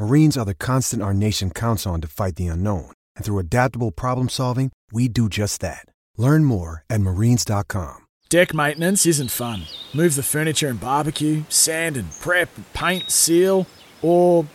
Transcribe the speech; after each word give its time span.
Marines 0.00 0.38
are 0.38 0.46
the 0.46 0.54
constant 0.54 1.02
our 1.02 1.12
nation 1.12 1.50
counts 1.50 1.86
on 1.86 2.00
to 2.00 2.08
fight 2.08 2.36
the 2.36 2.46
unknown. 2.46 2.90
And 3.16 3.24
through 3.24 3.38
adaptable 3.38 3.90
problem 3.90 4.30
solving, 4.30 4.72
we 4.90 5.08
do 5.08 5.28
just 5.28 5.60
that. 5.60 5.84
Learn 6.16 6.46
more 6.46 6.84
at 6.88 7.02
marines.com. 7.02 8.06
Deck 8.30 8.54
maintenance 8.54 9.04
isn't 9.04 9.30
fun. 9.30 9.66
Move 9.92 10.14
the 10.14 10.22
furniture 10.22 10.68
and 10.68 10.80
barbecue, 10.80 11.42
sand 11.50 11.98
and 11.98 12.10
prep, 12.12 12.48
paint, 12.72 13.10
seal, 13.10 13.66
or 14.00 14.46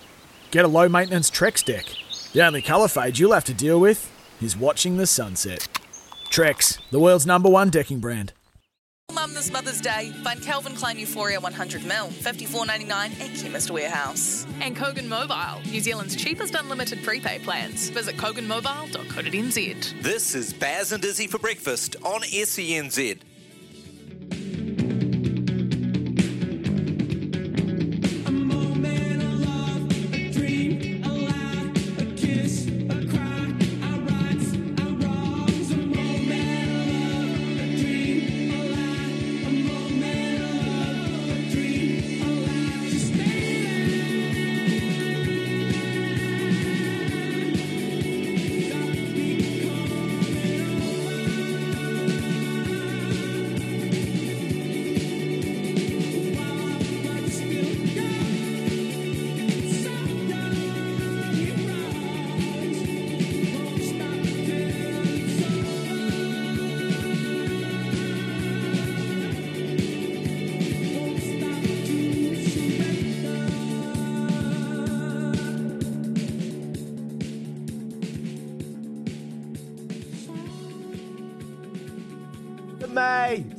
get 0.50 0.66
a 0.66 0.74
low 0.80 0.90
maintenance 0.90 1.30
Trex 1.30 1.64
deck. 1.64 1.94
The 2.34 2.44
only 2.44 2.64
colour 2.64 2.88
fade 2.88 3.20
you'll 3.20 3.34
have 3.34 3.44
to 3.44 3.54
deal 3.54 3.80
with 3.80 4.12
is 4.42 4.58
watching 4.58 4.98
the 4.98 5.06
sunset. 5.06 5.68
Trex, 6.32 6.80
the 6.90 7.00
world's 7.00 7.28
number 7.28 7.50
one 7.50 7.70
decking 7.70 8.00
brand. 8.00 8.34
Mum 9.26 9.34
this 9.34 9.52
Mother's 9.52 9.82
Day, 9.82 10.12
find 10.24 10.42
Calvin 10.42 10.76
Klein 10.76 11.00
Euphoria 11.00 11.40
100ml, 11.40 12.10
$54.99 12.10 12.92
at 12.92 13.36
Chemist 13.36 13.72
Warehouse. 13.72 14.46
And 14.62 14.76
Kogan 14.76 15.08
Mobile, 15.08 15.62
New 15.72 15.80
Zealand's 15.80 16.16
cheapest 16.16 16.54
unlimited 16.54 17.04
prepaid 17.04 17.42
plans. 17.42 17.90
Visit 17.90 18.18
koganmobile.co.nz. 18.18 20.02
This 20.04 20.36
is 20.36 20.54
Baz 20.54 20.92
and 20.92 21.04
Izzy 21.04 21.26
for 21.26 21.40
breakfast 21.40 21.96
on 22.04 22.22
SENZ. 22.22 23.20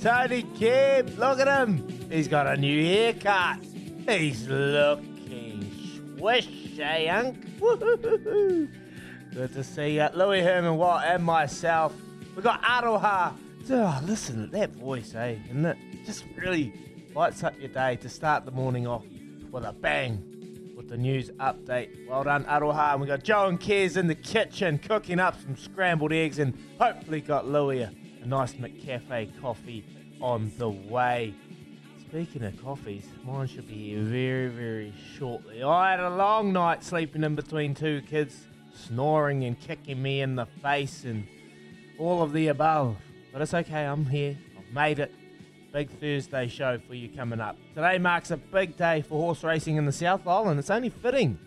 Tony 0.06 0.44
Kim, 0.56 1.16
look 1.16 1.40
at 1.40 1.48
him. 1.48 1.84
He's 2.08 2.28
got 2.28 2.46
a 2.46 2.56
new 2.56 2.84
haircut. 2.84 3.58
He's 4.08 4.46
looking 4.46 6.16
swish, 6.16 6.78
eh? 6.78 7.32
Woo-hoo-hoo-hoo. 7.58 8.68
Good 9.34 9.52
to 9.54 9.64
see 9.64 9.96
you. 9.96 10.06
Louis 10.14 10.42
Herman 10.42 10.76
Watt 10.76 11.06
and 11.06 11.24
myself. 11.24 11.92
We 12.36 12.42
got 12.42 12.62
Aroha. 12.62 13.32
Oh, 13.68 14.00
listen 14.06 14.48
that 14.52 14.70
voice, 14.76 15.12
eh? 15.16 15.38
And 15.50 15.66
it 15.66 15.76
just 16.04 16.24
really 16.36 16.72
lights 17.12 17.42
up 17.42 17.58
your 17.58 17.70
day 17.70 17.96
to 17.96 18.08
start 18.08 18.44
the 18.44 18.52
morning 18.52 18.86
off 18.86 19.02
with 19.50 19.64
a 19.64 19.72
bang 19.72 20.22
with 20.76 20.88
the 20.88 20.96
news 20.96 21.30
update. 21.40 22.06
Well 22.08 22.22
done, 22.22 22.44
Aroha. 22.44 22.92
And 22.92 23.00
we 23.00 23.08
got 23.08 23.24
Joe 23.24 23.46
and 23.46 23.58
Kez 23.58 23.96
in 23.96 24.06
the 24.06 24.14
kitchen 24.14 24.78
cooking 24.78 25.18
up 25.18 25.34
some 25.42 25.56
scrambled 25.56 26.12
eggs 26.12 26.38
and 26.38 26.56
hopefully 26.78 27.20
got 27.20 27.48
Louis 27.48 27.80
a, 27.80 27.92
a 28.22 28.26
nice 28.26 28.52
McCafe 28.52 29.40
coffee 29.40 29.84
on 30.20 30.50
the 30.58 30.68
way. 30.68 31.34
Speaking 32.08 32.44
of 32.44 32.62
coffees, 32.62 33.04
mine 33.24 33.48
should 33.48 33.66
be 33.66 33.90
here 33.90 34.00
very, 34.00 34.48
very 34.48 34.94
shortly. 35.18 35.62
I 35.62 35.90
had 35.90 36.00
a 36.00 36.14
long 36.14 36.52
night 36.52 36.84
sleeping 36.84 37.24
in 37.24 37.34
between 37.34 37.74
two 37.74 38.02
kids, 38.02 38.44
snoring 38.74 39.44
and 39.44 39.58
kicking 39.60 40.00
me 40.00 40.20
in 40.20 40.36
the 40.36 40.46
face 40.62 41.04
and 41.04 41.26
all 41.98 42.22
of 42.22 42.32
the 42.32 42.48
above. 42.48 42.96
But 43.32 43.42
it's 43.42 43.54
okay, 43.54 43.84
I'm 43.84 44.06
here. 44.06 44.38
I've 44.56 44.74
made 44.74 44.98
it. 44.98 45.12
Big 45.72 45.90
Thursday 46.00 46.48
show 46.48 46.78
for 46.86 46.94
you 46.94 47.08
coming 47.08 47.40
up. 47.40 47.58
Today 47.74 47.98
marks 47.98 48.30
a 48.30 48.36
big 48.38 48.76
day 48.76 49.02
for 49.02 49.20
horse 49.20 49.44
racing 49.44 49.76
in 49.76 49.84
the 49.84 49.92
South 49.92 50.26
Island. 50.26 50.58
It's 50.58 50.70
only 50.70 50.88
fitting 50.88 51.38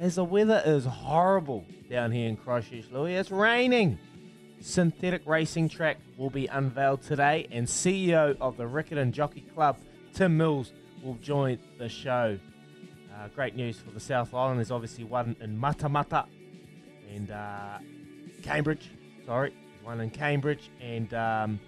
as 0.00 0.14
the 0.14 0.24
weather 0.24 0.62
is 0.64 0.86
horrible 0.86 1.66
down 1.90 2.12
here 2.12 2.28
in 2.28 2.36
Christchurch, 2.36 2.86
Louis. 2.90 3.14
It's 3.14 3.30
raining. 3.30 3.98
Synthetic 4.64 5.20
racing 5.26 5.68
track 5.68 5.98
will 6.16 6.30
be 6.30 6.46
unveiled 6.46 7.02
today, 7.02 7.46
and 7.50 7.66
CEO 7.66 8.34
of 8.40 8.56
the 8.56 8.64
Riccarton 8.64 9.12
Jockey 9.12 9.42
Club, 9.42 9.76
Tim 10.14 10.38
Mills, 10.38 10.72
will 11.02 11.16
join 11.16 11.58
the 11.76 11.90
show. 11.90 12.38
Uh, 13.12 13.28
great 13.34 13.54
news 13.54 13.78
for 13.78 13.90
the 13.90 14.00
South 14.00 14.32
Island. 14.32 14.58
There's 14.58 14.70
obviously 14.70 15.04
one 15.04 15.36
in 15.42 15.60
Matamata 15.60 16.24
and 17.14 17.30
uh, 17.30 17.76
Cambridge. 18.42 18.88
Sorry, 19.26 19.50
there's 19.50 19.84
one 19.84 20.00
in 20.00 20.08
Cambridge, 20.08 20.70
and 20.80 21.12
um, 21.12 21.60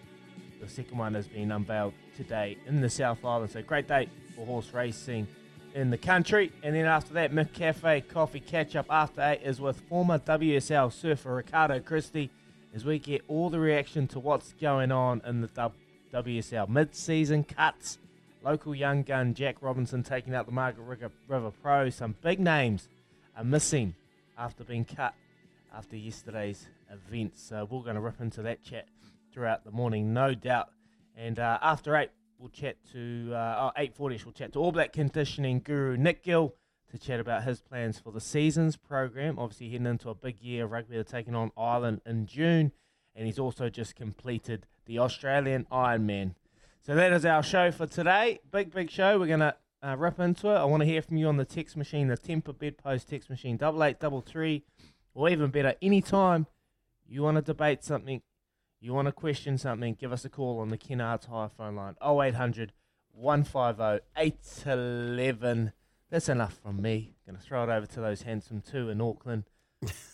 the 0.62 0.66
second 0.66 0.96
one 0.96 1.12
has 1.12 1.28
been 1.28 1.52
unveiled 1.52 1.92
today 2.16 2.56
in 2.64 2.80
the 2.80 2.88
South 2.88 3.22
Island. 3.22 3.50
So 3.50 3.60
great 3.60 3.88
day 3.88 4.08
for 4.34 4.46
horse 4.46 4.72
racing 4.72 5.28
in 5.74 5.90
the 5.90 5.98
country. 5.98 6.50
And 6.62 6.74
then 6.74 6.86
after 6.86 7.12
that, 7.12 7.30
McCafe 7.30 8.08
Coffee 8.08 8.40
Catch 8.40 8.74
Up 8.74 8.86
after 8.88 9.20
eight 9.20 9.42
is 9.42 9.60
with 9.60 9.78
former 9.82 10.18
WSL 10.18 10.90
surfer 10.90 11.34
Ricardo 11.34 11.78
Christie 11.80 12.30
as 12.74 12.84
we 12.84 12.98
get 12.98 13.22
all 13.28 13.50
the 13.50 13.60
reaction 13.60 14.06
to 14.08 14.20
what's 14.20 14.52
going 14.54 14.92
on 14.92 15.22
in 15.26 15.40
the 15.40 15.72
WSL 16.12 16.68
mid-season 16.68 17.44
cuts. 17.44 17.98
Local 18.42 18.74
young 18.74 19.02
gun 19.02 19.34
Jack 19.34 19.56
Robinson 19.60 20.02
taking 20.02 20.34
out 20.34 20.46
the 20.46 20.52
Margaret 20.52 21.10
River, 21.28 21.50
Pro. 21.62 21.90
Some 21.90 22.14
big 22.22 22.38
names 22.38 22.88
are 23.36 23.44
missing 23.44 23.94
after 24.38 24.62
being 24.62 24.84
cut 24.84 25.14
after 25.74 25.96
yesterday's 25.96 26.68
event. 26.90 27.36
So 27.36 27.66
we're 27.68 27.82
going 27.82 27.96
to 27.96 28.00
rip 28.00 28.20
into 28.20 28.42
that 28.42 28.62
chat 28.62 28.86
throughout 29.32 29.64
the 29.64 29.70
morning, 29.70 30.14
no 30.14 30.34
doubt. 30.34 30.68
And 31.16 31.38
uh, 31.38 31.58
after 31.60 31.96
eight, 31.96 32.10
we'll 32.38 32.50
chat 32.50 32.76
to 32.92 33.32
uh, 33.34 33.70
oh, 33.70 33.80
eight 33.80 33.94
forty. 33.94 34.20
We'll 34.24 34.32
chat 34.32 34.52
to 34.52 34.60
All 34.60 34.72
Black 34.72 34.92
conditioning 34.92 35.60
guru 35.60 35.96
Nick 35.96 36.22
Gill 36.22 36.54
to 36.90 36.98
chat 36.98 37.20
about 37.20 37.44
his 37.44 37.60
plans 37.60 37.98
for 37.98 38.12
the 38.12 38.20
seasons 38.20 38.76
program. 38.76 39.38
Obviously, 39.38 39.70
heading 39.70 39.86
into 39.86 40.10
a 40.10 40.14
big 40.14 40.40
year 40.40 40.64
of 40.64 40.70
rugby. 40.70 40.94
They're 40.94 41.04
taking 41.04 41.34
on 41.34 41.50
Ireland 41.56 42.00
in 42.06 42.26
June, 42.26 42.72
and 43.14 43.26
he's 43.26 43.38
also 43.38 43.68
just 43.68 43.96
completed 43.96 44.66
the 44.86 44.98
Australian 44.98 45.66
Ironman. 45.70 46.34
So 46.80 46.94
that 46.94 47.12
is 47.12 47.24
our 47.24 47.42
show 47.42 47.70
for 47.70 47.86
today. 47.86 48.38
Big, 48.50 48.72
big 48.72 48.90
show. 48.90 49.18
We're 49.18 49.26
gonna 49.26 49.56
uh, 49.82 49.96
rip 49.98 50.20
into 50.20 50.48
it. 50.48 50.56
I 50.56 50.64
want 50.64 50.82
to 50.82 50.86
hear 50.86 51.02
from 51.02 51.16
you 51.16 51.28
on 51.28 51.36
the 51.36 51.44
text 51.44 51.76
machine, 51.76 52.08
the 52.08 52.16
Tempur 52.16 52.56
Bedpost 52.56 53.08
text 53.08 53.28
machine, 53.28 53.56
double 53.56 53.82
eight 53.82 53.98
double 54.00 54.20
three, 54.20 54.62
or 55.14 55.28
even 55.28 55.50
better, 55.50 55.74
anytime 55.82 56.46
you 57.08 57.22
want 57.22 57.36
to 57.36 57.42
debate 57.42 57.82
something, 57.82 58.22
you 58.80 58.92
want 58.92 59.06
to 59.06 59.12
question 59.12 59.58
something, 59.58 59.94
give 59.94 60.12
us 60.12 60.24
a 60.24 60.28
call 60.28 60.60
on 60.60 60.68
the 60.68 60.78
Kennards 60.78 61.26
Hire 61.26 61.48
phone 61.48 61.76
line 61.76 61.94
0800 62.02 62.72
150 63.12 64.04
811. 64.16 65.72
That's 66.10 66.28
enough 66.28 66.54
from 66.62 66.80
me. 66.80 67.14
Going 67.26 67.36
to 67.36 67.42
throw 67.42 67.64
it 67.64 67.68
over 67.70 67.86
to 67.86 68.00
those 68.00 68.22
handsome 68.22 68.62
two 68.62 68.90
in 68.90 69.00
Auckland. 69.00 69.44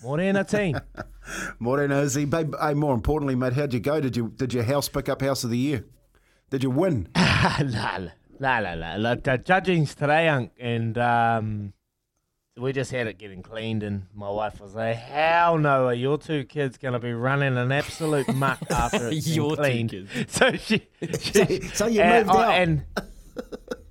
Morena 0.02 0.42
team. 0.44 0.78
Morena, 1.58 2.00
Izzy. 2.00 2.24
Babe, 2.24 2.54
hey, 2.60 2.74
more 2.74 2.94
importantly, 2.94 3.34
mate, 3.36 3.52
how'd 3.52 3.72
you 3.72 3.80
go? 3.80 4.00
Did 4.00 4.16
you 4.16 4.32
did 4.36 4.52
your 4.52 4.64
house 4.64 4.88
pick 4.88 5.08
up 5.08 5.20
House 5.22 5.44
of 5.44 5.50
the 5.50 5.58
Year? 5.58 5.84
Did 6.50 6.62
you 6.62 6.70
win? 6.70 7.08
nah, 7.14 7.58
nah, 7.62 7.98
nah, 8.40 8.60
nah, 8.60 8.74
nah. 8.74 8.96
Like, 8.96 9.22
the 9.24 9.38
judging's 9.38 9.94
today, 9.94 10.28
Unc, 10.28 10.50
and 10.58 10.98
um, 10.98 11.72
we 12.58 12.72
just 12.72 12.90
had 12.90 13.06
it 13.06 13.18
getting 13.18 13.42
cleaned, 13.42 13.82
and 13.84 14.06
my 14.14 14.28
wife 14.30 14.60
was 14.60 14.74
like, 14.74 14.96
"Hell 14.96 15.58
no, 15.58 15.86
are 15.86 15.94
your 15.94 16.18
two 16.18 16.44
kids 16.44 16.76
gonna 16.76 16.98
be 16.98 17.12
running 17.12 17.56
an 17.56 17.70
absolute 17.70 18.34
muck 18.34 18.58
after 18.70 19.08
it's 19.08 19.26
been 19.28 19.34
Your 19.34 19.50
two 19.56 19.62
cleaned?" 19.62 19.90
kids. 19.90 20.10
So 20.28 20.52
she, 20.56 20.88
she 21.20 21.60
so 21.72 21.86
you 21.86 22.00
and, 22.02 22.26
moved 22.26 22.36
I- 22.38 22.44
out. 22.44 22.62
and 22.62 22.84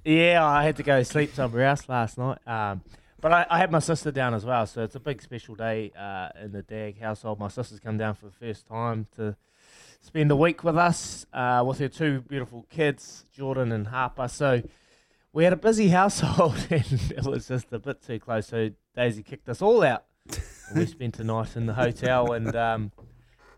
yeah, 0.04 0.46
I 0.46 0.64
had 0.64 0.78
to 0.78 0.84
go 0.84 1.04
sleep 1.04 1.34
somewhere 1.34 1.66
else 1.66 1.88
last 1.88 2.18
night. 2.18 2.40
Um, 2.48 2.82
but 3.20 3.32
I, 3.32 3.46
I 3.50 3.58
had 3.60 3.72
my 3.72 3.80
sister 3.80 4.12
down 4.12 4.34
as 4.34 4.46
well, 4.46 4.66
so 4.66 4.84
it's 4.84 4.96
a 4.96 5.00
big 5.00 5.22
special 5.22 5.54
day 5.54 5.92
uh, 5.98 6.30
in 6.42 6.52
the 6.52 6.64
Dagg 6.64 7.00
household. 7.00 7.40
My 7.40 7.50
sister's 7.50 7.80
come 7.80 7.98
down 7.98 8.16
for 8.16 8.26
the 8.26 8.32
first 8.32 8.68
time 8.68 9.08
to 9.16 9.36
spend 10.02 10.32
a 10.32 10.36
week 10.36 10.64
with 10.64 10.78
us 10.78 11.26
uh, 11.32 11.64
with 11.66 11.80
her 11.80 11.88
two 11.88 12.22
beautiful 12.22 12.66
kids, 12.70 13.26
Jordan 13.32 13.72
and 13.72 13.88
Harper. 13.88 14.28
So 14.28 14.64
we 15.34 15.44
had 15.44 15.54
a 15.54 15.58
busy 15.58 15.90
household, 16.00 16.56
and 16.72 17.14
it 17.16 17.26
was 17.26 17.48
just 17.48 17.72
a 17.72 17.80
bit 17.80 18.02
too 18.02 18.20
close. 18.20 18.48
So 18.48 18.72
Daisy 18.96 19.24
kicked 19.24 19.48
us 19.50 19.62
all 19.62 19.84
out. 19.84 20.06
We 20.76 20.86
spent 20.86 21.18
the 21.18 21.24
night 21.24 21.56
in 21.56 21.66
the 21.66 21.74
hotel, 21.74 22.32
and 22.34 22.56
um, 22.56 22.92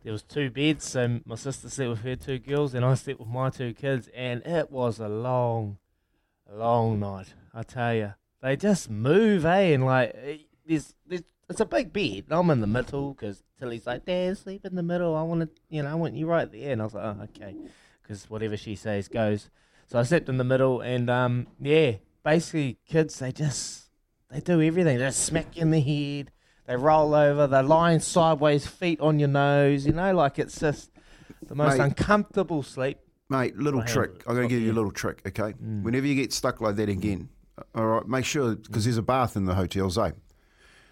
there 0.03 0.11
was 0.11 0.23
two 0.23 0.49
beds. 0.49 0.87
So 0.89 1.19
my 1.25 1.35
sister 1.35 1.69
slept 1.69 1.89
with 1.89 2.01
her 2.01 2.15
two 2.15 2.39
girls, 2.39 2.73
and 2.73 2.83
I 2.83 2.95
slept 2.95 3.19
with 3.19 3.29
my 3.29 3.49
two 3.49 3.73
kids. 3.73 4.09
And 4.15 4.41
it 4.45 4.71
was 4.71 4.99
a 4.99 5.07
long, 5.07 5.77
long 6.55 7.00
night. 7.00 7.33
I 7.53 7.63
tell 7.63 7.94
you, 7.94 8.13
they 8.41 8.55
just 8.55 8.89
move, 8.89 9.45
eh? 9.45 9.73
And 9.73 9.85
like, 9.85 10.15
eh, 10.15 10.38
there's, 10.65 10.94
there's 11.05 11.23
it's 11.50 11.59
a 11.59 11.65
big 11.65 11.94
bed. 11.94 12.25
I'm 12.29 12.50
in 12.50 12.61
the 12.61 12.67
middle 12.67 13.13
because 13.13 13.44
Tilly's 13.59 13.85
like, 13.85 14.05
Dad, 14.05 14.38
sleep 14.38 14.65
in 14.65 14.75
the 14.75 14.83
middle. 14.83 15.15
I 15.15 15.23
want 15.23 15.41
to, 15.41 15.50
you 15.69 15.83
know, 15.83 15.91
I 15.91 15.95
want 15.95 16.15
you 16.15 16.25
right 16.25 16.51
there. 16.51 16.71
And 16.71 16.81
I 16.81 16.85
was 16.85 16.94
like, 16.94 17.03
oh, 17.03 17.23
okay, 17.23 17.55
because 18.01 18.29
whatever 18.29 18.57
she 18.57 18.75
says 18.75 19.07
goes. 19.07 19.50
So 19.88 20.00
I 20.00 20.03
slept 20.03 20.29
in 20.29 20.38
the 20.38 20.44
middle, 20.44 20.81
and 20.81 21.09
um, 21.09 21.47
yeah, 21.59 21.94
basically, 22.23 22.79
kids 22.88 23.19
they 23.19 23.31
just 23.31 23.89
they 24.31 24.39
do 24.39 24.61
everything. 24.61 24.97
They 24.97 25.05
just 25.05 25.25
smack 25.25 25.55
you 25.55 25.61
in 25.61 25.71
the 25.71 25.81
head. 25.81 26.31
They 26.65 26.77
roll 26.77 27.13
over. 27.13 27.45
They're 27.47 27.61
lying 27.61 28.00
sideways, 28.00 28.65
feet 28.65 29.00
on 29.01 29.19
your 29.19 29.27
nose. 29.27 29.85
You 29.85 29.91
know, 29.91 30.13
like 30.13 30.39
it's 30.39 30.59
just 30.59 30.89
the 31.47 31.55
most 31.55 31.77
Mate. 31.77 31.83
uncomfortable 31.83 32.63
sleep. 32.63 32.97
Mate, 33.33 33.57
little 33.57 33.80
My 33.80 33.85
trick. 33.88 34.24
I'm 34.27 34.35
going 34.35 34.47
to 34.47 34.53
give 34.53 34.62
you 34.62 34.71
a 34.71 34.75
little 34.75 34.91
trick, 34.91 35.24
okay? 35.25 35.56
Whenever 35.59 36.06
you 36.06 36.13
get 36.13 36.31
stuck 36.31 36.62
like 36.62 36.75
that 36.75 36.88
again, 36.88 37.30
all 37.74 37.85
right, 37.88 38.07
make 38.07 38.25
sure, 38.25 38.56
because 38.56 38.83
there's 38.83 38.97
a 38.97 39.01
bath 39.01 39.35
in 39.35 39.45
the 39.45 39.56
hotels, 39.56 39.97
eh? 39.97 40.12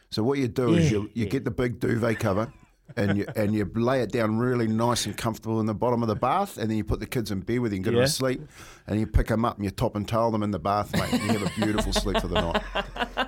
So 0.09 0.23
what 0.23 0.39
you 0.39 0.47
do 0.47 0.73
is 0.73 0.91
you, 0.91 1.03
you 1.13 1.25
yeah. 1.25 1.29
get 1.29 1.45
the 1.45 1.51
big 1.51 1.79
duvet 1.79 2.19
cover 2.19 2.51
and 2.97 3.17
you 3.17 3.25
and 3.35 3.53
you 3.53 3.69
lay 3.75 4.01
it 4.01 4.11
down 4.11 4.39
really 4.39 4.67
nice 4.67 5.05
and 5.05 5.15
comfortable 5.15 5.59
in 5.59 5.67
the 5.67 5.73
bottom 5.73 6.01
of 6.01 6.07
the 6.07 6.15
bath, 6.15 6.57
and 6.57 6.69
then 6.69 6.77
you 6.77 6.83
put 6.83 6.99
the 6.99 7.05
kids 7.05 7.31
in 7.31 7.41
bed 7.41 7.59
with 7.59 7.71
you 7.71 7.77
and 7.77 7.85
get 7.85 7.91
them 7.91 8.01
to 8.01 8.07
sleep, 8.07 8.41
and 8.87 8.99
you 8.99 9.05
pick 9.07 9.27
them 9.27 9.45
up 9.45 9.57
and 9.57 9.63
you 9.63 9.71
top 9.71 9.95
and 9.95 10.07
tail 10.07 10.31
them 10.31 10.43
in 10.43 10.51
the 10.51 10.59
bath, 10.59 10.91
mate. 10.93 11.13
And 11.13 11.21
you 11.23 11.39
have 11.39 11.57
a 11.57 11.61
beautiful 11.61 11.93
sleep 11.93 12.19
for 12.19 12.27
the 12.27 12.41
night. 12.41 13.27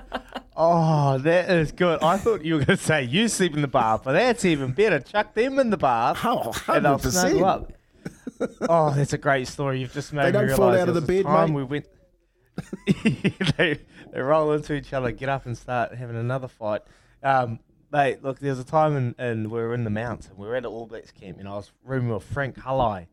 Oh, 0.56 1.18
that 1.18 1.50
is 1.50 1.72
good. 1.72 2.00
I 2.00 2.16
thought 2.16 2.44
you 2.44 2.54
were 2.54 2.64
going 2.64 2.78
to 2.78 2.84
say 2.84 3.02
you 3.02 3.26
sleep 3.26 3.54
in 3.56 3.60
the 3.60 3.66
bath, 3.66 4.02
but 4.04 4.12
that's 4.12 4.44
even 4.44 4.70
better. 4.70 5.00
Chuck 5.00 5.34
them 5.34 5.58
in 5.58 5.70
the 5.70 5.76
bath, 5.76 6.20
Oh, 6.22 6.52
and 6.68 6.84
they'll 6.84 7.00
snuggle 7.00 7.44
up. 7.44 7.72
Oh, 8.68 8.92
that's 8.94 9.12
a 9.12 9.18
great 9.18 9.48
story. 9.48 9.80
You've 9.80 9.92
just 9.92 10.12
made 10.12 10.34
They 10.34 10.42
me 10.42 10.48
don't 10.48 10.56
fall 10.56 10.74
out 10.74 10.88
of 10.88 10.94
the 10.94 11.00
bed, 11.00 11.24
time 11.24 11.50
mate. 11.50 11.56
We 11.56 11.64
went. 11.64 11.86
they 13.56 13.80
they 14.12 14.20
roll 14.20 14.52
into 14.52 14.74
each 14.74 14.92
other, 14.92 15.10
get 15.10 15.28
up 15.28 15.46
and 15.46 15.56
start 15.56 15.94
having 15.94 16.16
another 16.16 16.48
fight. 16.48 16.82
Um, 17.22 17.58
mate, 17.92 18.22
look, 18.22 18.38
there 18.38 18.50
was 18.50 18.60
a 18.60 18.64
time 18.64 18.96
and 18.96 19.14
and 19.18 19.50
we 19.50 19.58
were 19.58 19.74
in 19.74 19.84
the 19.84 19.90
mountains 19.90 20.28
and 20.28 20.38
we 20.38 20.46
were 20.46 20.54
at 20.54 20.64
an 20.64 20.70
All 20.70 20.86
Blacks 20.86 21.10
camp, 21.12 21.38
and 21.38 21.48
I 21.48 21.52
was 21.52 21.70
rooming 21.84 22.10
with 22.12 22.24
Frank 22.24 22.56
Halai. 22.56 23.06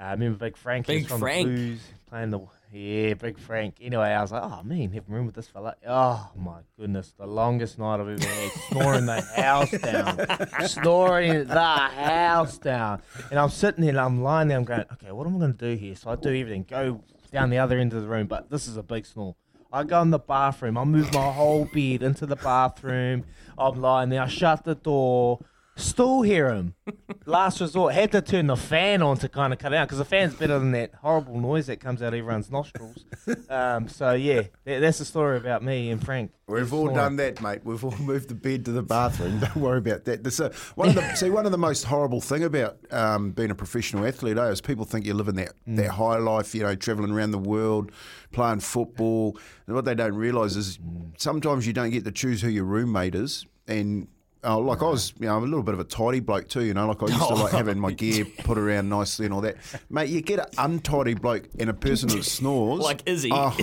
Uh, 0.00 0.10
remember 0.10 0.38
Big 0.38 0.56
Frank? 0.56 0.86
He 0.86 0.94
was 0.94 1.02
Big 1.02 1.08
from 1.10 1.20
Frank. 1.20 1.46
The 1.48 1.54
Blues, 1.54 1.80
playing 2.08 2.30
the 2.30 2.40
yeah, 2.72 3.14
Big 3.14 3.38
Frank. 3.38 3.76
Anyway, 3.80 4.08
I 4.08 4.20
was 4.20 4.32
like, 4.32 4.42
oh 4.42 4.62
man, 4.62 4.90
have 4.92 5.08
room 5.08 5.26
with 5.26 5.34
this 5.34 5.48
fella. 5.48 5.74
Oh 5.86 6.30
my 6.36 6.60
goodness, 6.78 7.14
the 7.18 7.26
longest 7.26 7.78
night 7.78 8.00
I've 8.00 8.08
ever 8.08 8.24
had, 8.24 8.50
snoring 8.68 9.06
the 9.06 9.20
house 9.20 9.70
down, 9.70 10.66
snoring 10.68 11.44
the 11.46 11.60
house 11.60 12.58
down. 12.58 13.02
And 13.30 13.38
I'm 13.38 13.50
sitting 13.50 13.82
there, 13.82 13.90
and 13.90 14.00
I'm 14.00 14.22
lying 14.22 14.48
there, 14.48 14.58
I'm 14.58 14.64
going, 14.64 14.84
okay, 14.92 15.12
what 15.12 15.26
am 15.26 15.36
I 15.36 15.38
going 15.38 15.54
to 15.54 15.70
do 15.70 15.80
here? 15.80 15.94
So 15.94 16.10
I 16.10 16.16
do 16.16 16.28
everything, 16.28 16.66
go 16.68 17.02
down 17.32 17.50
the 17.50 17.58
other 17.58 17.78
end 17.78 17.92
of 17.94 18.02
the 18.02 18.08
room, 18.08 18.26
but 18.26 18.50
this 18.50 18.68
is 18.68 18.76
a 18.76 18.82
big 18.82 19.06
snore. 19.06 19.34
I 19.72 19.84
go 19.84 20.00
in 20.00 20.10
the 20.10 20.18
bathroom. 20.18 20.78
I 20.78 20.84
move 20.84 21.12
my 21.12 21.30
whole 21.30 21.66
bed 21.66 22.02
into 22.02 22.24
the 22.24 22.36
bathroom. 22.36 23.24
I'm 23.58 23.80
lying 23.80 24.08
there. 24.08 24.22
I 24.22 24.28
shut 24.28 24.64
the 24.64 24.74
door. 24.74 25.40
Still 25.78 26.22
hear 26.22 26.50
him. 26.50 26.74
Last 27.26 27.60
resort, 27.60 27.94
had 27.94 28.10
to 28.12 28.20
turn 28.20 28.48
the 28.48 28.56
fan 28.56 29.00
on 29.00 29.16
to 29.18 29.28
kind 29.28 29.52
of 29.52 29.60
cut 29.60 29.72
it 29.72 29.76
out 29.76 29.86
because 29.86 29.98
the 29.98 30.04
fan's 30.04 30.34
better 30.34 30.58
than 30.58 30.72
that 30.72 30.92
horrible 31.02 31.38
noise 31.38 31.68
that 31.68 31.78
comes 31.78 32.02
out 32.02 32.08
of 32.08 32.14
everyone's 32.14 32.50
nostrils. 32.50 33.04
Um, 33.50 33.88
so 33.88 34.12
yeah, 34.12 34.42
that, 34.64 34.80
that's 34.80 34.98
the 34.98 35.04
story 35.04 35.36
about 35.36 35.62
me 35.62 35.90
and 35.90 36.04
Frank. 36.04 36.32
We've 36.46 36.72
all 36.72 36.88
done 36.88 37.16
that, 37.16 37.42
mate. 37.42 37.60
We've 37.62 37.82
all 37.84 37.96
moved 37.98 38.28
the 38.28 38.34
bed 38.34 38.64
to 38.64 38.72
the 38.72 38.82
bathroom. 38.82 39.38
Don't 39.40 39.56
worry 39.56 39.78
about 39.78 40.04
that. 40.06 40.24
This, 40.24 40.40
uh, 40.40 40.52
one 40.74 40.88
of 40.88 40.94
the, 40.94 41.14
see, 41.14 41.28
one 41.30 41.44
of 41.44 41.52
the 41.52 41.58
most 41.58 41.84
horrible 41.84 42.20
thing 42.20 42.42
about 42.42 42.78
um, 42.90 43.32
being 43.32 43.50
a 43.50 43.54
professional 43.54 44.06
athlete 44.06 44.38
eh, 44.38 44.48
is 44.48 44.60
people 44.60 44.84
think 44.84 45.04
you're 45.04 45.14
living 45.14 45.36
that, 45.36 45.52
that 45.66 45.90
high 45.90 46.16
life, 46.16 46.54
you 46.54 46.62
know, 46.62 46.74
travelling 46.74 47.10
around 47.10 47.32
the 47.32 47.38
world, 47.38 47.92
playing 48.32 48.60
football. 48.60 49.36
And 49.66 49.74
what 49.74 49.84
they 49.84 49.94
don't 49.94 50.14
realise 50.14 50.56
is 50.56 50.78
sometimes 51.18 51.66
you 51.66 51.72
don't 51.74 51.90
get 51.90 52.04
to 52.04 52.12
choose 52.12 52.40
who 52.40 52.48
your 52.48 52.64
roommate 52.64 53.14
is. 53.14 53.44
And 53.66 54.08
uh, 54.48 54.58
like 54.58 54.82
I 54.82 54.86
was, 54.86 55.12
you 55.18 55.26
know, 55.26 55.36
I'm 55.36 55.42
a 55.42 55.46
little 55.46 55.62
bit 55.62 55.74
of 55.74 55.80
a 55.80 55.84
tidy 55.84 56.20
bloke 56.20 56.48
too, 56.48 56.64
you 56.64 56.72
know, 56.72 56.88
like 56.88 57.02
I 57.02 57.06
used 57.06 57.18
to 57.18 57.34
like 57.34 57.52
having 57.52 57.78
my 57.78 57.92
gear 57.92 58.24
put 58.24 58.56
around 58.56 58.88
nicely 58.88 59.26
and 59.26 59.34
all 59.34 59.42
that. 59.42 59.56
Mate, 59.90 60.08
you 60.08 60.22
get 60.22 60.38
an 60.38 60.46
untidy 60.56 61.14
bloke 61.14 61.48
and 61.58 61.68
a 61.68 61.74
person 61.74 62.08
that 62.08 62.24
snores. 62.24 62.80
Like 62.80 63.02
Izzy. 63.06 63.30
Oh, 63.30 63.56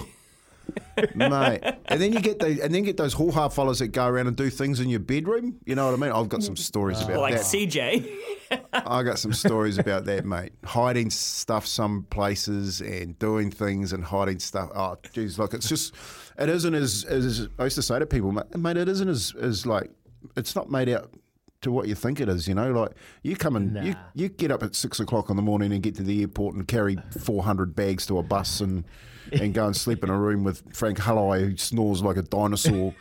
mate. 1.15 1.61
And 1.85 2.01
then 2.01 2.13
you 2.13 2.19
get 2.19 2.39
the 2.39 2.63
and 2.63 2.73
then 2.73 2.83
get 2.83 2.97
those 2.97 3.13
hoo-ha 3.13 3.49
fellas 3.49 3.79
that 3.79 3.87
go 3.89 4.05
around 4.05 4.27
and 4.27 4.37
do 4.37 4.49
things 4.49 4.79
in 4.79 4.89
your 4.89 4.99
bedroom. 4.99 5.59
You 5.65 5.75
know 5.75 5.85
what 5.85 5.95
I 5.95 5.97
mean? 5.97 6.11
I've 6.11 6.29
got 6.29 6.43
some 6.43 6.55
stories 6.55 7.01
about 7.01 7.19
like 7.19 7.33
that. 7.33 7.41
CJ. 7.41 8.17
I 8.73 9.01
got 9.01 9.17
some 9.17 9.33
stories 9.33 9.77
about 9.79 10.05
that, 10.05 10.23
mate. 10.25 10.53
Hiding 10.63 11.09
stuff 11.09 11.65
some 11.65 12.03
places 12.09 12.81
and 12.81 13.17
doing 13.17 13.49
things 13.49 13.91
and 13.91 14.03
hiding 14.03 14.39
stuff. 14.39 14.69
Oh, 14.75 14.97
geez, 15.13 15.39
like 15.39 15.53
it's 15.53 15.67
just 15.67 15.95
it 16.37 16.49
isn't 16.49 16.75
as 16.75 17.05
as 17.05 17.47
I 17.57 17.63
used 17.63 17.75
to 17.77 17.81
say 17.81 17.97
to 17.97 18.05
people, 18.05 18.31
mate. 18.31 18.55
mate 18.55 18.77
it 18.77 18.87
isn't 18.87 19.09
as 19.09 19.33
as 19.41 19.65
like 19.65 19.89
it's 20.35 20.55
not 20.55 20.69
made 20.69 20.89
out 20.89 21.11
to 21.61 21.71
what 21.71 21.87
you 21.87 21.95
think 21.95 22.19
it 22.19 22.29
is. 22.29 22.47
You 22.47 22.53
know, 22.55 22.71
like 22.71 22.91
you 23.23 23.35
come 23.35 23.55
and 23.55 23.75
you 23.85 23.93
Nah. 23.93 23.99
you 24.13 24.29
get 24.29 24.51
up 24.51 24.61
at 24.63 24.75
six 24.75 24.99
o'clock 24.99 25.29
in 25.29 25.35
the 25.35 25.41
morning 25.41 25.71
and 25.73 25.81
get 25.81 25.95
to 25.95 26.03
the 26.03 26.21
airport 26.21 26.55
and 26.55 26.67
carry 26.67 26.97
four 27.19 27.43
hundred 27.43 27.75
bags 27.75 28.05
to 28.07 28.17
a 28.19 28.23
bus 28.23 28.61
and. 28.61 28.83
And 29.31 29.55
go 29.55 29.65
and 29.65 29.75
sleep 29.75 30.03
in 30.03 30.11
a 30.11 30.15
room 30.17 30.43
with 30.43 30.61
Frank 30.77 30.99
Halai 30.99 31.39
who 31.39 31.57
snores 31.57 32.03
like 32.03 32.15
a 32.15 32.21
dinosaur. 32.21 32.93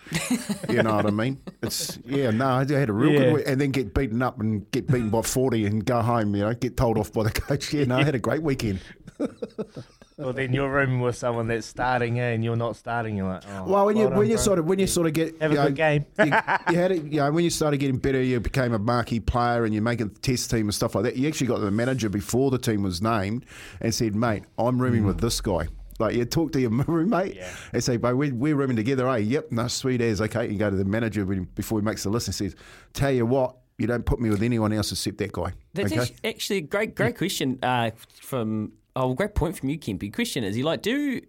you 0.71 0.83
know 0.83 0.97
what 0.97 1.05
I 1.05 1.11
mean? 1.11 1.39
It's 1.63 1.99
yeah, 2.07 2.31
no, 2.31 2.47
I 2.47 2.59
had 2.67 2.89
a 2.89 2.95
real 2.95 3.13
Yeah. 3.13 3.19
good 3.19 3.35
week, 3.35 3.45
and 3.47 3.61
then 3.61 3.73
get 3.73 3.93
beaten 3.93 4.23
up 4.23 4.41
and 4.41 4.69
get 4.71 4.87
beaten 4.87 5.11
by 5.11 5.21
forty 5.21 5.67
and 5.67 5.85
go 5.85 6.01
home. 6.01 6.35
You 6.35 6.45
know, 6.45 6.55
get 6.55 6.79
told 6.79 6.97
off 6.97 7.13
by 7.13 7.25
the 7.25 7.31
coach. 7.31 7.75
Yeah, 7.75 7.85
no, 7.85 7.99
I 7.99 8.05
had 8.05 8.15
a 8.15 8.19
great 8.19 8.43
weekend. 8.43 8.81
Well, 10.17 10.33
then 10.33 10.53
you're 10.53 10.71
rooming 10.71 11.01
with 11.01 11.17
someone 11.17 11.49
that's 11.49 11.67
starting, 11.67 12.21
eh, 12.21 12.31
and 12.35 12.45
you're 12.45 12.55
not 12.55 12.77
starting. 12.77 13.17
You're 13.17 13.29
like, 13.29 13.43
oh, 13.51 13.65
Well, 13.65 13.87
when 13.87 13.97
you 13.97 14.05
done, 14.09 14.17
when 14.17 14.29
you 14.29 14.37
bro. 14.37 14.43
sort 14.45 14.59
of 14.61 14.65
when 14.67 14.79
you 14.79 14.87
sort 14.87 15.09
of 15.09 15.13
get 15.13 15.41
Have 15.43 15.51
a 15.51 15.55
you 15.55 15.61
know, 15.61 15.67
good 15.67 15.75
game. 15.77 16.07
you, 16.19 16.25
you 16.27 16.79
had 16.79 16.93
it. 16.93 17.03
You 17.15 17.21
know, 17.21 17.33
when 17.33 17.43
you 17.43 17.51
started 17.51 17.79
getting 17.79 17.99
better, 17.99 18.23
you 18.23 18.39
became 18.39 18.73
a 18.75 18.79
marquee 18.79 19.19
player, 19.21 19.65
and 19.65 19.75
you're 19.75 19.83
making 19.83 20.09
the 20.09 20.19
test 20.21 20.51
team 20.51 20.67
and 20.67 20.75
stuff 20.75 20.95
like 20.95 21.05
that. 21.05 21.17
You 21.17 21.27
actually 21.27 21.49
got 21.49 21.61
the 21.61 21.71
manager 21.71 22.09
before 22.09 22.51
the 22.53 22.59
team 22.59 22.83
was 22.85 23.03
named 23.03 23.45
and 23.81 23.93
said, 23.93 24.15
"Mate, 24.15 24.45
I'm 24.57 24.81
rooming 24.81 25.05
with 25.05 25.21
this 25.21 25.41
guy." 25.41 25.67
Like 25.99 26.15
you 26.17 26.25
talk 26.25 26.53
to 26.53 26.61
your 26.61 26.71
roommate 26.87 27.35
Yeah. 27.37 27.51
and 27.73 27.83
say, 27.83 27.97
"But 27.97 28.17
we're, 28.17 28.35
we're 28.35 28.55
rooming 28.57 28.77
together." 28.77 29.09
Eh? 29.09 29.17
Yep, 29.19 29.51
no, 29.53 29.67
sweet 29.69 30.01
as 30.01 30.21
okay. 30.21 30.49
You 30.49 30.59
go 30.59 30.71
to 30.71 30.77
the 30.77 30.85
manager 30.85 31.25
before 31.25 31.81
he 31.81 31.85
makes 31.85 32.05
the 32.05 32.11
list 32.11 32.29
and 32.29 32.35
says, 32.37 32.55
"Tell 32.93 33.11
you 33.11 33.27
what." 33.27 33.57
You 33.77 33.89
don't 33.89 34.07
put 34.07 34.21
me 34.21 34.31
with 34.31 34.41
anyone 34.45 34.73
else 34.73 34.93
except 34.93 35.19
that 35.19 35.33
guy. 35.33 35.53
That's 35.73 35.93
okay? 35.93 36.15
actually 36.25 36.59
a 36.59 36.61
great, 36.61 36.95
great 36.95 37.19
question 37.19 37.59
uh, 37.61 37.91
from. 38.21 38.71
Oh, 38.97 39.15
great 39.15 39.35
point 39.35 39.59
from 39.59 39.69
you, 39.69 39.79
Kempy. 39.79 40.13
Question 40.13 40.45
is, 40.45 40.57
you 40.57 40.65
like 40.65 40.83
do 40.83 41.21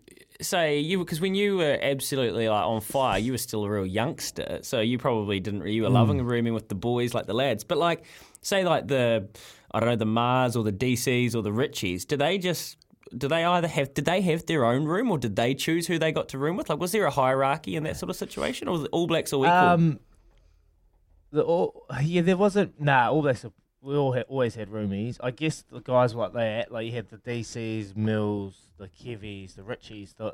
say 0.42 0.80
you 0.80 1.00
because 1.00 1.22
when 1.22 1.34
you 1.34 1.58
were 1.58 1.80
absolutely 1.82 2.48
like 2.48 2.64
on 2.66 2.82
fire, 2.82 3.18
you 3.18 3.32
were 3.32 3.38
still 3.38 3.64
a 3.66 3.70
real 3.70 3.86
youngster, 3.86 4.60
so 4.62 4.82
you 4.82 4.98
probably 4.98 5.40
didn't. 5.40 5.66
You 5.68 5.84
were 5.84 5.90
loving 5.90 6.22
rooming 6.22 6.54
with 6.54 6.70
the 6.70 6.76
boys, 6.76 7.14
like 7.14 7.26
the 7.26 7.34
lads. 7.34 7.64
But 7.64 7.78
like, 7.78 8.04
say 8.42 8.64
like 8.64 8.88
the 8.88 9.28
I 9.72 9.80
don't 9.80 9.90
know 9.90 9.96
the 9.96 10.06
Mars 10.06 10.56
or 10.56 10.64
the 10.64 10.72
DCs 10.72 11.36
or 11.36 11.42
the 11.42 11.52
Richies, 11.52 12.06
do 12.06 12.18
they 12.18 12.38
just 12.38 12.78
do 13.18 13.28
they 13.28 13.44
either 13.44 13.68
have 13.68 13.94
did 13.94 14.06
they 14.06 14.22
have 14.22 14.46
their 14.46 14.66
own 14.66 14.86
room 14.86 15.10
or 15.10 15.18
did 15.18 15.36
they 15.36 15.56
choose 15.56 15.88
who 15.88 15.98
they 15.98 16.12
got 16.12 16.30
to 16.30 16.38
room 16.38 16.58
with? 16.58 16.70
Like, 16.70 16.80
was 16.80 16.92
there 16.92 17.06
a 17.06 17.12
hierarchy 17.12 17.76
in 17.76 17.84
that 17.84 17.98
sort 17.98 18.10
of 18.10 18.16
situation, 18.16 18.68
or 18.68 18.74
was 18.74 18.84
it 18.84 18.90
All 18.92 19.08
Blacks 19.08 19.34
all 19.34 19.44
equal? 19.44 19.58
Um, 19.58 20.00
the 21.32 21.44
all, 21.44 21.86
yeah, 22.02 22.22
there 22.22 22.38
wasn't. 22.38 22.80
Nah, 22.80 23.10
all 23.10 23.22
this. 23.22 23.46
We 23.86 23.96
all 23.96 24.14
had, 24.14 24.26
always 24.28 24.56
had 24.56 24.70
roomies. 24.70 25.18
I 25.22 25.30
guess 25.30 25.64
the 25.72 25.80
guys 25.80 26.16
like 26.16 26.34
that, 26.34 26.72
like 26.72 26.88
you 26.88 26.92
had 26.92 27.10
the 27.10 27.18
DCs, 27.18 27.96
Mills, 27.96 28.56
the 28.78 28.88
Kevies, 28.88 29.56
the 29.56 29.62
Richies. 29.62 30.16
The, 30.16 30.34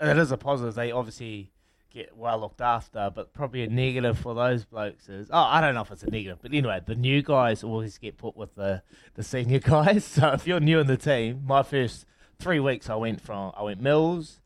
it 0.00 0.16
is 0.16 0.32
a 0.32 0.38
positive. 0.38 0.74
They 0.74 0.92
obviously 0.92 1.52
get 1.96 2.16
well 2.16 2.38
looked 2.38 2.60
after. 2.60 3.10
But 3.14 3.32
probably 3.32 3.62
a 3.62 3.68
negative 3.68 4.18
for 4.18 4.34
those 4.34 4.64
blokes 4.64 5.08
is 5.08 5.28
oh 5.30 5.38
I 5.38 5.60
don't 5.60 5.74
know 5.74 5.80
if 5.80 5.90
it's 5.90 6.02
a 6.02 6.10
negative, 6.10 6.38
but 6.40 6.52
anyway, 6.52 6.80
the 6.84 6.94
new 6.94 7.22
guys 7.22 7.64
always 7.64 7.98
get 7.98 8.18
put 8.18 8.36
with 8.36 8.54
the 8.54 8.82
the 9.14 9.22
senior 9.22 9.58
guys. 9.74 10.04
So 10.04 10.28
if 10.32 10.46
you're 10.46 10.60
new 10.60 10.80
in 10.80 10.86
the 10.86 10.96
team, 10.96 11.42
my 11.46 11.62
first 11.62 12.06
three 12.38 12.60
weeks 12.60 12.88
I 12.88 12.94
went 12.96 13.20
from 13.20 13.52
I 13.56 13.62
went 13.62 13.80
Mills, 13.80 14.40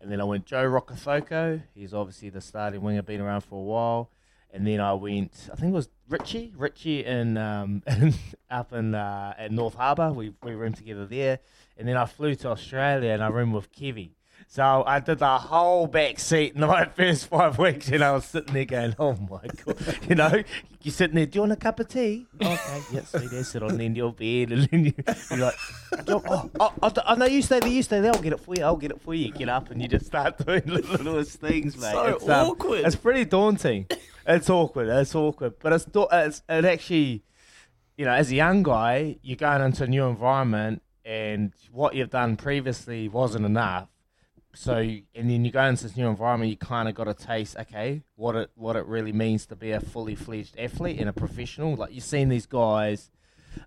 and 0.00 0.10
then 0.10 0.20
I 0.20 0.24
went 0.24 0.46
Joe 0.46 0.64
Rokocoko. 0.64 1.62
He's 1.74 1.92
obviously 1.92 2.30
the 2.30 2.40
starting 2.40 2.82
winger, 2.82 3.02
been 3.02 3.20
around 3.20 3.42
for 3.42 3.56
a 3.56 3.64
while. 3.64 4.10
And 4.54 4.66
then 4.66 4.80
I 4.80 4.92
went, 4.92 5.48
I 5.50 5.56
think 5.56 5.72
it 5.72 5.74
was 5.74 5.88
Richie, 6.08 6.52
Richie 6.54 7.04
in, 7.04 7.38
um, 7.38 7.82
up 8.50 8.72
in 8.72 8.94
uh, 8.94 9.34
at 9.38 9.50
North 9.50 9.74
Harbour. 9.74 10.12
We 10.12 10.34
we 10.42 10.52
roomed 10.52 10.76
together 10.76 11.06
there, 11.06 11.38
and 11.78 11.88
then 11.88 11.96
I 11.96 12.04
flew 12.04 12.34
to 12.34 12.50
Australia 12.50 13.12
and 13.12 13.24
I 13.24 13.28
roomed 13.28 13.54
with 13.54 13.72
Kevy. 13.72 14.10
So 14.52 14.84
I 14.86 15.00
did 15.00 15.20
the 15.20 15.38
whole 15.38 15.86
back 15.86 16.18
seat 16.18 16.56
in 16.56 16.60
my 16.60 16.84
first 16.96 17.28
five 17.28 17.58
weeks, 17.58 17.88
and 17.88 18.04
I 18.04 18.12
was 18.12 18.26
sitting 18.26 18.52
there 18.52 18.66
going, 18.66 18.94
"Oh 18.98 19.14
my 19.14 19.46
god!" 19.64 19.98
You 20.10 20.14
know, 20.14 20.42
you're 20.82 20.92
sitting 20.92 21.16
there. 21.16 21.24
Do 21.24 21.38
you 21.38 21.40
want 21.40 21.52
a 21.52 21.56
cup 21.56 21.80
of 21.80 21.88
tea? 21.88 22.26
Okay, 22.42 22.82
yeah, 22.92 23.00
see 23.00 23.28
there, 23.28 23.44
sit 23.44 23.62
on 23.62 23.80
in 23.80 23.96
your 23.96 24.12
bed, 24.12 24.52
and 24.52 24.68
then 24.68 24.84
you, 24.84 24.92
you're 25.30 25.38
like, 25.38 25.54
"Oh, 26.06 26.50
oh, 26.60 26.72
oh, 26.82 26.92
I 27.06 27.14
know 27.14 27.24
you 27.24 27.40
stay 27.40 27.60
there, 27.60 27.70
you 27.70 27.82
stay 27.82 28.00
there. 28.00 28.12
I'll 28.12 28.20
get 28.20 28.34
it 28.34 28.40
for 28.40 28.54
you. 28.54 28.62
I'll 28.62 28.76
get 28.76 28.90
it 28.90 29.00
for 29.00 29.14
you." 29.14 29.32
Get 29.32 29.48
up 29.48 29.70
and 29.70 29.80
you 29.80 29.88
just 29.88 30.04
start 30.04 30.36
doing 30.44 30.64
little, 30.66 30.96
little 31.02 31.24
things, 31.24 31.74
mate. 31.78 31.92
So 31.92 32.04
it's, 32.04 32.28
um, 32.28 32.48
awkward. 32.50 32.84
it's 32.84 32.96
pretty 32.96 33.24
daunting. 33.24 33.86
It's 34.26 34.50
awkward. 34.50 34.88
It's 34.88 35.14
awkward, 35.14 35.54
but 35.60 35.72
it's, 35.72 35.86
it's 35.94 36.42
it 36.46 36.64
actually, 36.66 37.22
you 37.96 38.04
know, 38.04 38.12
as 38.12 38.30
a 38.30 38.34
young 38.34 38.62
guy, 38.62 39.16
you're 39.22 39.36
going 39.36 39.62
into 39.62 39.84
a 39.84 39.86
new 39.86 40.04
environment, 40.04 40.82
and 41.06 41.54
what 41.70 41.94
you've 41.94 42.10
done 42.10 42.36
previously 42.36 43.08
wasn't 43.08 43.46
enough. 43.46 43.88
So, 44.54 44.76
and 44.76 45.30
then 45.30 45.44
you 45.44 45.50
go 45.50 45.64
into 45.64 45.84
this 45.84 45.96
new 45.96 46.08
environment, 46.08 46.50
you 46.50 46.58
kind 46.58 46.88
of 46.88 46.94
got 46.94 47.04
to 47.04 47.14
taste, 47.14 47.56
okay, 47.58 48.02
what 48.16 48.36
it 48.36 48.50
what 48.54 48.76
it 48.76 48.86
really 48.86 49.12
means 49.12 49.46
to 49.46 49.56
be 49.56 49.70
a 49.70 49.80
fully 49.80 50.14
fledged 50.14 50.58
athlete 50.58 51.00
and 51.00 51.08
a 51.08 51.12
professional. 51.12 51.74
Like 51.74 51.94
you've 51.94 52.04
seen 52.04 52.28
these 52.28 52.44
guys, 52.44 53.10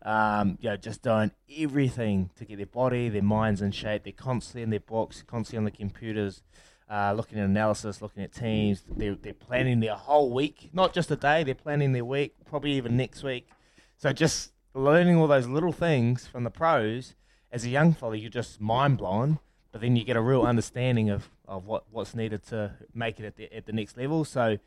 um, 0.04 0.58
you 0.62 0.70
know, 0.70 0.78
just 0.78 1.02
doing 1.02 1.32
everything 1.58 2.30
to 2.36 2.46
get 2.46 2.58
their 2.58 2.68
body, 2.68 3.10
their 3.10 3.24
minds 3.24 3.62
in 3.62 3.72
shape. 3.72 4.04
They're 4.04 4.14
constantly 4.14 4.62
in 4.62 4.70
their 4.70 4.80
box, 4.80 5.24
constantly 5.26 5.58
on 5.58 5.66
the 5.66 5.72
computers, 5.72 6.44
uh, 6.88 7.14
looking 7.14 7.40
at 7.40 7.46
analysis, 7.46 8.02
looking 8.02 8.24
at 8.24 8.32
teams. 8.32 8.84
They're 8.88 9.16
they're 9.16 9.34
planning 9.34 9.80
their 9.80 9.96
whole 9.96 10.32
week, 10.32 10.70
not 10.72 10.94
just 10.94 11.10
a 11.10 11.16
day. 11.16 11.44
They're 11.44 11.56
planning 11.56 11.94
their 11.94 12.06
week, 12.06 12.36
probably 12.46 12.74
even 12.74 12.96
next 12.96 13.24
week. 13.24 13.50
So 13.98 14.14
just 14.14 14.52
learning 14.76 15.18
all 15.18 15.28
those 15.28 15.48
little 15.48 15.72
things 15.72 16.28
from 16.28 16.44
the 16.44 16.52
pros 16.52 17.16
as 17.52 17.64
a 17.64 17.70
young 17.70 17.94
fella, 17.94 18.18
you're 18.18 18.30
just 18.30 18.60
mind 18.60 18.98
blown. 18.98 19.40
But 19.76 19.82
then 19.82 19.98
you 19.98 20.06
get 20.06 20.16
a 20.16 20.22
real 20.22 20.44
understanding 20.44 21.10
of, 21.10 21.30
of 21.50 21.66
what, 21.66 21.84
what's 21.92 22.16
needed 22.16 22.46
to 22.48 22.72
make 22.94 23.20
it 23.20 23.26
at 23.26 23.36
the, 23.36 23.54
at 23.54 23.66
the 23.66 23.74
next 23.74 23.98
level. 23.98 24.24
So 24.24 24.58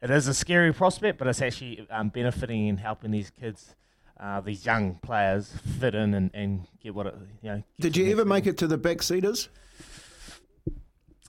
it 0.00 0.10
is 0.10 0.26
a 0.26 0.32
scary 0.32 0.72
prospect, 0.72 1.18
but 1.18 1.28
it's 1.28 1.42
actually 1.42 1.86
um, 1.90 2.08
benefiting 2.08 2.66
and 2.70 2.80
helping 2.80 3.10
these 3.10 3.28
kids, 3.28 3.76
uh, 4.18 4.40
these 4.40 4.64
young 4.64 4.94
players, 5.02 5.52
fit 5.78 5.94
in 5.94 6.14
and, 6.14 6.30
and 6.32 6.66
get 6.82 6.94
what 6.94 7.08
it, 7.08 7.14
you 7.42 7.50
know. 7.50 7.62
Did 7.78 7.94
you 7.94 8.10
ever 8.10 8.24
make 8.24 8.46
it 8.46 8.56
to 8.56 8.66
the 8.66 8.78
backseaters? 8.78 9.48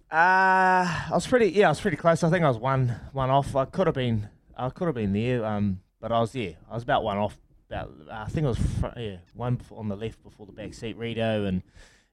Uh, 0.09 0.87
I 0.87 1.09
was 1.11 1.27
pretty, 1.27 1.49
yeah, 1.49 1.65
I 1.65 1.71
was 1.71 1.81
pretty 1.81 1.97
close. 1.97 2.23
I 2.23 2.29
think 2.29 2.45
I 2.45 2.47
was 2.47 2.57
one 2.57 2.95
one 3.11 3.29
off. 3.29 3.53
I 3.53 3.65
could 3.65 3.87
have 3.87 3.95
been, 3.95 4.29
I 4.55 4.69
could 4.69 4.85
have 4.85 4.95
been 4.95 5.11
there, 5.11 5.43
um, 5.43 5.81
but 5.99 6.13
I 6.13 6.21
was 6.21 6.31
there. 6.31 6.55
I 6.71 6.73
was 6.73 6.83
about 6.83 7.03
one 7.03 7.17
off. 7.17 7.37
About, 7.69 7.91
I 8.09 8.29
think 8.29 8.45
it 8.45 8.47
was, 8.47 8.59
fr- 8.79 8.97
yeah, 8.97 9.17
one 9.33 9.59
on 9.71 9.89
the 9.89 9.97
left 9.97 10.23
before 10.23 10.45
the 10.45 10.53
back 10.53 10.73
seat. 10.73 10.95
Rito 10.95 11.43
and 11.43 11.63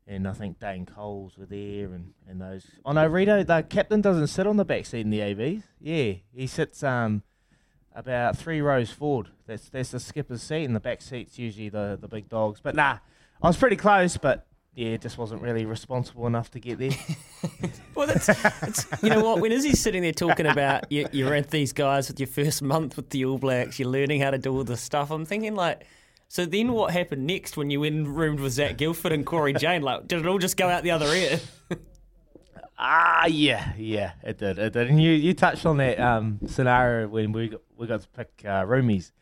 and 0.06 0.28
I 0.28 0.32
think 0.32 0.60
Dane 0.60 0.86
Coles 0.86 1.36
were 1.36 1.46
there, 1.46 1.92
and, 1.92 2.12
and 2.28 2.40
those. 2.40 2.66
Oh 2.84 2.92
no, 2.92 3.06
Rito, 3.06 3.42
the 3.42 3.62
captain 3.68 4.00
doesn't 4.00 4.28
sit 4.28 4.46
on 4.46 4.56
the 4.56 4.64
back 4.64 4.86
seat 4.86 5.00
in 5.00 5.10
the 5.10 5.20
ABs. 5.20 5.64
Yeah, 5.80 6.14
he 6.32 6.46
sits 6.46 6.82
um 6.82 7.22
about 7.94 8.36
three 8.36 8.60
rows 8.60 8.90
forward. 8.90 9.30
That's 9.46 9.68
that's 9.68 9.90
the 9.90 10.00
skipper's 10.00 10.42
seat, 10.42 10.64
and 10.64 10.76
the 10.76 10.80
back 10.80 11.02
seat's 11.02 11.38
usually 11.38 11.68
the 11.68 11.98
the 12.00 12.08
big 12.08 12.28
dogs. 12.28 12.60
But 12.62 12.76
nah, 12.76 12.98
I 13.42 13.46
was 13.46 13.56
pretty 13.56 13.76
close, 13.76 14.16
but 14.16 14.46
yeah, 14.74 14.96
just 14.98 15.16
wasn't 15.16 15.40
really 15.40 15.64
responsible 15.64 16.26
enough 16.26 16.50
to 16.52 16.60
get 16.60 16.78
there. 16.78 16.90
Well, 17.94 18.06
that's, 18.06 18.26
that's 18.26 18.86
you 19.02 19.08
know 19.08 19.24
what. 19.24 19.40
When 19.40 19.52
Izzy's 19.52 19.80
sitting 19.80 20.02
there 20.02 20.12
talking 20.12 20.44
about 20.44 20.92
you, 20.92 21.08
you're 21.12 21.40
these 21.40 21.72
guys 21.72 22.08
with 22.08 22.20
your 22.20 22.26
first 22.26 22.60
month 22.60 22.94
with 22.96 23.08
the 23.08 23.24
All 23.24 23.38
Blacks, 23.38 23.78
you're 23.78 23.88
learning 23.88 24.20
how 24.20 24.32
to 24.32 24.36
do 24.36 24.54
all 24.54 24.64
this 24.64 24.82
stuff. 24.82 25.10
I'm 25.10 25.24
thinking 25.24 25.54
like, 25.54 25.86
so 26.28 26.44
then 26.44 26.72
what 26.72 26.92
happened 26.92 27.26
next 27.26 27.56
when 27.56 27.70
you 27.70 27.84
and 27.84 28.16
roomed 28.16 28.40
with 28.40 28.52
Zac 28.52 28.76
Guildford 28.76 29.12
and 29.12 29.24
Cory 29.24 29.52
Jane? 29.52 29.82
Like, 29.82 30.08
did 30.08 30.20
it 30.20 30.26
all 30.26 30.38
just 30.38 30.56
go 30.56 30.68
out 30.68 30.82
the 30.82 30.90
other 30.90 31.12
ear? 31.14 31.40
Ah, 32.78 33.24
yeah, 33.26 33.72
yeah, 33.78 34.12
it 34.22 34.36
did, 34.36 34.58
it 34.58 34.74
did. 34.74 34.88
And 34.88 35.02
you, 35.02 35.12
you 35.12 35.32
touched 35.32 35.64
on 35.64 35.78
that 35.78 35.98
um, 35.98 36.40
scenario 36.46 37.08
when 37.08 37.32
we 37.32 37.48
got, 37.48 37.62
we 37.76 37.86
got 37.86 38.02
to 38.02 38.08
pick 38.08 38.28
uh, 38.44 38.64
roomies. 38.64 39.12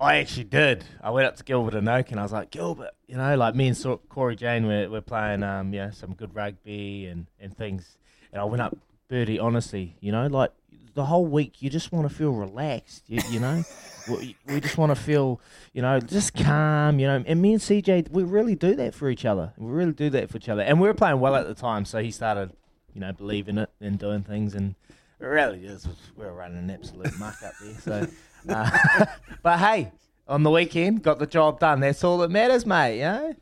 I 0.00 0.18
actually 0.18 0.44
did. 0.44 0.84
I 1.00 1.10
went 1.10 1.26
up 1.26 1.34
to 1.36 1.42
Gilbert 1.44 1.74
Enoka 1.74 2.12
and 2.12 2.20
I 2.20 2.22
was 2.22 2.30
like, 2.30 2.52
Gilbert, 2.52 2.92
you 3.08 3.16
know, 3.16 3.34
like 3.36 3.56
me 3.56 3.66
and 3.66 3.98
Cory 4.08 4.36
Jane, 4.36 4.66
we're, 4.66 4.88
we're 4.88 5.00
playing, 5.00 5.42
um, 5.42 5.74
yeah, 5.74 5.90
some 5.90 6.14
good 6.14 6.36
rugby 6.36 7.06
and, 7.06 7.26
and 7.40 7.56
things. 7.56 7.98
And 8.32 8.40
I 8.40 8.44
went 8.44 8.62
up, 8.62 8.76
Birdie, 9.08 9.40
honestly, 9.40 9.96
you 9.98 10.12
know, 10.12 10.28
like 10.28 10.52
the 10.98 11.04
whole 11.04 11.24
week 11.24 11.62
you 11.62 11.70
just 11.70 11.92
want 11.92 12.08
to 12.08 12.12
feel 12.12 12.32
relaxed, 12.32 13.04
you, 13.06 13.22
you 13.30 13.38
know? 13.38 13.62
we, 14.10 14.36
we 14.48 14.60
just 14.60 14.76
want 14.76 14.90
to 14.90 14.96
feel, 14.96 15.40
you 15.72 15.80
know, 15.80 16.00
just 16.00 16.34
calm, 16.34 16.98
you 16.98 17.06
know. 17.06 17.22
And 17.24 17.40
me 17.40 17.52
and 17.52 17.62
CJ, 17.62 18.10
we 18.10 18.24
really 18.24 18.56
do 18.56 18.74
that 18.74 18.96
for 18.96 19.08
each 19.08 19.24
other. 19.24 19.52
We 19.56 19.70
really 19.70 19.92
do 19.92 20.10
that 20.10 20.28
for 20.28 20.38
each 20.38 20.48
other. 20.48 20.62
And 20.62 20.80
we 20.80 20.88
were 20.88 20.94
playing 20.94 21.20
well 21.20 21.36
at 21.36 21.46
the 21.46 21.54
time, 21.54 21.84
so 21.84 22.02
he 22.02 22.10
started, 22.10 22.50
you 22.94 23.00
know, 23.00 23.12
believing 23.12 23.58
it 23.58 23.70
and 23.80 23.96
doing 23.96 24.24
things. 24.24 24.56
And 24.56 24.74
it 25.20 25.24
really 25.24 25.64
is, 25.64 25.86
we 26.16 26.24
were 26.24 26.32
running 26.32 26.58
an 26.58 26.70
absolute 26.70 27.16
muck 27.16 27.36
up 27.44 27.52
there. 27.62 27.74
So, 27.74 28.08
uh, 28.48 29.06
but 29.44 29.60
hey, 29.60 29.92
on 30.26 30.42
the 30.42 30.50
weekend, 30.50 31.04
got 31.04 31.20
the 31.20 31.28
job 31.28 31.60
done. 31.60 31.78
That's 31.78 32.02
all 32.02 32.18
that 32.18 32.30
matters, 32.32 32.66
mate, 32.66 32.96
you 32.96 33.04
know? 33.04 33.36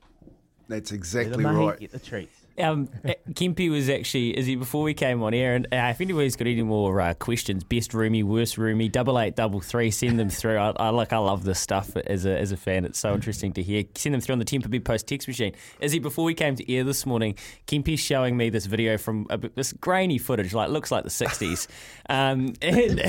That's 0.68 0.92
exactly 0.92 1.42
right. 1.42 1.80
get 1.80 1.92
the. 1.92 2.26
Um, 2.58 2.88
uh, 3.04 3.12
was 3.70 3.88
actually, 3.88 4.36
Izzy 4.36 4.56
before 4.56 4.82
we 4.82 4.94
came 4.94 5.22
on 5.22 5.34
air? 5.34 5.54
And 5.54 5.66
uh, 5.66 5.88
if 5.90 6.00
anybody's 6.00 6.36
got 6.36 6.46
any 6.46 6.62
more 6.62 7.00
uh, 7.00 7.14
questions, 7.14 7.64
best 7.64 7.92
roomie, 7.92 8.22
worst 8.24 8.56
roomie, 8.56 8.90
double 8.90 9.18
eight, 9.18 9.36
double 9.36 9.60
three, 9.60 9.90
send 9.90 10.18
them 10.18 10.30
through. 10.30 10.56
I, 10.56 10.70
I 10.76 10.88
like, 10.90 11.12
I 11.12 11.18
love 11.18 11.44
this 11.44 11.60
stuff 11.60 11.96
as 11.96 12.24
a 12.24 12.38
as 12.38 12.52
a 12.52 12.56
fan. 12.56 12.84
It's 12.84 12.98
so 12.98 13.14
interesting 13.14 13.52
to 13.54 13.62
hear. 13.62 13.84
Send 13.94 14.14
them 14.14 14.20
through 14.20 14.34
on 14.34 14.38
the 14.38 14.44
Temper 14.44 14.68
Big 14.68 14.84
Post 14.84 15.06
text 15.06 15.28
machine. 15.28 15.52
Izzy 15.80 15.98
before 15.98 16.24
we 16.24 16.34
came 16.34 16.56
to 16.56 16.72
air 16.72 16.84
this 16.84 17.06
morning? 17.06 17.34
Kempy's 17.66 18.00
showing 18.00 18.36
me 18.36 18.50
this 18.50 18.66
video 18.66 18.98
from 18.98 19.26
a, 19.30 19.38
this 19.38 19.72
grainy 19.72 20.18
footage, 20.18 20.54
like 20.54 20.70
looks 20.70 20.90
like 20.90 21.04
the 21.04 21.10
'60s. 21.10 21.66
Um, 22.08 22.54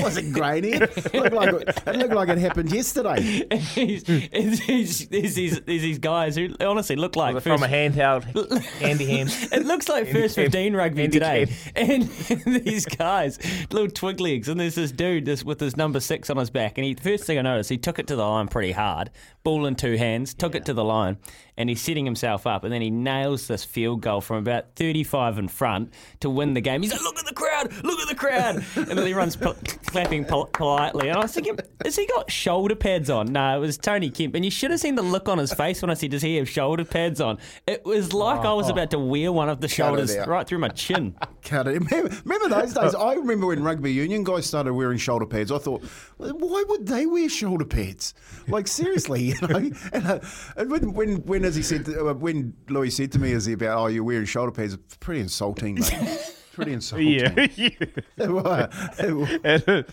Was 0.02 0.16
it 0.16 0.32
grainy? 0.32 0.72
it, 0.72 1.14
looked 1.14 1.32
like, 1.32 1.54
it 1.86 1.96
looked 1.96 2.14
like 2.14 2.28
it 2.30 2.38
happened 2.38 2.72
yesterday. 2.72 3.46
he's, 3.56 4.02
there's, 4.02 4.58
these, 4.66 5.06
there's, 5.06 5.34
these, 5.36 5.60
there's 5.60 5.82
these 5.82 5.98
guys 6.00 6.34
who 6.34 6.48
honestly 6.60 6.96
look 6.96 7.14
like 7.14 7.40
from 7.40 7.58
first- 7.60 7.62
a 7.62 7.74
handheld, 7.74 8.24
handy 8.80 9.04
hand. 9.06 9.30
It 9.52 9.64
looks 9.64 9.88
like 9.88 10.06
first 10.06 10.38
Andy 10.38 10.50
15 10.50 10.76
rugby 10.76 11.04
Andy 11.04 11.18
today. 11.18 11.46
Kemp. 11.46 11.58
And 11.76 12.64
these 12.64 12.86
guys, 12.86 13.38
little 13.70 13.88
twig 13.88 14.20
legs, 14.20 14.48
and 14.48 14.60
there's 14.60 14.74
this 14.74 14.92
dude 14.92 15.24
this, 15.24 15.44
with 15.44 15.60
his 15.60 15.76
number 15.76 16.00
six 16.00 16.28
on 16.30 16.36
his 16.36 16.50
back. 16.50 16.78
And 16.78 16.84
he, 16.84 16.94
first 16.94 17.24
thing 17.24 17.38
I 17.38 17.42
noticed, 17.42 17.70
he 17.70 17.78
took 17.78 17.98
it 17.98 18.06
to 18.08 18.16
the 18.16 18.24
line 18.24 18.48
pretty 18.48 18.72
hard, 18.72 19.10
ball 19.44 19.66
in 19.66 19.74
two 19.74 19.96
hands, 19.96 20.34
took 20.34 20.54
it 20.54 20.64
to 20.66 20.74
the 20.74 20.84
line, 20.84 21.18
and 21.58 21.68
he's 21.68 21.82
setting 21.82 22.04
himself 22.04 22.46
up. 22.46 22.62
And 22.64 22.72
then 22.72 22.80
he 22.80 22.88
nails 22.88 23.48
this 23.48 23.64
field 23.64 24.00
goal 24.00 24.20
from 24.20 24.36
about 24.36 24.76
35 24.76 25.38
in 25.38 25.48
front 25.48 25.92
to 26.20 26.30
win 26.30 26.54
the 26.54 26.60
game. 26.60 26.82
He's 26.82 26.92
like, 26.92 27.02
look 27.02 27.18
at 27.18 27.26
the 27.26 27.34
crowd, 27.34 27.72
look 27.84 27.98
at 28.00 28.08
the 28.08 28.14
crowd. 28.14 28.64
And 28.76 28.96
then 28.96 29.06
he 29.06 29.12
runs 29.12 29.34
pol- 29.34 29.56
clapping 29.86 30.24
pol- 30.24 30.46
politely. 30.46 31.08
And 31.08 31.18
I 31.18 31.22
was 31.22 31.34
thinking, 31.34 31.58
has 31.84 31.96
he 31.96 32.06
got 32.06 32.30
shoulder 32.30 32.76
pads 32.76 33.10
on? 33.10 33.32
No, 33.32 33.56
it 33.56 33.60
was 33.60 33.76
Tony 33.76 34.08
Kemp. 34.08 34.36
And 34.36 34.44
you 34.44 34.52
should 34.52 34.70
have 34.70 34.78
seen 34.78 34.94
the 34.94 35.02
look 35.02 35.28
on 35.28 35.36
his 35.38 35.52
face 35.52 35.82
when 35.82 35.90
I 35.90 35.94
said, 35.94 36.12
does 36.12 36.22
he 36.22 36.36
have 36.36 36.48
shoulder 36.48 36.84
pads 36.84 37.20
on? 37.20 37.38
It 37.66 37.84
was 37.84 38.12
like 38.12 38.46
I 38.46 38.52
was 38.52 38.70
about 38.70 38.92
to 38.92 38.98
wear 39.00 39.32
one 39.32 39.48
of 39.48 39.60
the 39.60 39.68
shoulders 39.68 40.16
right 40.26 40.46
through 40.46 40.58
my 40.58 40.68
chin. 40.68 41.16
Cut 41.42 41.66
it. 41.66 41.82
Remember, 41.82 42.14
remember 42.24 42.48
those 42.60 42.72
days? 42.72 42.94
I 42.94 43.14
remember 43.14 43.48
when 43.48 43.64
rugby 43.64 43.92
union 43.92 44.22
guys 44.22 44.46
started 44.46 44.74
wearing 44.74 44.98
shoulder 44.98 45.26
pads. 45.26 45.50
I 45.50 45.58
thought, 45.58 45.82
why 46.18 46.64
would 46.68 46.86
they 46.86 47.06
wear 47.06 47.28
shoulder 47.28 47.64
pads? 47.64 48.14
Like 48.46 48.68
seriously, 48.68 49.22
you 49.24 49.34
know. 49.42 49.58
And, 49.92 50.06
uh, 50.06 50.20
and 50.56 50.70
when, 50.70 50.92
when, 50.92 51.16
when, 51.24 51.44
as 51.48 51.56
he 51.56 51.62
said, 51.62 51.84
to, 51.86 52.08
uh, 52.10 52.14
when 52.14 52.54
Louis 52.68 52.90
said 52.90 53.10
to 53.12 53.18
me, 53.18 53.32
"Is 53.32 53.46
he 53.46 53.54
about? 53.54 53.78
Oh, 53.78 53.86
you're 53.88 54.04
wearing 54.04 54.26
shoulder 54.26 54.52
pads?" 54.52 54.74
It's 54.74 54.96
pretty 54.98 55.20
insulting, 55.20 55.74
mate. 55.76 56.34
pretty 56.52 56.72
insulting. 56.74 57.08
Yeah, 57.08 57.32
It 57.36 58.30
was. 58.30 58.68
It 58.98 59.12
was. 59.12 59.84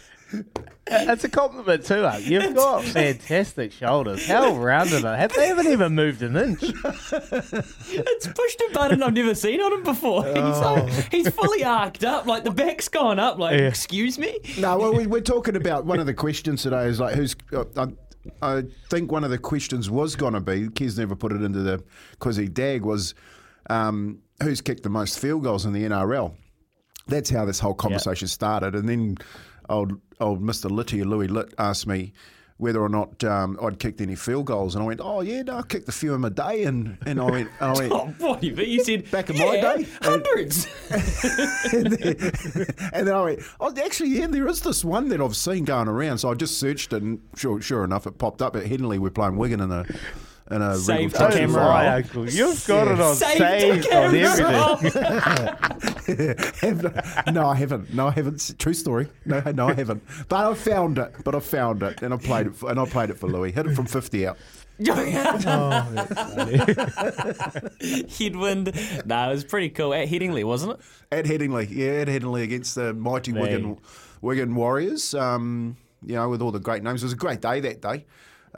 It's 0.88 1.24
a 1.24 1.30
compliment 1.30 1.86
too. 1.86 2.04
Huh? 2.04 2.18
You've 2.20 2.56
got 2.56 2.84
fantastic 2.84 3.72
shoulders. 3.72 4.26
How 4.28 4.56
rounded 4.56 5.06
are 5.06 5.16
they? 5.28 5.36
They 5.36 5.48
haven't 5.48 5.68
even 5.68 5.94
moved 5.96 6.22
an 6.24 6.36
inch. 6.36 6.62
It's 7.98 8.28
pushed 8.28 8.62
a 8.62 8.70
button 8.74 9.02
I've 9.04 9.14
never 9.14 9.36
seen 9.36 9.62
on 9.62 9.72
him 9.74 9.84
before. 9.84 10.26
He's, 10.26 10.36
like, 10.36 11.12
he's 11.12 11.30
fully 11.30 11.64
arced 11.64 12.04
up, 12.04 12.26
like 12.26 12.44
the 12.44 12.52
back's 12.52 12.90
gone 12.90 13.20
up. 13.20 13.38
Like, 13.38 13.60
Yeah. 13.60 13.68
excuse 13.68 14.18
me. 14.20 14.40
No, 14.60 14.78
well, 14.78 14.94
we, 14.94 15.08
we're 15.08 15.22
talking 15.22 15.56
about 15.56 15.86
one 15.86 16.00
of 16.00 16.06
the 16.08 16.14
questions 16.14 16.64
today 16.64 16.86
is 16.88 17.00
like 17.00 17.16
who's. 17.16 17.36
Uh, 17.54 17.88
I, 18.42 18.64
think 18.90 19.12
one 19.12 19.24
of 19.24 19.30
the 19.30 19.38
questions 19.38 19.90
was 19.90 20.16
going 20.16 20.34
to 20.34 20.40
be. 20.40 20.68
Kez 20.70 20.98
never 20.98 21.16
put 21.16 21.32
it 21.32 21.42
into 21.42 21.60
the 21.60 21.84
Quizzy 22.20 22.52
Dag 22.52 22.84
was 22.84 23.14
um, 23.70 24.22
who's 24.42 24.62
kicked 24.62 24.84
the 24.84 24.90
most 24.90 25.20
field 25.20 25.44
goals 25.44 25.66
in 25.66 25.74
the 25.74 25.84
NRL. 25.84 26.36
that's 27.08 27.30
how 27.30 27.46
this 27.46 27.60
whole 27.60 27.74
conversation 27.74 28.28
started. 28.28 28.76
And 28.76 28.88
then 28.90 29.18
old 29.70 30.00
old 30.20 30.42
Mr. 30.42 30.70
Litty, 30.70 31.04
Louis 31.04 31.28
Litt, 31.28 31.54
asked 31.58 31.88
me 31.88 32.14
whether 32.58 32.82
or 32.82 32.88
not 32.88 33.22
um, 33.24 33.60
I'd 33.62 33.80
kicked 33.80 34.00
any 34.00 34.16
field 34.16 34.46
goals, 34.46 34.76
and 34.76 34.84
I 34.84 34.88
went, 34.88 35.02
"Oh 35.04 35.22
yeah, 35.22 35.42
no, 35.42 35.58
I 35.58 35.62
kicked 35.64 35.90
a 35.90 35.92
few 35.92 36.14
in 36.14 36.22
my 36.22 36.30
day." 36.30 36.64
And, 36.64 36.98
and 37.06 37.20
I 37.20 37.30
went, 37.30 37.50
and 37.60 37.72
I 37.72 37.74
went, 37.74 37.92
Oh, 37.94 38.14
boy, 38.18 38.40
but 38.56 38.68
you 38.68 38.84
said 38.84 39.12
Back 39.12 39.30
in 39.30 39.36
yeah, 39.36 39.46
my 39.46 39.56
day, 39.60 39.88
hundreds. 40.02 40.68
and, 41.74 41.88
then, 41.88 42.34
and 42.94 43.08
then 43.08 43.16
I 43.16 43.22
went, 43.22 43.40
"Oh, 43.60 43.74
actually, 43.84 44.10
yeah, 44.10 44.28
there 44.28 44.48
is 44.48 44.62
this 44.62 44.86
one 44.86 45.10
that 45.10 45.20
I've 45.20 45.36
seen 45.36 45.66
going 45.66 45.88
around." 45.88 46.20
So 46.20 46.32
I 46.32 46.34
just 46.34 46.58
searched, 46.58 46.94
it 46.94 47.04
and 47.04 47.22
sure, 47.36 47.62
sure 47.62 47.84
enough, 47.84 48.08
it 48.08 48.18
popped 48.18 48.42
up 48.42 48.56
at 48.56 48.64
Headingley. 48.64 49.00
We're 49.00 49.10
playing 49.10 49.36
Wigan 49.36 49.60
in 49.60 49.72
a 49.72 49.86
in 50.52 50.62
a 50.62 50.76
Saved 50.76 51.14
Regal 51.14 51.28
the 51.28 51.34
Trophy 51.34 51.40
camera. 51.40 51.56
final. 51.56 51.70
Right, 51.70 51.88
Uncle. 51.96 52.30
You've 52.30 52.68
got 52.68 52.88
it 52.88 53.00
on 53.00 53.16
Saved 53.16 53.84
the 53.84 53.96
on 53.98 54.16
everything. 54.16 54.44
No, 57.34 57.48
I 57.48 57.56
haven't. 57.56 57.94
No, 57.94 58.08
I 58.08 58.12
haven't. 58.12 58.54
True 58.60 58.74
story. 58.74 59.08
No, 59.26 59.42
no, 59.56 59.70
I 59.70 59.74
haven't. 59.74 60.04
But 60.30 60.46
I 60.52 60.54
found 60.54 61.00
it. 61.00 61.14
But 61.24 61.34
I 61.36 61.40
found 61.40 61.82
it, 61.84 62.02
and 62.04 62.14
I 62.14 62.18
played 62.18 62.48
it. 62.48 62.56
For, 62.56 62.70
and 62.70 62.80
I 62.80 62.86
played 62.86 63.10
it 63.10 63.18
for 63.18 63.28
Louis. 63.28 63.52
Hit 63.52 63.66
it 63.66 63.76
from 63.76 63.86
fifty 63.88 64.28
out. 64.28 64.38
Headwind. 68.20 68.74
No, 69.06 69.30
it 69.30 69.34
was 69.34 69.44
pretty 69.46 69.70
cool. 69.70 69.94
At 69.94 70.08
Headingley, 70.10 70.44
wasn't 70.44 70.74
it? 70.74 70.80
At 71.12 71.26
Headingley, 71.26 71.68
yeah, 71.70 72.02
at 72.02 72.08
Headingley 72.08 72.44
against 72.44 72.76
the 72.76 72.94
mighty 72.94 73.32
Hey. 73.32 73.40
Wigan, 73.42 73.78
Wigan 74.22 74.54
Warriors. 74.56 75.14
Um, 75.16 75.78
you 76.06 76.16
know, 76.16 76.30
with 76.30 76.42
all 76.42 76.52
the 76.52 76.60
great 76.60 76.84
names. 76.84 77.02
It 77.04 77.06
was 77.06 77.14
a 77.14 77.18
great 77.18 77.42
day 77.42 77.60
that 77.62 77.82
day. 77.82 78.06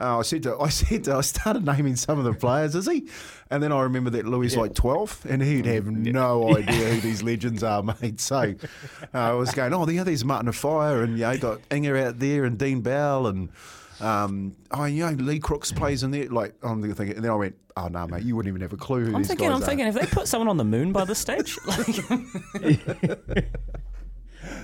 Uh, 0.00 0.18
I 0.18 0.22
said 0.22 0.42
to, 0.44 0.56
I 0.60 0.68
said 0.68 1.04
to, 1.04 1.16
I 1.16 1.20
started 1.22 1.64
naming 1.64 1.96
some 1.96 2.18
of 2.18 2.24
the 2.24 2.34
players, 2.34 2.74
Izzy? 2.74 3.06
And 3.50 3.62
then 3.62 3.72
I 3.72 3.82
remember 3.82 4.10
that 4.10 4.26
Louis 4.26 4.46
is 4.48 4.56
like 4.56 4.74
12 4.74 5.26
and 5.28 5.42
he'd 5.42 5.66
have 5.66 5.86
no 5.86 6.48
idea 6.56 6.90
who 6.94 7.00
these 7.00 7.22
legends 7.22 7.62
are, 7.62 7.82
mate. 7.82 8.20
So 8.20 8.54
uh, 9.14 9.18
I 9.18 9.32
was 9.32 9.50
going, 9.52 9.72
oh, 9.74 9.88
yeah, 9.88 10.04
there's 10.04 10.24
Martin 10.24 10.48
Offiah 10.48 11.02
and, 11.02 11.18
you 11.18 11.24
know, 11.24 11.36
got 11.38 11.60
Inga 11.72 12.06
out 12.08 12.18
there 12.18 12.44
and 12.44 12.58
Dean 12.58 12.80
Bell 12.82 13.26
and, 13.26 13.48
um, 14.00 14.54
oh, 14.70 14.84
you 14.84 15.04
know, 15.06 15.12
Lee 15.12 15.40
Crooks 15.40 15.72
plays 15.72 16.02
in 16.02 16.10
there. 16.10 16.26
Like, 16.28 16.54
I'm 16.62 16.82
thinking, 16.82 17.16
and 17.16 17.24
then 17.24 17.32
I 17.32 17.34
went, 17.34 17.56
oh, 17.76 17.88
no, 17.88 18.06
mate, 18.06 18.22
you 18.22 18.36
wouldn't 18.36 18.50
even 18.52 18.60
have 18.60 18.72
a 18.72 18.76
clue 18.76 19.06
who 19.06 19.14
I'm 19.14 19.22
these 19.22 19.28
thinking. 19.28 19.48
guys 19.48 19.56
I'm 19.56 19.62
are. 19.62 19.66
thinking. 19.66 19.86
Have 19.86 19.94
they 19.94 20.06
put 20.06 20.28
someone 20.28 20.48
on 20.48 20.56
the 20.58 20.64
moon 20.64 20.92
by 20.92 21.04
this 21.04 21.18
stage? 21.18 21.56
Like, 21.66 23.48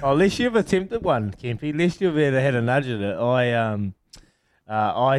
Oh, 0.03 0.13
unless 0.13 0.39
you've 0.39 0.57
attempted 0.57 1.03
one, 1.03 1.33
Kempy. 1.33 1.71
Unless 1.71 2.01
you've 2.01 2.17
ever 2.17 2.41
had 2.41 2.55
a 2.55 2.63
nudge 2.63 2.89
at 2.89 3.01
it. 3.01 3.17
I 3.17 3.53
um, 3.53 3.95
uh, 4.69 4.73
I, 4.73 5.17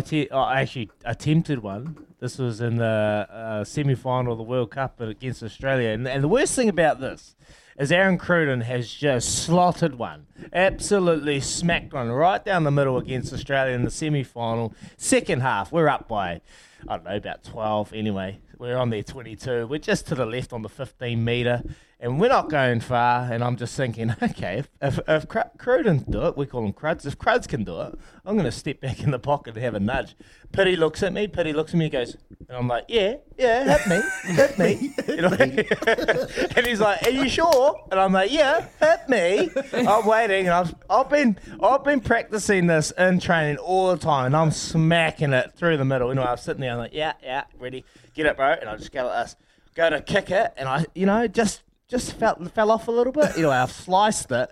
actually 0.61 0.89
attempted 1.03 1.59
one. 1.59 1.97
This 2.19 2.37
was 2.37 2.61
in 2.61 2.77
the 2.77 3.27
uh, 3.29 3.63
semi-final 3.63 4.31
of 4.31 4.37
the 4.37 4.43
World 4.43 4.71
Cup 4.71 4.99
against 4.99 5.43
Australia, 5.43 5.89
and, 5.89 6.07
and 6.07 6.23
the 6.23 6.27
worst 6.27 6.55
thing 6.55 6.69
about 6.69 6.99
this 6.99 7.35
is 7.77 7.91
Aaron 7.91 8.17
Cruden 8.17 8.61
has 8.61 8.89
just 8.89 9.43
slotted 9.43 9.95
one, 9.95 10.27
absolutely 10.53 11.41
smacked 11.41 11.93
one 11.93 12.09
right 12.09 12.43
down 12.43 12.63
the 12.63 12.71
middle 12.71 12.97
against 12.97 13.33
Australia 13.33 13.75
in 13.75 13.83
the 13.83 13.91
semi-final. 13.91 14.73
Second 14.97 15.41
half, 15.41 15.71
we're 15.71 15.89
up 15.89 16.07
by 16.07 16.41
I 16.87 16.97
don't 16.97 17.05
know 17.05 17.15
about 17.17 17.43
twelve. 17.43 17.93
Anyway, 17.93 18.39
we're 18.57 18.77
on 18.77 18.89
their 18.89 19.03
twenty-two. 19.03 19.67
We're 19.67 19.79
just 19.79 20.07
to 20.07 20.15
the 20.15 20.25
left 20.25 20.53
on 20.53 20.61
the 20.61 20.69
fifteen 20.69 21.23
meter 21.23 21.63
and 22.05 22.19
we're 22.19 22.29
not 22.29 22.51
going 22.51 22.79
far. 22.81 23.31
And 23.31 23.43
I'm 23.43 23.55
just 23.55 23.75
thinking, 23.75 24.15
okay, 24.21 24.59
if 24.59 24.69
if, 24.79 24.99
if 25.07 25.27
Cr- 25.27 25.51
Cruden 25.57 26.05
do 26.07 26.27
it, 26.27 26.37
we 26.37 26.45
call 26.45 26.63
him 26.63 26.71
Cruds. 26.71 27.05
If 27.05 27.17
Cruds 27.17 27.47
can 27.47 27.63
do 27.63 27.81
it, 27.81 27.97
I'm 28.23 28.35
going 28.35 28.45
to 28.45 28.51
step 28.51 28.79
back 28.79 29.01
in 29.01 29.09
the 29.09 29.17
pocket 29.17 29.55
and 29.55 29.63
have 29.63 29.73
a 29.73 29.79
nudge. 29.79 30.15
Piri 30.51 30.75
looks 30.75 31.01
at 31.01 31.13
me. 31.13 31.27
Piri 31.27 31.51
looks 31.51 31.73
at 31.73 31.77
me. 31.77 31.85
and 31.85 31.91
goes, 31.91 32.15
and 32.47 32.57
I'm 32.57 32.67
like, 32.67 32.85
yeah, 32.89 33.15
yeah, 33.39 33.77
hit 33.77 33.87
me, 33.87 34.35
hit 34.35 34.59
me. 34.59 34.91
You 35.15 35.21
know? 35.21 35.29
and 36.57 36.65
he's 36.65 36.79
like, 36.79 37.03
are 37.03 37.09
you 37.09 37.27
sure? 37.29 37.87
And 37.89 37.99
I'm 37.99 38.11
like, 38.11 38.31
yeah, 38.31 38.67
hit 38.79 39.09
me. 39.09 39.49
I'm 39.73 40.05
waiting, 40.05 40.45
and 40.45 40.53
I've 40.53 40.75
I've 40.89 41.09
been 41.09 41.39
I've 41.61 41.83
been 41.83 42.01
practicing 42.01 42.67
this 42.67 42.91
in 42.91 43.19
training 43.19 43.57
all 43.57 43.91
the 43.91 43.97
time, 43.97 44.27
and 44.27 44.35
I'm 44.35 44.51
smacking 44.51 45.33
it 45.33 45.53
through 45.55 45.77
the 45.77 45.85
middle. 45.85 46.09
You 46.09 46.15
know, 46.15 46.23
I'm 46.23 46.37
sitting 46.37 46.61
there, 46.61 46.71
I'm 46.73 46.77
like, 46.77 46.93
yeah, 46.93 47.13
yeah, 47.23 47.45
ready, 47.57 47.83
get 48.13 48.25
it, 48.25 48.35
bro. 48.35 48.51
And 48.51 48.69
I 48.69 48.75
just 48.75 48.91
go 48.91 49.05
like 49.05 49.25
this, 49.25 49.35
go 49.73 49.89
to 49.89 50.01
kick 50.01 50.31
it, 50.31 50.53
and 50.57 50.67
I, 50.67 50.85
you 50.93 51.05
know, 51.05 51.27
just 51.27 51.61
just 51.87 52.13
fell 52.13 52.35
fell 52.53 52.71
off 52.71 52.87
a 52.87 52.91
little 52.91 53.13
bit. 53.13 53.37
Know, 53.37 53.51
I've 53.51 53.71
sliced 53.71 54.31
it. 54.31 54.51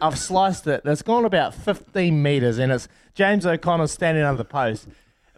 I've 0.00 0.18
sliced 0.18 0.66
it. 0.66 0.82
It's 0.84 1.02
gone 1.02 1.24
about 1.24 1.54
15 1.54 2.22
meters, 2.22 2.58
and 2.58 2.70
it's 2.70 2.88
James 3.14 3.46
O'Connor 3.46 3.86
standing 3.86 4.22
under 4.22 4.36
the 4.36 4.44
post, 4.44 4.86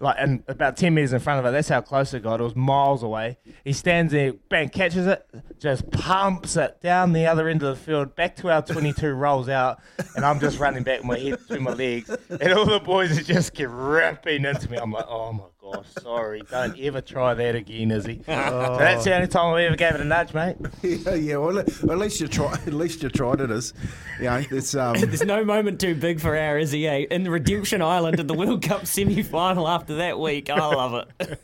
like 0.00 0.16
and 0.18 0.42
about 0.48 0.76
10 0.76 0.92
meters 0.92 1.12
in 1.12 1.20
front 1.20 1.38
of 1.38 1.46
it. 1.46 1.52
That's 1.52 1.68
how 1.68 1.80
close 1.80 2.12
it 2.14 2.24
got. 2.24 2.40
It 2.40 2.42
was 2.42 2.56
miles 2.56 3.02
away. 3.02 3.38
He 3.64 3.72
stands 3.72 4.12
there, 4.12 4.32
bang, 4.48 4.68
catches 4.68 5.06
it, 5.06 5.24
just 5.60 5.88
pumps 5.92 6.56
it 6.56 6.80
down 6.80 7.12
the 7.12 7.26
other 7.26 7.48
end 7.48 7.62
of 7.62 7.78
the 7.78 7.84
field, 7.84 8.16
back 8.16 8.34
to 8.36 8.50
our 8.50 8.62
22, 8.62 9.10
rolls 9.12 9.48
out, 9.48 9.80
and 10.16 10.24
I'm 10.24 10.40
just 10.40 10.58
running 10.58 10.82
back 10.82 10.98
with 11.00 11.06
my 11.06 11.18
head 11.18 11.40
through 11.46 11.60
my 11.60 11.72
legs, 11.72 12.10
and 12.28 12.52
all 12.52 12.66
the 12.66 12.80
boys 12.80 13.16
are 13.18 13.22
just 13.22 13.54
get 13.54 13.68
ripping 13.70 14.44
into 14.44 14.68
me. 14.70 14.78
I'm 14.78 14.90
like, 14.90 15.06
oh 15.08 15.32
my 15.32 15.44
gosh, 15.60 15.86
sorry, 16.02 16.42
don't 16.50 16.78
ever 16.78 17.00
try 17.00 17.34
that 17.34 17.54
again, 17.54 17.90
Izzy. 17.90 18.22
So 18.30 18.76
that's 18.78 19.04
the 19.04 19.14
only 19.14 19.28
time 19.28 19.54
I 19.54 19.64
ever 19.64 19.76
gave 19.76 19.94
it 19.94 20.00
a 20.00 20.04
nudge, 20.04 20.32
mate. 20.34 20.56
yeah, 20.82 21.14
yeah. 21.14 21.36
Well, 21.36 21.58
at 21.58 21.98
least 21.98 22.20
you 22.20 22.28
try. 22.28 22.52
At 22.52 22.72
least 22.72 23.02
you 23.02 23.08
tried 23.08 23.40
it. 23.40 23.50
Is 23.50 23.74
you 24.18 24.24
know, 24.24 24.42
it's 24.50 24.74
um. 24.74 24.94
there's 24.98 25.24
no 25.24 25.44
moment 25.44 25.80
too 25.80 25.94
big 25.94 26.20
for 26.20 26.36
our 26.36 26.58
Izzy. 26.58 26.86
Eh? 26.88 27.06
In 27.10 27.24
the 27.24 27.30
Redemption 27.30 27.82
Island 27.82 28.18
in 28.20 28.26
the 28.26 28.34
World 28.34 28.62
Cup 28.62 28.86
semi-final 28.86 29.68
after 29.68 29.96
that 29.96 30.18
week, 30.18 30.50
I 30.50 30.58
love 30.58 31.04
it. 31.20 31.38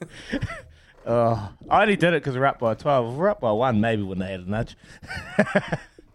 Oh, 1.07 1.51
I 1.71 1.83
only 1.83 1.97
did 1.97 2.15
it 2.15 2.23
because 2.23 2.37
we're 2.37 2.47
up 2.47 2.59
by 2.59 2.75
12. 2.75 3.13
If 3.13 3.19
we're 3.19 3.29
up 3.29 3.41
by 3.41 3.53
one, 3.53 3.81
maybe 3.81 4.03
when 4.03 4.19
they 4.19 4.33
had 4.33 4.41
a 4.41 4.51
nudge. 4.51 4.77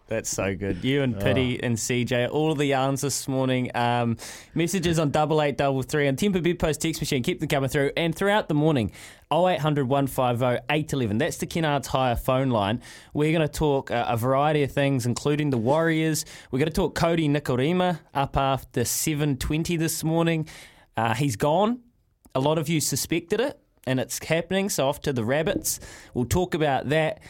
That's 0.08 0.28
so 0.28 0.54
good. 0.54 0.84
You 0.84 1.02
and 1.02 1.18
Piri 1.18 1.62
and 1.62 1.76
CJ, 1.76 2.30
all 2.30 2.52
of 2.52 2.58
the 2.58 2.66
yarns 2.66 3.00
this 3.00 3.26
morning. 3.26 3.70
Um, 3.74 4.18
messages 4.54 4.98
on 4.98 5.10
double 5.10 5.40
eight 5.40 5.56
double 5.56 5.82
three 5.82 6.06
on 6.06 6.16
Tempur 6.16 6.42
Bedpost 6.42 6.80
text 6.80 7.00
machine. 7.00 7.22
Keep 7.22 7.40
them 7.40 7.48
coming 7.48 7.70
through. 7.70 7.92
And 7.96 8.14
throughout 8.14 8.48
the 8.48 8.54
morning, 8.54 8.92
0800 9.32 9.88
150 9.88 10.64
811. 10.68 11.18
That's 11.18 11.38
the 11.38 11.46
Kennards 11.46 11.86
Hire 11.86 12.16
phone 12.16 12.50
line. 12.50 12.82
We're 13.14 13.32
going 13.32 13.48
to 13.48 13.52
talk 13.52 13.90
uh, 13.90 14.04
a 14.08 14.16
variety 14.16 14.62
of 14.62 14.72
things, 14.72 15.06
including 15.06 15.50
the 15.50 15.58
Warriors. 15.58 16.26
We're 16.50 16.58
going 16.58 16.70
to 16.70 16.74
talk 16.74 16.94
Kodi 16.94 17.30
Nikorima 17.30 18.00
up 18.12 18.36
after 18.36 18.84
720 18.84 19.76
this 19.76 20.04
morning. 20.04 20.46
Uh, 20.96 21.14
he's 21.14 21.36
gone. 21.36 21.80
A 22.34 22.40
lot 22.40 22.58
of 22.58 22.68
you 22.68 22.80
suspected 22.80 23.40
it, 23.40 23.58
and 23.86 23.98
it's 23.98 24.22
happening. 24.24 24.68
So 24.68 24.88
off 24.88 25.00
to 25.02 25.12
the 25.12 25.24
Rabbits. 25.24 25.80
We'll 26.12 26.26
talk 26.26 26.54
about 26.54 26.90
that. 26.90 27.20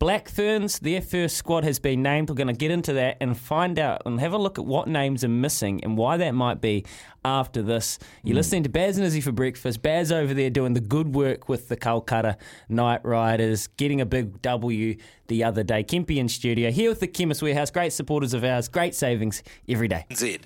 Black 0.00 0.28
Ferns, 0.28 0.78
their 0.78 1.00
first 1.00 1.36
squad 1.36 1.64
has 1.64 1.80
been 1.80 2.02
named. 2.04 2.28
We're 2.28 2.36
going 2.36 2.46
to 2.46 2.52
get 2.52 2.70
into 2.70 2.92
that 2.92 3.16
and 3.20 3.36
find 3.36 3.80
out 3.80 4.02
and 4.06 4.20
have 4.20 4.32
a 4.32 4.38
look 4.38 4.56
at 4.56 4.64
what 4.64 4.86
names 4.86 5.24
are 5.24 5.28
missing 5.28 5.82
and 5.82 5.96
why 5.96 6.16
that 6.18 6.36
might 6.36 6.60
be 6.60 6.84
after 7.24 7.62
this. 7.62 7.98
You're 8.22 8.34
hmm. 8.34 8.36
listening 8.36 8.62
to 8.62 8.68
Baz 8.68 8.96
and 8.96 9.04
Izzy 9.04 9.20
for 9.20 9.32
breakfast. 9.32 9.82
Baz 9.82 10.12
over 10.12 10.32
there 10.34 10.50
doing 10.50 10.74
the 10.74 10.80
good 10.80 11.16
work 11.16 11.48
with 11.48 11.66
the 11.66 11.76
Kolkata 11.76 12.36
Knight 12.68 13.04
Riders, 13.04 13.66
getting 13.76 14.00
a 14.00 14.06
big 14.06 14.40
W 14.40 14.96
the 15.26 15.42
other 15.42 15.64
day. 15.64 15.82
Kempy 15.82 16.18
in 16.18 16.28
studio, 16.28 16.70
here 16.70 16.90
with 16.90 17.00
the 17.00 17.08
Chemist 17.08 17.42
Warehouse. 17.42 17.72
Great 17.72 17.92
supporters 17.92 18.34
of 18.34 18.44
ours, 18.44 18.68
great 18.68 18.94
savings 18.94 19.42
every 19.68 19.88
day. 19.88 20.06
Z. 20.14 20.38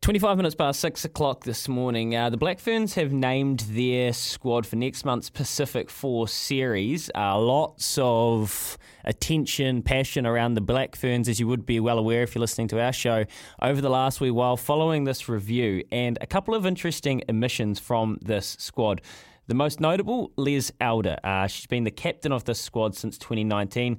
25 0.00 0.36
minutes 0.36 0.54
past 0.54 0.78
6 0.80 1.04
o'clock 1.04 1.42
this 1.42 1.68
morning. 1.68 2.14
Uh, 2.14 2.30
the 2.30 2.36
Black 2.36 2.60
Ferns 2.60 2.94
have 2.94 3.12
named 3.12 3.60
their 3.70 4.12
squad 4.12 4.64
for 4.64 4.76
next 4.76 5.04
month's 5.04 5.28
Pacific 5.28 5.90
Four 5.90 6.28
series. 6.28 7.10
Uh, 7.16 7.36
lots 7.38 7.98
of 8.00 8.78
attention, 9.04 9.82
passion 9.82 10.24
around 10.24 10.54
the 10.54 10.60
Black 10.60 10.94
Ferns, 10.94 11.28
as 11.28 11.40
you 11.40 11.48
would 11.48 11.66
be 11.66 11.80
well 11.80 11.98
aware 11.98 12.22
if 12.22 12.34
you're 12.34 12.40
listening 12.40 12.68
to 12.68 12.80
our 12.80 12.92
show, 12.92 13.24
over 13.60 13.80
the 13.80 13.90
last 13.90 14.20
wee 14.20 14.30
while 14.30 14.56
following 14.56 15.02
this 15.02 15.28
review. 15.28 15.82
And 15.90 16.16
a 16.20 16.26
couple 16.26 16.54
of 16.54 16.64
interesting 16.64 17.22
omissions 17.28 17.80
from 17.80 18.18
this 18.22 18.56
squad. 18.60 19.02
The 19.48 19.54
most 19.54 19.80
notable, 19.80 20.30
Les 20.36 20.70
Elder. 20.80 21.16
Uh, 21.24 21.48
she's 21.48 21.66
been 21.66 21.84
the 21.84 21.90
captain 21.90 22.32
of 22.32 22.44
this 22.44 22.60
squad 22.60 22.94
since 22.94 23.18
2019. 23.18 23.98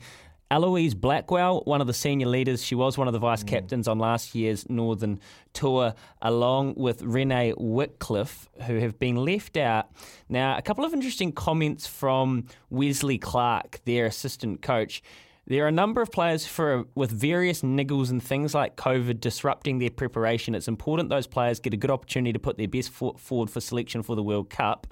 Eloise 0.52 0.96
Blackwell, 0.96 1.62
one 1.66 1.80
of 1.80 1.86
the 1.86 1.94
senior 1.94 2.26
leaders, 2.26 2.64
she 2.64 2.74
was 2.74 2.98
one 2.98 3.08
of 3.08 3.14
the 3.14 3.20
vice 3.20 3.44
mm. 3.44 3.48
captains 3.48 3.88
on 3.88 4.00
last 4.00 4.34
year's 4.34 4.68
Northern 4.68 5.20
Tour, 5.54 5.94
along 6.24 6.74
with 6.76 7.04
Renee 7.04 7.54
Wickliffe, 7.54 8.48
who 8.64 8.78
have 8.78 8.98
been 8.98 9.18
left 9.18 9.58
out. 9.58 9.92
Now, 10.28 10.58
a 10.58 10.64
couple 10.64 10.84
of 10.84 10.94
interesting 10.94 11.32
comments 11.32 11.86
from 11.86 12.46
Wesley 12.72 13.20
Clarke, 13.20 13.80
their 13.86 14.08
assistant 14.08 14.64
coach. 14.64 15.04
There 15.46 15.66
are 15.66 15.68
a 15.68 15.72
number 15.72 16.02
of 16.02 16.12
players 16.12 16.48
for 16.48 16.86
with 16.96 17.12
various 17.12 17.62
niggles 17.62 18.10
and 18.10 18.22
things 18.22 18.56
like 18.56 18.76
COVID 18.76 19.20
disrupting 19.20 19.78
their 19.78 19.90
preparation. 19.92 20.56
It's 20.56 20.68
important 20.68 21.10
those 21.10 21.28
players 21.28 21.60
get 21.60 21.74
a 21.74 21.78
good 21.78 21.92
opportunity 21.92 22.34
to 22.34 22.40
put 22.40 22.58
their 22.58 22.68
best 22.68 22.90
foot 22.90 23.20
forward 23.20 23.50
for 23.50 23.60
selection 23.60 24.02
for 24.02 24.16
the 24.16 24.24
World 24.24 24.50
Cup. 24.50 24.88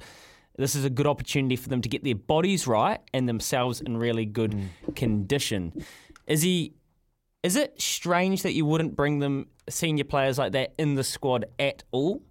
This 0.57 0.75
is 0.75 0.83
a 0.83 0.89
good 0.89 1.07
opportunity 1.07 1.55
for 1.55 1.69
them 1.69 1.81
to 1.81 1.89
get 1.89 2.03
their 2.03 2.15
bodies 2.15 2.67
right 2.67 2.99
and 3.13 3.29
themselves 3.29 3.79
in 3.79 3.97
really 3.97 4.25
good 4.25 4.59
condition. 4.95 5.85
Izzy? 6.25 6.73
Is 7.43 7.55
it 7.55 7.79
strange 7.79 8.41
that 8.41 8.53
you 8.53 8.65
wouldn't 8.65 8.95
bring 8.95 9.19
them 9.19 9.47
senior 9.69 10.03
players 10.03 10.37
like 10.37 10.53
that 10.53 10.73
in 10.77 10.95
the 10.95 11.03
squad 11.03 11.45
at 11.59 11.83
all? 11.91 12.23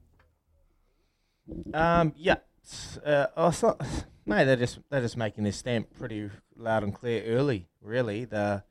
Um, 1.72 2.12
yeah. 2.16 2.36
Uh, 3.04 3.26
not, 3.62 3.80
no, 4.26 4.44
they're 4.44 4.56
just 4.56 4.80
they're 4.90 5.00
just 5.00 5.16
making 5.16 5.44
their 5.44 5.52
stamp 5.52 5.88
pretty 5.96 6.28
loud 6.56 6.82
and 6.82 6.92
clear 6.92 7.22
early. 7.24 7.68
Really, 7.80 8.24
the 8.24 8.64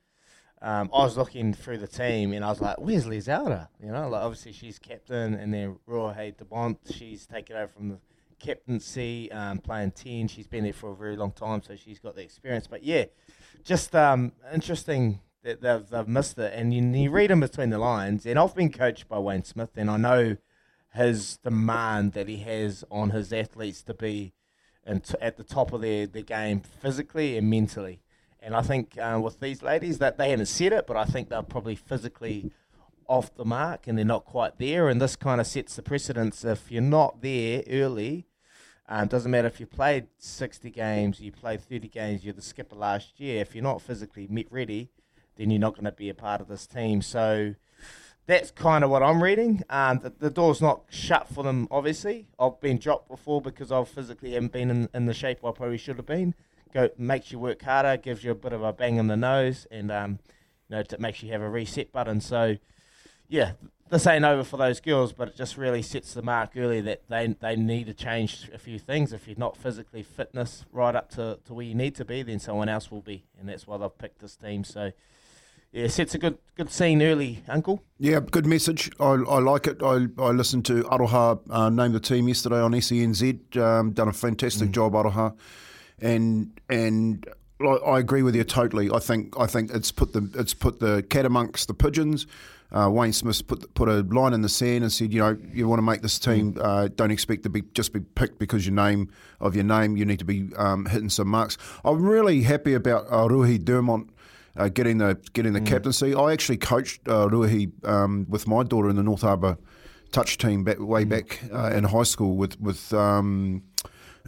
um, 0.62 0.90
I 0.94 1.04
was 1.04 1.16
looking 1.16 1.54
through 1.54 1.78
the 1.78 1.88
team 1.88 2.34
and 2.34 2.44
I 2.44 2.50
was 2.50 2.60
like, 2.60 2.78
"Where's 2.78 3.08
Liz 3.08 3.28
Lizelda?" 3.28 3.70
You 3.82 3.94
know, 3.94 4.10
like 4.10 4.22
obviously 4.22 4.52
she's 4.52 4.78
captain, 4.78 5.34
and 5.34 5.54
then 5.54 5.78
Ruahei 5.88 6.36
Demant, 6.36 6.78
she's 6.94 7.26
taken 7.26 7.56
over 7.56 7.68
from 7.68 7.90
the 7.90 8.00
captaincy, 8.40 9.32
um, 9.32 9.60
playing 9.60 9.92
ten. 9.92 10.28
She's 10.28 10.48
been 10.48 10.64
there 10.64 10.74
for 10.74 10.92
a 10.92 10.96
very 10.96 11.16
long 11.16 11.32
time, 11.32 11.62
so 11.62 11.76
she's 11.76 12.00
got 12.00 12.16
the 12.16 12.22
experience. 12.22 12.68
But 12.68 12.84
yeah, 12.84 13.06
just 13.64 13.96
um, 13.96 14.32
interesting 14.54 15.20
that 15.44 15.62
they've, 15.62 15.88
they've 15.90 16.08
missed 16.08 16.38
it. 16.38 16.54
And 16.56 16.74
you, 16.74 16.82
you 16.82 17.12
read 17.12 17.32
in 17.32 17.40
between 17.40 17.70
the 17.70 17.78
lines, 17.78 18.26
and 18.26 18.38
I've 18.40 18.56
been 18.56 18.72
coached 18.72 19.08
by 19.08 19.20
Wayne 19.20 19.44
Smith, 19.44 19.72
and 19.76 19.90
I 19.90 19.98
know 19.98 20.38
his 20.94 21.38
demand 21.38 22.14
that 22.14 22.28
he 22.28 22.38
has 22.38 22.84
on 22.90 23.10
his 23.10 23.34
athletes 23.34 23.84
to 23.84 23.94
be 23.94 24.34
and 24.86 25.04
t- 25.04 25.16
at 25.20 25.36
the 25.36 25.44
top 25.44 25.74
of 25.74 25.82
their, 25.82 26.08
their 26.08 26.22
game 26.22 26.62
physically 26.62 27.38
and 27.38 27.50
mentally. 27.50 28.02
And 28.42 28.56
I 28.56 28.62
think 28.62 28.98
uh, 28.98 29.20
with 29.22 29.40
these 29.40 29.64
ladies 29.64 29.98
that 29.98 30.18
they 30.18 30.30
haven't 30.30 30.46
said 30.46 30.72
it, 30.72 30.86
but 30.86 30.96
I 30.96 31.06
think 31.06 31.30
they're 31.30 31.42
probably 31.42 31.76
physically 31.76 32.52
off 33.08 33.36
the 33.36 33.46
mark 33.46 33.88
and 33.88 33.98
they're 33.98 34.06
not 34.06 34.26
quite 34.26 34.58
there. 34.58 34.90
And 34.90 35.02
this 35.02 35.16
kind 35.16 35.40
of 35.40 35.48
sets 35.48 35.76
the 35.76 35.82
precedence. 35.82 36.44
If 36.44 36.72
you're 36.72 36.82
not 36.82 37.22
there 37.22 37.64
early, 37.70 38.28
um, 38.88 39.08
doesn't 39.08 39.32
matter 39.32 39.48
if 39.48 39.60
you 39.60 39.66
played 39.66 40.08
60 40.18 40.70
games, 40.70 41.20
you 41.20 41.32
played 41.32 41.62
30 41.62 41.88
games, 41.90 42.24
you're 42.24 42.34
the 42.34 42.42
skipper 42.42 42.76
last 42.76 43.20
year. 43.20 43.42
If 43.42 43.56
you're 43.56 43.64
not 43.64 43.82
physically 43.82 44.28
ready, 44.52 44.92
then 45.38 45.50
you're 45.50 45.60
not 45.60 45.74
going 45.74 45.86
to 45.86 45.92
be 45.92 46.10
a 46.10 46.14
part 46.14 46.42
of 46.42 46.48
this 46.48 46.68
team. 46.68 47.02
So 47.02 47.56
that's 48.28 48.52
kind 48.52 48.84
of 48.84 48.90
what 48.90 49.04
I'm 49.04 49.22
reading. 49.22 49.64
Um, 49.70 50.00
the, 50.00 50.14
the, 50.18 50.30
door's 50.30 50.62
not 50.62 50.84
shut 50.90 51.28
for 51.28 51.44
them, 51.44 51.68
obviously. 51.70 52.28
I've 52.40 52.60
been 52.60 52.78
dropped 52.78 53.08
before 53.08 53.42
because 53.42 53.72
I 53.72 53.84
physically 53.84 54.34
haven't 54.34 54.52
been 54.52 54.70
in, 54.70 54.90
in 54.94 55.06
the 55.06 55.14
shape 55.14 55.40
I 55.46 55.52
probably 55.52 55.78
should 55.78 55.98
have 55.98 56.06
been. 56.06 56.34
Go 56.74 56.90
makes 56.98 57.32
you 57.32 57.40
work 57.40 57.62
harder, 57.62 57.98
gives 57.98 58.24
you 58.24 58.32
a 58.32 58.36
bit 58.36 58.52
of 58.52 58.64
a 58.64 58.74
bang 58.74 58.98
in 58.98 59.08
the 59.08 59.16
nose, 59.16 59.66
and 59.72 59.92
um, 59.92 60.20
you 60.68 60.76
know, 60.76 60.80
it 60.80 61.00
makes 61.00 61.24
you 61.24 61.32
have 61.32 61.42
a 61.42 61.50
reset 61.50 61.92
button. 61.92 62.20
So, 62.20 62.58
yeah, 63.28 63.54
this 63.90 64.08
ain't 64.08 64.26
over 64.26 64.44
for 64.44 64.58
those 64.58 64.80
girls, 64.80 65.14
but 65.14 65.28
it 65.28 65.36
just 65.36 65.58
really 65.58 65.82
sets 65.82 66.14
the 66.14 66.22
mark 66.22 66.52
early 66.56 66.82
that 66.82 67.04
they 67.08 67.28
they 67.40 67.56
need 67.56 67.88
to 67.88 67.94
change 67.94 68.50
a 68.54 68.58
few 68.58 68.80
things. 68.80 69.14
If 69.14 69.28
you're 69.28 69.38
not 69.38 69.58
physically 69.58 70.04
fitness 70.04 70.66
right 70.72 70.96
up 70.96 71.10
to, 71.12 71.40
to 71.46 71.54
where 71.54 71.66
you 71.66 71.76
need 71.76 71.96
to 71.96 72.06
be, 72.06 72.24
then 72.24 72.40
someone 72.40 72.70
else 72.70 72.90
will 72.90 73.02
be, 73.02 73.26
and 73.40 73.48
that's 73.48 73.68
why 73.68 73.78
they've 73.78 73.98
picked 73.98 74.20
this 74.20 74.36
team. 74.36 74.64
So 74.64 74.92
yeah, 75.72 75.88
sets 75.88 76.16
a 76.16 76.18
good 76.18 76.38
good 76.56 76.72
scene 76.72 77.02
early, 77.02 77.44
Uncle. 77.48 77.84
Yeah, 78.00 78.22
good 78.22 78.46
message. 78.46 78.90
I, 79.00 79.06
I 79.06 79.40
like 79.40 79.68
it. 79.68 79.84
I, 79.84 80.08
I 80.18 80.30
listened 80.30 80.66
to 80.66 80.84
Aroha 80.84 81.40
uh, 81.50 81.70
name 81.70 81.92
the 81.92 82.00
team 82.00 82.28
yesterday 82.28 82.62
on 82.62 82.72
SENZ. 82.72 83.58
Um, 83.58 83.92
done 83.92 84.08
a 84.08 84.14
fantastic 84.14 84.70
mm. 84.70 84.74
job, 84.74 84.94
Aroha, 84.94 85.36
and 86.00 86.60
and 86.70 87.28
I 87.62 88.00
agree 88.00 88.22
with 88.22 88.36
you 88.36 88.44
totally. 88.44 88.90
I 88.90 89.00
think 89.00 89.40
I 89.40 89.48
think 89.48 89.72
it's 89.72 89.92
put 89.92 90.14
the 90.14 90.30
it's 90.36 90.54
put 90.54 90.80
the 90.80 91.04
cat 91.04 91.26
amongst 91.26 91.68
the 91.68 91.74
pigeons. 91.74 92.26
Uh, 92.76 92.90
Wayne 92.90 93.14
Smith 93.14 93.48
put 93.48 93.74
put 93.74 93.88
a 93.88 94.02
line 94.02 94.34
in 94.34 94.42
the 94.42 94.50
sand 94.50 94.84
and 94.84 94.92
said, 94.92 95.14
you 95.14 95.22
know, 95.22 95.38
you 95.54 95.66
want 95.68 95.80
to 95.80 95.84
make 95.84 96.02
this 96.02 96.20
team. 96.20 96.58
Uh, 96.60 96.90
don't 96.94 97.12
expect 97.12 97.44
to 97.44 97.50
be 97.50 97.62
just 97.74 97.94
be 97.94 98.02
picked 98.02 98.38
because 98.38 98.66
your 98.66 98.76
name 98.76 99.10
of 99.40 99.56
your 99.56 99.64
name. 99.64 99.96
You 99.96 100.04
need 100.04 100.20
to 100.20 100.26
be 100.26 100.50
um, 100.58 100.86
hitting 100.86 101.10
some 101.10 101.30
marks. 101.30 101.58
I'm 101.86 102.04
really 102.04 102.42
happy 102.42 102.74
about 102.74 103.06
uh, 103.10 103.28
Ruahei 103.30 103.60
Demant 103.60 104.10
uh, 104.58 104.68
getting 104.68 104.98
the 104.98 105.18
getting 105.34 105.54
the 105.54 105.62
mm. 105.62 105.68
captaincy. 105.68 106.14
I 106.14 106.34
actually 106.34 106.58
coached 106.58 107.08
uh, 107.08 107.28
Ruahei 107.28 107.72
um, 107.88 108.26
with 108.30 108.48
my 108.48 108.64
daughter 108.64 108.90
in 108.90 108.98
the 108.98 109.04
North 109.04 109.22
Harbour 109.22 109.58
touch 110.12 110.38
team 110.38 110.64
back, 110.64 110.80
way 110.80 111.06
mm. 111.06 111.10
back 111.10 111.40
uh, 111.54 111.72
in 111.76 111.86
high 111.86 112.04
school 112.04 112.36
with 112.36 112.60
with 112.60 112.94
um, 112.94 113.64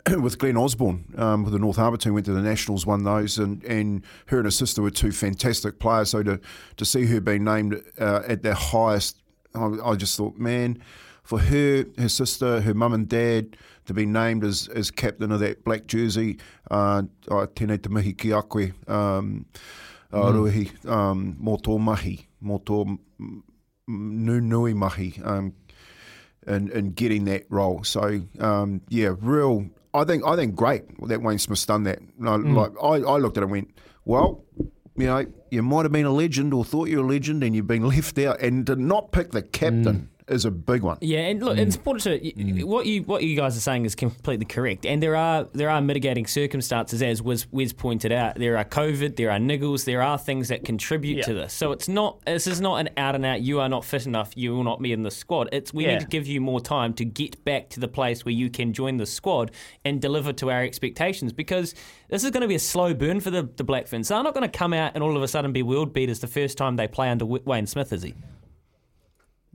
with 0.21 0.37
Glenn 0.37 0.57
Osborne 0.57 1.05
um, 1.17 1.43
with 1.43 1.53
the 1.53 1.59
North 1.59 1.77
Harbour 1.77 1.97
team. 1.97 2.13
Went 2.13 2.25
to 2.25 2.33
the 2.33 2.41
Nationals, 2.41 2.85
won 2.85 3.03
those, 3.03 3.37
and, 3.37 3.63
and 3.63 4.03
her 4.27 4.37
and 4.37 4.45
her 4.45 4.51
sister 4.51 4.81
were 4.81 4.91
two 4.91 5.11
fantastic 5.11 5.79
players. 5.79 6.11
So 6.11 6.23
to 6.23 6.39
to 6.77 6.85
see 6.85 7.05
her 7.05 7.21
being 7.21 7.43
named 7.43 7.81
uh, 7.99 8.23
at 8.27 8.43
their 8.43 8.53
highest, 8.53 9.21
I, 9.55 9.77
I 9.83 9.95
just 9.95 10.17
thought, 10.17 10.37
man, 10.37 10.81
for 11.23 11.39
her, 11.39 11.85
her 11.97 12.09
sister, 12.09 12.61
her 12.61 12.73
mum 12.73 12.93
and 12.93 13.07
dad 13.07 13.57
to 13.85 13.93
be 13.93 14.05
named 14.05 14.43
as, 14.43 14.67
as 14.69 14.91
captain 14.91 15.31
of 15.31 15.39
that 15.39 15.63
black 15.63 15.87
jersey, 15.87 16.37
uh, 16.71 17.03
tēnei 17.27 17.81
te 17.81 17.89
mihi 17.89 18.13
ki 18.13 18.29
akwe. 18.29 18.73
Um, 18.89 19.45
uh, 20.13 20.31
ruhi, 20.31 20.85
um, 20.87 21.37
mō 21.41 21.61
tō 21.61 21.79
mahi, 21.79 22.27
mō 22.41 22.63
tō 22.63 22.97
nu 23.87 24.41
nui 24.41 24.73
mahi, 24.73 25.19
um, 25.23 25.53
and, 26.45 26.69
and 26.69 26.95
getting 26.95 27.25
that 27.25 27.43
role. 27.49 27.83
So, 27.83 28.21
um, 28.39 28.81
yeah, 28.87 29.13
real, 29.19 29.65
I 29.97 30.05
think, 30.05 30.25
I 30.25 30.35
think 30.35 30.55
great 30.55 30.83
that 31.07 31.21
Wayne 31.21 31.39
Smith's 31.39 31.65
done 31.65 31.83
that. 31.83 31.99
No, 32.17 32.37
mm. 32.37 32.55
like, 32.55 32.71
I, 32.81 33.09
I 33.09 33.17
looked 33.17 33.37
at 33.37 33.41
it 33.41 33.45
and 33.45 33.51
went, 33.51 33.71
well, 34.05 34.43
you 34.95 35.07
know, 35.07 35.25
you 35.51 35.63
might 35.63 35.83
have 35.83 35.91
been 35.91 36.05
a 36.05 36.11
legend 36.11 36.53
or 36.53 36.63
thought 36.63 36.89
you 36.89 36.97
were 36.97 37.03
a 37.03 37.07
legend 37.07 37.43
and 37.43 37.55
you've 37.55 37.67
been 37.67 37.87
left 37.87 38.17
out 38.19 38.39
and 38.39 38.65
to 38.67 38.75
not 38.75 39.11
pick 39.11 39.31
the 39.31 39.41
captain. 39.41 39.83
Mm 39.83 40.07
is 40.27 40.45
a 40.45 40.51
big 40.51 40.83
one. 40.83 40.97
Yeah, 41.01 41.19
and 41.19 41.41
look, 41.41 41.57
mm. 41.57 41.61
it's 41.61 41.75
important 41.75 42.03
to 42.03 42.19
mm. 42.19 42.63
what 42.63 42.85
you 42.85 43.03
what 43.03 43.23
you 43.23 43.35
guys 43.35 43.55
are 43.55 43.61
saying 43.61 43.85
is 43.85 43.95
completely 43.95 44.45
correct, 44.45 44.85
and 44.85 45.01
there 45.01 45.15
are 45.15 45.47
there 45.53 45.69
are 45.69 45.81
mitigating 45.81 46.27
circumstances, 46.27 47.01
as 47.01 47.21
Wes, 47.21 47.47
Wes 47.51 47.73
pointed 47.73 48.11
out. 48.11 48.35
There 48.35 48.57
are 48.57 48.65
COVID, 48.65 49.15
there 49.15 49.31
are 49.31 49.39
niggles, 49.39 49.85
there 49.85 50.01
are 50.01 50.17
things 50.17 50.49
that 50.49 50.65
contribute 50.65 51.17
yeah. 51.17 51.23
to 51.23 51.33
this. 51.33 51.53
So 51.53 51.71
it's 51.71 51.87
not 51.87 52.23
this 52.25 52.47
is 52.47 52.61
not 52.61 52.77
an 52.77 52.89
out 52.97 53.15
and 53.15 53.25
out. 53.25 53.41
You 53.41 53.59
are 53.59 53.69
not 53.69 53.85
fit 53.85 54.05
enough. 54.05 54.35
You 54.35 54.55
will 54.55 54.63
not 54.63 54.81
be 54.81 54.91
in 54.91 55.03
the 55.03 55.11
squad. 55.11 55.49
It's 55.51 55.73
we 55.73 55.85
yeah. 55.85 55.93
need 55.93 56.01
to 56.01 56.07
give 56.07 56.27
you 56.27 56.41
more 56.41 56.59
time 56.59 56.93
to 56.95 57.05
get 57.05 57.43
back 57.45 57.69
to 57.69 57.79
the 57.79 57.87
place 57.87 58.25
where 58.25 58.33
you 58.33 58.49
can 58.49 58.73
join 58.73 58.97
the 58.97 59.05
squad 59.05 59.51
and 59.85 60.01
deliver 60.01 60.33
to 60.33 60.51
our 60.51 60.63
expectations 60.63 61.31
because 61.31 61.73
this 62.09 62.23
is 62.23 62.31
going 62.31 62.41
to 62.41 62.47
be 62.47 62.55
a 62.55 62.59
slow 62.59 62.93
burn 62.93 63.19
for 63.19 63.31
the 63.31 63.49
the 63.55 63.63
Black 63.63 63.87
Ferns. 63.87 64.09
They're 64.09 64.23
not 64.23 64.33
going 64.33 64.49
to 64.49 64.57
come 64.57 64.73
out 64.73 64.91
and 64.95 65.03
all 65.03 65.15
of 65.15 65.23
a 65.23 65.27
sudden 65.27 65.53
be 65.53 65.63
world 65.63 65.93
beaters 65.93 66.19
the 66.19 66.27
first 66.27 66.57
time 66.57 66.75
they 66.75 66.87
play 66.87 67.09
under 67.09 67.25
Wayne 67.25 67.67
Smith, 67.67 67.93
Izzy? 67.93 68.15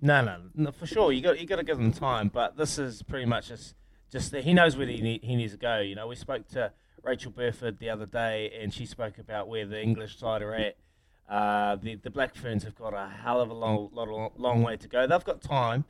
No, 0.05 0.21
no, 0.21 0.39
no, 0.57 0.73
for 0.73 0.87
sure. 0.87 1.13
You 1.13 1.21
got 1.21 1.41
you 1.41 1.47
got 1.47 1.57
to 1.57 1.63
give 1.65 1.79
them 1.79 1.93
time, 1.93 2.29
but 2.29 2.57
this 2.57 2.77
is 2.77 3.05
pretty 3.05 3.25
much 3.25 3.47
just 3.49 3.77
just 4.11 4.33
that 4.33 4.43
he 4.43 4.53
knows 4.53 4.77
where 4.77 4.89
he 4.89 5.01
need, 5.01 5.23
he 5.23 5.37
needs 5.37 5.53
to 5.53 5.59
go. 5.59 5.79
You 5.79 5.95
know, 5.95 6.09
we 6.09 6.17
spoke 6.17 6.49
to 6.49 6.73
Rachael 7.05 7.31
Burford 7.31 7.79
the 7.79 7.89
other 7.89 8.05
day, 8.05 8.53
and 8.61 8.75
she 8.75 8.85
spoke 8.85 9.19
about 9.19 9.47
where 9.47 9.65
the 9.65 9.81
English 9.81 10.19
side 10.19 10.43
are 10.43 10.55
at. 10.55 10.77
Uh, 11.29 11.77
the 11.77 11.95
the 11.95 12.11
Black 12.11 12.35
Ferns 12.35 12.65
have 12.65 12.75
got 12.75 12.95
a 12.95 13.09
hell 13.23 13.41
of 13.41 13.49
a 13.49 13.55
long 13.55 13.91
long, 13.93 14.31
long 14.37 14.63
way 14.65 14.77
to 14.77 14.89
go. 14.89 15.07
They've 15.07 15.25
got 15.25 15.41
time, 15.41 15.85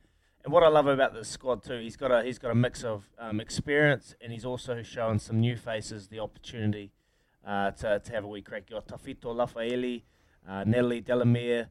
and 0.45 0.53
what 0.53 0.63
I 0.63 0.69
love 0.69 0.89
about 0.89 1.15
the 1.15 1.25
squad 1.25 1.63
too, 1.63 1.79
he's 1.79 1.97
got 1.97 2.13
a 2.13 2.23
he's 2.23 2.39
got 2.39 2.51
a 2.51 2.55
mix 2.55 2.85
of 2.85 3.09
um, 3.19 3.41
experience, 3.41 4.15
and 4.21 4.31
he's 4.31 4.45
also 4.45 4.83
shown 4.83 5.21
some 5.21 5.41
new 5.41 5.57
faces 5.57 6.09
the 6.09 6.21
opportunity 6.21 6.93
uh, 7.47 7.71
to 7.71 7.99
to 7.99 8.13
have 8.13 8.25
a 8.25 8.29
wee 8.29 8.43
crack. 8.43 8.65
You 8.69 8.77
got 8.77 8.89
Tafito 8.89 9.35
Lafaeli, 9.35 10.03
uh, 10.47 10.65
Nelly 10.65 11.01
Delamere. 11.01 11.71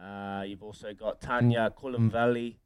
Uh, 0.00 0.42
you've 0.42 0.62
also 0.62 0.94
got 0.94 1.20
Tanya 1.20 1.72
Valley, 2.10 2.58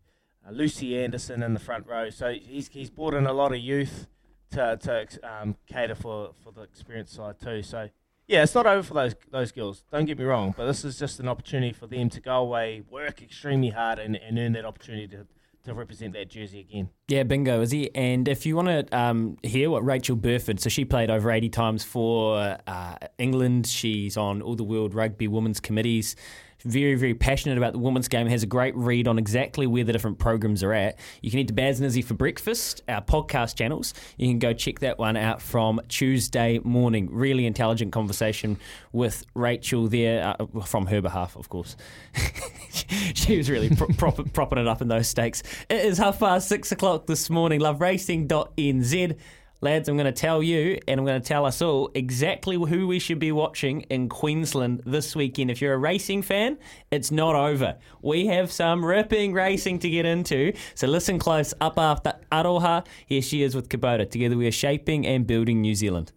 uh, 0.46 0.52
Lucy 0.52 1.02
Anderson 1.02 1.42
in 1.42 1.54
the 1.54 1.60
front 1.60 1.86
row. 1.86 2.10
So 2.10 2.32
he's, 2.32 2.68
he's 2.68 2.90
brought 2.90 3.14
in 3.14 3.26
a 3.26 3.32
lot 3.32 3.52
of 3.52 3.58
youth 3.58 4.06
to, 4.52 4.76
to 4.76 5.06
um, 5.22 5.56
cater 5.66 5.94
for, 5.94 6.32
for 6.42 6.52
the 6.52 6.62
experience 6.62 7.12
side 7.12 7.40
too. 7.40 7.62
So 7.62 7.88
yeah, 8.26 8.42
it's 8.42 8.54
not 8.54 8.66
over 8.66 8.82
for 8.82 8.94
those 8.94 9.14
those 9.30 9.52
girls. 9.52 9.84
Don't 9.92 10.06
get 10.06 10.18
me 10.18 10.24
wrong, 10.24 10.54
but 10.56 10.66
this 10.66 10.84
is 10.84 10.98
just 10.98 11.20
an 11.20 11.28
opportunity 11.28 11.72
for 11.72 11.86
them 11.86 12.08
to 12.08 12.20
go 12.20 12.36
away, 12.36 12.82
work 12.88 13.20
extremely 13.20 13.70
hard, 13.70 13.98
and, 13.98 14.16
and 14.16 14.38
earn 14.38 14.52
that 14.52 14.64
opportunity 14.64 15.08
to 15.08 15.26
to 15.64 15.74
represent 15.74 16.12
that 16.14 16.28
jersey 16.28 16.60
again. 16.60 16.90
Yeah, 17.06 17.24
bingo, 17.24 17.60
Izzy? 17.60 17.94
And 17.94 18.26
if 18.28 18.46
you 18.46 18.56
want 18.56 18.68
to 18.68 18.98
um, 18.98 19.36
hear 19.42 19.68
what 19.68 19.84
Rachael 19.84 20.16
Burford, 20.16 20.58
so 20.58 20.70
she 20.70 20.86
played 20.86 21.10
over 21.10 21.30
80 21.30 21.50
times 21.50 21.84
for 21.84 22.56
uh, 22.66 22.96
England. 23.18 23.66
She's 23.66 24.16
on 24.16 24.40
all 24.40 24.56
the 24.56 24.64
World 24.64 24.94
Rugby 24.94 25.28
Women's 25.28 25.60
Committees 25.60 26.16
very, 26.64 26.94
very 26.94 27.14
passionate 27.14 27.58
about 27.58 27.72
the 27.72 27.78
women's 27.78 28.08
game, 28.08 28.26
has 28.26 28.42
a 28.42 28.46
great 28.46 28.74
read 28.74 29.06
on 29.06 29.18
exactly 29.18 29.66
where 29.66 29.84
the 29.84 29.92
different 29.92 30.18
programs 30.18 30.62
are 30.62 30.72
at. 30.72 30.98
You 31.20 31.30
can 31.30 31.40
eat 31.40 31.48
to 31.48 31.54
Baz 31.54 31.78
and 31.78 31.86
Izzy 31.86 32.02
for 32.02 32.14
breakfast, 32.14 32.82
our 32.88 33.02
podcast 33.02 33.56
channels. 33.56 33.92
You 34.16 34.28
can 34.28 34.38
go 34.38 34.52
check 34.52 34.80
that 34.80 34.98
one 34.98 35.16
out 35.16 35.42
from 35.42 35.80
Tuesday 35.88 36.58
morning. 36.64 37.08
Really 37.10 37.46
intelligent 37.46 37.92
conversation 37.92 38.58
with 38.92 39.24
Rachael 39.34 39.88
there, 39.88 40.36
uh, 40.40 40.60
from 40.62 40.86
her 40.86 41.02
behalf, 41.02 41.36
of 41.36 41.48
course. 41.48 41.76
she 43.14 43.36
was 43.36 43.50
really 43.50 43.70
pro- 43.70 43.88
prop- 43.88 44.32
propping 44.32 44.58
it 44.58 44.66
up 44.66 44.80
in 44.80 44.88
those 44.88 45.08
stakes. 45.08 45.42
It 45.68 45.84
is 45.84 45.98
half 45.98 46.18
past 46.18 46.48
six 46.48 46.72
o'clock 46.72 46.93
this 46.98 47.28
morning. 47.30 47.60
Loveracing.nz. 47.60 49.16
Lads, 49.60 49.88
I'm 49.88 49.96
going 49.96 50.04
to 50.04 50.12
tell 50.12 50.42
you 50.42 50.78
and 50.86 51.00
I'm 51.00 51.06
going 51.06 51.20
to 51.20 51.26
tell 51.26 51.46
us 51.46 51.62
all 51.62 51.90
exactly 51.94 52.56
who 52.56 52.86
we 52.86 52.98
should 52.98 53.18
be 53.18 53.32
watching 53.32 53.80
in 53.82 54.10
Queensland 54.10 54.82
this 54.84 55.16
weekend. 55.16 55.50
If 55.50 55.62
you're 55.62 55.72
a 55.72 55.78
racing 55.78 56.20
fan, 56.20 56.58
it's 56.90 57.10
not 57.10 57.34
over. 57.34 57.76
We 58.02 58.26
have 58.26 58.52
some 58.52 58.84
ripping 58.84 59.32
racing 59.32 59.78
to 59.78 59.88
get 59.88 60.04
into. 60.04 60.52
So 60.74 60.86
listen 60.86 61.18
close 61.18 61.54
up 61.62 61.78
after 61.78 62.12
Aroha. 62.30 62.86
Here 63.06 63.22
she 63.22 63.42
is 63.42 63.54
with 63.54 63.70
Kubota. 63.70 64.10
Together 64.10 64.36
we 64.36 64.46
are 64.46 64.52
shaping 64.52 65.06
and 65.06 65.26
building 65.26 65.62
New 65.62 65.74
Zealand. 65.74 66.12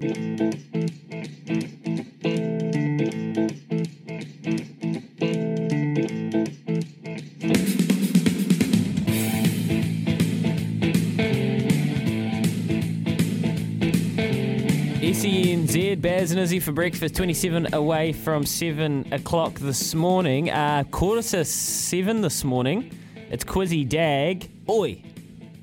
Laz 15.27 16.31
and 16.31 16.39
Izzy 16.39 16.61
for 16.61 16.71
breakfast, 16.71 17.15
27 17.15 17.73
away 17.73 18.13
from 18.13 18.45
7 18.45 19.11
o'clock 19.11 19.55
this 19.55 19.93
morning. 19.93 20.49
Uh, 20.49 20.85
quarter 20.89 21.21
to 21.21 21.43
7 21.43 22.21
this 22.21 22.45
morning. 22.45 22.97
It's 23.29 23.43
Quizzy 23.43 23.87
Dag. 23.87 24.49
Oi, 24.69 25.03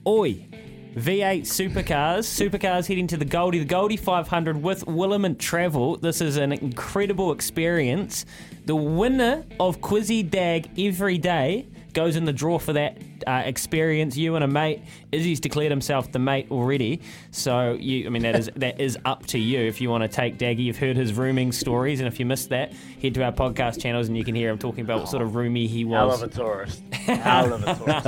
oi. 0.06 0.46
V8 0.94 1.40
supercars. 1.42 2.26
Supercars 2.28 2.86
heading 2.86 3.06
to 3.06 3.16
the 3.16 3.24
Goldie. 3.24 3.60
The 3.60 3.64
Goldie 3.64 3.96
500 3.96 4.62
with 4.62 4.84
Williment 4.84 5.38
Travel. 5.38 5.96
This 5.96 6.20
is 6.20 6.36
an 6.36 6.52
incredible 6.52 7.32
experience. 7.32 8.26
The 8.66 8.76
winner 8.76 9.46
of 9.58 9.80
Quizzy 9.80 10.28
Dag 10.28 10.78
every 10.78 11.16
day 11.16 11.66
goes 11.94 12.16
in 12.16 12.26
the 12.26 12.34
draw 12.34 12.58
for 12.58 12.74
that 12.74 13.13
uh, 13.26 13.42
experience. 13.44 14.16
You 14.16 14.34
and 14.34 14.44
a 14.44 14.48
mate. 14.48 14.82
Izzy's 15.12 15.40
declared 15.40 15.70
himself 15.70 16.10
the 16.12 16.18
mate 16.18 16.48
already, 16.50 17.00
so 17.30 17.72
you. 17.72 18.06
I 18.06 18.08
mean, 18.08 18.22
that 18.22 18.36
is 18.36 18.50
that 18.56 18.80
is 18.80 18.98
up 19.04 19.26
to 19.26 19.38
you 19.38 19.60
if 19.60 19.80
you 19.80 19.90
want 19.90 20.02
to 20.02 20.08
take 20.08 20.38
Daggy. 20.38 20.64
You've 20.64 20.78
heard 20.78 20.96
his 20.96 21.12
rooming 21.12 21.52
stories, 21.52 22.00
and 22.00 22.08
if 22.08 22.18
you 22.18 22.26
missed 22.26 22.48
that, 22.50 22.72
head 23.00 23.14
to 23.14 23.24
our 23.24 23.32
podcast 23.32 23.80
channels 23.80 24.08
and 24.08 24.16
you 24.16 24.24
can 24.24 24.34
hear 24.34 24.50
him 24.50 24.58
talking 24.58 24.84
about 24.84 25.00
what 25.00 25.08
sort 25.08 25.22
of 25.22 25.34
roomy 25.34 25.66
he 25.66 25.82
Hell 25.88 26.08
was. 26.08 26.22
of 26.22 26.30
a 26.30 26.34
tourist. 26.34 26.82
Hell 26.92 27.52
of 27.52 27.64
a 27.64 27.74
tourist. 27.74 28.06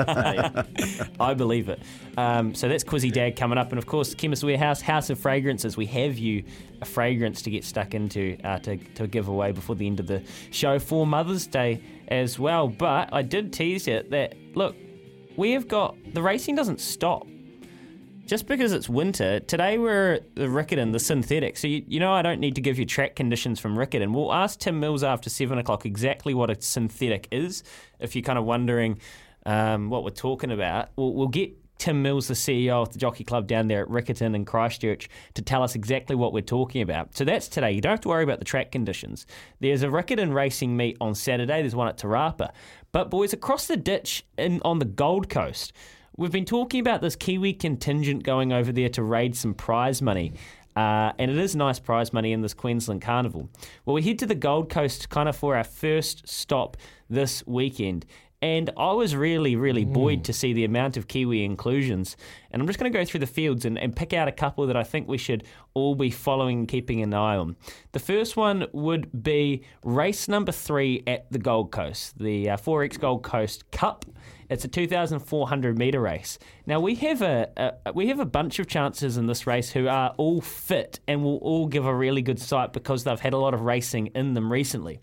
I. 1.21 1.31
I 1.31 1.35
believe 1.35 1.69
it. 1.69 1.81
Um, 2.17 2.55
so 2.55 2.69
that's 2.69 2.85
Quizzy 2.85 3.13
Dag 3.13 3.37
coming 3.37 3.59
up, 3.59 3.71
and 3.71 3.79
of 3.79 3.87
course, 3.87 4.15
Chemist 4.15 4.43
Warehouse, 4.45 4.81
House 4.81 5.11
of 5.11 5.19
Fragrances. 5.19 5.77
We 5.77 5.87
have 5.87 6.19
you 6.19 6.45
a 6.81 6.85
fragrance 6.85 7.43
to 7.43 7.51
get 7.51 7.65
stuck 7.65 7.95
into 7.95 8.37
uh, 8.45 8.59
to, 8.61 8.77
to 8.77 9.07
give 9.07 9.29
away 9.29 9.53
before 9.53 9.77
the 9.77 9.87
end 9.87 10.01
of 10.01 10.07
the 10.07 10.23
show 10.51 10.79
for 10.79 11.07
Mother's 11.07 11.47
Day 11.47 11.81
as 12.09 12.39
well. 12.39 12.69
But 12.69 13.11
I 13.13 13.23
did 13.23 13.53
tease 13.53 13.89
it 13.89 14.11
that 14.11 14.35
look, 14.57 14.75
we 15.37 15.53
have 15.53 15.69
got 15.69 15.95
the 16.15 16.23
racing 16.23 16.57
doesn't 16.57 16.81
stop. 16.81 17.29
Just 18.25 18.49
because 18.49 18.73
it's 18.73 18.89
winter, 18.89 19.39
today 19.39 19.79
we're 19.79 20.15
at 20.15 20.35
the 20.35 20.47
Riccarton, 20.47 20.91
the 20.91 20.99
synthetic. 20.99 21.57
So, 21.57 21.69
you, 21.69 21.85
you 21.87 22.01
know, 22.01 22.13
I 22.13 22.23
don't 22.23 22.41
need 22.41 22.57
to 22.57 22.61
give 22.61 22.77
you 22.77 22.85
track 22.85 23.15
conditions 23.15 23.61
from 23.61 23.77
Riccarton. 23.77 24.13
We'll 24.13 24.33
ask 24.33 24.59
Tim 24.59 24.81
Mills 24.81 25.05
after 25.05 25.31
seven 25.31 25.59
o'clock 25.59 25.87
exactly 25.87 26.35
what 26.35 26.51
a 26.51 26.61
synthetic 26.61 27.29
is. 27.31 27.63
If 28.01 28.17
you're 28.17 28.25
kind 28.25 28.37
of 28.37 28.45
wondering 28.45 28.99
um, 29.45 29.91
what 29.91 30.03
we're 30.03 30.11
talking 30.11 30.51
about, 30.51 30.89
we'll, 30.97 31.15
we'll 31.15 31.29
get 31.29 31.57
Tim 31.79 32.03
Mills, 32.03 32.29
the 32.29 32.35
CEO 32.35 32.83
of 32.83 32.93
the 32.93 32.99
Jockey 32.99 33.23
Club 33.23 33.47
down 33.47 33.69
there 33.69 33.83
at 33.83 33.89
Riccarton 33.89 34.35
in 34.35 34.45
Christchurch, 34.45 35.09
to 35.35 35.43
tell 35.43 35.63
us 35.63 35.75
exactly 35.75 36.17
what 36.17 36.33
we're 36.33 36.41
talking 36.41 36.83
about. 36.83 37.17
So 37.17 37.25
that's 37.25 37.49
today. 37.49 37.73
You 37.73 37.81
don't 37.81 37.93
have 37.93 38.01
to 38.03 38.09
worry 38.09 38.25
about 38.25 38.39
the 38.39 38.45
track 38.45 38.73
conditions. 38.73 39.27
There's 39.61 39.83
a 39.83 39.89
Riccarton 39.89 40.33
racing 40.33 40.77
meet 40.77 40.97
on 41.01 41.15
Saturday. 41.15 41.61
There's 41.61 41.75
one 41.75 41.89
at 41.89 41.99
Te 41.99 42.07
Rapa. 42.07 42.51
But 42.97 43.11
boys, 43.11 43.35
across 43.35 43.67
the 43.67 43.77
ditch 43.77 44.25
in 44.39 44.63
on 44.65 44.79
the 44.79 44.87
Gold 44.87 45.29
Coast, 45.29 45.75
we've 46.17 46.33
been 46.33 46.47
talking 46.47 46.81
about 46.81 47.03
this 47.03 47.15
Kiwi 47.15 47.53
contingent 47.53 48.23
going 48.23 48.55
over 48.55 48.73
there 48.73 48.89
to 48.89 49.03
raid 49.03 49.37
some 49.37 49.53
prize 49.53 50.01
money. 50.01 50.33
Uh, 50.75 51.13
and 51.19 51.31
it 51.31 51.37
is 51.37 51.55
nice 51.55 51.79
prize 51.79 52.15
money 52.15 52.33
in 52.33 52.41
this 52.41 52.55
Queensland 52.55 53.03
Carnival. 53.03 53.51
Well, 53.85 53.93
we 53.93 54.01
head 54.01 54.19
to 54.21 54.27
the 54.27 54.35
Gold 54.35 54.71
Coast 54.71 55.11
kind 55.11 55.29
of 55.29 55.37
for 55.37 55.57
our 55.57 55.65
first 55.65 56.27
stop 56.27 56.79
this 57.11 57.47
weekend. 57.47 58.07
And 58.47 58.71
I 58.77 58.93
was 58.93 59.17
really, 59.17 59.57
really 59.57 59.85
buoyed 59.85 60.23
to 60.23 60.33
see 60.33 60.53
the 60.53 60.65
amount 60.65 60.97
of 60.97 61.09
Kiwi 61.09 61.45
inclusions. 61.45 62.17
And 62.53 62.63
I'm 62.63 62.69
just 62.69 62.79
going 62.79 62.93
to 62.93 62.97
go 62.97 63.05
through 63.05 63.19
the 63.19 63.27
fields 63.27 63.65
and, 63.65 63.77
and 63.77 63.95
pick 63.95 64.13
out 64.13 64.29
a 64.29 64.33
couple 64.33 64.69
that 64.69 64.77
I 64.77 64.85
think 64.85 65.09
we 65.09 65.19
should 65.19 65.43
all 65.75 65.97
be 65.97 66.11
following 66.11 66.61
and 66.61 66.69
keeping 66.69 67.03
an 67.03 67.13
eye 67.13 67.37
on. 67.37 67.57
The 67.91 67.99
first 67.99 68.37
one 68.37 68.69
would 68.73 69.25
be 69.25 69.65
race 69.83 70.29
number 70.29 70.53
three 70.53 71.03
at 71.09 71.27
the 71.33 71.41
Gold 71.41 71.73
Coast, 71.73 72.21
the 72.21 72.51
uh, 72.51 72.57
4X 72.57 73.01
Gold 73.01 73.25
Coast 73.25 73.69
Cup. 73.73 74.05
It's 74.49 74.65
a 74.65 74.69
2,400 74.69 75.77
meter 75.77 76.01
race. 76.01 76.39
Now 76.67 76.79
we 76.79 76.95
have 76.95 77.23
a, 77.23 77.75
a 77.85 77.93
we 77.95 78.07
have 78.07 78.21
a 78.21 78.25
bunch 78.25 78.61
of 78.61 78.69
chances 78.69 79.17
in 79.17 79.27
this 79.27 79.45
race 79.49 79.73
who 79.73 79.89
are 79.89 80.15
all 80.19 80.41
fit 80.41 81.01
and 81.09 81.25
will 81.25 81.39
all 81.39 81.67
give 81.67 81.85
a 81.85 81.93
really 81.93 82.23
good 82.23 82.39
sight 82.39 82.73
because 82.73 83.03
they've 83.03 83.19
had 83.19 83.33
a 83.33 83.39
lot 83.39 83.55
of 83.55 83.63
racing 83.63 84.07
in 84.15 84.35
them 84.35 84.53
recently 84.53 85.01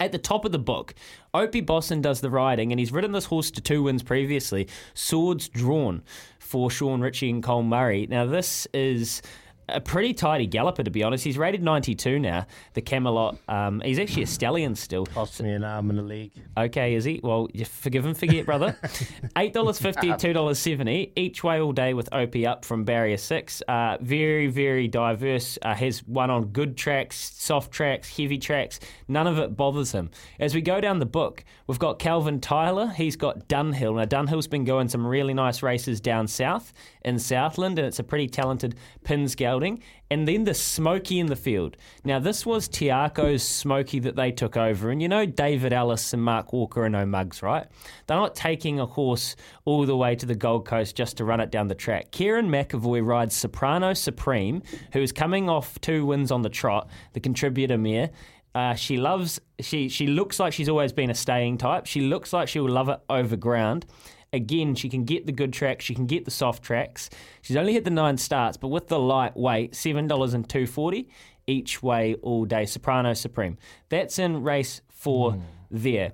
at 0.00 0.12
the 0.12 0.18
top 0.18 0.44
of 0.44 0.52
the 0.52 0.58
book, 0.58 0.94
Opie 1.34 1.60
Bosson 1.60 2.00
does 2.00 2.20
the 2.20 2.30
riding, 2.30 2.72
and 2.72 2.80
he's 2.80 2.90
ridden 2.90 3.12
this 3.12 3.26
horse 3.26 3.50
to 3.52 3.60
two 3.60 3.82
wins 3.82 4.02
previously. 4.02 4.66
Swords 4.94 5.48
drawn 5.48 6.02
for 6.38 6.70
Shaun 6.70 7.00
Ritchie 7.00 7.30
and 7.30 7.42
Colm 7.42 7.66
Murray. 7.66 8.06
Now, 8.08 8.24
this 8.26 8.66
is 8.72 9.22
a 9.72 9.80
pretty 9.80 10.14
tidy 10.14 10.46
galloper, 10.46 10.82
to 10.82 10.90
be 10.90 11.02
honest. 11.02 11.24
He's 11.24 11.38
rated 11.38 11.62
92 11.62 12.18
now, 12.18 12.46
the 12.74 12.80
Camelot. 12.80 13.38
Um, 13.48 13.80
he's 13.80 13.98
actually 13.98 14.24
a 14.24 14.26
stallion 14.26 14.74
still. 14.74 15.06
Cost 15.06 15.42
me 15.42 15.52
an 15.52 15.64
arm 15.64 15.90
and 15.90 15.98
a 15.98 16.02
leg. 16.02 16.32
Okay, 16.56 16.94
is 16.94 17.04
he? 17.04 17.20
Well, 17.22 17.48
you 17.52 17.64
forgive 17.64 18.04
and 18.04 18.16
forget, 18.16 18.46
brother. 18.46 18.76
Eight 19.36 19.52
dollars 19.52 19.78
fifty, 19.78 20.14
two 20.16 20.32
dollars 20.32 20.58
seventy 20.58 21.12
each 21.16 21.42
way 21.44 21.60
all 21.60 21.72
day 21.72 21.94
with 21.94 22.12
OP 22.12 22.36
up 22.46 22.64
from 22.64 22.84
barrier 22.84 23.16
six. 23.16 23.62
Uh, 23.68 23.96
very, 24.00 24.46
very 24.46 24.88
diverse. 24.88 25.58
Uh, 25.62 25.74
has 25.74 26.00
one 26.06 26.30
on 26.30 26.46
good 26.46 26.76
tracks, 26.76 27.16
soft 27.36 27.72
tracks, 27.72 28.16
heavy 28.16 28.38
tracks. 28.38 28.80
None 29.08 29.26
of 29.26 29.38
it 29.38 29.56
bothers 29.56 29.92
him. 29.92 30.10
As 30.38 30.54
we 30.54 30.60
go 30.60 30.80
down 30.80 30.98
the 30.98 31.06
book, 31.06 31.44
we've 31.66 31.78
got 31.78 31.98
Kelvin 31.98 32.40
Tyler. 32.40 32.88
He's 32.88 33.16
got 33.16 33.48
Dunhill. 33.48 33.96
Now 33.96 34.04
Dunhill's 34.04 34.46
been 34.46 34.64
going 34.64 34.88
some 34.88 35.06
really 35.06 35.34
nice 35.34 35.62
races 35.62 36.00
down 36.00 36.26
south 36.26 36.72
in 37.02 37.18
Southland, 37.18 37.78
and 37.78 37.86
it's 37.86 37.98
a 37.98 38.04
pretty 38.04 38.26
talented 38.26 38.76
pins 39.04 39.34
gelding. 39.34 39.82
And 40.10 40.26
then 40.26 40.44
the 40.44 40.54
Smoky 40.54 41.20
in 41.20 41.26
the 41.26 41.36
field. 41.36 41.76
Now, 42.04 42.18
this 42.18 42.44
was 42.44 42.66
Te 42.66 42.86
Akau's 42.86 43.42
Smoky 43.42 44.00
that 44.00 44.16
they 44.16 44.32
took 44.32 44.56
over. 44.56 44.90
And 44.90 45.00
you 45.00 45.08
know, 45.08 45.24
David 45.24 45.72
Ellis 45.72 46.12
and 46.12 46.22
Mark 46.22 46.52
Walker 46.52 46.84
are 46.84 46.88
no 46.88 47.06
mugs, 47.06 47.42
right? 47.42 47.66
They're 48.06 48.16
not 48.16 48.34
taking 48.34 48.80
a 48.80 48.86
horse 48.86 49.36
all 49.64 49.86
the 49.86 49.96
way 49.96 50.16
to 50.16 50.26
the 50.26 50.34
Gold 50.34 50.66
Coast 50.66 50.96
just 50.96 51.16
to 51.18 51.24
run 51.24 51.40
it 51.40 51.50
down 51.50 51.68
the 51.68 51.74
track. 51.74 52.10
Kerrin 52.10 52.48
McEvoy 52.48 53.06
rides 53.06 53.36
Soprano 53.36 53.94
Supreme, 53.94 54.62
who 54.92 55.00
is 55.00 55.12
coming 55.12 55.48
off 55.48 55.80
two 55.80 56.04
wins 56.04 56.32
on 56.32 56.42
the 56.42 56.48
trot, 56.48 56.90
the 57.12 57.20
contributor 57.20 57.78
mare. 57.78 58.10
Uh, 58.54 58.74
she 58.74 58.96
loves. 58.96 59.40
She 59.60 59.88
she 59.88 60.08
looks 60.08 60.40
like 60.40 60.52
she's 60.52 60.68
always 60.68 60.92
been 60.92 61.10
a 61.10 61.14
staying 61.14 61.58
type. 61.58 61.86
She 61.86 62.00
looks 62.00 62.32
like 62.32 62.48
she 62.48 62.58
will 62.58 62.72
love 62.72 62.88
it 62.88 62.98
over 63.08 63.36
ground. 63.36 63.86
Again, 64.32 64.74
she 64.74 64.88
can 64.88 65.04
get 65.04 65.26
the 65.26 65.32
good 65.32 65.52
tracks, 65.52 65.84
she 65.84 65.94
can 65.94 66.06
get 66.06 66.24
the 66.24 66.30
soft 66.30 66.62
tracks. 66.62 67.10
She's 67.42 67.56
only 67.56 67.72
hit 67.72 67.84
the 67.84 67.90
nine 67.90 68.16
starts, 68.16 68.56
but 68.56 68.68
with 68.68 68.88
the 68.88 68.98
light 68.98 69.36
weight, 69.36 69.74
seven 69.74 70.06
dollars 70.06 70.34
and 70.34 70.48
two 70.48 70.66
forty 70.66 71.08
each 71.46 71.82
way 71.82 72.14
all 72.22 72.44
day. 72.44 72.64
Soprano 72.64 73.12
Supreme. 73.14 73.58
That's 73.88 74.18
in 74.18 74.42
race 74.44 74.82
four 74.88 75.36
there. 75.70 76.12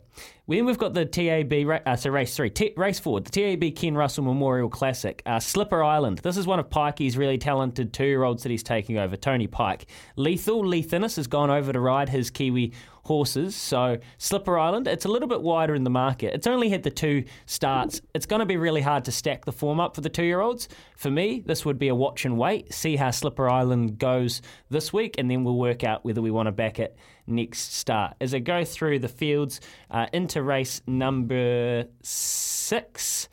Then 0.49 0.65
we've 0.65 0.79
got 0.79 0.95
the 0.95 1.05
TAB, 1.05 1.53
uh, 1.87 1.97
so 1.97 2.11
race 2.11 2.37
three, 2.37 2.51
T- 2.51 2.73
race 2.77 3.01
four, 3.01 3.21
the 3.21 3.31
TAB 3.31 3.75
Ken 3.75 3.97
Russell 3.97 4.23
Memorial 4.23 4.69
Classic, 4.69 5.21
uh, 5.27 5.41
Slipper 5.41 5.83
Island. 5.83 6.19
This 6.19 6.37
is 6.37 6.47
one 6.47 6.61
of 6.61 6.71
Pikey's 6.71 7.17
really 7.17 7.37
talented 7.37 7.93
two-year-olds 7.93 8.45
that 8.45 8.51
he's 8.51 8.63
taking 8.63 8.97
over, 8.97 9.17
Tony 9.17 9.49
Pike. 9.49 9.87
Lethal, 10.15 10.65
Leith 10.65 10.93
Innes 10.93 11.17
has 11.17 11.27
gone 11.27 11.51
over 11.51 11.73
to 11.73 11.81
ride 11.81 12.09
his 12.09 12.31
Kiwi 12.31 12.73
horses. 13.07 13.57
So 13.57 13.99
Slipper 14.19 14.59
Island, 14.59 14.87
it's 14.87 15.05
a 15.05 15.09
little 15.09 15.29
bit 15.29 15.41
wider 15.41 15.75
in 15.75 15.85
the 15.85 15.91
market. 15.91 16.35
It's 16.35 16.47
only 16.47 16.69
had 16.69 16.83
the 16.83 16.91
two 16.91 17.25
starts. 17.47 18.01
It's 18.15 18.27
going 18.27 18.41
to 18.41 18.47
be 18.47 18.57
really 18.57 18.83
hard 18.83 19.05
to 19.07 19.13
stack 19.13 19.45
the 19.45 19.53
form 19.53 19.81
up 19.81 19.95
for 19.95 20.03
the 20.03 20.09
two-year-olds. 20.09 20.69
For 20.97 21.11
me, 21.11 21.43
this 21.47 21.65
would 21.65 21.79
be 21.79 21.89
a 21.89 21.95
watch 21.95 22.25
and 22.25 22.37
wait, 22.37 22.75
see 22.75 22.97
how 22.97 23.11
Slipper 23.11 23.49
Island 23.49 23.99
goes 23.99 24.43
this 24.69 24.93
week, 24.93 25.17
and 25.19 25.31
then 25.31 25.45
we'll 25.45 25.57
work 25.57 25.85
out 25.85 26.05
whether 26.05 26.21
we 26.21 26.31
want 26.31 26.47
to 26.47 26.53
back 26.53 26.79
it 26.79 26.97
next 27.27 27.75
start. 27.75 28.15
As 28.21 28.35
I 28.35 28.39
go 28.41 28.65
through 28.65 28.99
the 28.99 29.09
fields 29.09 29.61
uh, 29.91 30.07
into 30.13 30.43
race 30.43 30.83
number 30.87 31.87
six, 32.03 33.29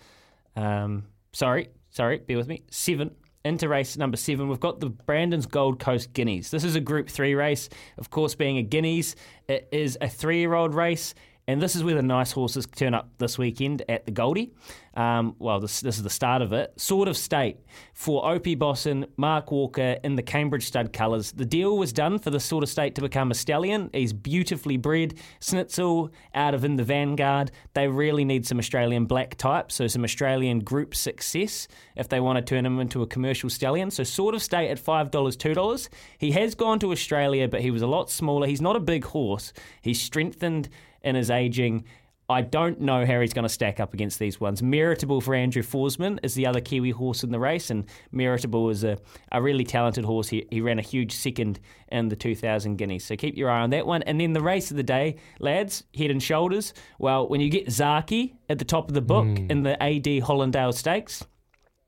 um, 0.56 1.04
sorry, 1.32 1.70
sorry, 1.90 2.20
bear 2.20 2.38
with 2.38 2.48
me, 2.48 2.64
seven. 2.70 3.12
Into 3.46 3.68
race 3.68 3.98
number 3.98 4.16
seven, 4.16 4.48
we've 4.48 4.62
got 4.62 4.80
the 4.80 4.90
Brandon's 4.90 5.46
Gold 5.48 5.78
Coast 5.78 6.14
Guineas. 6.14 6.50
This 6.50 6.64
is 6.64 6.78
a 6.78 6.80
Group 6.80 7.10
3 7.10 7.36
race. 7.36 7.68
Of 7.98 8.10
course, 8.10 8.36
being 8.36 8.58
a 8.58 8.64
Guineas, 8.64 9.18
it 9.50 9.68
is 9.70 9.98
a 10.00 10.08
three 10.08 10.40
year 10.40 10.54
old 10.54 10.74
race. 10.74 11.14
And 11.48 11.62
this 11.62 11.76
is 11.76 11.84
where 11.84 11.96
the 11.96 12.02
nice 12.02 12.32
horses 12.32 12.66
turn 12.66 12.94
up 12.94 13.10
this 13.18 13.38
weekend 13.38 13.84
at 13.90 14.06
the 14.06 14.12
Goldie. 14.12 14.54
Um, 14.96 15.36
well, 15.40 15.60
this, 15.60 15.82
this 15.82 15.98
is 15.98 16.04
the 16.04 16.10
start 16.10 16.42
of 16.42 16.54
it. 16.54 16.72
Sword 16.78 17.08
of 17.08 17.18
State 17.18 17.58
for 17.94 18.26
Opie 18.30 18.56
Bosson, 18.56 19.08
Mark 19.18 19.52
Walker 19.52 19.98
in 20.04 20.16
the 20.16 20.22
Cambridge 20.22 20.66
stud 20.68 20.94
colours. 20.94 21.32
The 21.34 21.46
deal 21.46 21.78
was 21.78 21.92
done 21.92 22.20
for 22.20 22.30
the 22.30 22.40
Sword 22.40 22.64
of 22.64 22.70
State 22.70 22.96
to 22.96 23.02
become 23.02 23.30
a 23.30 23.34
stallion. 23.34 23.90
He's 23.92 24.14
beautifully 24.14 24.78
bred. 24.78 25.16
Snitzel 25.42 26.12
out 26.34 26.54
of 26.54 26.64
in 26.64 26.78
the 26.78 26.84
Vanguard. 26.84 27.52
They 27.74 27.88
really 27.90 28.24
need 28.24 28.46
some 28.46 28.60
Australian 28.60 29.06
black 29.06 29.36
type, 29.36 29.72
so 29.72 29.88
some 29.88 30.04
Australian 30.06 30.60
group 30.60 30.96
success 30.96 31.68
if 31.98 32.08
they 32.08 32.22
want 32.22 32.38
to 32.38 32.42
turn 32.42 32.66
him 32.66 32.80
into 32.80 33.02
a 33.02 33.08
commercial 33.08 33.50
stallion. 33.50 33.92
So 33.92 34.04
Sword 34.04 34.36
of 34.36 34.44
State 34.44 34.70
at 34.70 34.80
$5, 34.80 35.10
$2. 35.10 35.90
He 36.20 36.32
has 36.32 36.56
gone 36.56 36.80
to 36.80 36.92
Australia, 36.92 37.50
but 37.50 37.62
he 37.62 37.72
was 37.72 37.82
a 37.82 37.88
lot 37.88 38.10
smaller. 38.10 38.48
He's 38.48 38.62
not 38.62 38.76
a 38.78 38.80
big 38.80 39.06
horse. 39.06 39.52
He's 39.82 40.02
strengthened 40.02 40.70
in 41.04 41.16
his 41.16 41.30
aging. 41.30 41.86
I 42.30 42.42
don't 42.42 42.80
know 42.80 43.06
how 43.06 43.20
he's 43.20 43.34
going 43.34 43.44
to 43.44 43.50
stack 43.50 43.82
up 43.82 43.94
against 43.94 44.18
these 44.18 44.40
ones. 44.40 44.62
Meritable 44.62 45.22
for 45.22 45.36
Andrew 45.36 45.62
Forsman 45.62 46.20
is 46.24 46.36
the 46.36 46.48
other 46.48 46.62
Kiwi 46.62 46.92
horse 46.92 47.24
in 47.24 47.32
the 47.32 47.40
race, 47.40 47.70
and 47.70 47.86
Meritable 48.14 48.72
is 48.72 48.86
a, 48.86 48.98
a 49.32 49.42
really 49.42 49.66
talented 49.66 50.06
horse. 50.06 50.30
He, 50.30 50.48
he 50.50 50.62
ran 50.62 50.80
a 50.80 50.84
huge 50.84 51.12
second 51.12 51.60
in 51.92 52.08
the 52.08 52.16
2000 52.16 52.78
Guineas, 52.78 53.04
so 53.04 53.18
keep 53.18 53.36
your 53.36 53.50
eye 53.50 53.62
on 53.62 53.72
that 53.72 53.86
one. 53.86 54.04
And 54.04 54.22
then 54.22 54.32
the 54.32 54.42
race 54.42 54.72
of 54.72 54.78
the 54.78 54.84
day, 54.84 55.18
lads, 55.40 55.84
head 55.96 56.12
and 56.12 56.24
shoulders. 56.24 56.74
Well, 56.98 57.28
when 57.28 57.42
you 57.42 57.50
get 57.50 57.70
Zaki 57.70 58.36
at 58.50 58.58
the 58.58 58.66
top 58.66 58.88
of 58.88 58.94
the 58.94 59.02
book 59.02 59.28
in 59.50 59.64
the 59.64 59.82
AD 59.84 60.06
Hollindale 60.06 60.74
Stakes, 60.74 61.26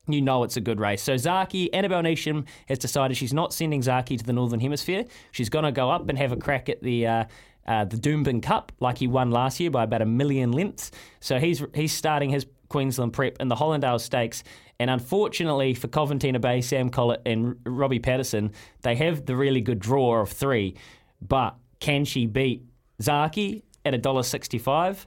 you 0.08 0.22
know 0.22 0.44
it's 0.44 0.58
a 0.58 0.62
good 0.62 0.80
race. 0.80 1.02
So 1.02 1.18
Zaki, 1.18 1.74
Annabelle 1.74 2.04
Neesham 2.04 2.46
has 2.68 2.78
decided 2.78 3.18
she's 3.18 3.34
not 3.34 3.54
sending 3.54 3.82
Zaki 3.82 4.18
to 4.18 4.24
the 4.24 4.34
Northern 4.34 4.60
Hemisphere. 4.60 5.06
She's 5.32 5.50
going 5.50 5.66
to 5.66 5.72
go 5.72 5.90
up 5.90 6.10
and 6.10 6.18
have 6.18 6.34
a 6.34 6.38
crack 6.38 6.70
at 6.70 6.84
the. 6.84 7.08
Uh, 7.08 7.26
uh, 7.66 7.86
the 7.86 7.98
Doomben 7.98 8.42
Cup, 8.42 8.72
like 8.80 8.98
he 8.98 9.08
won 9.08 9.32
last 9.32 9.60
year 9.60 9.72
by 9.72 9.84
about 9.84 10.02
a 10.02 10.06
million 10.06 10.52
lengths. 10.52 10.92
So 11.20 11.40
he's 11.40 11.64
he's 11.74 11.94
starting 11.94 12.30
his 12.30 12.46
Queensland 12.70 13.14
prep 13.14 13.38
in 13.40 13.48
the 13.48 13.56
Hollindale 13.56 14.00
Stakes. 14.00 14.44
And 14.80 14.90
unfortunately 14.90 15.74
for 15.74 15.88
Coventina 15.88 16.40
Bay, 16.40 16.62
Sam 16.62 16.90
Collett, 16.90 17.22
and 17.26 17.56
Robbie 17.66 18.00
Patterson, 18.00 18.52
they 18.82 18.96
have 18.96 19.26
the 19.26 19.36
really 19.36 19.62
good 19.62 19.80
draw 19.80 20.22
of 20.22 20.30
three. 20.30 20.76
But 21.22 21.56
can 21.80 22.06
she 22.06 22.26
beat 22.26 22.66
Zaki 23.02 23.64
at 23.86 23.94
$1.65? 23.94 25.06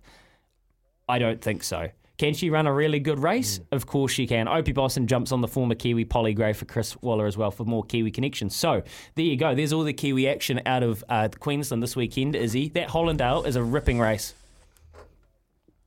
I 1.08 1.18
don't 1.18 1.40
think 1.40 1.62
so. 1.62 1.88
Can 2.18 2.34
she 2.34 2.50
run 2.50 2.66
a 2.66 2.72
really 2.72 2.98
good 2.98 3.20
race? 3.20 3.60
Of 3.70 3.86
course 3.86 4.10
she 4.10 4.26
can. 4.26 4.48
Opie 4.48 4.72
Bosson 4.72 5.06
jumps 5.06 5.30
on 5.30 5.40
the 5.40 5.46
former 5.46 5.76
Kiwi 5.76 6.04
Polly 6.04 6.34
Gray 6.34 6.52
for 6.52 6.64
Chris 6.64 7.00
Waller 7.00 7.26
as 7.26 7.36
well 7.36 7.52
for 7.52 7.64
more 7.64 7.84
Kiwi 7.84 8.10
connections. 8.10 8.56
So 8.56 8.82
there 9.14 9.24
you 9.24 9.36
go. 9.36 9.54
There's 9.54 9.72
all 9.72 9.84
the 9.84 9.92
Kiwi 9.92 10.28
action 10.28 10.60
out 10.66 10.82
of 10.82 11.04
uh, 11.08 11.28
Queensland 11.38 11.80
this 11.80 11.94
weekend, 11.94 12.34
Izzy. 12.34 12.70
That 12.70 12.88
Hollindale 12.88 13.46
is 13.46 13.54
a 13.54 13.62
ripping 13.62 14.00
race. 14.00 14.34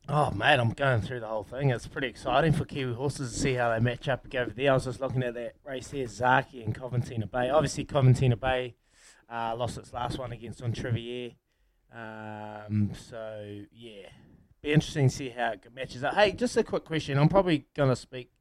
Oh, 0.08 0.32
man, 0.32 0.62
I'm 0.62 0.72
going 0.72 1.02
through 1.02 1.20
the 1.20 1.28
whole 1.28 1.44
thing. 1.44 1.70
It's 1.70 1.88
pretty 1.88 2.08
exciting 2.08 2.54
for 2.54 2.64
Kiwi 2.64 2.94
horses 2.94 3.34
to 3.34 3.40
see 3.40 3.54
how 3.54 3.70
they 3.70 3.80
match 3.80 4.08
up 4.08 4.26
over 4.34 4.52
there. 4.52 4.72
I 4.72 4.74
was 4.74 4.86
just 4.86 5.02
looking 5.02 5.24
at 5.24 5.34
that 5.34 5.56
race 5.66 5.90
there, 5.90 6.08
Zaki 6.08 6.64
and 6.64 6.74
Coventina 6.74 7.30
Bay. 7.30 7.50
Obviously, 7.50 7.86
Coventina 7.86 8.40
Bay 8.40 8.76
uh, 9.30 9.54
lost 9.58 9.78
its 9.78 9.94
last 9.94 10.18
one 10.18 10.32
against 10.32 10.62
Entrivier. 10.62 11.32
Um, 11.94 12.92
so, 12.94 13.64
yeah, 13.74 14.08
be 14.62 14.72
interesting 14.74 15.10
to 15.10 15.16
see 15.16 15.30
how 15.30 15.52
it 15.54 15.66
matches 15.74 16.04
up. 16.04 16.14
Hey, 16.14 16.32
just 16.34 16.56
a 16.58 16.64
quick 16.64 16.86
question. 16.86 17.18
I'm 17.18 17.30
probably 17.30 17.66
going 17.76 17.90
to 17.90 17.96
speak 17.96 18.32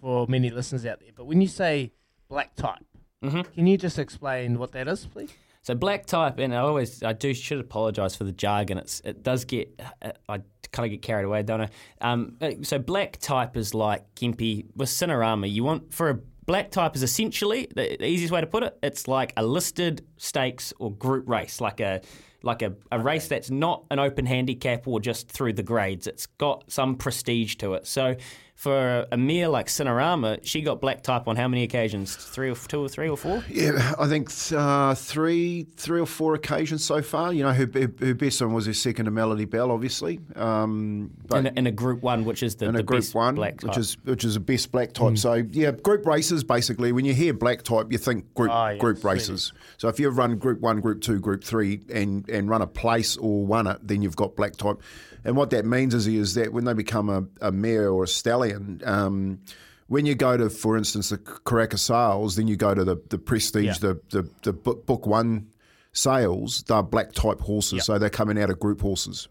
for 0.00 0.26
many 0.28 0.50
listeners 0.50 0.84
out 0.86 1.00
there, 1.00 1.10
but 1.14 1.26
when 1.26 1.40
you 1.40 1.48
say 1.48 1.92
black 2.28 2.54
type, 2.56 2.84
Mhm. 3.22 3.52
can 3.52 3.66
you 3.66 3.76
just 3.76 3.98
explain 3.98 4.58
what 4.58 4.72
that 4.72 4.86
is, 4.88 5.06
please? 5.06 5.32
So 5.62 5.74
black 5.74 6.06
type, 6.06 6.38
and 6.38 6.54
I 6.54 6.58
always 6.58 7.02
I 7.02 7.12
do 7.12 7.34
should 7.34 7.58
apologise 7.58 8.14
for 8.14 8.24
the 8.24 8.32
jargon. 8.32 8.78
It's 8.78 9.00
it 9.04 9.22
does 9.22 9.44
get 9.44 9.68
uh, 10.00 10.12
I 10.28 10.38
kind 10.72 10.86
of 10.86 10.90
get 10.92 11.02
carried 11.02 11.24
away, 11.24 11.42
don't 11.42 11.60
I? 11.62 11.68
Um, 12.00 12.36
uh, 12.40 12.52
so 12.62 12.78
black 12.78 13.18
type 13.18 13.56
is 13.56 13.74
like 13.74 14.14
Gimpy 14.14 14.66
with 14.76 14.88
Cinerama. 14.88 15.50
You 15.50 15.64
want 15.64 15.92
for 15.92 16.10
a 16.10 16.14
black 16.46 16.70
type 16.70 16.94
is 16.96 17.02
essentially 17.02 17.66
the, 17.74 17.96
the 17.98 18.06
easiest 18.06 18.32
way 18.32 18.40
to 18.40 18.46
put 18.46 18.62
it. 18.62 18.78
It's 18.82 19.08
like 19.08 19.32
a 19.36 19.44
listed 19.44 20.06
stakes 20.16 20.72
or 20.78 20.92
group 20.92 21.28
race, 21.28 21.60
like 21.60 21.80
a 21.80 22.00
like 22.42 22.62
a, 22.62 22.74
a 22.92 22.98
race 22.98 23.28
that's 23.28 23.50
not 23.50 23.84
an 23.90 23.98
open 23.98 24.26
handicap 24.26 24.86
or 24.86 25.00
just 25.00 25.28
through 25.30 25.54
the 25.54 25.62
grades. 25.62 26.06
It's 26.06 26.26
got 26.26 26.70
some 26.70 26.96
prestige 26.96 27.56
to 27.56 27.74
it. 27.74 27.86
So 27.86 28.16
for 28.58 29.06
a 29.12 29.16
mare 29.16 29.46
like 29.46 29.68
Cinerama, 29.68 30.40
she 30.42 30.62
got 30.62 30.80
black 30.80 31.04
type 31.04 31.28
on 31.28 31.36
how 31.36 31.46
many 31.46 31.62
occasions? 31.62 32.16
Three 32.16 32.50
or 32.50 32.56
two 32.56 32.80
or 32.82 32.88
three 32.88 33.08
or 33.08 33.16
four? 33.16 33.44
Yeah, 33.48 33.94
I 33.96 34.08
think 34.08 34.32
uh, 34.50 34.96
three, 34.96 35.68
three 35.76 36.00
or 36.00 36.06
four 36.06 36.34
occasions 36.34 36.84
so 36.84 37.00
far. 37.00 37.32
You 37.32 37.44
know, 37.44 37.52
her, 37.52 37.70
her, 37.72 37.88
her 38.00 38.14
best 38.14 38.40
one 38.42 38.52
was 38.52 38.66
her 38.66 38.74
second 38.74 39.04
to 39.04 39.12
Melody 39.12 39.44
Bell, 39.44 39.70
obviously. 39.70 40.18
Um, 40.34 41.12
but 41.28 41.38
in, 41.38 41.46
a, 41.46 41.52
in 41.60 41.66
a 41.68 41.70
group 41.70 42.02
one, 42.02 42.24
which 42.24 42.42
is 42.42 42.56
the, 42.56 42.66
in 42.66 42.72
the 42.74 42.80
a 42.80 42.82
group 42.82 43.02
best 43.02 43.14
one, 43.14 43.36
black 43.36 43.60
type. 43.60 43.68
which 43.68 43.78
is 43.78 43.96
which 44.02 44.24
is 44.24 44.34
a 44.34 44.40
best 44.40 44.72
black 44.72 44.92
type. 44.92 45.16
So 45.18 45.34
yeah, 45.34 45.70
group 45.70 46.04
races 46.04 46.42
basically. 46.42 46.90
When 46.90 47.04
you 47.04 47.14
hear 47.14 47.32
black 47.34 47.62
type, 47.62 47.92
you 47.92 47.98
think 47.98 48.34
group 48.34 48.50
Oh, 48.52 48.70
yeah, 48.70 48.78
group 48.78 48.98
sweet. 48.98 49.12
races. 49.12 49.52
So 49.76 49.86
if 49.86 50.00
you 50.00 50.08
run 50.10 50.36
group 50.36 50.60
one, 50.60 50.80
group 50.80 51.00
two, 51.00 51.20
group 51.20 51.44
three, 51.44 51.82
and 51.94 52.28
and 52.28 52.50
run 52.50 52.62
a 52.62 52.66
place 52.66 53.16
or 53.16 53.46
won 53.46 53.68
it, 53.68 53.78
then 53.86 54.02
you've 54.02 54.16
got 54.16 54.34
black 54.34 54.56
type. 54.56 54.82
And 55.24 55.36
what 55.36 55.50
that 55.50 55.64
means 55.64 55.94
is 55.94 56.06
is 56.06 56.34
that 56.34 56.52
when 56.52 56.64
they 56.64 56.72
become 56.74 57.08
a, 57.08 57.24
a 57.40 57.52
mare 57.52 57.90
or 57.90 58.04
a 58.04 58.08
stallion. 58.08 58.80
Um, 58.84 59.40
when 59.88 60.04
you 60.04 60.14
go 60.14 60.36
to, 60.36 60.50
for 60.50 60.76
instance, 60.76 61.08
the 61.08 61.16
Karaka 61.16 61.78
sales, 61.78 62.36
then 62.36 62.46
you 62.46 62.56
go 62.56 62.74
to 62.74 62.84
the, 62.84 62.96
the 63.08 63.16
prestige, 63.16 63.64
Yeah. 63.64 63.72
the, 63.80 64.00
the, 64.10 64.30
the 64.42 64.52
book, 64.52 64.84
book 64.84 65.06
one 65.06 65.46
sales, 65.92 66.62
they're 66.68 66.82
black 66.82 67.12
type 67.12 67.40
horses. 67.40 67.84
So 67.86 67.98
they're 67.98 68.10
coming 68.10 68.38
out 68.38 68.50
of 68.50 68.58
group 68.60 68.82
horses. 68.82 69.28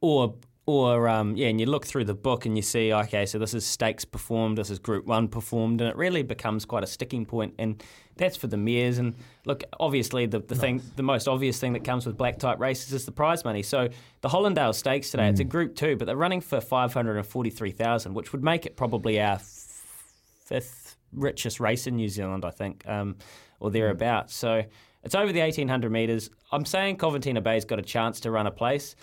or 0.00 0.36
or 0.66 1.08
um, 1.08 1.36
yeah, 1.36 1.46
and 1.46 1.60
you 1.60 1.66
look 1.66 1.86
through 1.86 2.04
the 2.04 2.14
book 2.14 2.44
and 2.44 2.56
you 2.56 2.62
see, 2.62 2.92
okay, 2.92 3.24
so 3.24 3.38
this 3.38 3.54
is 3.54 3.64
stakes 3.64 4.04
performed, 4.04 4.58
this 4.58 4.68
is 4.68 4.80
Group 4.80 5.06
One 5.06 5.28
performed, 5.28 5.80
and 5.80 5.88
it 5.88 5.96
really 5.96 6.24
becomes 6.24 6.64
quite 6.64 6.82
a 6.82 6.88
sticking 6.88 7.24
point. 7.24 7.36
point, 7.36 7.54
and 7.58 7.84
that's 8.16 8.36
for 8.36 8.46
the 8.46 8.56
mares. 8.56 8.98
And 8.98 9.14
look, 9.44 9.62
obviously, 9.78 10.26
the, 10.26 10.40
the 10.40 10.54
thing, 10.54 10.82
the 10.96 11.02
most 11.02 11.28
obvious 11.28 11.60
thing 11.60 11.74
that 11.74 11.84
comes 11.84 12.06
with 12.06 12.16
black 12.16 12.38
type 12.38 12.58
races 12.58 12.92
is 12.92 13.04
the 13.04 13.12
prize 13.12 13.44
money. 13.44 13.62
So 13.62 13.88
the 14.22 14.28
Hollindale 14.28 14.74
Stakes 14.74 15.10
today, 15.10 15.28
it's 15.28 15.40
a 15.40 15.44
Group 15.44 15.76
Two, 15.76 15.96
but 15.96 16.06
they're 16.06 16.16
running 16.16 16.40
for 16.40 16.60
five 16.60 16.92
hundred 16.92 17.16
and 17.16 17.26
forty 17.26 17.50
three 17.50 17.70
thousand, 17.70 18.14
which 18.14 18.32
would 18.32 18.42
make 18.42 18.66
it 18.66 18.76
probably 18.76 19.20
our 19.20 19.38
fifth 19.38 20.96
richest 21.12 21.60
race 21.60 21.86
in 21.86 21.96
New 21.96 22.08
Zealand, 22.08 22.44
I 22.44 22.50
think, 22.50 22.86
um, 22.88 23.16
or 23.60 23.70
thereabouts. 23.70 24.34
So 24.34 24.64
it's 25.02 25.14
over 25.14 25.32
the 25.32 25.40
1800 25.40 25.90
metres. 25.90 26.30
I'm 26.50 26.64
saying 26.64 26.98
Coventina 26.98 27.42
Bay's 27.42 27.64
got 27.64 27.78
a 27.78 27.82
chance 27.82 28.20
to 28.20 28.30
run 28.30 28.46
a 28.46 28.50
place. 28.50 28.96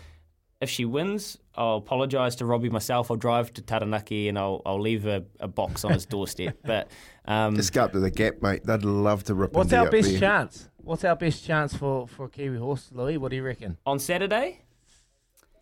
If 0.61 0.69
she 0.69 0.85
wins, 0.85 1.37
I'll 1.55 1.77
apologise 1.77 2.35
to 2.35 2.45
Robbie 2.45 2.69
myself. 2.69 3.11
I'll 3.11 3.17
drive 3.17 3.53
to 3.53 3.61
Taranaki 3.61 4.27
and 4.27 4.39
I'll, 4.39 4.61
I'll 4.65 4.81
leave 4.81 5.05
a, 5.05 5.23
a 5.39 5.47
box 5.47 5.85
on 5.85 5.93
his 5.93 6.05
doorstep. 6.05 6.57
But 6.65 6.89
um, 7.25 7.55
Just 7.55 7.73
go 7.73 7.83
up 7.83 7.91
to 7.93 7.99
the 7.99 8.09
gap, 8.11 8.41
mate. 8.41 8.65
They'd 8.65 8.83
love 8.83 9.23
to 9.25 9.35
rip 9.35 9.53
What's 9.53 9.71
our 9.73 9.89
best 9.89 10.09
there. 10.09 10.19
chance? 10.19 10.69
What's 10.77 11.03
our 11.03 11.15
best 11.15 11.45
chance 11.45 11.75
for, 11.75 12.07
for 12.07 12.25
a 12.25 12.29
Kiwi 12.29 12.57
horse, 12.57 12.89
Louis? 12.91 13.17
What 13.17 13.29
do 13.29 13.35
you 13.37 13.43
reckon? 13.43 13.77
on 13.85 13.99
Saturday, 13.99 14.61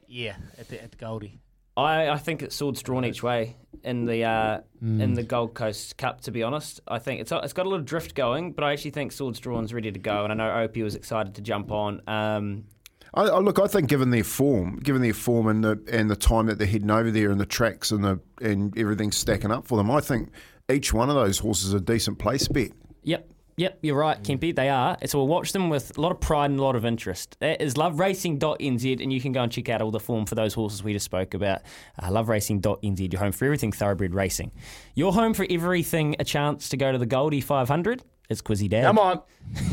Yeah, 0.08 0.36
at 0.58 0.68
the, 0.70 0.82
at 0.82 0.92
the 0.92 0.98
Goldie. 0.98 1.40
I, 1.78 2.10
I 2.10 2.18
think 2.18 2.42
it's 2.42 2.56
swords 2.56 2.82
drawn 2.82 3.06
each 3.06 3.24
way 3.24 3.56
in 3.84 4.06
the 4.06 4.24
uh, 4.26 4.60
in 4.82 5.14
the 5.14 5.24
Gold 5.24 5.54
Coast 5.54 5.98
Cup. 5.98 6.20
To 6.22 6.32
be 6.32 6.44
honest, 6.44 6.82
I 6.86 7.00
think 7.00 7.22
it's 7.22 7.32
it's 7.32 7.54
got 7.54 7.66
a 7.66 7.70
little 7.70 7.84
drift 7.86 8.14
going, 8.14 8.52
but 8.52 8.66
I 8.66 8.74
actually 8.74 8.92
think 8.92 9.14
swords 9.14 9.40
drawn's 9.40 9.74
ready 9.74 9.90
to 9.90 9.98
go, 10.00 10.26
and 10.26 10.34
I 10.34 10.36
know 10.36 10.54
Opie 10.64 10.84
was 10.84 10.96
excited 10.96 11.36
to 11.36 11.42
jump 11.42 11.72
on. 11.72 12.02
Um, 12.08 12.66
I, 13.14 13.24
I, 13.24 13.40
look, 13.40 13.60
I 13.60 13.68
think 13.68 13.90
given 13.90 14.10
their 14.10 14.24
form, 14.24 14.78
given 14.78 15.02
their 15.02 15.14
form 15.14 15.48
and 15.48 15.64
the 15.64 15.82
and 15.92 16.10
the 16.10 16.16
time 16.16 16.46
that 16.46 16.58
they're 16.58 16.68
heading 16.68 16.92
over 16.92 17.12
there 17.12 17.30
and 17.30 17.40
the 17.40 17.46
tracks 17.46 17.92
and 17.92 18.04
the 18.04 18.20
and 18.42 18.78
everything's 18.78 19.18
stacking 19.18 19.52
up 19.52 19.68
for 19.68 19.78
them, 19.78 19.92
I 19.92 20.00
think 20.00 20.30
each 20.72 20.94
one 20.94 21.10
of 21.10 21.16
those 21.16 21.40
horses 21.40 21.70
is 21.70 21.74
a 21.74 21.82
decent 21.82 22.20
place 22.20 22.48
bet. 22.48 22.72
Yep. 23.04 23.28
Yep, 23.58 23.80
you're 23.82 23.98
right, 23.98 24.24
Kempy. 24.24 24.56
They 24.56 24.70
are. 24.70 24.98
So 25.06 25.20
we'll 25.20 25.28
watch 25.28 25.52
them 25.52 25.70
with 25.70 25.96
a 25.98 26.02
lot 26.02 26.12
of 26.12 26.20
pride 26.20 26.50
and 26.50 26.60
a 26.60 26.64
lot 26.64 26.76
of 26.76 26.86
interest. 26.86 27.38
That 27.42 27.62
is 27.62 27.76
loveracing.nz, 27.76 29.04
and 29.04 29.14
you 29.14 29.22
can 29.22 29.34
go 29.34 29.44
and 29.44 29.52
check 29.52 29.70
out 29.70 29.82
all 29.82 29.92
the 29.92 30.00
form 30.00 30.26
for 30.26 30.36
those 30.36 30.54
horses 30.54 30.84
we 30.84 30.94
just 30.94 31.06
spoke 31.06 31.34
about. 31.34 31.62
Uh, 32.00 32.08
loveracing.nz, 32.08 33.12
your 33.14 33.20
home 33.20 33.34
for 33.34 33.46
everything 33.46 33.72
thoroughbred 33.72 34.16
racing. 34.16 34.52
Your 34.96 35.14
home 35.14 35.34
for 35.34 35.46
everything 35.50 36.16
a 36.18 36.24
chance 36.24 36.70
to 36.70 36.78
go 36.78 36.92
to 36.92 36.98
the 36.98 37.06
Goldie 37.06 37.42
500. 37.42 38.04
It's 38.32 38.42
Quizzy 38.42 38.70
Dag. 38.70 38.84
Come 38.84 38.98
on. 38.98 39.22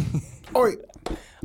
Oi, 0.56 0.72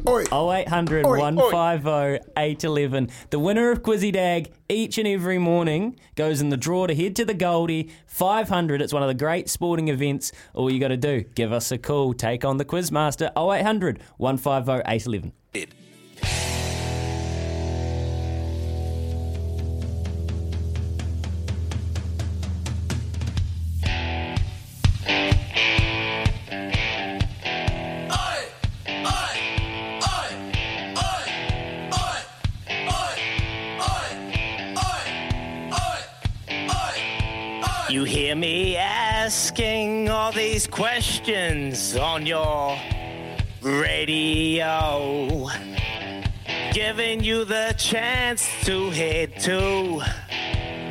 oi. 0.07 0.23
0800 0.31 1.05
Oi, 1.05 1.09
oi. 1.09 1.19
150 1.19 2.31
811. 2.35 3.09
The 3.29 3.37
winner 3.37 3.69
of 3.69 3.83
Quizzy 3.83 4.11
Dag 4.11 4.51
each 4.67 4.97
and 4.97 5.07
every 5.07 5.37
morning 5.37 5.99
goes 6.15 6.41
in 6.41 6.49
the 6.49 6.57
draw 6.57 6.87
to 6.87 6.95
head 6.95 7.15
to 7.17 7.25
the 7.25 7.35
Goldie 7.35 7.91
500. 8.07 8.81
It's 8.81 8.93
one 8.93 9.03
of 9.03 9.09
the 9.09 9.13
great 9.13 9.47
sporting 9.47 9.89
events. 9.89 10.31
All 10.55 10.71
you 10.71 10.79
got 10.79 10.87
to 10.87 10.97
do, 10.97 11.23
give 11.35 11.51
us 11.51 11.71
a 11.71 11.77
call, 11.77 12.13
take 12.13 12.43
on 12.43 12.57
the 12.57 12.65
Quizmaster 12.65 13.29
0800 13.37 14.01
150 14.17 14.81
811. 14.89 15.33
Hear 38.33 38.39
me 38.39 38.75
asking 38.77 40.09
all 40.09 40.31
these 40.31 40.65
questions 40.65 41.95
on 41.95 42.25
your 42.25 42.75
radio, 43.61 45.47
giving 46.71 47.23
you 47.23 47.45
the 47.45 47.75
chance 47.77 48.49
to 48.63 48.89
head 48.89 49.39
to 49.39 50.01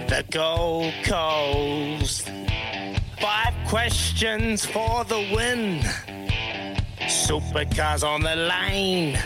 the 0.07 0.25
Gold 0.31 0.95
Coast. 1.03 2.31
Five 3.21 3.55
questions 3.67 4.65
for 4.65 5.05
the 5.05 5.29
win. 5.35 5.81
Supercars 7.09 8.05
on 8.05 8.23
the 8.23 8.37
line. 8.37 9.19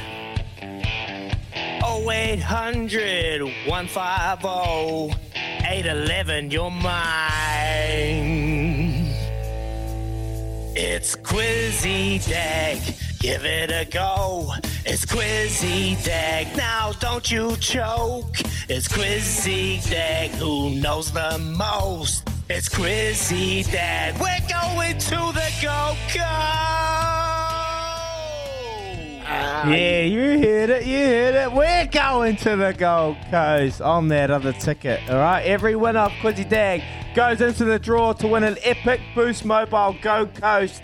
0800 1.82 3.42
150 3.66 5.25
811, 5.68 6.52
you're 6.52 6.70
mine. 6.70 6.86
It's 10.76 11.16
Quizzy 11.16 12.24
Dag, 12.28 12.80
give 13.18 13.44
it 13.44 13.72
a 13.72 13.84
go. 13.90 14.52
It's 14.84 15.04
Quizzy 15.04 16.02
Dag, 16.04 16.56
now 16.56 16.92
don't 17.00 17.28
you 17.32 17.56
choke. 17.56 18.38
It's 18.68 18.86
Quizzy 18.86 19.80
Dag, 19.90 20.30
who 20.32 20.70
knows 20.76 21.10
the 21.10 21.36
most? 21.56 22.28
It's 22.48 22.68
Quizzy 22.68 23.68
Dag. 23.68 24.14
We're 24.20 24.48
going 24.48 24.98
to 24.98 25.32
the 25.34 25.50
Coast. 25.60 27.05
Ah, 29.28 29.68
yeah, 29.68 30.02
you 30.02 30.38
heard 30.38 30.70
it. 30.70 30.86
You 30.86 30.98
heard 30.98 31.34
it. 31.34 31.52
We're 31.52 31.86
going 31.86 32.36
to 32.36 32.54
the 32.54 32.72
Gold 32.72 33.16
Coast 33.28 33.80
on 33.80 34.06
that 34.08 34.30
other 34.30 34.52
ticket. 34.52 35.00
All 35.10 35.16
right. 35.16 35.42
Every 35.42 35.74
winner 35.74 35.98
of 35.98 36.12
Quizzy 36.22 36.48
Dag 36.48 36.84
goes 37.12 37.40
into 37.40 37.64
the 37.64 37.76
draw 37.76 38.12
to 38.12 38.28
win 38.28 38.44
an 38.44 38.56
epic 38.62 39.00
Boost 39.16 39.44
Mobile 39.44 39.96
Gold 40.00 40.32
Coast 40.36 40.80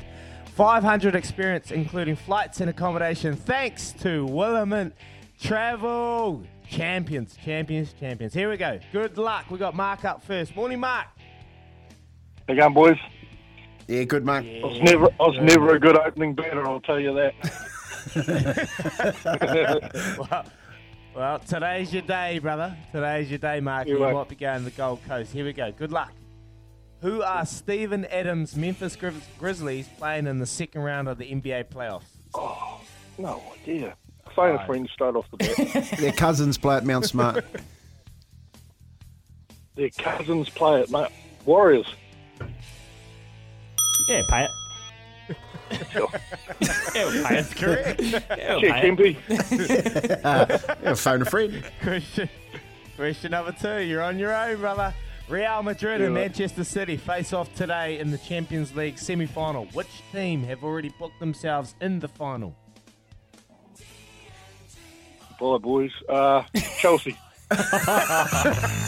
500 0.57 1.15
experience, 1.15 1.71
including 1.71 2.17
flights 2.17 2.61
and 2.61 2.69
accommodation. 2.69 3.37
Thanks 3.37 3.93
to 4.01 4.27
Williment 4.27 4.93
Travel. 5.41 6.43
Champions, 6.69 7.37
champions, 7.45 7.95
champions. 8.01 8.35
Here 8.35 8.51
we 8.51 8.57
go. 8.57 8.81
Good 8.91 9.19
luck. 9.19 9.53
We 9.53 9.59
got 9.59 9.77
Mark 9.77 10.05
up 10.05 10.25
first. 10.25 10.57
Morning, 10.57 10.81
Mark. 10.81 11.07
How 12.49 12.55
you 12.55 12.61
going, 12.61 12.75
boys? 12.75 12.99
Yeah, 13.87 14.03
good, 14.03 14.25
Mark. 14.25 14.45
I 14.45 14.67
was 14.67 14.81
never, 14.83 15.07
I 15.21 15.27
was 15.29 15.39
never 15.43 15.75
a 15.77 15.79
good 15.79 15.97
opening 15.97 16.35
batter. 16.35 16.67
I'll 16.67 16.81
tell 16.81 16.99
you 16.99 17.15
that. 17.15 17.69
well, 20.19 20.45
well, 21.15 21.39
today's 21.41 21.93
your 21.93 22.03
day, 22.03 22.39
brother. 22.39 22.77
Today's 22.93 23.31
your 23.31 23.39
day, 23.39 23.61
Mark. 23.61 23.87
You're 23.87 23.99
You 23.99 24.05
right. 24.05 24.15
might 24.15 24.29
be 24.29 24.35
going 24.37 24.59
to 24.59 24.65
the 24.65 24.71
Gold 24.71 25.01
Coast. 25.07 25.33
Here 25.33 25.45
we 25.45 25.53
go. 25.53 25.73
Good 25.73 25.93
luck. 25.93 26.13
Who 27.01 27.23
are 27.23 27.45
Steven 27.45 28.05
Adams' 28.07 28.55
Memphis 28.57 28.97
Grizz- 28.97 29.23
Grizzlies 29.39 29.89
playing 29.99 30.27
in 30.27 30.39
the 30.39 30.47
second 30.47 30.83
round 30.83 31.09
of 31.09 31.19
the 31.19 31.25
NBA 31.33 31.65
playoffs? 31.65 32.03
Oh, 32.35 32.81
no 33.19 33.43
idea. 33.61 33.97
Phone 34.37 34.55
a 34.57 34.67
friend 34.67 34.89
straight 34.93 35.15
off 35.17 35.27
the 35.31 35.37
bat. 35.39 35.97
Their 35.99 36.13
cousins 36.13 36.57
play 36.59 36.77
at 36.77 36.85
Mount 36.87 37.05
Smart. 37.05 37.45
Their 39.75 39.91
cousins 39.91 40.49
play 40.51 40.81
at 40.83 40.91
Mount 40.91 41.11
Warriors. 41.45 41.87
Yeah, 44.09 44.23
pay 44.31 44.45
it. 44.45 44.51
Yeah, 45.31 46.07
pay 47.25 47.39
it. 47.39 47.57
correct. 47.57 48.01
Yeah, 48.03 48.59
Check, 48.61 48.97
pay 48.99 49.17
it. 49.29 50.21
Yeah, 50.83 50.95
phone 50.95 51.23
a 51.23 51.25
friend. 51.25 51.65
Question, 51.83 52.29
question 52.97 53.31
number 53.31 53.53
two. 53.53 53.79
You're 53.81 54.03
on 54.03 54.19
your 54.19 54.35
own, 54.35 54.57
brother. 54.59 54.95
Real 55.29 55.63
Madrid 55.63 56.01
and 56.03 56.15
Yeah. 56.15 56.21
Manchester 56.23 56.65
City 56.65 56.97
face 56.97 57.33
off 57.33 57.55
today 57.55 57.99
in 57.99 58.11
the 58.11 58.19
Champions 58.19 58.75
League 58.77 58.99
semi 58.99 59.27
final. 59.27 59.67
Which 59.73 59.89
team 60.13 60.43
have 60.45 60.63
already 60.63 60.91
booked 60.99 61.21
themselves 61.21 61.75
in 61.81 62.01
the 62.01 62.09
final? 62.09 62.55
Bye, 65.41 65.59
boys. 65.59 65.91
Uh, 66.09 66.43
Chelsea. 66.79 67.17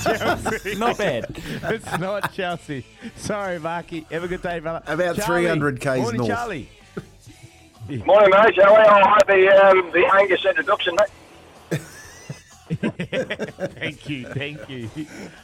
Chelsea. 0.02 0.74
Not 0.76 0.98
bad. 0.98 1.26
it's 1.36 1.98
not 1.98 2.32
Chelsea. 2.32 2.84
Sorry, 3.16 3.58
Marky. 3.58 4.06
Have 4.10 4.24
a 4.24 4.28
good 4.28 4.42
day, 4.42 4.60
brother. 4.60 4.82
About 4.86 5.16
Charlie. 5.16 5.42
300 5.42 5.80
k's 5.80 5.86
Morning, 6.00 6.18
north. 6.18 6.30
Charlie. 6.30 6.68
Morning, 7.88 8.30
mate. 8.30 8.54
How 8.62 8.74
are 8.74 8.82
you? 8.82 8.88
I 8.88 9.10
like 9.10 9.26
the, 9.26 9.48
um, 9.66 9.90
the 9.92 10.10
Angus 10.14 10.44
introduction, 10.44 10.96
mate. 10.96 11.08
thank 13.74 14.08
you, 14.08 14.26
thank 14.28 14.70
you. 14.70 14.88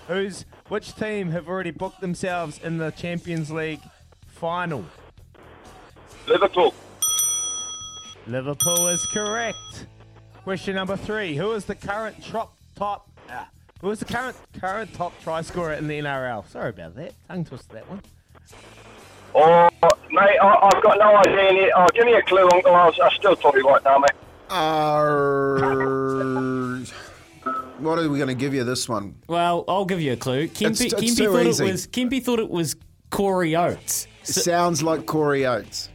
Who's 0.09 0.47
which 0.69 0.95
team 0.97 1.31
have 1.31 1.49
already 1.49 1.71
booked 1.71 2.01
themselves 2.01 2.59
in 2.63 2.79
the 2.79 2.93
Champions 2.93 3.51
League 3.51 3.81
final? 4.27 4.87
Liverpool. 6.27 6.73
Liverpool 8.27 8.89
is 8.89 9.05
correct. 9.13 9.87
Question 10.45 10.77
number 10.77 10.97
three: 10.97 11.37
Who 11.37 11.53
is 11.53 11.67
the 11.67 11.75
current 11.75 12.25
top 12.25 12.57
top? 12.75 13.10
Who 13.81 13.91
is 13.91 13.99
the 13.99 14.05
current 14.05 14.37
current 14.61 14.93
top 14.95 15.13
try 15.23 15.41
scorer 15.43 15.73
in 15.73 15.89
the 15.89 15.99
NRL? 16.01 16.47
Sorry 16.49 16.69
about 16.71 16.95
that. 16.97 17.15
Tongue 17.29 17.45
twisted 17.45 17.71
that 17.73 17.89
one. 17.89 18.03
Oh, 19.35 19.69
mate, 20.11 20.39
I, 20.43 20.71
I've 20.73 20.83
got 20.83 20.99
no 20.99 21.17
idea. 21.17 21.63
Yet. 21.63 21.73
Oh, 21.77 21.87
give 21.95 22.05
me 22.05 22.13
a 22.15 22.23
clue, 22.23 22.49
Uncle. 22.53 22.75
I'll, 22.75 22.93
I'll 23.03 23.11
still 23.13 23.37
tell 23.37 23.57
you 23.57 23.63
right 23.67 23.83
now, 23.85 23.99
mate. 23.99 24.11
Uh, 24.51 25.61
what 27.79 27.99
are 27.99 28.09
we 28.09 28.19
going 28.19 28.29
to 28.29 28.35
give 28.35 28.53
you 28.53 28.65
this 28.65 28.89
one? 28.89 29.15
Well, 29.29 29.65
I'll 29.69 29.85
give 29.85 30.01
you 30.01 30.13
a 30.13 30.17
clue. 30.17 30.49
Kempy, 30.49 30.87
it's 30.87 30.95
Kempy 30.95 31.17
too 31.17 31.33
thought 31.33 31.47
easy. 31.47 31.65
it 31.65 31.73
was 31.73 31.87
Kempy 31.87 32.23
thought 32.23 32.41
it 32.41 32.51
was 32.51 32.75
Corey 33.11 33.55
Oates. 33.57 34.09
Sounds 34.25 34.83
like 34.83 35.07
Corey 35.07 35.47
Oates. 35.47 35.89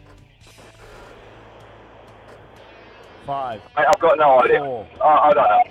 Five, 3.28 3.62
Mate, 3.76 3.86
I've 3.88 4.00
got 4.00 4.18
no 4.18 4.40
idea. 4.42 4.60
four, 4.60 4.88
I, 5.04 5.30
I 5.30 5.34
don't 5.34 5.44
know. 5.50 5.64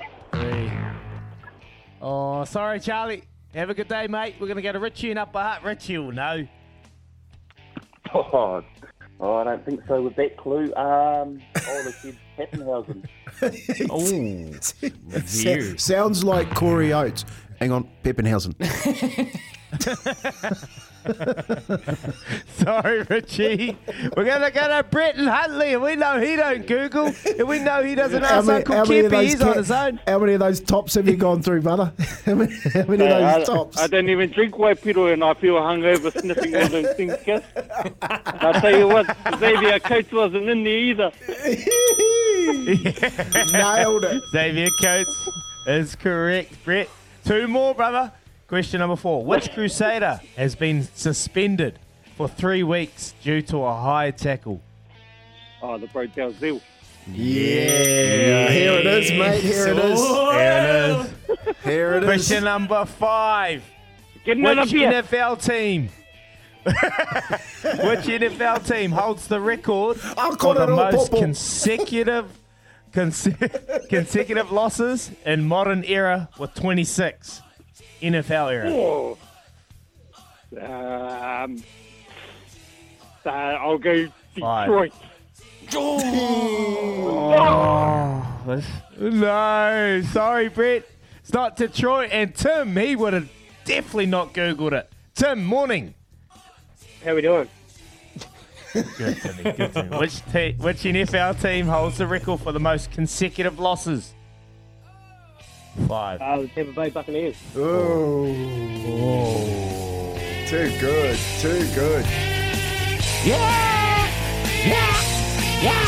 Three. 2.04 2.10
Oh, 2.10 2.44
sorry, 2.44 2.80
Charlie. 2.80 3.24
Have 3.54 3.70
a 3.70 3.74
good 3.74 3.88
day, 3.88 4.06
mate. 4.08 4.34
We're 4.40 4.48
gonna 4.48 4.62
go 4.62 4.72
to 4.72 4.80
Richie 4.80 5.10
and 5.10 5.18
Upper 5.18 5.40
Hut. 5.40 5.64
Richie 5.64 5.98
will 5.98 6.12
know. 6.12 6.46
Oh, 8.12 8.62
oh, 9.20 9.34
I 9.34 9.44
don't 9.44 9.64
think 9.64 9.80
so 9.86 10.02
with 10.02 10.16
that 10.16 10.36
clue. 10.36 10.74
Um, 10.74 11.40
oh, 11.56 11.82
the 11.82 11.94
kid 12.02 12.18
Pappenhausen. 12.36 13.04
Oh, 13.90 14.04
sounds 15.76 16.24
like 16.24 16.54
Corey 16.54 16.92
Oates. 16.92 17.24
Hang 17.58 17.72
on, 17.72 17.88
Peppenhausen. 18.02 18.54
Sorry, 22.46 23.02
Richie. 23.02 23.76
We're 24.16 24.24
gonna 24.24 24.50
go 24.50 24.68
to 24.68 24.82
Brett 24.90 25.16
and 25.16 25.28
Huntley, 25.28 25.74
and 25.74 25.82
we 25.82 25.96
know 25.96 26.18
he 26.18 26.36
don't 26.36 26.66
Google, 26.66 27.12
and 27.38 27.46
we 27.48 27.58
know 27.58 27.82
he 27.82 27.94
doesn't 27.94 28.22
ask 28.22 28.48
Uncle 28.48 28.74
Kempy. 28.76 29.22
He's 29.22 29.42
on 29.42 29.56
his 29.56 29.70
own. 29.70 30.00
How 30.06 30.18
many 30.18 30.32
of 30.34 30.40
those 30.40 30.60
tops 30.60 30.94
have 30.94 31.06
you 31.06 31.16
gone 31.16 31.42
through, 31.42 31.60
brother? 31.62 31.92
how 32.24 32.34
many, 32.34 32.54
how 32.72 32.84
many 32.84 33.04
Hey, 33.04 33.12
of 33.12 33.22
I, 33.22 33.38
those 33.38 33.46
tops? 33.48 33.78
I 33.78 33.86
don't 33.86 34.08
even 34.08 34.30
drink 34.30 34.54
Waipiro 34.54 35.12
and 35.12 35.22
I 35.22 35.34
feel 35.34 35.56
hungover 35.56 36.18
sniffing 36.18 36.56
all 36.56 36.68
those 36.68 36.94
things, 36.94 37.14
Kiss. 37.22 37.42
I'll 38.02 38.54
tell 38.60 38.76
you 38.76 38.88
what, 38.88 39.06
Xavier 39.38 39.78
Coates 39.80 40.12
wasn't 40.12 40.48
in 40.48 40.64
there 40.64 40.78
either. 40.78 41.12
Nailed 43.52 44.04
it. 44.04 44.22
Xavier 44.30 44.68
Coates 44.80 45.28
is 45.66 45.94
correct. 45.96 46.64
Brett, 46.64 46.88
two 47.24 47.48
more, 47.48 47.74
brother. 47.74 48.12
Question 48.48 48.80
number 48.80 48.96
four. 48.96 49.24
Which 49.24 49.52
Crusader 49.54 50.20
has 50.36 50.54
been 50.54 50.82
suspended 50.94 51.78
for 52.16 52.28
three 52.28 52.62
weeks 52.62 53.14
due 53.22 53.42
to 53.42 53.58
a 53.64 53.74
high 53.74 54.10
tackle? 54.10 54.60
Oh, 55.62 55.78
the 55.78 55.86
Bro 55.88 56.08
Dalzell. 56.08 56.60
Yeah, 57.12 58.48
here 58.50 58.72
it 58.72 58.86
is, 58.86 59.10
mate. 59.12 59.42
Here 59.42 59.68
it 59.68 59.78
is. 59.78 60.00
There 60.00 61.00
it 61.00 61.00
is. 61.00 61.56
Here 61.64 61.94
it 61.94 62.02
is. 62.02 62.06
Question 62.08 62.44
number 62.44 62.84
five. 62.86 63.62
Get 64.24 64.38
Which. 64.38 64.70
NFL 64.72 65.42
team? 65.44 65.90
Which 66.64 66.74
NFL 68.06 68.66
team 68.66 68.90
holds 68.90 69.28
the 69.28 69.38
record 69.38 69.98
I've 70.16 70.38
for 70.40 70.54
the 70.54 70.66
most 70.66 70.94
Pop, 70.94 71.10
Pop. 71.10 71.20
consecutive 71.20 72.26
conse- 72.94 73.88
consecutive 73.88 74.50
losses 74.52 75.10
in 75.26 75.44
modern 75.46 75.84
era 75.84 76.28
with 76.38 76.54
26 76.54 77.42
NFL 78.00 78.52
era? 78.52 78.70
Um, 81.44 81.62
uh, 83.26 83.28
I'll 83.28 83.78
go. 83.78 84.08
Detroit. 84.34 84.92
Oh, 87.36 88.56
no, 89.00 90.02
sorry, 90.12 90.48
Brett. 90.48 90.84
It's 91.20 91.32
not 91.32 91.56
Detroit. 91.56 92.10
And 92.12 92.34
Tim, 92.34 92.76
he 92.76 92.94
would 92.94 93.14
have 93.14 93.30
definitely 93.64 94.04
not 94.06 94.34
Googled 94.34 94.72
it. 94.72 94.90
Tim, 95.14 95.42
morning. 95.44 95.94
How 97.02 97.14
we 97.14 97.22
doing? 97.22 97.48
Good, 98.74 99.16
Timmy. 99.20 99.52
Good, 99.52 99.72
Timmy. 99.72 99.98
Which, 99.98 100.24
te- 100.32 100.56
which 100.58 100.82
NFL 100.82 101.40
team 101.40 101.66
holds 101.66 101.98
the 101.98 102.06
record 102.06 102.40
for 102.40 102.52
the 102.52 102.60
most 102.60 102.90
consecutive 102.90 103.58
losses? 103.60 104.12
Five. 105.88 106.20
Uh, 106.20 106.40
the 106.42 106.48
Tampa 106.48 106.72
Bay 106.72 106.90
Buccaneers. 106.90 107.36
Oh. 107.56 108.26
Too 110.46 110.70
good. 110.78 111.18
Too 111.40 111.66
good. 111.74 112.04
Yeah! 113.24 114.08
Yeah! 114.66 115.00
Yeah! 115.62 115.84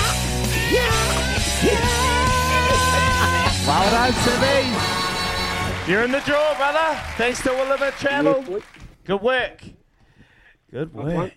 Yeah! 0.72 1.43
Yeah! 1.62 2.07
well 3.66 3.91
done, 3.91 4.14
Timmy. 4.24 5.91
You're 5.91 6.03
in 6.05 6.11
the 6.12 6.20
draw, 6.20 6.55
brother. 6.57 6.99
Thanks 7.16 7.41
to 7.43 7.51
Williment 7.51 7.97
Travel. 7.99 8.61
Good 9.05 9.22
work. 9.22 9.62
Good 10.70 10.93
work. 10.93 11.32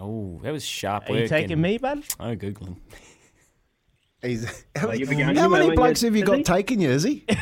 Oh, 0.00 0.38
that 0.42 0.52
was 0.52 0.64
sharp 0.64 1.08
Are 1.08 1.12
work. 1.12 1.22
you 1.22 1.28
taking 1.28 1.52
and- 1.52 1.62
me, 1.62 1.78
bud? 1.78 2.02
Oh, 2.20 2.34
googling. 2.36 2.76
He's, 4.22 4.64
how 4.76 4.90
you 4.92 5.06
many, 5.06 5.16
began- 5.18 5.36
how 5.36 5.48
many 5.48 5.74
blokes 5.76 6.00
have 6.02 6.16
you 6.16 6.24
got 6.24 6.32
busy? 6.32 6.42
taking 6.44 6.80
you, 6.80 6.90
is 6.90 7.04
he? 7.04 7.24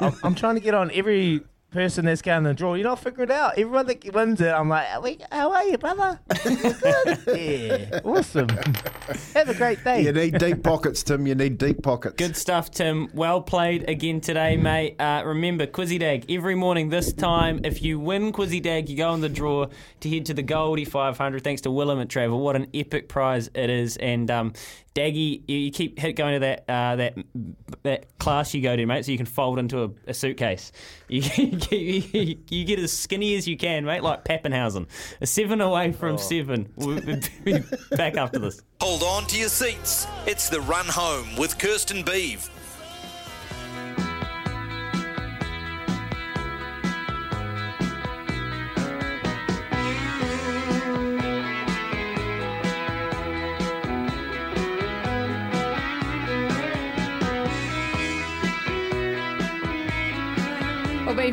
I'm, 0.00 0.12
I'm 0.22 0.34
trying 0.34 0.54
to 0.56 0.60
get 0.60 0.74
on 0.74 0.90
every 0.92 1.40
person 1.72 2.04
that's 2.04 2.22
going 2.22 2.44
to 2.44 2.50
the 2.50 2.54
draw. 2.54 2.74
You're 2.74 2.84
not 2.86 3.00
figuring 3.00 3.30
it 3.30 3.34
out. 3.34 3.58
Everyone 3.58 3.86
that 3.86 4.12
wins 4.14 4.40
it, 4.40 4.48
I'm 4.52 4.68
like, 4.68 5.02
"We- 5.02 5.18
how 5.30 5.52
are 5.52 5.64
you, 5.64 5.78
brother? 5.78 6.20
Yeah, 7.34 8.00
awesome. 8.04 8.48
Have 9.34 9.48
a 9.48 9.54
great 9.54 9.82
day. 9.84 10.02
You 10.02 10.12
need 10.12 10.38
deep 10.38 10.62
pockets, 10.62 11.02
Tim. 11.02 11.26
You 11.26 11.34
need 11.34 11.58
deep 11.58 11.82
pockets. 11.82 12.14
Good 12.16 12.36
stuff, 12.36 12.70
Tim. 12.70 13.08
Well 13.14 13.40
played 13.40 13.88
again 13.88 14.20
today, 14.20 14.56
mate. 14.56 15.00
Uh, 15.00 15.22
remember, 15.24 15.66
Quizzy 15.66 15.98
Dag 15.98 16.30
every 16.30 16.54
morning 16.54 16.88
this 16.90 17.12
time. 17.12 17.60
If 17.64 17.82
you 17.82 17.98
win 17.98 18.32
Quizzy 18.32 18.62
Dag, 18.62 18.88
you 18.88 18.96
go 18.96 19.14
in 19.14 19.20
the 19.20 19.28
draw 19.28 19.66
to 20.00 20.10
head 20.10 20.26
to 20.26 20.34
the 20.34 20.42
Goldie 20.42 20.84
500. 20.84 21.42
Thanks 21.42 21.62
to 21.62 21.70
Williment 21.70 22.08
Travel. 22.08 22.40
What 22.40 22.56
an 22.56 22.68
epic 22.74 23.08
prize 23.08 23.50
it 23.54 23.70
is. 23.70 23.96
And 23.96 24.30
um, 24.30 24.52
Daggy, 24.94 25.42
you, 25.48 25.56
you 25.58 25.70
keep 25.70 25.98
hit 25.98 26.14
going 26.14 26.34
to 26.34 26.40
that 26.40 26.64
uh, 26.68 26.96
that 26.96 27.14
that 27.82 28.18
class 28.18 28.52
you 28.54 28.60
go 28.62 28.76
to, 28.76 28.84
mate, 28.86 29.04
so 29.04 29.12
you 29.12 29.16
can 29.16 29.26
fold 29.26 29.58
into 29.58 29.84
a, 29.84 29.90
a 30.08 30.14
suitcase. 30.14 30.72
You, 31.12 31.20
you, 31.36 31.58
you 31.70 32.64
get 32.64 32.78
as 32.78 32.92
skinny 32.92 33.34
as 33.36 33.46
you 33.46 33.56
can, 33.56 33.84
mate, 33.84 34.02
like 34.02 34.24
Pappenhausen. 34.24 34.86
A 35.20 35.26
seven 35.26 35.60
away 35.60 35.92
from 35.92 36.14
oh. 36.14 36.16
seven. 36.16 36.72
We'll 36.76 37.00
be 37.44 37.62
back 37.92 38.16
after 38.16 38.38
this. 38.38 38.62
Hold 38.80 39.02
on 39.02 39.26
to 39.28 39.38
your 39.38 39.48
seats. 39.48 40.06
It's 40.26 40.48
the 40.48 40.60
run 40.62 40.86
home 40.86 41.36
with 41.36 41.58
Kirsten 41.58 42.02
Beeve. 42.02 42.48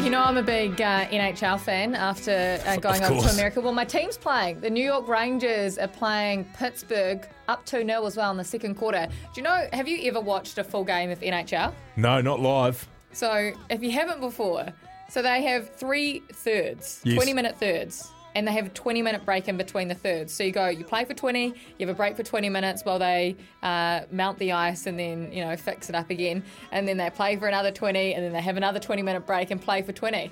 You 0.10 0.16
know 0.16 0.24
I'm 0.24 0.38
a 0.38 0.42
big 0.42 0.82
uh, 0.82 1.06
NHL 1.10 1.60
fan 1.60 1.94
after 1.94 2.60
uh, 2.66 2.78
going 2.78 3.04
over 3.04 3.28
to. 3.28 3.34
America. 3.36 3.62
Well, 3.62 3.74
my 3.74 3.86
team's 3.86 4.18
playing. 4.18 4.60
The 4.60 4.70
New 4.72 4.84
York 4.84 5.08
Rangers 5.08 5.78
are 5.78 5.88
playing 5.88 6.46
Pittsburgh 6.58 7.30
up 7.48 7.64
2 7.68 7.86
0 7.86 8.04
as 8.08 8.18
well 8.18 8.32
in 8.32 8.38
the 8.38 8.44
second 8.44 8.74
quarter. 8.74 9.06
Do 9.06 9.14
you 9.36 9.44
know, 9.44 9.68
have 9.72 9.88
you 9.88 10.10
ever 10.10 10.20
watched 10.20 10.58
a 10.58 10.64
full 10.64 10.84
game 10.84 11.12
of 11.12 11.20
NHL? 11.20 11.76
No, 11.96 12.22
not 12.22 12.40
live. 12.40 12.88
So, 13.14 13.52
if 13.70 13.84
you 13.84 13.92
haven't 13.92 14.20
before, 14.20 14.74
so 15.10 15.22
they 15.22 15.44
have 15.44 15.76
three 15.76 16.24
thirds, 16.34 17.02
Yes. 17.04 17.16
20 17.18 17.34
minute 17.34 17.60
thirds, 17.60 18.12
and 18.40 18.48
they 18.48 18.54
have 18.54 18.68
a 18.68 18.70
20 18.70 19.02
minute 19.02 19.26
break 19.26 19.48
in 19.50 19.58
between 19.58 19.90
the 19.90 19.96
thirds. 19.96 20.34
So, 20.34 20.44
you 20.44 20.52
go, 20.52 20.68
you 20.70 20.86
play 20.86 21.04
for 21.04 21.14
20, 21.14 21.48
you 21.48 21.54
have 21.86 21.90
a 21.90 21.94
break 21.94 22.16
for 22.16 22.24
20 22.24 22.48
minutes 22.50 22.84
while 22.86 22.98
they 22.98 23.36
uh, 23.62 24.02
mount 24.12 24.40
the 24.40 24.54
ice 24.54 24.88
and 24.88 24.98
then, 24.98 25.32
you 25.32 25.44
know, 25.44 25.56
fix 25.58 25.90
it 25.90 25.96
up 25.96 26.10
again. 26.10 26.44
And 26.72 26.88
then 26.88 26.98
they 26.98 27.10
play 27.10 27.36
for 27.36 27.48
another 27.48 27.72
20, 27.72 28.14
and 28.14 28.24
then 28.24 28.32
they 28.32 28.42
have 28.42 28.58
another 28.58 28.80
20 28.80 29.02
minute 29.02 29.26
break 29.28 29.52
and 29.52 29.62
play 29.62 29.82
for 29.82 29.92
20. 29.92 30.32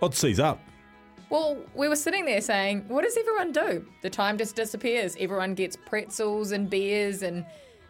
Oddsy's 0.00 0.38
up. 0.38 0.60
Well, 1.30 1.56
we 1.74 1.88
were 1.88 1.96
sitting 1.96 2.26
there 2.26 2.40
saying, 2.40 2.84
what 2.86 3.02
does 3.02 3.16
everyone 3.16 3.50
do? 3.50 3.84
The 4.02 4.10
time 4.10 4.38
just 4.38 4.54
disappears. 4.54 5.16
Everyone 5.18 5.54
gets 5.54 5.76
pretzels 5.76 6.52
and 6.52 6.70
beers 6.70 7.22
and. 7.22 7.44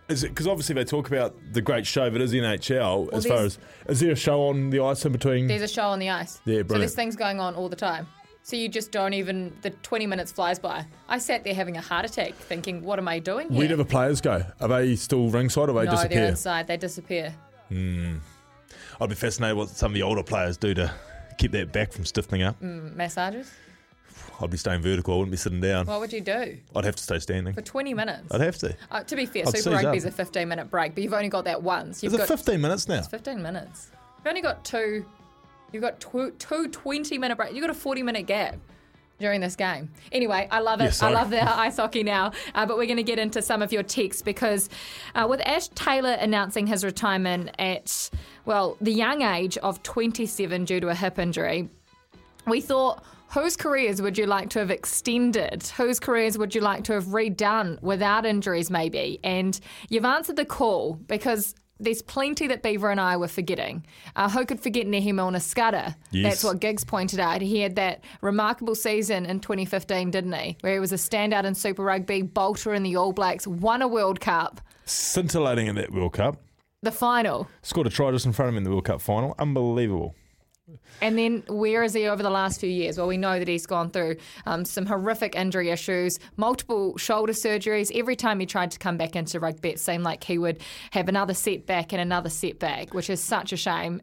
Is 0.09 0.23
it 0.23 0.29
because 0.29 0.47
obviously 0.47 0.75
they 0.75 0.85
talk 0.85 1.09
about 1.09 1.35
the 1.53 1.63
great 1.63 1.87
show 1.87 2.09
that 2.11 2.21
is 2.21 2.33
NHL? 2.33 3.13
as 3.13 3.27
far 3.27 3.39
as 3.39 3.59
is 3.89 4.01
there 4.01 4.13
a 4.13 4.17
show 4.17 4.49
on 4.49 4.69
the 4.69 4.81
ice 4.81 5.05
in 5.05 5.13
between? 5.13 5.47
There's 5.47 5.63
a 5.63 5.69
show 5.69 5.89
on 5.89 5.99
the 5.99 6.11
ice. 6.11 6.41
Yeah, 6.45 6.57
bro. 6.57 6.63
So 6.63 6.65
brilliant. 6.65 6.81
there's 6.81 6.95
things 6.95 7.17
going 7.17 7.41
on 7.41 7.55
all 7.55 7.71
the 7.71 7.77
time. 7.77 8.07
So 8.45 8.57
you 8.57 8.69
just 8.69 8.93
don't 8.93 9.15
even, 9.15 9.57
the 9.63 9.71
20 9.71 10.07
minutes 10.07 10.31
flies 10.31 10.59
by. 10.59 10.85
I 11.09 11.17
sat 11.17 11.45
there 11.45 11.55
having 11.55 11.79
a 11.79 11.81
heart 11.81 12.05
attack 12.05 12.35
thinking, 12.35 12.85
what 12.85 12.99
am 12.99 13.09
I 13.09 13.19
doing 13.19 13.49
here? 13.49 13.59
Where 13.59 13.69
do 13.69 13.77
the 13.77 13.87
players 13.87 14.21
go? 14.21 14.45
Are 14.61 14.69
they 14.69 14.97
still 14.97 15.31
ringside 15.31 15.71
or 15.71 15.73
they 15.73 15.87
no, 15.87 15.93
disappear? 15.93 16.21
they're 16.21 16.29
inside. 16.29 16.67
They 16.67 16.77
disappear. 16.77 17.35
Hmm. 17.71 18.17
I'd 19.01 19.09
be 19.09 19.15
fascinated 19.15 19.57
what 19.57 19.71
some 19.71 19.93
of 19.93 19.95
the 19.95 20.03
older 20.03 20.23
players 20.23 20.59
do 20.59 20.75
to 20.75 20.93
keep 21.39 21.53
that 21.53 21.73
back 21.73 21.91
from 21.91 22.05
stiffening 22.05 22.43
up. 22.43 22.61
Mm, 22.61 22.95
massages? 22.95 23.51
I'd 24.39 24.51
be 24.51 24.59
staying 24.59 24.83
vertical. 24.83 25.15
I 25.15 25.17
wouldn't 25.17 25.31
be 25.31 25.39
sitting 25.39 25.63
down. 25.63 25.87
What 25.87 26.01
would 26.01 26.13
you 26.13 26.21
do? 26.21 26.59
I'd 26.77 26.85
have 26.85 26.97
to 26.97 27.03
stay 27.03 27.21
standing. 27.21 27.55
For 27.55 27.63
20 27.63 27.95
minutes? 27.95 28.27
I'd 28.31 28.43
have 28.43 28.59
to. 28.59 28.77
Uh, 28.91 29.03
to 29.05 29.17
be 29.17 29.25
fair, 29.25 29.45
I'd 29.47 29.57
Super 29.57 29.57
seize 29.57 29.67
up. 29.69 29.85
Rugby's 29.85 30.05
a 30.05 30.11
15 30.11 30.47
minute 30.47 30.71
break, 30.71 30.95
but 30.95 31.03
you've 31.03 31.15
only 31.15 31.31
got 31.31 31.47
that 31.47 31.63
once. 31.63 32.03
You've 32.03 32.13
Is 32.13 32.21
it 32.21 32.29
got, 32.29 32.39
15 32.39 32.61
minutes 32.61 32.89
now? 32.89 32.99
It's 32.99 33.09
15 33.09 33.41
minutes. 33.41 33.91
You've 34.19 34.27
only 34.27 34.43
got 34.43 34.67
two. 34.67 35.07
You've 35.75 35.83
got 35.83 35.99
two, 35.99 36.31
two 36.39 36.69
20 36.69 37.19
minute 37.19 37.37
breaks. 37.37 37.53
You've 37.53 37.63
got 37.63 37.71
a 37.71 37.75
40 37.75 38.05
minute 38.05 38.27
gap 38.27 38.57
during 39.19 39.41
this 39.41 39.57
game. 39.57 39.91
Anyway, 40.13 40.47
I 40.49 40.61
love 40.61 40.81
it. 40.81 41.03
I 41.03 41.11
love 41.11 41.31
the 41.31 41.43
ice 41.59 41.79
hockey 41.79 42.05
now. 42.05 42.31
Uh, 42.55 42.65
but 42.65 42.77
we're 42.77 42.87
going 42.87 42.97
to 42.97 43.03
get 43.03 43.19
into 43.19 43.43
some 43.43 43.61
of 43.61 43.73
your 43.73 43.83
texts 43.83 44.23
because 44.23 44.71
uh, 45.17 45.27
with 45.29 45.41
Ash 45.41 45.67
Taylor 45.69 46.13
announcing 46.13 46.69
his 46.69 46.85
retirement 46.85 47.51
at, 47.59 48.09
well, 48.45 48.77
the 48.81 48.93
young 48.93 49.23
age 49.23 49.59
of 49.59 49.83
27 49.83 50.65
due 50.65 50.79
to 50.79 50.91
a 50.91 50.95
hip 50.95 51.19
injury, 51.19 51.69
we 52.47 52.61
thought, 52.61 53.03
whose 53.31 53.57
careers 53.57 54.01
would 54.01 54.17
you 54.17 54.27
like 54.27 54.51
to 54.51 54.61
have 54.61 54.71
extended? 54.71 55.67
Whose 55.77 55.99
careers 55.99 56.39
would 56.39 56.55
you 56.55 56.61
like 56.61 56.85
to 56.85 56.93
have 56.93 57.07
redone 57.07 57.83
without 57.83 58.25
injuries, 58.25 58.71
maybe? 58.71 59.19
And 59.25 59.59
you've 59.89 60.05
answered 60.05 60.37
the 60.37 60.45
call 60.45 60.95
because 61.09 61.57
there's 61.81 62.03
plenty 62.03 62.47
that 62.47 62.63
Beaver 62.63 62.91
and 62.91 63.01
I 63.01 63.17
were 63.17 63.29
forgetting. 63.29 63.85
Uh, 64.17 64.29
who 64.31 64.47
could 64.47 64.61
forget 64.61 64.87
Milner 64.87 65.39
Skudder? 65.39 65.95
Yes. 66.11 66.25
That's 66.33 66.45
what 66.45 66.61
Giggs 66.61 66.85
pointed 66.85 67.21
out. 67.21 67.41
He 67.43 67.61
had 67.61 67.77
that 67.77 68.05
remarkable 68.21 68.75
season 68.75 69.27
in 69.27 69.41
2015, 69.41 70.11
didn't 70.11 70.33
he? 70.33 70.57
Where 70.61 70.75
he 70.75 70.79
was 70.81 70.93
a 70.93 70.97
standout 70.97 71.45
in 71.45 71.55
Super 71.55 71.83
Rugby, 71.83 72.23
bolter 72.23 72.75
in 72.75 72.83
the 72.83 72.97
All 72.97 73.13
Blacks, 73.13 73.47
won 73.47 73.83
a 73.83 73.89
World 73.89 74.21
Cup, 74.21 74.61
Scintillating 74.87 75.67
in 75.67 75.75
that 75.77 75.91
World 75.93 76.13
Cup. 76.13 76.43
the 76.83 76.93
final. 76.93 77.49
Scored 77.63 77.87
a 77.87 77.91
try 77.91 78.11
just 78.11 78.27
in 78.27 78.33
front 78.33 78.49
of 78.51 78.55
him 78.55 78.59
in 78.59 78.65
the 78.65 78.71
World 78.71 78.85
Cup 78.85 79.01
final. 79.01 79.35
Unbelievable. 79.39 80.15
And 81.01 81.19
then 81.19 81.43
where 81.49 81.83
is 81.83 81.93
he 81.93 82.07
over 82.07 82.23
the 82.23 82.31
last 82.31 82.61
few 82.61 82.71
years? 82.71 82.97
Well, 82.97 83.07
we 83.07 83.17
know 83.17 83.39
that 83.39 83.49
he's 83.49 83.67
gone 83.67 83.91
through 83.91 84.17
um, 84.47 84.65
some 84.65 84.87
horrific 84.87 85.35
injury 85.35 85.71
issues, 85.71 86.19
multiple 86.37 86.97
shoulder 86.97 87.33
surgeries. 87.33 87.91
Every 87.95 88.17
time 88.17 88.41
he 88.41 88.47
tried 88.47 88.71
to 88.73 88.79
come 88.79 88.97
back 88.97 89.17
into 89.17 89.41
rugby, 89.41 89.71
it 89.71 89.81
seemed 89.81 90.05
like 90.05 90.25
he 90.25 90.39
would 90.39 90.63
have 90.93 91.09
another 91.09 91.35
setback 91.35 91.93
and 91.93 92.01
another 92.01 92.31
setback, 92.31 92.95
which 92.95 93.11
is 93.11 93.23
such 93.23 93.53
a 93.53 93.57
shame 93.57 94.01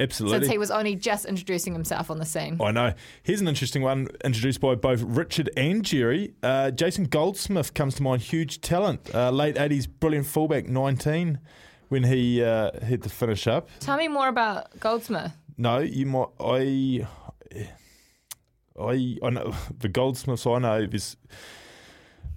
Absolutely. 0.00 0.38
since 0.38 0.50
he 0.50 0.58
was 0.58 0.70
only 0.70 0.96
just 0.96 1.26
introducing 1.26 1.74
himself 1.74 2.10
on 2.10 2.18
the 2.18 2.24
scene. 2.24 2.58
I 2.60 2.72
know. 2.72 2.94
Here's 3.22 3.40
an 3.40 3.48
interesting 3.48 3.82
one 3.82 4.08
introduced 4.24 4.60
by 4.60 4.74
both 4.74 5.02
Richard 5.02 5.50
and 5.56 5.84
Jerry. 5.84 6.34
Uh, 6.42 6.70
Jason 6.70 7.04
Goldsmith 7.04 7.74
comes 7.74 7.94
to 7.96 8.02
mind, 8.02 8.22
huge 8.22 8.60
talent. 8.60 9.14
Uh, 9.14 9.30
late 9.30 9.56
80s, 9.56 9.86
brilliant 9.88 10.26
fullback, 10.26 10.66
19 10.66 11.38
when 11.90 12.04
he 12.04 12.42
uh, 12.42 12.70
had 12.84 13.02
to 13.02 13.08
finish 13.08 13.46
up. 13.46 13.68
Tell 13.80 13.96
me 13.96 14.06
more 14.06 14.28
about 14.28 14.78
Goldsmith. 14.78 15.32
No, 15.60 15.80
you 15.80 16.06
might. 16.06 16.28
I. 16.40 17.06
I, 18.80 19.18
I 19.22 19.28
know 19.28 19.54
the 19.78 19.90
Goldsmiths 19.90 20.46
I 20.46 20.58
know 20.58 20.86
there's 20.86 21.18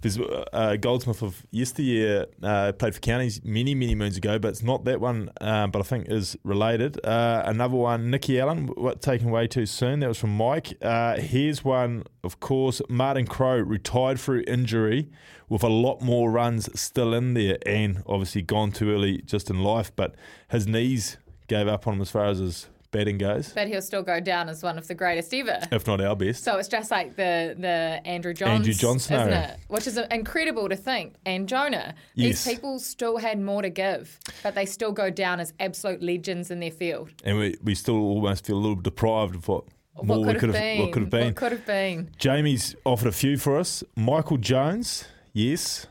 there's 0.01 0.19
uh, 0.19 0.75
Goldsmith 0.75 1.21
of 1.21 1.45
yesteryear 1.49 2.25
uh, 2.41 2.73
played 2.73 2.93
for 2.93 2.99
counties 2.99 3.41
many 3.45 3.75
many 3.75 3.95
moons 3.95 4.17
ago, 4.17 4.39
but 4.39 4.49
it's 4.49 4.61
not 4.61 4.83
that 4.83 4.99
one. 4.99 5.29
Um, 5.39 5.71
but 5.71 5.79
I 5.79 5.83
think 5.83 6.09
is 6.09 6.35
related. 6.43 6.99
Uh, 7.05 7.43
another 7.45 7.77
one, 7.77 8.11
Nicky 8.11 8.41
Allen, 8.41 8.67
what 8.67 9.01
taken 9.01 9.29
away 9.29 9.47
too 9.47 9.65
soon. 9.65 10.01
That 10.01 10.09
was 10.09 10.17
from 10.17 10.35
Mike. 10.35 10.73
Uh, 10.81 11.15
here's 11.15 11.63
one, 11.63 12.03
of 12.25 12.41
course, 12.41 12.81
Martin 12.89 13.25
Crowe 13.25 13.59
retired 13.59 14.19
through 14.19 14.43
injury 14.47 15.09
with 15.47 15.63
a 15.63 15.69
lot 15.69 16.01
more 16.01 16.29
runs 16.29 16.67
still 16.77 17.13
in 17.13 17.35
there, 17.35 17.57
and 17.65 18.03
obviously 18.05 18.41
gone 18.41 18.73
too 18.73 18.91
early 18.91 19.21
just 19.21 19.49
in 19.49 19.63
life. 19.63 19.93
But 19.95 20.13
his 20.49 20.67
knees 20.67 21.15
gave 21.47 21.69
up 21.69 21.87
on 21.87 21.93
him 21.93 22.01
as 22.01 22.11
far 22.11 22.25
as 22.25 22.39
his 22.39 22.67
batting 22.93 23.17
goes, 23.17 23.51
But 23.51 23.67
he'll 23.67 23.81
still 23.81 24.03
go 24.03 24.21
down 24.21 24.47
as 24.47 24.63
one 24.63 24.77
of 24.77 24.87
the 24.87 24.95
greatest 24.95 25.33
ever. 25.33 25.59
if 25.71 25.85
not 25.85 25.99
our 25.99 26.15
best. 26.15 26.45
So 26.45 26.57
it's 26.57 26.69
just 26.69 26.89
like 26.91 27.17
the 27.17 27.55
the 27.59 27.99
Andrew 28.05 28.33
Johns, 28.33 28.59
Andrew 28.59 28.73
John 28.73 28.95
isn't 28.95 29.33
it? 29.33 29.59
Which 29.67 29.85
is 29.87 29.97
incredible 29.97 30.69
to 30.69 30.77
think. 30.77 31.15
And 31.25 31.49
Jonah, 31.49 31.93
Yes. 32.15 32.45
these 32.45 32.53
people 32.55 32.79
still 32.79 33.17
had 33.17 33.37
more 33.41 33.61
to 33.61 33.69
give, 33.69 34.17
but 34.43 34.55
they 34.55 34.65
still 34.65 34.93
go 34.93 35.09
down 35.09 35.41
as 35.41 35.51
absolute 35.59 36.01
legends 36.01 36.49
in 36.51 36.61
their 36.61 36.71
field. 36.71 37.09
and 37.25 37.37
we, 37.37 37.57
we 37.61 37.75
still 37.75 37.97
almost 37.97 38.45
feel 38.45 38.55
a 38.55 38.63
little 38.63 38.75
deprived 38.81 39.35
of 39.35 39.47
what, 39.49 39.65
more 40.03 40.17
what 40.19 40.19
we 40.27 40.33
could 40.33 40.39
could 40.39 40.49
have 40.49 40.55
have 40.55 40.63
been? 40.63 40.79
what 40.79 40.91
could 40.93 41.01
have 41.01 41.11
been. 41.11 41.25
What 41.25 41.35
could 41.35 41.51
have 41.51 41.65
been? 41.65 42.09
Jamie's 42.17 42.75
offered 42.85 43.07
a 43.09 43.11
few 43.11 43.37
for 43.37 43.57
us. 43.57 43.83
Michael 43.95 44.37
Jones, 44.37 45.05
yes. 45.33 45.87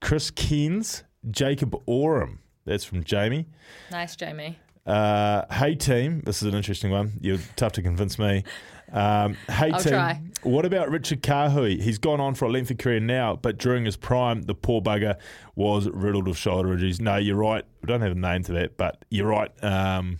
Chris 0.00 0.30
Cairns, 0.30 1.04
Jacob 1.30 1.74
Oram. 1.86 2.40
That's 2.64 2.84
from 2.84 3.04
Jamie. 3.04 3.46
Nice, 3.92 4.16
Jamie. 4.16 4.58
Uh, 4.86 5.44
hey 5.52 5.74
team, 5.74 6.22
this 6.24 6.42
is 6.42 6.48
an 6.48 6.54
interesting 6.54 6.90
one. 6.90 7.12
You're 7.20 7.38
tough 7.56 7.72
to 7.72 7.82
convince 7.82 8.18
me. 8.18 8.44
Um, 8.92 9.36
hey 9.48 9.72
I'll 9.72 9.80
team, 9.80 9.92
try. 9.92 10.20
what 10.42 10.64
about 10.64 10.90
Richard 10.90 11.22
Kahui? 11.22 11.80
He's 11.82 11.98
gone 11.98 12.20
on 12.20 12.34
for 12.36 12.44
a 12.44 12.48
lengthy 12.48 12.76
career 12.76 13.00
now, 13.00 13.34
but 13.34 13.58
during 13.58 13.84
his 13.84 13.96
prime, 13.96 14.42
the 14.42 14.54
poor 14.54 14.80
bugger 14.80 15.16
was 15.56 15.88
riddled 15.88 16.28
with 16.28 16.36
shoulder 16.36 16.72
injuries. 16.72 17.00
No, 17.00 17.16
you're 17.16 17.36
right. 17.36 17.64
We 17.82 17.88
don't 17.88 18.00
have 18.00 18.12
a 18.12 18.14
name 18.14 18.44
to 18.44 18.52
that, 18.52 18.76
but 18.76 19.04
you're 19.10 19.26
right. 19.26 19.50
Um, 19.64 20.18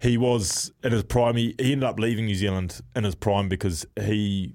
he 0.00 0.18
was 0.18 0.70
in 0.84 0.92
his 0.92 1.04
prime. 1.04 1.36
He, 1.36 1.54
he 1.58 1.72
ended 1.72 1.84
up 1.88 1.98
leaving 1.98 2.26
New 2.26 2.34
Zealand 2.34 2.82
in 2.94 3.04
his 3.04 3.14
prime 3.14 3.48
because 3.48 3.86
he, 3.98 4.54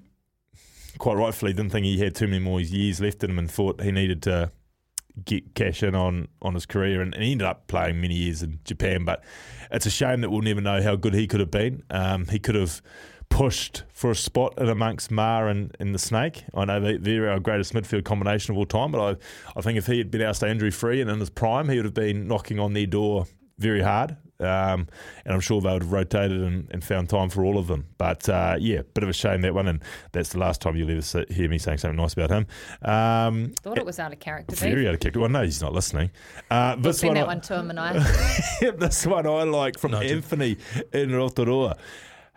quite 0.98 1.16
rightfully, 1.16 1.52
didn't 1.52 1.72
think 1.72 1.86
he 1.86 1.98
had 1.98 2.14
too 2.14 2.28
many 2.28 2.38
more 2.38 2.60
years 2.60 3.00
left 3.00 3.24
in 3.24 3.30
him 3.30 3.38
and 3.38 3.50
thought 3.50 3.80
he 3.80 3.90
needed 3.90 4.22
to 4.22 4.52
get 5.24 5.54
cash 5.54 5.82
in 5.82 5.94
on, 5.94 6.28
on 6.42 6.54
his 6.54 6.66
career, 6.66 7.00
and, 7.00 7.14
and 7.14 7.22
he 7.22 7.32
ended 7.32 7.46
up 7.46 7.66
playing 7.66 8.00
many 8.00 8.14
years 8.14 8.42
in 8.42 8.60
Japan. 8.64 9.04
But 9.04 9.22
it's 9.70 9.86
a 9.86 9.90
shame 9.90 10.20
that 10.22 10.30
we'll 10.30 10.42
never 10.42 10.60
know 10.60 10.82
how 10.82 10.96
good 10.96 11.14
he 11.14 11.26
could 11.26 11.40
have 11.40 11.50
been. 11.50 11.82
Um, 11.90 12.26
he 12.26 12.38
could 12.38 12.54
have 12.54 12.82
pushed 13.28 13.84
for 13.92 14.10
a 14.10 14.16
spot 14.16 14.54
in 14.58 14.68
amongst 14.68 15.10
Ma'a 15.10 15.50
and, 15.50 15.76
and 15.78 15.94
the 15.94 15.98
Snake. 15.98 16.44
I 16.54 16.64
know 16.64 16.80
they, 16.80 16.96
they're 16.96 17.30
our 17.30 17.40
greatest 17.40 17.74
midfield 17.74 18.04
combination 18.04 18.54
of 18.54 18.58
all 18.58 18.66
time, 18.66 18.90
but 18.90 19.00
I, 19.00 19.16
I 19.58 19.60
think 19.60 19.78
if 19.78 19.86
he 19.86 19.98
had 19.98 20.10
been 20.10 20.22
to 20.22 20.34
stay 20.34 20.50
injury 20.50 20.70
free 20.70 21.00
and 21.00 21.10
in 21.10 21.20
his 21.20 21.30
prime, 21.30 21.68
he 21.68 21.76
would 21.76 21.84
have 21.84 21.94
been 21.94 22.26
knocking 22.26 22.58
on 22.58 22.72
their 22.72 22.86
door 22.86 23.26
very 23.58 23.82
hard. 23.82 24.16
Um, 24.40 24.86
and 25.24 25.34
I'm 25.34 25.40
sure 25.40 25.60
they 25.60 25.72
would 25.72 25.82
have 25.82 25.92
rotated 25.92 26.40
and, 26.40 26.68
and 26.70 26.84
found 26.84 27.08
time 27.08 27.28
for 27.28 27.44
all 27.44 27.58
of 27.58 27.66
them. 27.66 27.86
But 27.98 28.28
uh, 28.28 28.56
yeah, 28.60 28.82
bit 28.94 29.02
of 29.02 29.10
a 29.10 29.12
shame 29.12 29.40
that 29.40 29.52
one, 29.54 29.66
and 29.66 29.82
that's 30.12 30.28
the 30.30 30.38
last 30.38 30.60
time 30.60 30.76
you'll 30.76 30.90
ever 30.90 31.00
see, 31.02 31.24
hear 31.28 31.48
me 31.48 31.58
saying 31.58 31.78
something 31.78 31.96
nice 31.96 32.12
about 32.12 32.30
him. 32.30 32.46
Um, 32.82 33.52
Thought 33.62 33.78
it 33.78 33.84
was 33.86 33.98
out 33.98 34.12
of 34.12 34.20
character. 34.20 34.54
very 34.54 34.86
out 34.86 34.94
of 34.94 35.00
character. 35.00 35.18
Well, 35.20 35.28
no, 35.28 35.42
he's 35.42 35.60
not 35.60 35.72
listening. 35.72 36.10
Uh, 36.50 36.74
We'll 36.76 36.84
this 36.84 37.02
one, 37.02 37.14
that 37.14 37.24
I- 37.24 37.26
one 37.26 37.40
to 37.40 37.58
him 37.58 37.70
and 37.70 37.80
I. 37.80 37.92
this 38.78 39.04
one 39.06 39.26
I 39.26 39.42
like 39.42 39.76
from 39.78 39.94
Anthony 39.94 40.56
in 40.92 41.12
Rotorua. 41.12 41.76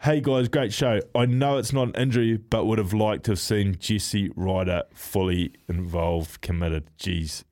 Hey 0.01 0.19
guys, 0.21 0.47
great 0.47 0.73
show. 0.73 0.99
I 1.13 1.27
know 1.27 1.59
it's 1.59 1.71
not 1.71 1.89
an 1.89 1.95
injury, 2.01 2.35
but 2.37 2.65
would 2.65 2.79
have 2.79 2.93
liked 2.93 3.25
to 3.25 3.33
have 3.33 3.39
seen 3.39 3.75
Jesse 3.79 4.31
Ryder 4.35 4.81
fully 4.95 5.53
involved, 5.69 6.41
committed. 6.41 6.89
Jeez, 6.97 7.43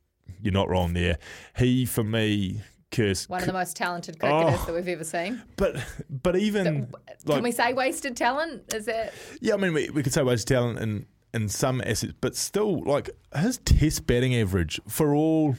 you're 0.41 0.51
not 0.53 0.67
wrong 0.67 0.93
there. 0.93 1.19
He, 1.55 1.85
for 1.85 2.03
me, 2.03 2.63
Curse. 2.91 3.29
One 3.29 3.41
of 3.41 3.45
the 3.47 3.53
most 3.53 3.75
talented 3.75 4.19
cricketers 4.19 4.59
Oh. 4.61 4.65
that 4.65 4.73
we've 4.73 4.87
ever 4.87 5.03
seen. 5.03 5.41
But 5.57 5.77
but 6.09 6.35
even 6.37 6.87
like 7.25 7.35
Can 7.37 7.43
we 7.43 7.51
say 7.51 7.73
wasted 7.73 8.17
talent? 8.17 8.73
Is 8.73 8.87
it? 8.87 9.13
yeah, 9.41 9.53
I 9.53 9.57
mean 9.57 9.73
we, 9.73 9.89
we 9.89 10.01
could 10.03 10.13
say 10.13 10.23
wasted 10.23 10.47
talent 10.47 10.79
in 10.79 11.05
in 11.33 11.47
some 11.47 11.81
assets, 11.85 12.13
but 12.21 12.35
still 12.35 12.83
like 12.83 13.09
his 13.37 13.59
Test 13.59 14.07
batting 14.07 14.35
average 14.35 14.79
for 14.87 15.13
all 15.13 15.55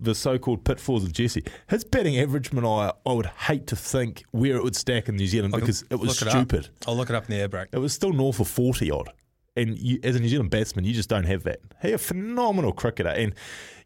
the 0.00 0.12
so-called 0.14 0.64
pitfalls 0.64 1.04
of 1.04 1.12
Jesse, 1.12 1.44
his 1.68 1.84
batting 1.84 2.18
average, 2.18 2.50
Manai, 2.50 2.92
I 3.06 3.12
would 3.12 3.26
hate 3.26 3.68
to 3.68 3.76
think 3.76 4.24
where 4.32 4.56
it 4.56 4.64
would 4.64 4.74
stack 4.74 5.08
in 5.08 5.14
New 5.14 5.28
Zealand 5.28 5.52
can 5.54 5.60
because 5.60 5.84
it 5.88 5.94
was 5.94 6.20
look 6.20 6.22
it 6.22 6.28
up. 6.28 6.32
stupid. 6.50 6.68
I'll 6.88 6.96
look 6.96 7.08
it 7.10 7.14
up 7.14 7.26
in 7.26 7.30
the 7.30 7.40
air 7.40 7.48
break. 7.48 7.68
It 7.72 7.78
was 7.78 7.92
still 7.92 8.12
north 8.12 8.40
of 8.40 8.48
40 8.48 8.90
odd. 8.90 9.10
And 9.56 9.78
you, 9.78 10.00
as 10.02 10.16
a 10.16 10.20
New 10.20 10.28
Zealand 10.28 10.50
batsman, 10.50 10.84
you 10.84 10.92
just 10.92 11.08
don't 11.08 11.24
have 11.24 11.44
that. 11.44 11.60
He 11.80 11.92
a 11.92 11.98
phenomenal 11.98 12.72
cricketer. 12.72 13.10
And, 13.10 13.34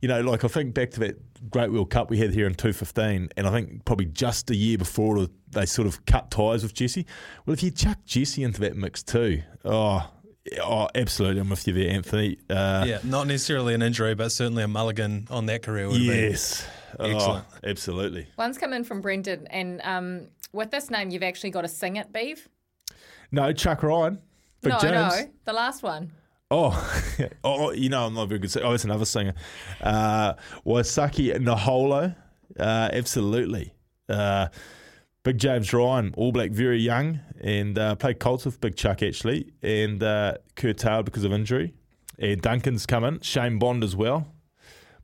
you 0.01 0.09
know, 0.09 0.23
like 0.23 0.43
I 0.45 0.49
think 0.49 0.73
back 0.73 0.91
to 0.93 1.01
that 1.01 1.51
Great 1.51 1.71
World 1.71 1.91
Cup 1.91 2.09
we 2.09 2.19
had 2.19 2.33
here 2.33 2.47
in 2.47 2.55
2015, 2.55 3.29
and 3.37 3.47
I 3.47 3.51
think 3.51 3.85
probably 3.85 4.07
just 4.07 4.51
a 4.51 4.57
year 4.57 4.79
before 4.79 5.27
they 5.51 5.66
sort 5.66 5.87
of 5.87 6.07
cut 6.07 6.31
ties 6.31 6.62
with 6.62 6.73
Jesse. 6.73 7.05
Well, 7.45 7.53
if 7.53 7.62
you 7.62 7.71
chuck 7.71 7.99
Jesse 8.07 8.43
into 8.45 8.61
that 8.62 8.77
mix 8.77 9.03
too, 9.03 9.43
oh, 9.66 10.11
oh 10.62 10.89
absolutely. 10.95 11.43
I'm 11.43 11.51
with 11.51 11.66
you 11.69 11.75
there, 11.75 11.91
Anthony. 11.91 12.39
Uh, 12.49 12.85
yeah, 12.89 12.99
not 13.05 13.27
necessarily 13.27 13.75
an 13.75 13.83
injury, 13.83 14.14
but 14.14 14.33
certainly 14.33 14.62
a 14.62 14.69
mulligan 14.69 15.29
on 15.31 15.45
that 15.47 15.62
career 15.62 15.87
would 15.89 15.97
have 16.01 16.03
Yes. 16.07 16.62
been 16.62 16.71
Oh, 17.01 17.14
excellent. 17.14 17.45
absolutely. 17.64 18.27
One's 18.39 18.57
come 18.57 18.73
in 18.73 18.85
from 18.85 19.03
Brendan, 19.03 19.47
and 19.49 19.83
um, 19.85 20.29
with 20.55 20.71
this 20.71 20.89
name, 20.89 21.11
you've 21.11 21.23
actually 21.23 21.51
got 21.51 21.61
to 21.62 21.69
sing 21.69 21.97
it, 21.97 22.11
Beef. 22.11 22.49
No, 23.31 23.53
Chuck 23.53 23.83
Ryan. 23.83 24.21
Big 24.62 24.72
no, 24.72 24.78
James. 24.80 25.16
no, 25.16 25.30
the 25.44 25.52
last 25.52 25.82
one. 25.82 26.12
Oh, 26.50 26.72
oh, 27.44 27.72
you 27.72 27.88
know, 27.88 28.06
I'm 28.06 28.14
not 28.14 28.28
very 28.28 28.38
good. 28.38 28.50
singer. 28.50 28.66
Oh, 28.66 28.72
it's 28.72 28.84
another 28.84 29.04
singer. 29.04 29.34
Uh, 29.80 30.34
Waisake 30.66 31.36
Naholo. 31.38 32.14
Uh, 32.59 32.88
absolutely. 32.92 33.74
Uh, 34.09 34.48
Big 35.24 35.38
James 35.38 35.72
Ryan, 35.72 36.14
All 36.16 36.32
Black, 36.32 36.52
very 36.52 36.80
young, 36.80 37.20
and 37.40 37.78
uh, 37.78 37.94
played 37.96 38.18
Colts 38.18 38.46
with 38.46 38.61
Big 38.61 38.76
Chuck 38.76 39.02
actually, 39.02 39.52
and 39.62 40.02
uh, 40.02 40.34
curtailed 40.56 41.04
because 41.04 41.24
of 41.24 41.32
injury. 41.32 41.74
And 42.18 42.40
Duncan's 42.40 42.86
coming. 42.86 43.20
Shane 43.20 43.59
Bond 43.59 43.84
as 43.84 43.94
well. 43.94 44.32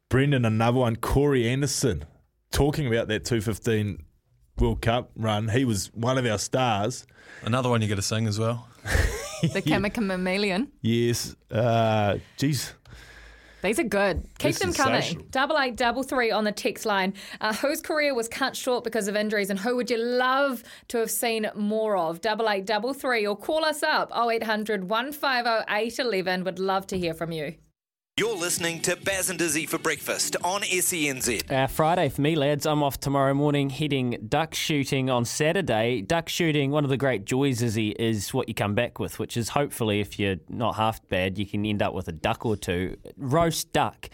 Brendan, 0.09 0.45
another 0.45 0.79
one. 0.81 0.97
Corey 0.97 1.49
Anderson, 1.49 2.05
talking 2.51 2.87
about 2.87 3.09
that 3.09 3.25
215 3.25 4.03
World 4.59 4.81
Cup 4.81 5.11
run. 5.15 5.49
He 5.49 5.65
was 5.65 5.93
one 5.95 6.19
of 6.19 6.27
our 6.27 6.39
stars. 6.39 7.07
Another 7.43 7.69
one 7.69 7.83
you 7.83 7.89
got 7.89 7.97
to 7.97 8.03
sing 8.03 8.27
as 8.27 8.39
well. 8.39 8.69
The 9.53 9.91
Chameleon. 9.95 10.73
Yes. 10.83 11.37
Uh, 11.51 12.19
geez. 12.37 12.75
These 13.65 13.79
are 13.79 13.85
good. 13.85 14.29
Keep 14.39 14.57
They're 14.57 14.73
them 14.73 14.75
coming. 14.75 15.27
Double 15.31 15.59
eight 15.59 15.75
double 15.75 16.03
three 16.03 16.31
on 16.31 16.45
the 16.45 16.53
text 16.53 16.85
line. 16.85 17.15
Uh, 17.41 17.55
whose 17.55 17.81
career 17.81 18.15
was 18.15 18.29
cut 18.29 18.55
short 18.55 18.85
because 18.85 19.09
of 19.09 19.17
injuries, 19.17 19.49
and 19.49 19.59
who 19.59 19.75
would 19.77 19.91
you 19.91 19.97
love 19.97 20.63
to 20.89 20.99
have 20.99 21.11
seen 21.11 21.49
more 21.55 21.97
of? 21.97 22.21
Double 22.21 22.51
eight 22.51 22.67
double 22.67 22.93
three, 22.93 23.27
or 23.27 23.35
call 23.35 23.65
us 23.65 23.83
up 23.83 24.13
0800 24.15 24.91
150 24.91 25.65
811. 25.73 26.45
Would 26.45 26.59
love 26.59 26.87
to 26.89 26.99
hear 26.99 27.15
from 27.15 27.33
you. 27.33 27.55
You're 28.17 28.37
listening 28.37 28.81
to 28.83 28.95
Baz 28.95 29.29
and 29.29 29.37
Dizzy 29.37 29.67
for 29.67 29.77
breakfast 29.77 30.37
on 30.45 30.63
E 30.63 30.79
SENZ. 30.79 31.51
Uh, 31.51 31.67
Friday 31.67 32.09
for 32.09 32.21
me, 32.21 32.37
lads. 32.37 32.65
I'm 32.65 32.81
off 32.81 33.01
tomorrow 33.01 33.35
morning 33.35 33.71
heading 33.71 34.25
duck 34.29 34.55
shooting 34.55 35.11
on 35.11 35.25
Saturday. 35.25 36.01
Duck 36.01 36.29
shooting, 36.29 36.71
one 36.71 36.85
of 36.85 36.91
the 36.91 36.97
great 36.97 37.25
joys, 37.25 37.61
Izzy, 37.61 37.89
is 37.89 38.33
what 38.33 38.47
you 38.47 38.55
come 38.55 38.77
back 38.77 39.01
with, 39.01 39.19
which 39.19 39.37
is 39.37 39.49
hopefully, 39.49 39.99
if 39.99 40.17
you're 40.21 40.37
not 40.49 40.77
half 40.77 41.01
bad, 41.09 41.39
you 41.39 41.45
can 41.45 41.67
end 41.67 41.83
up 41.83 41.93
with 41.93 42.07
a 42.07 42.13
duck 42.13 42.47
or 42.47 42.57
two. 42.57 42.97
Roast 43.17 43.73
duck. 43.73 44.09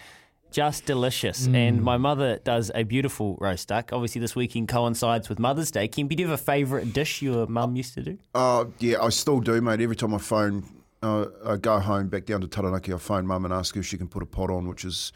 Just 0.51 0.87
delicious. 0.87 1.47
And 1.47 1.83
my 1.83 1.99
mother 1.99 2.39
does 2.39 2.71
a 2.75 2.85
beautiful 2.85 3.37
roast 3.39 3.69
duck. 3.69 3.91
Obviously, 3.93 4.23
this 4.23 4.35
weekend 4.35 4.69
coincides 4.69 5.29
with 5.29 5.39
Mother's 5.39 5.71
Day. 5.71 5.89
Kim, 5.89 6.09
do 6.09 6.17
you 6.19 6.27
have 6.27 6.41
a 6.41 6.43
favourite 6.43 6.95
dish 6.95 7.21
your 7.21 7.47
mum 7.47 7.77
used 7.77 7.93
to 7.95 8.03
do? 8.03 8.19
Uh, 8.35 8.65
yeah, 8.79 9.03
I 9.03 9.11
still 9.11 9.41
do, 9.41 9.61
mate. 9.61 9.83
Every 9.83 9.95
time 9.95 10.15
I 10.15 10.19
phone, 10.19 10.65
uh, 11.03 11.27
I 11.45 11.57
go 11.57 11.79
home 11.81 12.09
back 12.09 12.27
down 12.27 12.41
to 12.43 12.47
Taranaki, 12.47 12.93
I 12.93 12.99
phone 12.99 13.27
mum 13.27 13.45
and 13.45 13.55
ask 13.55 13.75
her 13.75 13.81
if 13.81 13.87
she 13.87 13.99
can 13.99 14.09
put 14.09 14.23
a 14.23 14.27
pot 14.27 14.51
on, 14.51 14.69
which 14.69 14.85
is 14.85 15.13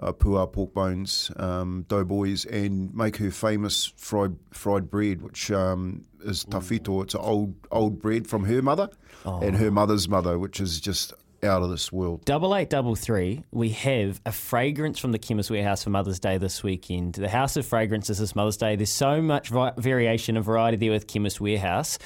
uh, 0.00 0.12
pork 0.12 0.74
bones, 0.74 1.30
um, 1.36 1.84
doughboys, 1.88 2.44
and 2.46 2.94
make 2.94 3.16
her 3.16 3.30
famous 3.30 3.92
fried 3.96 4.36
fried 4.50 4.90
bread, 4.90 5.22
which 5.22 5.50
um, 5.50 6.04
is 6.24 6.44
tawhito. 6.44 7.02
It's 7.02 7.14
an 7.14 7.20
old 7.20 7.54
old 7.70 8.00
bread 8.00 8.26
from 8.26 8.44
her 8.44 8.62
mother 8.62 8.88
and 9.24 9.56
her 9.56 9.70
mother's 9.70 10.08
mother, 10.08 10.38
which 10.38 10.60
is 10.60 10.80
just 10.80 11.12
out 11.44 11.62
of 11.62 11.70
this 11.70 11.92
world. 11.92 12.24
Double 12.24 12.56
eight 12.56 12.70
double 12.70 12.94
three. 12.94 13.44
We 13.50 13.70
have 13.70 14.20
a 14.24 14.32
fragrance 14.32 14.98
from 14.98 15.12
the 15.12 15.18
Chemist 15.18 15.50
Warehouse 15.50 15.84
for 15.84 15.90
Mother's 15.90 16.20
Day 16.20 16.38
this 16.38 16.62
weekend. 16.62 17.14
The 17.14 17.28
House 17.28 17.56
of 17.56 17.66
Fragrances 17.66 18.18
this 18.18 18.34
Mother's 18.34 18.56
Day. 18.56 18.76
There's 18.76 18.90
so 18.90 19.20
much 19.20 19.48
vi- 19.48 19.72
variation 19.76 20.36
and 20.36 20.44
variety 20.44 20.76
there 20.78 20.90
with 20.92 21.06
Chemist 21.06 21.40
Warehouse. 21.40 21.98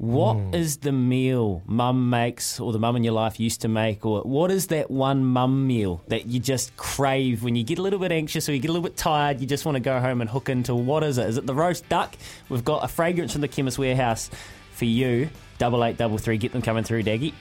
What 0.00 0.36
hmm. 0.36 0.54
is 0.54 0.78
the 0.78 0.92
meal 0.92 1.62
mum 1.66 2.08
makes, 2.08 2.58
or 2.58 2.72
the 2.72 2.78
mum 2.78 2.96
in 2.96 3.04
your 3.04 3.12
life 3.12 3.38
used 3.38 3.60
to 3.60 3.68
make, 3.68 4.06
or 4.06 4.22
what 4.22 4.50
is 4.50 4.68
that 4.68 4.90
one 4.90 5.26
mum 5.26 5.66
meal 5.66 6.02
that 6.08 6.24
you 6.24 6.40
just 6.40 6.74
crave 6.78 7.42
when 7.42 7.54
you 7.54 7.62
get 7.62 7.78
a 7.78 7.82
little 7.82 7.98
bit 7.98 8.10
anxious 8.10 8.48
or 8.48 8.54
you 8.54 8.60
get 8.60 8.70
a 8.70 8.72
little 8.72 8.88
bit 8.88 8.96
tired? 8.96 9.42
You 9.42 9.46
just 9.46 9.66
want 9.66 9.76
to 9.76 9.80
go 9.80 10.00
home 10.00 10.22
and 10.22 10.30
hook 10.30 10.48
into 10.48 10.74
what 10.74 11.04
is 11.04 11.18
it? 11.18 11.28
Is 11.28 11.36
it 11.36 11.44
the 11.44 11.54
roast 11.54 11.86
duck? 11.90 12.16
We've 12.48 12.64
got 12.64 12.82
a 12.82 12.88
fragrance 12.88 13.32
from 13.32 13.42
the 13.42 13.48
Chemist 13.48 13.78
Warehouse 13.78 14.30
for 14.72 14.86
you. 14.86 15.28
Double 15.58 15.84
eight 15.84 15.98
double 15.98 16.16
three. 16.16 16.38
Get 16.38 16.52
them 16.52 16.62
coming 16.62 16.82
through, 16.82 17.02
Daggy. 17.02 17.34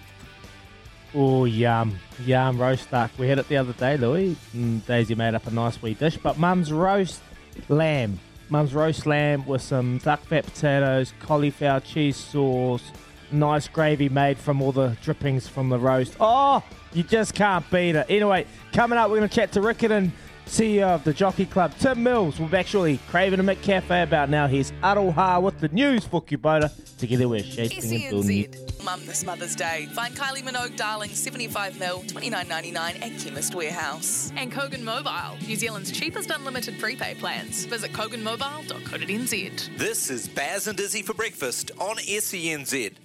Oh, 1.16 1.46
yum. 1.46 1.98
Yum, 2.26 2.60
roast 2.60 2.92
duck. 2.92 3.12
We 3.18 3.30
had 3.30 3.40
it 3.40 3.48
the 3.48 3.56
other 3.56 3.72
day, 3.72 3.96
Louis. 3.96 4.36
And 4.54 4.86
Daisy 4.86 5.16
made 5.16 5.34
up 5.34 5.48
a 5.48 5.52
nice 5.52 5.82
wee 5.82 5.94
dish. 5.94 6.18
But 6.18 6.38
Mum's 6.38 6.74
roast 6.74 7.22
lamb. 7.70 8.20
Mum's 8.50 8.74
roast 8.74 9.06
lamb 9.06 9.46
with 9.46 9.62
some 9.62 10.00
duck 10.00 10.22
fat 10.26 10.46
potatoes, 10.46 11.14
cauliflower 11.20 11.80
cheese 11.80 12.18
sauce, 12.18 12.92
nice 13.32 13.68
gravy 13.68 14.10
made 14.10 14.40
from 14.40 14.62
all 14.62 14.72
the 14.72 14.98
drippings 15.04 15.48
from 15.48 15.70
the 15.70 15.78
roast. 15.78 16.16
Oh, 16.20 16.64
you 16.94 17.04
just 17.04 17.36
can't 17.36 17.70
beat 17.70 17.96
it. 17.96 18.08
Anyway, 18.10 18.48
coming 18.74 18.98
up, 18.98 19.10
we're 19.10 19.18
going 19.18 19.30
to 19.30 19.36
chat 19.36 19.52
to 19.52 19.60
Riccarton, 19.60 20.12
CEO 20.50 20.88
of 20.88 21.04
the 21.04 21.14
Jockey 21.14 21.46
Club, 21.46 21.74
Tim 21.80 22.02
Mills. 22.04 22.40
We're 22.40 22.56
actually 22.56 22.98
craving 23.10 23.40
a 23.40 23.44
McCafe 23.44 24.04
about 24.04 24.30
now. 24.30 24.48
Here's 24.48 24.72
Aroha 24.84 25.42
with 25.42 25.60
the 25.60 25.68
news 25.70 26.06
for 26.06 26.22
Kubota. 26.22 26.72
Together 26.98 27.30
we're 27.30 27.44
shaping 27.44 27.92
and 27.92 28.10
building 28.10 28.40
it. 28.40 28.52
SENZ. 28.52 28.84
Mum 28.84 29.06
this 29.06 29.24
Mother's 29.24 29.56
Day. 29.56 29.88
Find 29.94 30.16
Kylie 30.16 30.42
Minogue 30.42 30.76
Darling 30.76 31.12
75 31.12 31.80
mil, 31.80 32.00
29.99 32.02 32.76
at 32.76 33.20
Chemist 33.20 33.54
Warehouse. 33.54 34.32
And 34.36 34.52
Kogan 34.52 34.82
Mobile, 34.82 35.38
New 35.46 35.56
Zealand's 35.56 35.92
cheapest 35.92 36.32
unlimited 36.32 36.80
prepaid 36.80 37.20
plans. 37.20 37.66
Visit 37.66 37.94
koganmobile.co.nz. 37.94 39.78
This 39.78 40.10
is 40.10 40.28
Baz 40.28 40.68
and 40.68 40.78
Dizzy 40.78 41.04
for 41.04 41.14
breakfast 41.14 41.72
on 41.80 41.98
SENZ. 41.98 42.96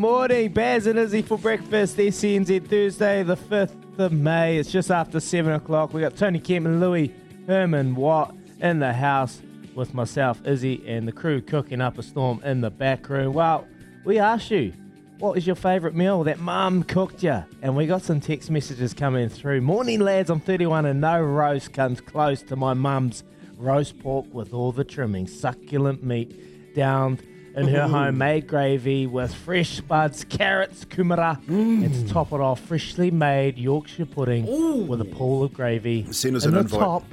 Morning, 0.00 0.50
Baz 0.50 0.86
and 0.86 0.98
Izzy 0.98 1.20
for 1.20 1.36
breakfast. 1.36 1.98
SENZ 1.98 2.66
Thursday, 2.68 3.22
the 3.22 3.36
5th 3.36 3.98
of 3.98 4.12
May. 4.12 4.56
It's 4.56 4.72
just 4.72 4.90
after 4.90 5.20
7 5.20 5.52
o'clock. 5.52 5.92
We 5.92 6.00
got 6.00 6.16
Tony 6.16 6.38
Kemp 6.38 6.64
and 6.64 6.80
Louis 6.80 7.14
Herman 7.46 7.94
Watt 7.94 8.34
in 8.60 8.78
the 8.78 8.94
house 8.94 9.42
with 9.74 9.92
myself, 9.92 10.40
Izzy, 10.46 10.82
and 10.86 11.06
the 11.06 11.12
crew 11.12 11.42
cooking 11.42 11.82
up 11.82 11.98
a 11.98 12.02
storm 12.02 12.40
in 12.42 12.62
the 12.62 12.70
back 12.70 13.10
room. 13.10 13.34
Well, 13.34 13.68
we 14.06 14.18
asked 14.18 14.50
you, 14.50 14.72
what 15.18 15.36
is 15.36 15.46
your 15.46 15.54
favourite 15.54 15.94
meal 15.94 16.24
that 16.24 16.38
mum 16.38 16.82
cooked 16.82 17.22
you? 17.22 17.44
And 17.60 17.76
we 17.76 17.86
got 17.86 18.00
some 18.00 18.22
text 18.22 18.50
messages 18.50 18.94
coming 18.94 19.28
through. 19.28 19.60
Morning, 19.60 20.00
lads. 20.00 20.30
I'm 20.30 20.40
31 20.40 20.86
and 20.86 21.02
no 21.02 21.20
roast 21.20 21.74
comes 21.74 22.00
close 22.00 22.40
to 22.44 22.56
my 22.56 22.72
mum's 22.72 23.22
roast 23.58 23.98
pork 23.98 24.32
with 24.32 24.54
all 24.54 24.72
the 24.72 24.82
trimmings, 24.82 25.38
succulent 25.38 26.02
meat 26.02 26.74
down 26.74 27.18
in 27.54 27.68
her 27.68 27.88
homemade 27.88 28.46
gravy 28.46 29.06
with 29.06 29.34
fresh 29.34 29.76
spuds, 29.78 30.24
carrots, 30.24 30.84
kumara, 30.84 31.38
and 31.48 31.92
to 31.92 32.12
top 32.12 32.32
it 32.32 32.40
off, 32.40 32.60
freshly 32.60 33.10
made 33.10 33.58
Yorkshire 33.58 34.06
pudding 34.06 34.86
with 34.86 35.00
a 35.00 35.04
pool 35.04 35.42
of 35.42 35.52
gravy. 35.52 36.10
Send 36.12 36.36
us 36.36 36.44
in 36.44 36.50
an 36.50 36.54
the 36.54 36.60
invite. 36.60 36.80
top, 36.80 37.04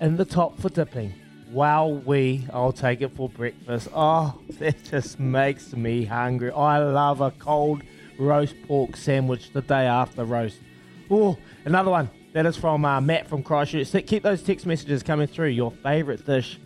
in 0.00 0.16
the 0.16 0.24
top 0.24 0.58
for 0.60 0.68
dipping. 0.68 1.12
Wow, 1.52 2.02
we! 2.04 2.46
I'll 2.52 2.72
take 2.72 3.00
it 3.02 3.14
for 3.16 3.28
breakfast. 3.28 3.88
Oh, 3.94 4.38
that 4.58 4.82
just 4.84 5.18
makes 5.20 5.72
me 5.74 6.04
hungry. 6.04 6.50
I 6.50 6.78
love 6.78 7.20
a 7.20 7.30
cold 7.32 7.82
roast 8.18 8.54
pork 8.66 8.96
sandwich 8.96 9.52
the 9.52 9.62
day 9.62 9.86
after 9.86 10.24
roast. 10.24 10.58
Oh, 11.10 11.38
another 11.64 11.90
one. 11.90 12.10
That 12.32 12.44
is 12.44 12.56
from 12.56 12.84
uh, 12.84 13.00
Matt 13.00 13.28
from 13.28 13.42
Christchurch. 13.42 13.86
So 13.86 14.00
Keep 14.00 14.22
those 14.24 14.42
text 14.42 14.66
messages 14.66 15.02
coming 15.02 15.26
through. 15.26 15.48
Your 15.48 15.70
favourite 15.70 16.26
dish 16.26 16.58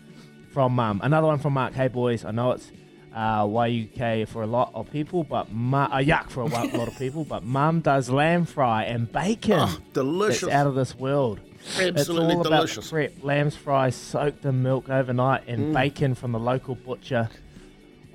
from 0.50 0.74
Mum. 0.74 1.00
Another 1.02 1.26
one 1.26 1.38
from 1.38 1.52
Mark. 1.54 1.74
Hey, 1.74 1.88
boys, 1.88 2.24
I 2.24 2.30
know 2.32 2.52
it's 2.52 2.70
uh, 3.14 3.44
YUK 3.44 4.28
for 4.28 4.42
a 4.42 4.46
lot 4.46 4.70
of 4.74 4.90
people, 4.90 5.24
but 5.24 5.52
mu- 5.52 5.76
uh, 5.76 5.96
yuck 5.98 6.30
for 6.30 6.40
a 6.42 6.46
lot 6.46 6.74
of 6.88 6.96
people, 6.98 7.24
but 7.24 7.42
Mum 7.44 7.80
does 7.80 8.08
lamb 8.10 8.44
fry 8.44 8.84
and 8.84 9.10
bacon. 9.10 9.58
Oh, 9.60 9.78
delicious. 9.92 10.44
It's 10.44 10.52
out 10.52 10.66
of 10.66 10.74
this 10.74 10.94
world. 10.96 11.40
Absolutely 11.78 12.00
it's 12.00 12.08
all 12.08 12.42
delicious. 12.42 12.76
About 12.76 12.84
the 12.84 13.08
prep. 13.14 13.24
Lamb's 13.24 13.56
fry 13.56 13.90
soaked 13.90 14.44
in 14.44 14.62
milk 14.62 14.88
overnight 14.88 15.46
and 15.46 15.66
Mm. 15.66 15.74
bacon 15.74 16.14
from 16.14 16.32
the 16.32 16.38
local 16.38 16.74
butcher 16.74 17.28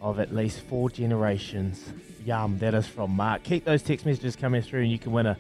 of 0.02 0.20
at 0.20 0.34
least 0.34 0.62
four 0.62 0.90
generations. 0.90 1.92
Yum. 2.26 2.58
That 2.60 2.74
is 2.74 2.88
from 2.88 3.12
Mark. 3.12 3.44
Keep 3.44 3.66
those 3.66 3.84
text 3.84 4.06
messages 4.06 4.36
coming 4.36 4.62
through, 4.62 4.82
and 4.82 4.92
you 4.92 4.98
can 4.98 5.12
win 5.12 5.26
a 5.28 5.38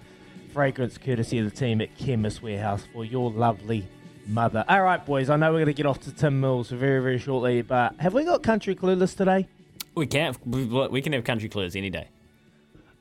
fragrance 0.53 0.97
courtesy 0.97 1.39
of 1.39 1.45
the 1.45 1.51
team 1.55 1.81
at 1.81 1.97
Chemist 1.97 2.41
Warehouse 2.43 2.83
for 2.93 3.03
your 3.03 3.31
lovely 3.31 3.87
mother. 4.27 4.65
All 4.67 4.81
right, 4.81 5.03
boys. 5.05 5.29
I 5.29 5.35
know 5.35 5.51
we're 5.51 5.59
going 5.59 5.67
to 5.67 5.73
get 5.73 5.85
off 5.85 5.99
to 6.01 6.11
Tim 6.11 6.39
Mills 6.39 6.69
very, 6.69 7.01
very 7.01 7.17
shortly, 7.17 7.61
but 7.61 7.95
have 7.99 8.13
we 8.13 8.23
got 8.23 8.43
Country 8.43 8.75
Clueless 8.75 9.15
today? 9.15 9.47
We 9.95 10.07
can 10.07 10.35
we, 10.45 10.65
we 10.65 11.01
can 11.01 11.13
have 11.13 11.23
country 11.23 11.47
clues 11.47 11.75
any 11.75 11.89
day. 11.89 12.09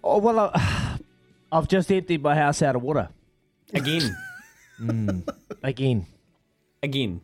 Oh 0.03 0.19
well, 0.19 0.39
I, 0.55 0.99
I've 1.53 1.67
just 1.67 1.91
emptied 1.91 2.23
my 2.23 2.37
house 2.37 2.63
out 2.63 2.77
of 2.77 2.83
water 2.83 3.09
Again. 3.73 4.17
Mm, 4.81 5.23
again, 5.63 6.05
again, 6.83 7.21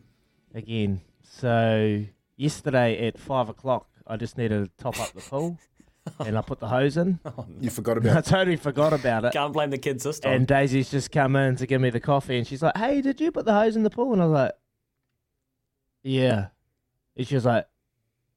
again. 0.55 1.01
So 1.21 2.05
yesterday 2.37 3.07
at 3.07 3.19
five 3.19 3.49
o'clock, 3.49 3.89
I 4.07 4.15
just 4.15 4.37
needed 4.37 4.63
to 4.63 4.81
top 4.81 4.97
up 5.01 5.11
the 5.11 5.19
pool, 5.19 5.59
and 6.19 6.37
I 6.37 6.41
put 6.41 6.59
the 6.59 6.67
hose 6.67 6.97
in. 6.97 7.19
You 7.59 7.69
forgot 7.69 7.97
about 7.97 8.17
it. 8.17 8.17
I 8.17 8.21
totally 8.21 8.55
forgot 8.57 8.93
about 8.93 9.25
it. 9.25 9.33
Can't 9.33 9.53
blame 9.53 9.69
the 9.69 9.77
kids 9.77 10.03
this 10.03 10.19
time. 10.19 10.33
And 10.33 10.47
Daisy's 10.47 10.89
just 10.89 11.11
come 11.11 11.35
in 11.35 11.55
to 11.57 11.67
give 11.67 11.81
me 11.81 11.89
the 11.89 11.99
coffee, 11.99 12.37
and 12.37 12.47
she's 12.47 12.61
like, 12.61 12.75
"Hey, 12.77 13.01
did 13.01 13.21
you 13.21 13.31
put 13.31 13.45
the 13.45 13.53
hose 13.53 13.75
in 13.75 13.83
the 13.83 13.89
pool?" 13.89 14.13
And 14.13 14.21
I 14.21 14.25
was 14.25 14.33
like, 14.33 14.51
"Yeah." 16.03 16.47
And 17.15 17.27
she 17.27 17.35
was 17.35 17.45
like, 17.45 17.67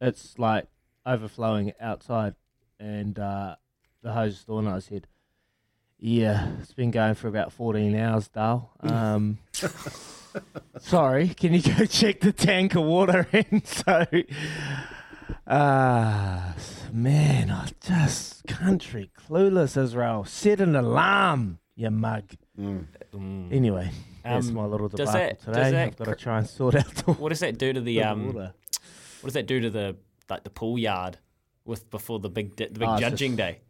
"It's 0.00 0.38
like 0.38 0.66
overflowing 1.06 1.72
outside," 1.80 2.34
and 2.78 3.18
uh, 3.18 3.56
the 4.02 4.12
hose 4.12 4.34
is 4.34 4.40
still 4.40 4.58
in. 4.58 4.68
I 4.68 4.80
said, 4.80 5.06
"Yeah, 5.98 6.48
it's 6.60 6.74
been 6.74 6.90
going 6.90 7.14
for 7.14 7.28
about 7.28 7.52
fourteen 7.52 7.96
hours, 7.96 8.28
Dale. 8.28 8.70
Um, 8.80 9.38
sorry, 10.80 11.28
can 11.28 11.54
you 11.54 11.62
go 11.62 11.86
check 11.86 12.20
the 12.20 12.32
tank 12.32 12.74
of 12.74 12.82
water 12.84 13.26
in?" 13.32 13.64
so, 13.64 14.04
ah, 15.46 16.54
man, 16.92 17.50
I 17.50 17.68
just 17.80 18.44
country 18.46 19.10
clueless 19.28 19.76
Israel. 19.80 20.24
Set 20.24 20.60
an 20.60 20.74
alarm, 20.76 21.58
you 21.76 21.90
mug. 21.90 22.24
Anyway, 23.12 23.90
that's 24.22 24.48
Um, 24.48 24.54
my 24.54 24.64
little 24.64 24.88
does 24.88 25.08
debacle 25.08 25.18
that- 25.18 25.36
does 25.38 25.44
today. 25.56 25.70
that 25.70 25.86
I've 25.88 25.96
got 25.96 26.04
to 26.04 26.10
cr- 26.14 26.18
try 26.20 26.38
and 26.38 26.48
sort 26.48 26.74
out 26.74 26.86
the 26.94 27.12
What 27.12 27.28
does 27.30 27.40
that 27.40 27.58
do 27.58 27.72
to 27.72 27.80
the 27.80 27.98
the 27.98 28.04
um? 28.04 28.26
water. 28.26 28.54
What 29.20 29.28
does 29.28 29.34
that 29.34 29.46
do 29.46 29.60
to 29.60 29.70
the 29.70 29.96
like 30.28 30.44
the 30.44 30.50
pool 30.50 30.78
yard 30.78 31.18
with 31.64 31.90
before 31.90 32.18
the 32.18 32.28
big 32.30 32.56
di- 32.56 32.66
the 32.68 32.78
big 32.78 32.88
Oh, 32.88 32.92
it's 32.94 33.00
judging 33.00 33.32
just- 33.32 33.38
day? 33.38 33.60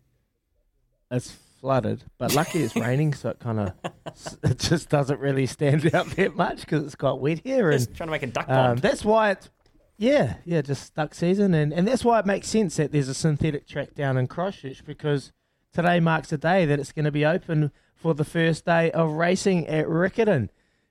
It's 1.10 1.30
flooded, 1.60 2.04
but 2.18 2.34
lucky 2.34 2.62
it's 2.62 2.74
raining, 2.76 3.14
so 3.14 3.30
it 3.30 3.38
kind 3.38 3.60
of 3.60 3.72
it 4.42 4.58
just 4.58 4.88
doesn't 4.88 5.20
really 5.20 5.46
stand 5.46 5.94
out 5.94 6.06
that 6.16 6.34
much 6.36 6.60
because 6.60 6.84
it's 6.84 6.94
quite 6.94 7.18
wet 7.18 7.40
here. 7.44 7.70
And 7.70 7.78
Just 7.78 7.94
trying 7.94 8.08
to 8.08 8.12
make 8.12 8.22
a 8.22 8.26
duck 8.26 8.48
um, 8.48 8.54
pond. 8.54 8.78
that's 8.80 9.04
why 9.04 9.30
it's 9.32 9.48
yeah, 9.96 10.36
yeah, 10.44 10.62
just 10.62 10.94
duck 10.94 11.14
season, 11.14 11.54
and 11.54 11.72
and 11.72 11.86
that's 11.86 12.04
why 12.04 12.18
it 12.18 12.26
makes 12.26 12.48
sense 12.48 12.76
that 12.76 12.92
there's 12.92 13.08
a 13.08 13.14
synthetic 13.14 13.66
track 13.66 13.94
down 13.94 14.16
in 14.16 14.26
Christchurch 14.26 14.84
because 14.84 15.32
today 15.72 16.00
marks 16.00 16.32
a 16.32 16.38
day 16.38 16.64
that 16.66 16.78
it's 16.78 16.92
going 16.92 17.04
to 17.04 17.12
be 17.12 17.24
open 17.24 17.70
for 17.94 18.14
the 18.14 18.24
first 18.24 18.64
day 18.64 18.90
of 18.90 19.12
racing 19.12 19.66
at 19.66 19.86
Riccarton. 19.86 20.48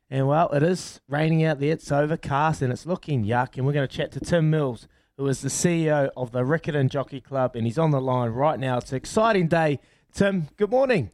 And 0.10 0.28
well, 0.28 0.50
it 0.52 0.64
is 0.64 1.02
raining 1.08 1.44
out 1.44 1.60
there. 1.60 1.72
It's 1.72 1.92
overcast 1.92 2.62
and 2.62 2.72
it's 2.72 2.86
looking 2.86 3.26
yuck. 3.26 3.58
And 3.58 3.66
we're 3.66 3.74
going 3.74 3.88
to 3.88 3.96
chat 3.96 4.12
to 4.12 4.20
Tim 4.20 4.50
Mills, 4.50 4.88
who 5.18 5.28
is 5.28 5.42
the 5.42 5.50
CEO 5.50 6.10
of 6.16 6.32
the 6.32 6.42
Riccarton 6.42 6.90
Jockey 6.90 7.22
Club, 7.22 7.56
and 7.56 7.66
he's 7.66 7.78
on 7.78 7.92
the 7.92 8.02
line 8.02 8.30
right 8.30 8.60
now. 8.60 8.78
It's 8.78 8.92
an 8.92 8.98
exciting 8.98 9.48
day. 9.48 9.80
Tim, 10.14 10.50
good 10.58 10.70
morning. 10.70 11.12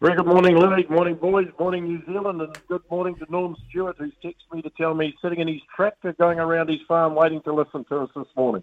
Very 0.00 0.14
good 0.14 0.26
morning, 0.26 0.58
Louis. 0.58 0.82
Good 0.82 0.90
morning, 0.90 1.14
boys. 1.14 1.46
Good 1.46 1.58
Morning, 1.58 1.84
New 1.84 2.04
Zealand. 2.04 2.42
And 2.42 2.54
good 2.68 2.82
morning 2.90 3.14
to 3.16 3.26
Norm 3.30 3.56
Stewart, 3.70 3.96
who's 3.98 4.12
texted 4.22 4.52
me 4.52 4.60
to 4.60 4.68
tell 4.70 4.92
me 4.92 5.06
he's 5.06 5.14
sitting 5.22 5.40
in 5.40 5.48
his 5.48 5.62
tractor 5.74 6.12
going 6.18 6.38
around 6.38 6.68
his 6.68 6.80
farm 6.86 7.14
waiting 7.14 7.40
to 7.42 7.54
listen 7.54 7.82
to 7.84 8.00
us 8.00 8.10
this 8.14 8.26
morning. 8.36 8.62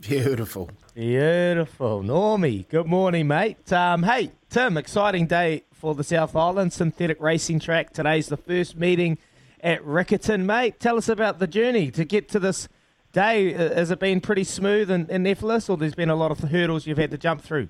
Beautiful. 0.00 0.70
Beautiful. 0.94 2.02
Normie, 2.02 2.68
good 2.68 2.86
morning, 2.86 3.28
mate. 3.28 3.72
Um, 3.72 4.02
hey, 4.02 4.32
Tim, 4.50 4.76
exciting 4.76 5.28
day 5.28 5.62
for 5.72 5.94
the 5.94 6.02
South 6.02 6.34
Island 6.34 6.72
synthetic 6.72 7.20
racing 7.20 7.60
track. 7.60 7.92
Today's 7.92 8.26
the 8.26 8.36
first 8.36 8.76
meeting 8.76 9.18
at 9.60 9.80
Riccarton, 9.84 10.44
mate. 10.44 10.80
Tell 10.80 10.96
us 10.96 11.08
about 11.08 11.38
the 11.38 11.46
journey 11.46 11.92
to 11.92 12.04
get 12.04 12.28
to 12.30 12.40
this 12.40 12.66
day. 13.12 13.54
Uh, 13.54 13.74
Has 13.74 13.92
it 13.92 14.00
been 14.00 14.20
pretty 14.20 14.42
smooth 14.42 14.90
and, 14.90 15.08
and 15.08 15.24
effortless, 15.28 15.68
or 15.68 15.76
there's 15.76 15.94
been 15.94 16.10
a 16.10 16.16
lot 16.16 16.32
of 16.32 16.40
hurdles 16.40 16.84
you've 16.84 16.98
had 16.98 17.12
to 17.12 17.18
jump 17.18 17.42
through? 17.42 17.68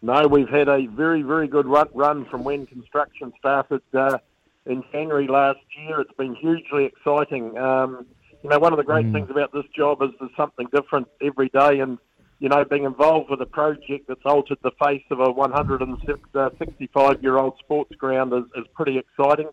No, 0.00 0.28
we've 0.28 0.48
had 0.48 0.68
a 0.68 0.86
very, 0.86 1.22
very 1.22 1.48
good 1.48 1.66
run, 1.66 2.24
from 2.26 2.44
when 2.44 2.66
construction 2.66 3.32
started 3.38 3.82
uh, 3.92 4.18
in 4.64 4.84
January 4.92 5.26
last 5.26 5.58
year. 5.76 6.00
It's 6.00 6.12
been 6.16 6.36
hugely 6.36 6.84
exciting. 6.84 7.58
Um, 7.58 8.06
you 8.42 8.50
know, 8.50 8.60
one 8.60 8.72
of 8.72 8.76
the 8.76 8.84
great 8.84 9.10
things 9.12 9.28
about 9.28 9.52
this 9.52 9.64
job 9.76 10.00
is 10.02 10.10
there's 10.20 10.30
something 10.36 10.68
different 10.72 11.08
every 11.20 11.48
day, 11.48 11.80
and 11.80 11.98
you 12.38 12.48
know, 12.48 12.64
being 12.64 12.84
involved 12.84 13.30
with 13.30 13.40
a 13.40 13.46
project 13.46 14.06
that's 14.06 14.24
altered 14.24 14.58
the 14.62 14.70
face 14.80 15.02
of 15.10 15.18
a 15.18 15.26
165-year-old 15.26 17.58
sports 17.58 17.96
ground 17.96 18.32
is, 18.32 18.44
is 18.54 18.64
pretty 18.74 18.96
exciting. 18.96 19.48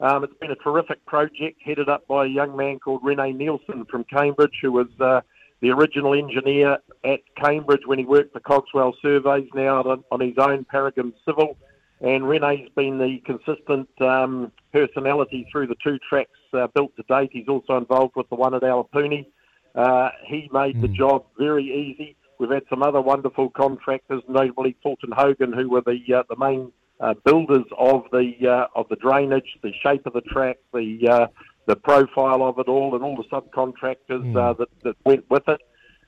Um, 0.00 0.24
it's 0.24 0.32
been 0.40 0.50
a 0.50 0.56
terrific 0.56 1.04
project 1.04 1.60
headed 1.62 1.90
up 1.90 2.06
by 2.06 2.24
a 2.24 2.28
young 2.28 2.56
man 2.56 2.78
called 2.78 3.04
Rene 3.04 3.32
Nielsen 3.32 3.84
from 3.84 4.04
Cambridge, 4.04 4.60
who 4.62 4.72
was 4.72 4.88
uh, 4.98 5.20
the 5.60 5.70
original 5.70 6.14
engineer 6.14 6.78
at 7.04 7.20
Cambridge 7.36 7.82
when 7.86 7.98
he 7.98 8.04
worked 8.04 8.32
for 8.32 8.40
Cogswell 8.40 8.94
Surveys, 9.02 9.48
now 9.54 9.82
on, 9.82 10.04
on 10.10 10.20
his 10.20 10.34
own 10.38 10.64
Paragon 10.64 11.12
Civil. 11.24 11.56
And 12.00 12.26
Rene's 12.26 12.70
been 12.74 12.98
the 12.98 13.18
consistent 13.26 13.88
um, 14.00 14.52
personality 14.72 15.46
through 15.52 15.66
the 15.66 15.76
two 15.84 15.98
tracks 16.08 16.30
uh, 16.54 16.66
built 16.74 16.96
to 16.96 17.02
date. 17.08 17.30
He's 17.32 17.48
also 17.48 17.76
involved 17.76 18.14
with 18.16 18.28
the 18.30 18.36
one 18.36 18.54
at 18.54 18.62
Awapuni. 18.62 19.26
Uh, 19.74 20.08
he 20.26 20.48
made 20.52 20.80
the 20.80 20.88
job 20.88 21.26
very 21.38 21.64
easy. 21.64 22.16
We've 22.38 22.50
had 22.50 22.62
some 22.70 22.82
other 22.82 23.02
wonderful 23.02 23.50
contractors, 23.50 24.22
notably 24.28 24.74
Fulton 24.82 25.12
Hogan, 25.12 25.52
who 25.52 25.68
were 25.68 25.82
the 25.82 26.00
uh, 26.14 26.22
the 26.30 26.36
main 26.36 26.72
uh, 26.98 27.14
builders 27.24 27.66
of 27.78 28.04
the 28.12 28.32
uh, 28.48 28.66
of 28.74 28.88
the 28.88 28.96
drainage, 28.96 29.58
the 29.62 29.72
shape 29.82 30.06
of 30.06 30.14
the 30.14 30.22
track, 30.22 30.56
the 30.72 31.06
uh, 31.06 31.26
the 31.70 31.76
profile 31.76 32.42
of 32.42 32.58
it 32.58 32.66
all, 32.66 32.96
and 32.96 33.04
all 33.04 33.16
the 33.16 33.22
subcontractors 33.24 34.36
uh, 34.36 34.52
that 34.54 34.68
that 34.82 34.96
went 35.04 35.24
with 35.30 35.46
it. 35.46 35.60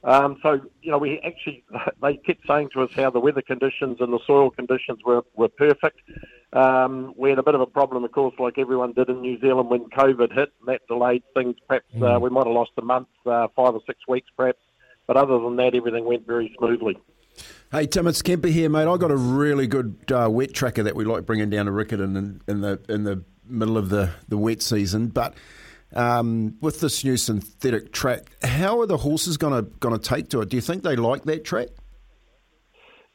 Um, 0.03 0.37
so 0.43 0.61
you 0.83 0.91
know, 0.91 0.99
we 0.99 1.21
actually 1.21 1.63
they 2.03 2.17
kept 2.17 2.45
saying 2.49 2.71
to 2.75 2.83
us 2.83 2.91
how 2.95 3.11
the 3.11 3.21
weather 3.21 3.43
conditions 3.43 3.99
and 4.01 4.13
the 4.13 4.19
soil 4.27 4.51
conditions 4.51 4.99
were 5.07 5.23
were 5.35 5.49
perfect. 5.49 6.01
Um, 6.53 7.15
we 7.17 7.31
had 7.31 7.39
a 7.39 7.45
bit 7.45 7.55
of 7.55 7.61
a 7.61 7.67
problem, 7.67 8.03
of 8.03 8.11
course, 8.11 8.35
like 8.41 8.59
everyone 8.59 8.93
did 8.93 9.09
in 9.09 9.21
New 9.21 9.41
Zealand 9.41 9.71
when 9.71 9.85
COVID 9.91 10.33
hit, 10.35 10.53
and 10.59 10.67
that 10.67 10.81
delayed 10.89 11.23
things. 11.33 11.55
Perhaps 11.69 11.87
uh, 12.03 12.19
we 12.21 12.29
might 12.29 12.47
have 12.47 12.55
lost 12.55 12.73
a 12.77 12.83
month, 12.83 13.09
uh, 13.25 13.47
five 13.55 13.75
or 13.75 13.81
six 13.87 14.01
weeks, 14.09 14.29
perhaps. 14.37 14.59
But 15.07 15.17
other 15.17 15.39
than 15.39 15.57
that, 15.57 15.77
everything 15.77 16.05
went 16.05 16.27
very 16.27 16.53
smoothly. 16.59 16.99
Hey 17.71 17.87
Tim, 17.87 18.07
it's 18.09 18.21
Kemper 18.21 18.49
here, 18.49 18.69
mate. 18.69 18.89
I 18.89 18.97
got 18.97 19.13
a 19.13 19.17
really 19.17 19.67
good 19.67 20.13
uh, 20.13 20.29
wet 20.29 20.53
tracker 20.53 20.83
that 20.83 20.97
we 20.97 21.05
like 21.05 21.25
bringing 21.25 21.49
down 21.49 21.67
to 21.67 21.73
Riccarton 21.73 22.17
in, 22.19 22.41
in 22.49 22.61
the 22.61 22.81
in 22.89 23.05
the 23.05 23.25
middle 23.47 23.77
of 23.77 23.89
the, 23.89 24.11
the 24.29 24.39
wet 24.39 24.63
season. 24.63 25.09
But 25.09 25.35
Um, 25.95 26.57
with 26.63 26.81
this 26.81 27.05
new 27.05 27.19
synthetic 27.19 27.93
track, 27.93 28.35
how 28.43 28.81
are 28.81 28.87
the 28.87 28.97
horses 28.97 29.37
going 29.37 29.63
to 29.63 29.71
going 29.79 29.99
to 29.99 30.01
take 30.01 30.31
to 30.31 30.41
it? 30.41 30.49
Do 30.49 30.57
you 30.57 30.63
think 30.63 30.83
they 30.83 30.97
like 30.97 31.25
that 31.25 31.45
track? 31.45 31.69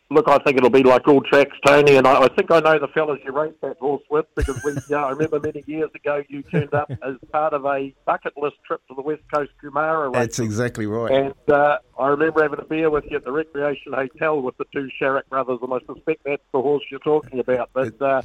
Look, 0.10 0.30
I 0.30 0.38
think 0.38 0.58
it'll 0.58 0.70
be 0.70 0.84
like 0.84 1.06
all 1.08 1.22
tracks, 1.22 1.58
Tony, 1.66 1.98
and 1.98 2.08
I, 2.08 2.22
I 2.22 2.28
think 2.30 2.50
I 2.50 2.62
know 2.62 2.80
the 2.80 2.88
fellas 2.88 3.20
you 3.26 3.34
raced 3.34 3.60
that 3.62 3.78
horse 3.78 4.04
with 4.10 4.26
because 4.36 4.64
we, 4.64 4.72
yeah, 4.90 5.04
I 5.04 5.10
remember 5.10 5.40
many 5.40 5.64
years 5.68 5.90
ago 5.96 6.24
you 6.30 6.44
turned 6.44 6.74
up 6.74 6.90
as 7.04 7.16
part 7.32 7.54
of 7.54 7.66
a 7.66 7.94
bucket 8.06 8.32
list 8.38 8.56
trip 8.66 8.80
to 8.88 8.96
the 8.96 9.02
West 9.02 9.24
Coast 9.34 9.52
Kumara 9.62 10.06
race. 10.14 10.14
That's 10.14 10.40
exactly 10.40 10.86
right. 10.86 11.12
And 11.12 11.54
uh, 11.54 11.80
I 12.00 12.08
remember 12.08 12.42
having 12.42 12.60
a 12.60 12.66
beer 12.66 12.90
with 12.90 13.04
you 13.10 13.18
at 13.18 13.26
the 13.26 13.34
Recreation 13.34 13.92
Hotel 13.92 14.40
with 14.42 14.56
the 14.58 14.66
two 14.72 14.88
Sharrock 15.02 15.28
brothers, 15.30 15.60
and 15.62 15.74
I 15.74 15.80
suspect 15.94 16.22
that's 16.24 16.42
the 16.54 16.62
horse 16.62 16.84
you're 16.90 17.02
talking 17.02 17.40
about. 17.40 17.72
But 17.74 18.02
uh, 18.02 18.22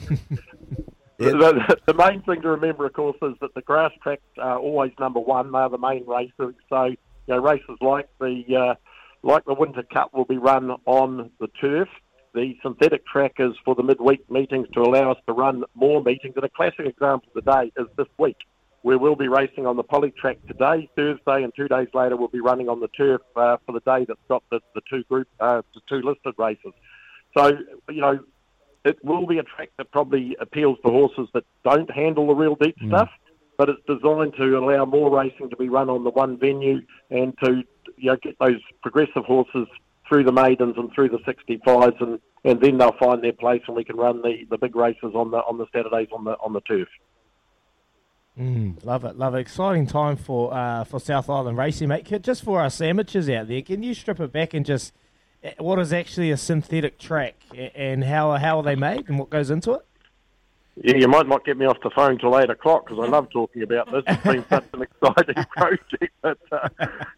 the, 1.31 1.77
the 1.87 1.95
main 1.95 2.23
thing 2.23 2.43
to 2.43 2.49
remember, 2.51 2.87
of 2.87 2.93
course, 2.93 3.16
is 3.23 3.35
that 3.41 3.55
the 3.55 3.62
grass 3.62 3.93
tracks 4.03 4.23
are 4.39 4.59
always 4.59 4.93
number 4.99 5.20
one. 5.20 5.53
They're 5.53 5.68
the 5.68 5.79
main 5.79 6.07
races. 6.07 6.55
So, 6.68 6.85
you 6.85 6.97
know, 7.29 7.39
races 7.39 7.77
like 7.81 8.09
the 8.20 8.45
uh, 8.57 8.75
like 9.23 9.45
the 9.45 9.55
Winter 9.55 9.83
Cup 9.83 10.12
will 10.12 10.25
be 10.25 10.39
run 10.39 10.70
on 10.87 11.31
the 11.39 11.49
turf. 11.61 11.89
The 12.35 12.57
synthetic 12.62 13.07
track 13.07 13.35
is 13.39 13.53
for 13.64 13.75
the 13.75 13.83
midweek 13.83 14.31
meetings 14.31 14.66
to 14.75 14.81
allow 14.81 15.12
us 15.12 15.18
to 15.27 15.33
run 15.33 15.64
more 15.75 16.03
meetings. 16.03 16.35
And 16.35 16.45
a 16.45 16.49
classic 16.49 16.87
example 16.87 17.29
today 17.35 17.70
is 17.77 17.87
this 17.97 18.07
week, 18.18 18.39
where 18.81 18.99
we'll 18.99 19.16
be 19.16 19.29
racing 19.29 19.66
on 19.66 19.77
the 19.77 19.83
poly 19.83 20.12
track 20.12 20.39
today, 20.49 20.89
Thursday, 20.97 21.43
and 21.45 21.53
two 21.55 21.68
days 21.68 21.89
later 21.93 22.16
we'll 22.16 22.29
be 22.29 22.41
running 22.41 22.68
on 22.68 22.81
the 22.81 22.89
turf 22.89 23.20
uh, 23.37 23.59
for 23.66 23.73
the 23.73 23.81
day 23.81 24.07
that's 24.07 24.18
got 24.29 24.43
the, 24.51 24.61
the 24.75 24.81
two 24.89 25.05
group, 25.05 25.29
uh, 25.41 25.61
the 25.75 25.81
two 25.89 26.01
listed 26.07 26.35
races. 26.39 26.73
So, 27.37 27.53
you 27.91 28.01
know, 28.01 28.18
it 28.85 28.99
will 29.05 29.26
be 29.26 29.39
a 29.39 29.43
track 29.43 29.70
that 29.78 29.91
probably 29.93 30.37
appeals 30.41 30.78
to 30.85 30.91
horses 30.91 31.28
that 31.35 31.45
don't 31.64 31.91
handle 31.91 32.26
the 32.26 32.35
real 32.35 32.57
deep 32.57 32.76
stuff, 32.87 33.09
but 33.57 33.68
it's 33.68 33.80
designed 33.87 34.35
to 34.37 34.59
allow 34.59 34.85
more 34.85 35.11
racing 35.16 35.51
to 35.51 35.57
be 35.57 35.68
run 35.68 35.89
on 35.89 36.05
the 36.05 36.11
one 36.11 36.39
venue 36.39 36.80
and 37.11 37.35
to 37.45 37.62
you 37.97 38.11
know 38.11 38.16
get 38.16 38.37
those 38.41 38.61
progressive 38.83 39.24
horses 39.24 39.68
through 40.09 40.24
the 40.24 40.33
maidens 40.33 40.74
and 40.76 40.93
through 40.93 41.09
the 41.09 41.18
65s, 41.18 42.01
and, 42.01 42.18
and 42.45 42.61
then 42.61 42.78
they'll 42.78 42.97
find 42.99 43.22
their 43.22 43.33
place, 43.33 43.62
and 43.66 43.76
we 43.76 43.85
can 43.85 43.97
run 43.97 44.20
the, 44.22 44.45
the 44.51 44.59
big 44.59 44.74
races 44.74 45.12
on 45.14 45.30
the 45.30 45.39
on 45.39 45.59
the 45.59 45.66
Saturdays 45.72 46.09
on 46.12 46.24
the 46.24 46.33
on 46.33 46.53
the 46.53 46.61
turf. 46.62 46.89
Mm, 48.39 48.83
love 48.85 49.05
it, 49.05 49.16
love 49.16 49.35
it. 49.35 49.41
Exciting 49.41 49.87
time 49.87 50.16
for 50.16 50.53
uh, 50.53 50.85
for 50.85 50.99
South 50.99 51.30
Island 51.30 51.57
racing, 51.57 51.89
mate. 51.89 52.22
Just 52.22 52.43
for 52.43 52.61
us 52.61 52.80
amateurs 52.80 53.28
out 53.28 53.49
there, 53.49 53.62
can 53.62 53.83
you 53.83 53.95
strip 53.95 54.20
it 54.20 54.33
back 54.33 54.55
and 54.55 54.66
just 54.66 54.93
what 55.59 55.78
is 55.78 55.93
actually 55.93 56.30
a 56.30 56.36
synthetic 56.36 56.99
track 56.99 57.34
and 57.74 58.05
how 58.05 58.32
how 58.36 58.59
are 58.59 58.62
they 58.62 58.76
made 58.76 59.09
and 59.09 59.18
what 59.18 59.30
goes 59.30 59.51
into 59.51 59.72
it? 59.72 59.84
Yeah, 60.76 60.97
you 60.97 61.09
might 61.09 61.28
not 61.28 61.45
get 61.45 61.59
me 61.59 61.66
off 61.66 61.78
the 61.82 61.90
phone 61.90 62.18
till 62.18 62.38
eight 62.38 62.49
o'clock 62.49 62.86
because 62.86 63.05
I 63.05 63.09
love 63.09 63.28
talking 63.30 63.62
about 63.62 63.90
this. 63.93 64.05
It's 64.07 64.22
been 64.22 64.45
such 64.49 64.64
an 64.72 64.82
exciting 65.03 65.45
project. 65.57 66.14
But 66.22 66.38
uh, 66.51 66.68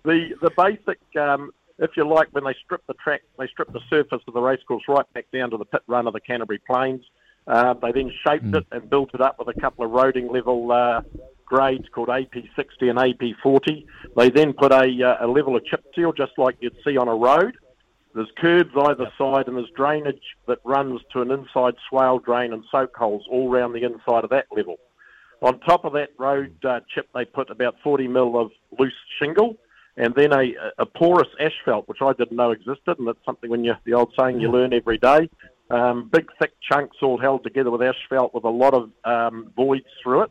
the 0.05 0.35
the 0.41 0.51
basic, 0.57 0.99
um, 1.16 1.53
if 1.79 1.91
you 1.97 2.09
like, 2.09 2.29
when 2.33 2.45
they 2.45 2.55
strip 2.64 2.85
the 2.87 2.95
track, 2.95 3.22
they 3.39 3.47
strip 3.47 3.72
the 3.72 3.81
surface 3.89 4.22
of 4.27 4.35
the 4.35 4.41
racecourse 4.41 4.83
right 4.89 5.07
back 5.12 5.27
down 5.33 5.51
to 5.51 5.57
the 5.57 5.64
pit 5.64 5.83
run 5.87 6.07
of 6.07 6.14
the 6.14 6.20
Canterbury 6.20 6.61
Plains. 6.66 7.05
Uh, 7.47 7.75
they 7.75 7.93
then 7.93 8.11
shaped 8.27 8.55
it 8.55 8.66
and 8.72 8.89
built 8.89 9.11
it 9.14 9.20
up 9.20 9.39
with 9.39 9.55
a 9.55 9.61
couple 9.61 9.85
of 9.85 9.91
roading 9.91 10.33
level 10.33 10.72
uh, 10.72 11.03
grades 11.45 11.85
called 11.93 12.09
AP60 12.09 12.89
and 12.89 12.99
AP40. 12.99 13.85
They 14.16 14.31
then 14.31 14.55
put 14.55 14.72
a, 14.72 14.87
uh, 15.03 15.27
a 15.27 15.29
level 15.29 15.55
of 15.55 15.64
chip 15.66 15.85
seal, 15.95 16.12
just 16.12 16.33
like 16.39 16.57
you'd 16.61 16.77
see 16.87 16.97
on 16.97 17.07
a 17.07 17.14
road. 17.14 17.55
There's 18.15 18.31
curbs 18.39 18.71
either 18.77 19.11
side, 19.19 19.49
and 19.49 19.57
there's 19.57 19.71
drainage 19.77 20.23
that 20.47 20.59
runs 20.65 21.01
to 21.12 21.23
an 21.23 21.33
inside 21.33 21.75
swale 21.89 22.21
drain 22.21 22.53
and 22.53 22.62
soak 22.71 22.97
holes 22.97 23.27
all 23.29 23.51
round 23.51 23.75
the 23.75 23.83
inside 23.83 24.23
of 24.23 24.31
that 24.31 24.47
level. 24.55 24.77
On 25.43 25.59
top 25.61 25.85
of 25.85 25.93
that 25.95 26.11
road 26.17 26.55
uh, 26.65 26.81
chip, 26.95 27.09
they 27.12 27.25
put 27.25 27.51
about 27.51 27.75
40 27.83 28.07
mil 28.07 28.39
of 28.39 28.51
loose 28.79 28.95
shingle, 29.19 29.57
and 29.97 30.15
then 30.15 30.33
a, 30.33 30.55
a 30.79 30.87
porous 30.87 31.29
asphalt, 31.41 31.89
which 31.89 32.01
I 32.01 32.12
didn't 32.12 32.37
know 32.37 32.53
existed, 32.53 32.99
and 32.99 33.09
that's 33.09 33.25
something 33.27 33.51
when 33.51 33.65
you 33.65 33.75
the 33.85 33.95
old 33.95 34.12
saying 34.19 34.41
you 34.41 34.51
learn 34.51 34.73
every 34.73 34.99
day. 34.99 35.29
Um, 35.71 36.09
big 36.12 36.31
thick 36.39 36.53
chunks 36.62 36.99
all 37.03 37.19
held 37.19 37.43
together 37.43 37.71
with 37.71 37.83
asphalt 37.83 38.33
with 38.33 38.45
a 38.45 38.49
lot 38.49 38.75
of 38.75 38.91
um, 39.05 39.53
voids 39.57 39.87
through 40.03 40.23
it. 40.23 40.31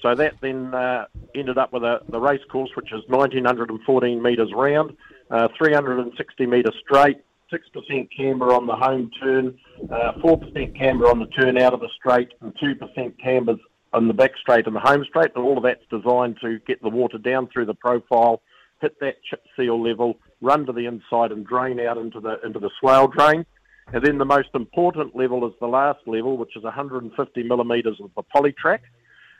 So 0.00 0.14
that 0.14 0.34
then 0.40 0.74
uh, 0.74 1.06
ended 1.34 1.58
up 1.58 1.72
with 1.72 1.82
a, 1.82 2.00
the 2.08 2.20
race 2.20 2.42
course, 2.50 2.70
which 2.74 2.92
is 2.92 3.02
1,914 3.08 4.22
metres 4.22 4.52
round, 4.54 4.96
uh, 5.30 5.48
360 5.56 6.46
metre 6.46 6.72
straight, 6.84 7.18
6% 7.52 8.08
camber 8.16 8.52
on 8.52 8.66
the 8.66 8.74
home 8.74 9.10
turn, 9.20 9.56
uh, 9.90 10.12
4% 10.22 10.78
camber 10.78 11.08
on 11.08 11.18
the 11.20 11.26
turn 11.26 11.58
out 11.58 11.72
of 11.72 11.80
the 11.80 11.88
straight, 11.96 12.32
and 12.40 12.52
2% 12.56 13.18
cambers 13.22 13.58
on 13.92 14.08
the 14.08 14.14
back 14.14 14.32
straight 14.40 14.66
and 14.66 14.76
the 14.76 14.80
home 14.80 15.04
straight. 15.08 15.30
And 15.34 15.44
all 15.44 15.56
of 15.56 15.62
that's 15.62 15.84
designed 15.90 16.38
to 16.42 16.58
get 16.66 16.82
the 16.82 16.88
water 16.88 17.18
down 17.18 17.48
through 17.48 17.66
the 17.66 17.74
profile, 17.74 18.42
hit 18.80 18.98
that 19.00 19.22
chip 19.28 19.42
seal 19.56 19.82
level, 19.82 20.18
run 20.40 20.66
to 20.66 20.72
the 20.72 20.86
inside, 20.86 21.32
and 21.32 21.46
drain 21.46 21.80
out 21.80 21.96
into 21.96 22.20
the 22.20 22.40
into 22.44 22.58
the 22.58 22.70
swale 22.78 23.08
drain. 23.08 23.46
And 23.92 24.04
then 24.04 24.18
the 24.18 24.24
most 24.24 24.48
important 24.54 25.14
level 25.14 25.46
is 25.46 25.54
the 25.60 25.68
last 25.68 26.00
level, 26.06 26.36
which 26.36 26.56
is 26.56 26.64
150 26.64 27.42
millimetres 27.44 28.00
of 28.00 28.10
the 28.16 28.22
polytrack. 28.22 28.80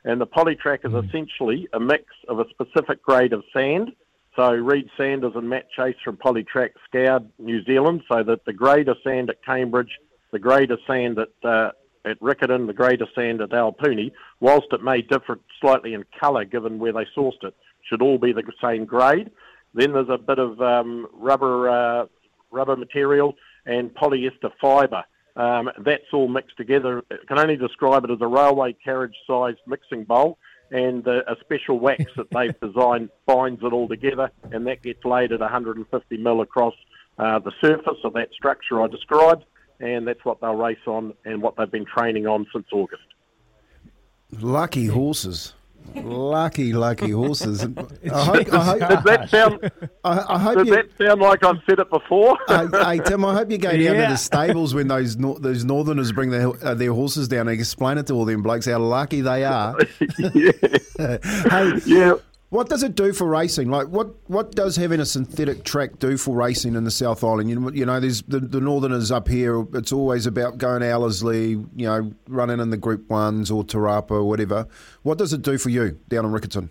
And 0.04 0.20
the 0.20 0.26
polytrack 0.26 0.84
is 0.84 1.04
essentially 1.04 1.68
a 1.72 1.80
mix 1.80 2.04
of 2.28 2.38
a 2.38 2.44
specific 2.50 3.02
grade 3.02 3.32
of 3.32 3.42
sand. 3.52 3.90
So 4.36 4.52
Reed 4.52 4.90
Sanders 4.98 5.32
and 5.34 5.48
Matt 5.48 5.70
Chase 5.70 5.96
from 6.04 6.18
Polytrack 6.18 6.72
scoured 6.86 7.26
New 7.38 7.64
Zealand, 7.64 8.02
so 8.06 8.22
that 8.22 8.44
the 8.44 8.84
of 8.86 8.96
sand 9.02 9.30
at 9.30 9.42
Cambridge, 9.42 9.98
the 10.30 10.38
of 10.70 10.78
sand 10.86 11.18
at 11.18 11.48
uh, 11.48 11.70
at 12.04 12.20
Riccarton, 12.20 12.66
the 12.66 13.02
of 13.02 13.08
sand 13.14 13.40
at 13.40 13.50
Awapuni, 13.50 14.12
whilst 14.40 14.68
it 14.72 14.82
may 14.82 15.00
differ 15.00 15.40
slightly 15.60 15.94
in 15.94 16.04
colour 16.20 16.44
given 16.44 16.78
where 16.78 16.92
they 16.92 17.06
sourced 17.16 17.42
it, 17.42 17.54
should 17.88 18.02
all 18.02 18.18
be 18.18 18.32
the 18.32 18.44
same 18.62 18.84
grade. 18.84 19.30
Then 19.74 19.92
there's 19.92 20.08
a 20.10 20.18
bit 20.18 20.38
of 20.38 20.60
um, 20.60 21.08
rubber 21.14 21.68
uh, 21.68 22.06
rubber 22.50 22.76
material 22.76 23.34
and 23.64 23.92
polyester 23.94 24.52
fibre. 24.60 25.04
Um, 25.34 25.70
that's 25.84 26.12
all 26.12 26.28
mixed 26.28 26.56
together. 26.56 27.02
I 27.10 27.16
can 27.28 27.38
only 27.38 27.56
describe 27.56 28.04
it 28.04 28.10
as 28.10 28.18
a 28.20 28.26
railway 28.26 28.74
carriage-sized 28.84 29.58
mixing 29.66 30.04
bowl, 30.04 30.38
and 30.70 31.06
uh, 31.06 31.22
a 31.26 31.36
special 31.40 31.78
wax 31.78 32.04
that 32.16 32.30
they've 32.30 32.58
designed 32.60 33.10
binds 33.26 33.62
it 33.62 33.72
all 33.72 33.88
together, 33.88 34.30
and 34.52 34.66
that 34.66 34.82
gets 34.82 35.04
laid 35.04 35.32
at 35.32 35.40
150 35.40 36.16
mil 36.16 36.40
across 36.40 36.74
uh, 37.18 37.38
the 37.38 37.52
surface 37.60 37.98
of 38.04 38.12
that 38.14 38.32
structure 38.32 38.82
I 38.82 38.88
described, 38.88 39.44
and 39.80 40.06
that's 40.06 40.24
what 40.24 40.40
they'll 40.40 40.54
race 40.54 40.86
on 40.86 41.14
and 41.24 41.42
what 41.42 41.56
they've 41.56 41.70
been 41.70 41.86
training 41.86 42.26
on 42.26 42.46
since 42.52 42.66
August. 42.72 43.02
Lucky 44.30 44.86
horses. 44.86 45.54
Lucky, 45.94 46.72
lucky 46.72 47.10
horses. 47.10 47.62
I 48.12 48.24
hope, 48.24 48.52
I 48.52 48.64
hope, 48.64 48.78
Does 48.80 49.04
that 49.04 49.28
sound? 49.30 49.70
I, 50.04 50.34
I 50.34 50.38
hope 50.38 50.58
Does 50.58 50.66
you, 50.68 50.74
that 50.74 50.86
sound 50.98 51.20
like 51.20 51.44
I've 51.44 51.56
said 51.68 51.78
it 51.78 51.90
before? 51.90 52.36
hey, 52.48 52.66
hey, 52.72 52.98
Tim, 53.04 53.24
I 53.24 53.34
hope 53.34 53.50
you 53.50 53.58
go 53.58 53.70
down 53.70 53.80
Yeah. 53.80 54.06
to 54.06 54.12
the 54.12 54.16
stables 54.16 54.74
when 54.74 54.88
those 54.88 55.16
nor- 55.16 55.38
those 55.38 55.64
northerners 55.64 56.12
bring 56.12 56.30
their 56.30 56.48
uh, 56.64 56.74
their 56.74 56.92
horses 56.92 57.28
down 57.28 57.48
and 57.48 57.58
explain 57.58 57.98
it 57.98 58.06
to 58.08 58.14
all 58.14 58.24
them 58.24 58.42
blokes 58.42 58.66
how 58.66 58.78
lucky 58.78 59.20
they 59.20 59.44
are. 59.44 59.76
hey, 60.98 61.72
yeah. 61.86 62.14
What 62.48 62.68
does 62.68 62.84
it 62.84 62.94
do 62.94 63.12
for 63.12 63.26
racing? 63.26 63.70
Like, 63.70 63.88
what, 63.88 64.14
what 64.30 64.54
does 64.54 64.76
having 64.76 65.00
a 65.00 65.06
synthetic 65.06 65.64
track 65.64 65.98
do 65.98 66.16
for 66.16 66.36
racing 66.36 66.76
in 66.76 66.84
the 66.84 66.92
South 66.92 67.24
Island? 67.24 67.50
You 67.50 67.58
know, 67.58 67.70
you 67.72 67.84
know 67.84 67.98
there's 67.98 68.22
the, 68.22 68.38
the 68.38 68.60
Northerners 68.60 69.10
up 69.10 69.26
here. 69.26 69.66
It's 69.74 69.92
always 69.92 70.26
about 70.26 70.56
going 70.56 70.80
to 70.80 70.86
Ellerslie, 70.86 71.50
you 71.50 71.86
know, 71.86 72.12
running 72.28 72.60
in 72.60 72.70
the 72.70 72.76
Group 72.76 73.10
Ones 73.10 73.50
or 73.50 73.64
Te 73.64 73.78
Rapa 73.78 74.12
or 74.12 74.24
whatever. 74.24 74.68
What 75.02 75.18
does 75.18 75.32
it 75.32 75.42
do 75.42 75.58
for 75.58 75.70
you 75.70 75.98
down 76.08 76.24
in 76.24 76.30
Riccarton? 76.30 76.68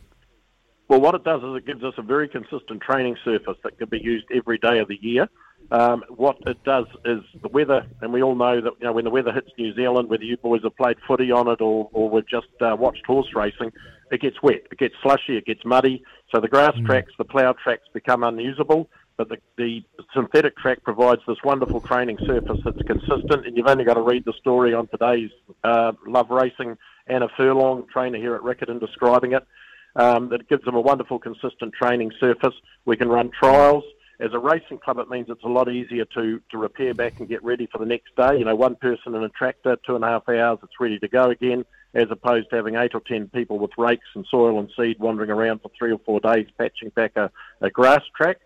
Well, 0.88 1.02
what 1.02 1.14
it 1.14 1.26
does 1.26 1.42
is 1.44 1.56
it 1.58 1.66
gives 1.66 1.84
us 1.84 1.96
a 1.98 2.04
very 2.04 2.30
consistent 2.30 2.82
training 2.82 3.18
surface 3.26 3.58
that 3.64 3.78
can 3.78 3.90
be 3.90 4.00
used 4.00 4.28
every 4.34 4.60
day 4.60 4.80
of 4.80 4.88
the 4.88 4.98
year. 5.02 5.28
Um, 5.72 6.04
what 6.10 6.38
it 6.46 6.64
does 6.64 6.86
is 7.06 7.22
the 7.42 7.50
weather, 7.50 7.86
and 8.02 8.14
we 8.14 8.22
all 8.22 8.36
know 8.36 8.62
that 8.62 8.74
you 8.80 8.86
know 8.86 8.94
when 8.94 9.04
the 9.04 9.10
weather 9.10 9.34
hits 9.34 9.50
New 9.58 9.74
Zealand, 9.74 10.10
whether 10.10 10.24
you 10.24 10.38
boys 10.38 10.62
have 10.64 10.76
played 10.78 10.98
footy 11.08 11.32
on 11.32 11.48
it 11.48 11.60
or, 11.60 11.90
or 11.92 12.08
we've 12.10 12.28
just 12.28 12.48
uh, 12.62 12.76
watched 12.80 13.04
horse 13.08 13.28
racing, 13.36 13.72
it 14.12 14.22
gets 14.22 14.42
wet, 14.42 14.64
it 14.72 14.78
gets 14.78 14.96
slushy, 15.02 15.38
it 15.38 15.46
gets 15.46 15.64
muddy. 15.66 16.04
So 16.34 16.40
the 16.42 16.48
grass 16.48 16.76
tracks, 16.86 17.12
the 17.18 17.26
plough 17.26 17.54
tracks 17.54 17.88
become 17.94 18.24
unusable. 18.24 18.90
But 19.18 19.30
the, 19.30 19.38
the 19.58 19.82
synthetic 20.14 20.58
track 20.58 20.84
provides 20.84 21.22
this 21.26 21.38
wonderful 21.44 21.80
training 21.80 22.18
surface 22.26 22.60
that's 22.66 22.82
consistent, 22.82 23.48
and 23.48 23.56
you've 23.56 23.68
only 23.68 23.86
got 23.86 23.94
to 23.94 24.02
read 24.02 24.26
the 24.26 24.34
story 24.34 24.74
on 24.74 24.88
today's 24.88 25.32
uh, 25.64 25.94
Love 26.06 26.30
Racing. 26.30 26.78
Anna 27.08 27.28
Furlong, 27.38 27.86
trainer 27.94 28.18
here 28.18 28.36
at 28.36 28.42
Riccarton, 28.42 28.80
describing 28.80 29.32
it 29.32 29.48
um, 29.96 30.30
that 30.30 30.50
gives 30.50 30.66
them 30.66 30.76
a 30.76 30.82
wonderful, 30.82 31.20
consistent 31.20 31.74
training 31.74 32.12
surface. 32.20 32.56
We 32.86 32.98
can 32.98 33.08
run 33.08 33.32
trials. 33.32 33.84
As 34.20 34.32
a 34.34 34.40
racing 34.40 34.80
club, 34.80 34.98
it 35.00 35.10
means 35.10 35.28
it's 35.30 35.44
a 35.44 35.48
lot 35.48 35.70
easier 35.70 36.06
to, 36.06 36.42
to 36.52 36.58
repair 36.58 36.94
back 36.94 37.20
and 37.20 37.28
get 37.28 37.44
ready 37.44 37.68
for 37.72 37.78
the 37.78 37.86
next 37.86 38.16
day. 38.16 38.38
You 38.38 38.46
know, 38.46 38.56
one 38.56 38.76
person 38.76 39.14
in 39.14 39.24
a 39.24 39.30
tractor, 39.30 39.78
two 39.86 39.96
and 39.96 40.04
a 40.04 40.08
half 40.08 40.28
hours, 40.30 40.60
it's 40.64 40.80
ready 40.80 41.00
to 41.00 41.08
go 41.08 41.30
again, 41.30 41.66
as 41.96 42.08
opposed 42.12 42.50
to 42.50 42.56
having 42.58 42.76
eight 42.76 42.94
or 42.94 43.02
ten 43.02 43.28
people 43.30 43.58
with 43.58 43.72
rakes 43.78 44.08
and 44.16 44.26
soil 44.30 44.60
and 44.60 44.70
seed 44.78 44.98
wandering 45.00 45.32
around 45.32 45.62
for 45.62 45.72
three 45.78 45.92
or 45.92 46.00
four 46.06 46.20
days 46.20 46.48
patching 46.58 46.90
back 46.90 47.14
a, 47.16 47.32
a 47.62 47.70
grass 47.70 48.02
track. 48.16 48.38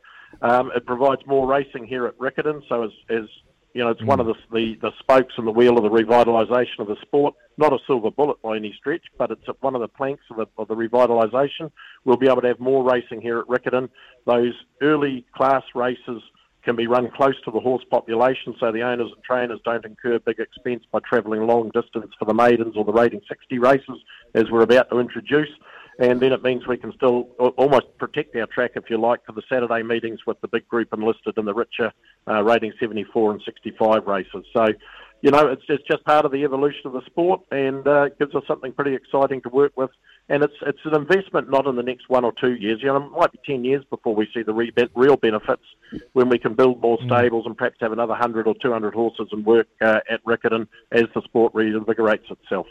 Um, 0.42 0.72
it 0.76 0.86
provides 0.86 1.22
more 1.26 1.48
racing 1.48 1.86
here 1.86 2.06
at 2.06 2.18
Riccarton, 2.18 2.62
so 2.70 2.84
as, 2.84 2.92
as 3.10 3.26
You 3.74 3.84
know, 3.84 3.92
it's 3.92 4.04
one 4.04 4.20
of 4.20 4.28
the, 4.28 4.36
the 4.52 4.78
the 4.82 4.92
spokes 5.00 5.34
in 5.38 5.46
the 5.46 5.52
wheel 5.52 5.78
of 5.78 5.84
the 5.84 5.90
revitalisation 5.90 6.80
of 6.80 6.88
the 6.88 6.98
sport. 7.02 7.36
Not 7.58 7.74
a 7.74 7.78
silver 7.86 8.10
bullet 8.10 8.42
by 8.42 8.56
any 8.56 8.74
stretch, 8.80 9.06
but 9.18 9.32
it's 9.32 9.48
one 9.62 9.76
of 9.76 9.82
the 9.82 9.88
planks 9.88 10.24
of 10.32 10.38
the, 10.38 10.48
of 10.58 10.68
the 10.68 10.76
revitalisation. 10.76 11.72
We'll 12.04 12.18
be 12.18 12.28
able 12.28 12.42
to 12.42 12.48
have 12.48 12.60
more 12.60 12.84
racing 12.84 13.22
here 13.22 13.40
at 13.40 13.48
Riccarton. 13.48 13.90
Those 14.26 14.54
early 14.82 15.26
class 15.36 15.64
races 15.76 16.22
can 16.64 16.76
be 16.76 16.88
run 16.88 17.10
close 17.10 17.40
to 17.46 17.52
the 17.52 17.60
horse 17.60 17.84
population, 17.90 18.56
so 18.60 18.72
the 18.72 18.82
owners 18.82 19.12
and 19.14 19.24
trainers 19.24 19.60
don't 19.64 19.86
incur 19.86 20.20
big 20.20 20.40
expense 20.40 20.84
by 20.92 21.00
travelling 21.08 21.48
long 21.48 21.72
distance 21.74 22.12
for 22.18 22.26
the 22.26 22.34
maidens 22.34 22.76
or 22.76 22.84
the 22.84 22.92
rating 22.92 23.22
60 23.28 23.60
races, 23.60 23.98
as 24.36 24.46
we're 24.52 24.64
about 24.64 24.90
to 24.90 25.00
introduce. 25.00 25.50
And 26.00 26.22
then 26.22 26.32
it 26.32 26.42
means 26.42 26.66
we 26.66 26.78
can 26.78 26.94
still 26.94 27.24
almost 27.58 27.88
protect 27.98 28.34
our 28.38 28.48
track, 28.48 28.72
if 28.76 28.90
you 28.90 28.98
like, 28.98 29.26
for 29.26 29.34
the 29.34 29.42
Saturday 29.52 29.84
meetings 29.84 30.20
with 30.26 30.40
the 30.40 30.48
big 30.48 30.66
group 30.68 30.94
enlisted 30.94 31.38
in 31.38 31.44
the 31.44 31.54
richer 31.54 31.92
uh, 32.26 32.42
rating 32.42 32.72
74 32.80 33.32
and 33.32 33.42
65 33.44 34.08
races. 34.08 34.46
So, 34.56 34.68
you 35.22 35.32
know, 35.32 35.48
it's, 35.48 35.64
it's 35.68 35.84
just 35.92 36.06
part 36.06 36.24
of 36.24 36.32
the 36.32 36.46
evolution 36.46 36.82
of 36.86 36.94
the 36.94 37.02
sport 37.06 37.42
and 37.52 37.86
uh, 37.86 38.10
gives 38.18 38.34
us 38.34 38.44
something 38.48 38.72
pretty 38.72 38.96
exciting 38.96 39.42
to 39.42 39.50
work 39.50 39.74
with. 39.76 39.90
And 40.30 40.44
it's 40.44 40.54
it's 40.62 40.80
an 40.86 40.94
investment 40.94 41.50
not 41.50 41.66
in 41.66 41.76
the 41.76 41.84
next 41.84 42.08
one 42.08 42.24
or 42.24 42.32
two 42.32 42.54
years. 42.54 42.80
You 42.82 42.90
know, 42.90 42.98
it 42.98 43.12
might 43.12 43.32
be 43.32 43.40
10 43.46 43.66
years 43.66 43.84
before 43.90 44.16
we 44.16 44.28
see 44.34 44.44
the 44.44 44.54
re- 44.54 44.72
real 44.96 45.18
benefits 45.18 45.64
when 46.14 46.30
we 46.30 46.38
can 46.38 46.54
build 46.54 46.82
more 46.82 47.00
stables 47.04 47.48
and 47.48 47.58
perhaps 47.58 47.78
have 47.82 47.92
another 47.92 48.12
100 48.12 48.48
or 48.48 48.54
200 48.62 48.94
horses 48.94 49.28
and 49.32 49.44
work 49.44 49.68
uh, 49.82 50.00
at 50.10 50.24
Riccarton 50.26 50.68
as 50.92 51.06
the 51.16 51.22
sport 51.24 51.54
reinvigorates 51.54 52.30
itself. 52.30 52.68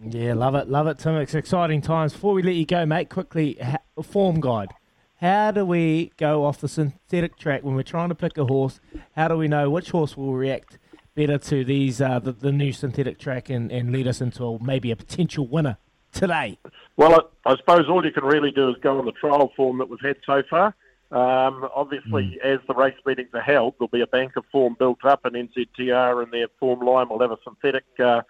Yeah, 0.00 0.34
love 0.34 0.54
it, 0.54 0.68
love 0.68 0.86
it, 0.86 0.98
Tim. 0.98 1.16
It's 1.16 1.34
exciting 1.34 1.80
times. 1.80 2.12
Before 2.12 2.34
we 2.34 2.42
let 2.42 2.54
you 2.54 2.66
go, 2.66 2.86
mate, 2.86 3.08
quickly, 3.08 3.54
ha- 3.54 3.78
form 4.02 4.40
guide. 4.40 4.74
How 5.16 5.52
do 5.52 5.64
we 5.64 6.12
go 6.16 6.44
off 6.44 6.60
the 6.60 6.68
synthetic 6.68 7.36
track 7.36 7.62
when 7.62 7.74
we're 7.76 7.84
trying 7.84 8.08
to 8.08 8.14
pick 8.14 8.36
a 8.38 8.44
horse? 8.44 8.80
How 9.14 9.28
do 9.28 9.36
we 9.36 9.46
know 9.46 9.70
which 9.70 9.90
horse 9.90 10.16
will 10.16 10.34
react 10.34 10.78
better 11.14 11.38
to 11.38 11.64
these 11.64 12.00
uh, 12.00 12.18
the, 12.18 12.32
the 12.32 12.50
new 12.50 12.72
synthetic 12.72 13.18
track 13.18 13.50
and, 13.50 13.70
and 13.70 13.92
lead 13.92 14.08
us 14.08 14.20
into 14.20 14.44
a, 14.44 14.62
maybe 14.62 14.90
a 14.90 14.96
potential 14.96 15.46
winner 15.46 15.76
today? 16.12 16.58
Well, 16.96 17.30
I, 17.44 17.52
I 17.52 17.56
suppose 17.56 17.88
all 17.88 18.04
you 18.04 18.12
can 18.12 18.24
really 18.24 18.50
do 18.50 18.68
is 18.70 18.76
go 18.82 18.98
on 18.98 19.06
the 19.06 19.12
trial 19.12 19.52
form 19.56 19.78
that 19.78 19.88
we've 19.88 20.00
had 20.00 20.16
so 20.26 20.42
far. 20.48 20.74
Um, 21.12 21.68
obviously, 21.74 22.38
as 22.42 22.58
the 22.66 22.74
race 22.74 22.94
meetings 23.04 23.28
are 23.34 23.42
held, 23.42 23.74
there'll 23.78 23.88
be 23.88 24.00
a 24.00 24.06
bank 24.06 24.32
of 24.36 24.44
form 24.50 24.76
built 24.78 25.04
up, 25.04 25.26
and 25.26 25.34
NZTR 25.34 26.22
and 26.22 26.32
their 26.32 26.48
form 26.58 26.80
line 26.80 27.10
will 27.10 27.20
have 27.20 27.32
a 27.32 27.38
synthetic 27.44 27.84
uh, 27.98 28.22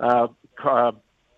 uh, 0.00 0.28
uh, 0.64 0.92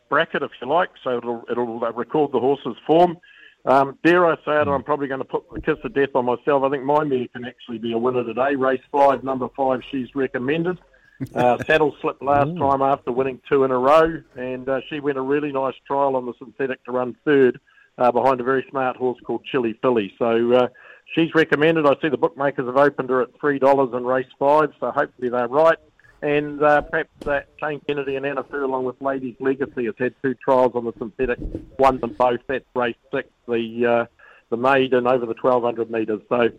bracket, 0.09 0.45
if 0.45 0.53
you 0.61 0.69
like. 0.69 0.91
So 1.03 1.19
it'll 1.19 1.43
it'll 1.51 1.85
uh, 1.85 1.91
record 1.93 2.31
the 2.31 2.39
horse's 2.39 2.77
form. 2.87 3.19
Um, 3.65 3.99
dare 4.05 4.27
I 4.27 4.37
say 4.45 4.61
it, 4.61 4.69
I'm 4.69 4.85
probably 4.85 5.09
going 5.09 5.21
to 5.21 5.25
put 5.25 5.45
the 5.53 5.61
kiss 5.61 5.79
of 5.83 5.93
death 5.93 6.11
on 6.15 6.25
myself. 6.25 6.63
I 6.63 6.71
think 6.71 6.85
my 6.85 7.03
mare 7.03 7.27
can 7.33 7.45
actually 7.45 7.79
be 7.79 7.93
a 7.93 7.99
winner 7.99 8.23
today. 8.23 8.55
Race 8.55 8.81
five, 8.93 9.25
number 9.25 9.49
five, 9.57 9.81
she's 9.91 10.15
recommended. 10.15 10.79
Uh, 11.35 11.63
saddle 11.65 11.95
slipped 12.01 12.23
last 12.23 12.57
time 12.57 12.83
after 12.83 13.13
winning 13.13 13.41
two 13.49 13.65
in 13.65 13.71
a 13.71 13.79
row, 13.79 14.21
and 14.37 14.69
uh, 14.69 14.81
she 14.89 15.01
went 15.01 15.19
a 15.19 15.21
really 15.21 15.53
nice 15.53 15.75
trial 15.87 16.17
on 16.17 16.27
the 16.27 16.33
synthetic 16.39 16.85
to 16.85 16.93
run 16.93 17.17
third 17.25 17.61
uh, 17.99 18.11
behind 18.11 18.41
a 18.41 18.45
very 18.45 18.65
smart 18.71 18.97
horse 18.97 19.19
called 19.25 19.45
Chili 19.45 19.79
Philly. 19.83 20.15
So 20.19 20.53
uh, 20.53 20.69
she's 21.15 21.35
recommended. 21.35 21.87
I 21.87 21.95
see 22.01 22.09
the 22.09 22.17
bookmakers 22.17 22.67
have 22.67 22.77
opened 22.77 23.11
her 23.11 23.23
at 23.23 23.29
three 23.41 23.59
dollars 23.59 23.91
in 23.95 24.05
race 24.05 24.27
five, 24.39 24.73
so 24.81 24.91
hopefully 24.91 25.29
they're 25.29 25.49
right. 25.49 25.79
And 26.23 26.63
uh, 26.63 26.83
perhaps 26.83 27.11
that 27.21 27.49
Shane 27.59 27.81
Kennedy 27.87 28.15
and 28.15 28.25
Anna 28.25 28.45
Fur, 28.45 28.63
along 28.63 28.85
with 28.85 29.01
Ladies 29.01 29.35
Legacy, 29.41 29.87
has 29.87 29.95
had 29.99 30.15
two 30.23 30.35
trials 30.35 30.73
on 30.75 30.85
the 30.85 30.93
synthetic, 30.99 31.39
won 31.79 31.99
them 31.99 32.15
both. 32.17 32.41
That's 32.47 32.65
race 32.77 32.95
six, 33.13 33.29
the 33.49 33.87
uh, 33.87 34.07
the 34.53 34.57
maiden 34.59 35.07
over 35.07 35.25
the 35.25 35.35
1200 35.41 35.91
metres. 35.91 36.21
So 36.29 36.51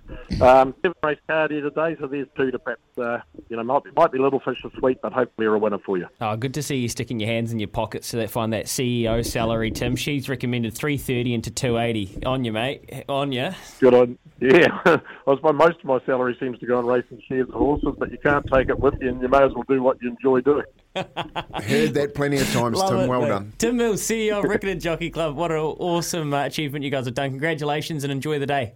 um, 0.44 0.74
seven 0.82 0.98
race 1.04 1.20
card 1.30 1.52
here 1.52 1.62
today, 1.62 1.96
so 2.00 2.08
there's 2.08 2.28
two 2.36 2.50
to 2.50 2.58
perhaps, 2.58 2.82
uh, 2.98 3.20
you 3.50 3.56
know, 3.56 3.64
might 3.64 3.84
be, 3.84 3.91
might 3.96 4.12
be 4.12 4.18
little 4.18 4.39
fish 4.39 4.58
are 4.66 4.72
sweet, 4.80 5.00
but 5.02 5.14
hopefully 5.14 5.46
are 5.46 5.54
a 5.54 5.60
winner 5.60 5.78
for 5.78 5.98
you. 5.98 6.08
Oh, 6.20 6.36
good 6.36 6.56
to 6.56 6.64
see 6.64 6.78
you 6.78 6.89
sticking 6.89 7.20
your 7.20 7.30
hands 7.30 7.54
in 7.54 7.60
your 7.60 7.68
pockets 7.68 8.10
to 8.10 8.18
that 8.18 8.32
find 8.32 8.52
that 8.52 8.66
CEO 8.66 9.24
salary, 9.24 9.70
Tim. 9.70 9.96
She's 9.96 10.28
recommended 10.28 10.74
three 10.74 10.98
thirty 10.98 11.36
into 11.36 11.52
two 11.52 11.78
eighty. 11.78 12.18
On 12.26 12.44
you, 12.44 12.52
mate. 12.52 13.06
On 13.08 13.32
you. 13.32 13.52
Good 13.80 13.94
on. 13.94 14.18
Yeah, 14.41 14.68
I 14.86 15.00
suppose 15.36 15.54
most 15.54 15.80
of 15.80 15.86
my 15.86 16.00
salary 16.06 16.36
seems 16.39 16.58
to 16.60 16.66
go 16.66 16.80
on 16.80 16.86
racing 16.88 17.22
shares 17.30 17.46
and 17.46 17.54
horses, 17.54 17.94
but 17.98 18.12
you 18.12 18.18
can't 18.18 18.46
take 18.52 18.70
it 18.70 18.80
with 18.80 18.96
you, 19.02 19.10
and 19.10 19.22
you 19.22 19.30
may 19.30 19.44
as 19.44 19.54
well 19.54 19.66
do 19.70 19.82
what 19.84 20.02
you 20.02 20.10
enjoy 20.10 20.41
doing. 20.41 20.66
Heard 20.96 21.94
that 21.96 22.14
plenty 22.16 22.38
of 22.38 22.52
times, 22.54 22.78
Love 22.78 22.89
Tim. 22.89 23.00
it, 23.00 23.08
well 23.08 23.22
mate. 23.22 23.28
done. 23.30 23.54
Tim 23.58 23.78
Mills, 23.78 24.02
CEO 24.02 24.39
of 24.39 24.46
Riccarton 24.46 24.82
Jockey 24.82 25.10
Club. 25.10 25.36
What 25.36 25.52
an 25.52 25.58
awesome 25.58 26.34
uh, 26.34 26.46
achievement 26.46 26.84
you 26.86 26.91
guys 26.91 27.06
have 27.06 27.16
done. 27.16 27.30
Congratulations 27.32 28.04
and 28.04 28.12
enjoy 28.12 28.39
the 28.39 28.46
day. 28.46 28.74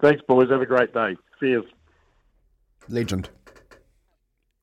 Thanks, 0.00 0.22
boys. 0.28 0.48
Have 0.50 0.62
a 0.62 0.66
great 0.66 0.92
day. 0.94 1.16
Cheers. 1.40 1.64
Legend. 2.88 3.28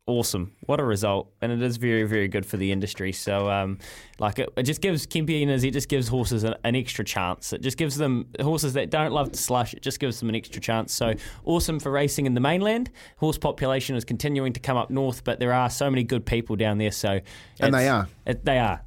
Awesome. 0.08 0.53
What 0.68 0.80
a 0.80 0.84
result. 0.84 1.32
And 1.41 1.51
it 1.51 1.64
is 1.64 1.78
very, 1.78 2.03
very 2.03 2.28
good 2.28 2.45
for 2.45 2.58
the 2.58 2.72
industry. 2.72 3.12
So, 3.12 3.49
um, 3.49 3.80
like, 4.20 4.38
it, 4.38 4.49
it 4.56 4.64
just 4.64 4.80
gives 4.80 5.08
Kempy 5.08 5.41
and 5.41 5.49
it 5.49 5.72
just 5.72 5.89
gives 5.89 6.08
horses 6.08 6.43
an, 6.43 6.53
an 6.64 6.76
extra 6.76 7.03
chance. 7.03 7.53
It 7.53 7.62
just 7.62 7.76
gives 7.76 7.97
them 7.97 8.28
horses 8.39 8.74
that 8.74 8.91
don't 8.91 9.14
love 9.14 9.32
to 9.32 9.38
slush, 9.38 9.74
it 9.74 9.82
just 9.82 9.99
gives 9.99 10.20
them 10.20 10.30
an 10.30 10.36
extra 10.36 10.62
chance. 10.62 10.93
So, 10.93 11.16
awesome 11.43 11.80
for 11.80 11.91
racing 11.91 12.28
in 12.28 12.36
the 12.36 12.39
mainland. 12.39 12.91
Horse 13.18 13.39
population 13.39 13.95
is 13.95 14.06
continuing 14.06 14.53
to 14.53 14.60
come 14.60 14.78
up 14.78 14.91
north, 14.91 15.24
but 15.24 15.39
there 15.39 15.53
are 15.53 15.72
so 15.72 15.89
many 15.89 16.03
good 16.03 16.24
people 16.24 16.56
down 16.56 16.78
there. 16.78 16.91
So, 16.91 17.20
And 17.60 17.74
they 17.74 17.89
are. 17.89 18.08
It, 18.28 18.45
they 18.45 18.60
are. 18.60 18.84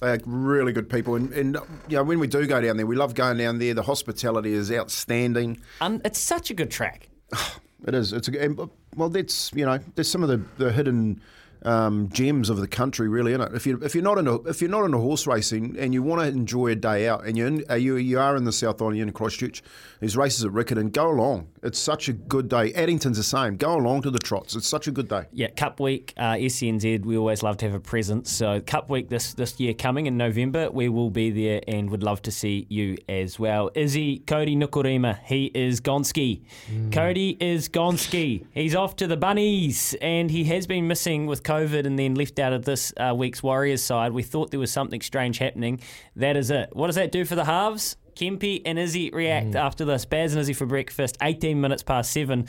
They're 0.00 0.20
really 0.26 0.72
good 0.72 0.90
people, 0.90 1.16
and, 1.16 1.32
and 1.32 1.56
you 1.88 1.96
know 1.96 2.04
when 2.04 2.20
we 2.20 2.28
do 2.28 2.46
go 2.46 2.60
down 2.60 2.76
there, 2.76 2.86
we 2.86 2.94
love 2.94 3.14
going 3.14 3.38
down 3.38 3.58
there. 3.58 3.74
The 3.74 3.82
hospitality 3.82 4.52
is 4.52 4.70
outstanding. 4.70 5.60
And 5.80 6.02
it's 6.04 6.20
such 6.20 6.50
a 6.50 6.54
good 6.54 6.70
track. 6.70 7.08
It 7.86 7.94
is. 7.94 8.12
It's 8.12 8.28
a, 8.28 8.68
well. 8.96 9.08
That's 9.08 9.52
you 9.54 9.64
know. 9.64 9.78
There's 9.94 10.10
some 10.10 10.22
of 10.22 10.28
the, 10.28 10.40
the 10.62 10.72
hidden 10.72 11.20
um, 11.62 12.08
gems 12.10 12.50
of 12.50 12.58
the 12.58 12.68
country, 12.68 13.08
really, 13.08 13.32
in 13.32 13.40
it. 13.40 13.54
If 13.54 13.66
you 13.66 13.78
if 13.82 13.94
you're 13.94 14.04
not 14.04 14.18
into 14.18 14.34
if 14.46 14.60
you're 14.60 14.70
not 14.70 14.84
into 14.84 14.98
horse 14.98 15.26
racing 15.26 15.76
and 15.78 15.92
you 15.92 16.02
want 16.02 16.22
to 16.22 16.28
enjoy 16.28 16.68
a 16.68 16.74
day 16.74 17.08
out, 17.08 17.24
and 17.26 17.36
you're 17.36 17.46
in, 17.46 17.64
uh, 17.70 17.74
you 17.74 17.96
you 17.96 18.18
are 18.18 18.36
in 18.36 18.44
the 18.44 18.52
South 18.52 18.80
Island, 18.80 18.96
you're 18.96 19.06
in 19.06 19.12
Christchurch, 19.12 19.62
there's 20.00 20.16
races 20.16 20.44
at 20.44 20.52
Riccarton. 20.52 20.92
Go 20.92 21.10
along. 21.10 21.48
It's 21.62 21.78
such 21.78 22.08
a 22.08 22.12
good 22.12 22.48
day. 22.48 22.72
Addington's 22.72 23.16
the 23.16 23.22
same. 23.22 23.56
Go 23.56 23.74
along 23.74 24.02
to 24.02 24.10
the 24.10 24.18
trots. 24.18 24.54
It's 24.54 24.68
such 24.68 24.86
a 24.86 24.90
good 24.90 25.08
day. 25.08 25.24
Yeah, 25.32 25.48
Cup 25.48 25.80
Week, 25.80 26.14
uh, 26.16 26.34
SENZ, 26.34 27.04
we 27.04 27.16
always 27.16 27.42
love 27.42 27.56
to 27.58 27.66
have 27.66 27.74
a 27.74 27.80
presence. 27.80 28.30
So, 28.30 28.60
Cup 28.60 28.90
Week 28.90 29.08
this, 29.08 29.34
this 29.34 29.58
year 29.58 29.74
coming 29.74 30.06
in 30.06 30.16
November, 30.16 30.70
we 30.70 30.88
will 30.88 31.10
be 31.10 31.30
there 31.30 31.60
and 31.66 31.90
would 31.90 32.02
love 32.02 32.22
to 32.22 32.30
see 32.30 32.66
you 32.68 32.96
as 33.08 33.38
well. 33.38 33.70
Izzy 33.74 34.20
Kodi 34.20 34.56
Nikorima, 34.56 35.18
he 35.24 35.46
is 35.54 35.80
Gonski. 35.80 36.42
Kodi 36.90 37.36
is 37.40 37.68
Gonski. 37.68 38.46
He's 38.52 38.74
off 38.74 38.96
to 38.96 39.06
the 39.06 39.16
Bunnies 39.16 39.94
and 40.00 40.30
he 40.30 40.44
has 40.44 40.66
been 40.66 40.86
missing 40.86 41.26
with 41.26 41.42
COVID 41.48 41.86
and 41.86 41.98
then 41.98 42.14
left 42.14 42.38
out 42.38 42.52
of 42.52 42.64
this 42.64 42.92
uh, 42.98 43.14
week's 43.16 43.42
Warriors 43.42 43.82
side. 43.82 44.12
We 44.12 44.22
thought 44.22 44.50
there 44.50 44.60
was 44.60 44.70
something 44.70 45.00
strange 45.00 45.38
happening. 45.38 45.80
That 46.16 46.36
is 46.36 46.50
it. 46.50 46.68
What 46.72 46.88
does 46.88 46.96
that 46.96 47.10
do 47.10 47.24
for 47.24 47.34
the 47.34 47.44
halves? 47.44 47.96
Kempy 48.14 48.60
and 48.66 48.78
Izzy 48.78 49.10
react 49.10 49.54
after 49.54 49.84
this. 49.84 50.04
Baz 50.04 50.32
and 50.32 50.40
Izzy 50.40 50.52
for 50.52 50.66
breakfast, 50.66 51.16
18 51.22 51.60
minutes 51.60 51.82
past 51.82 52.10
seven. 52.10 52.46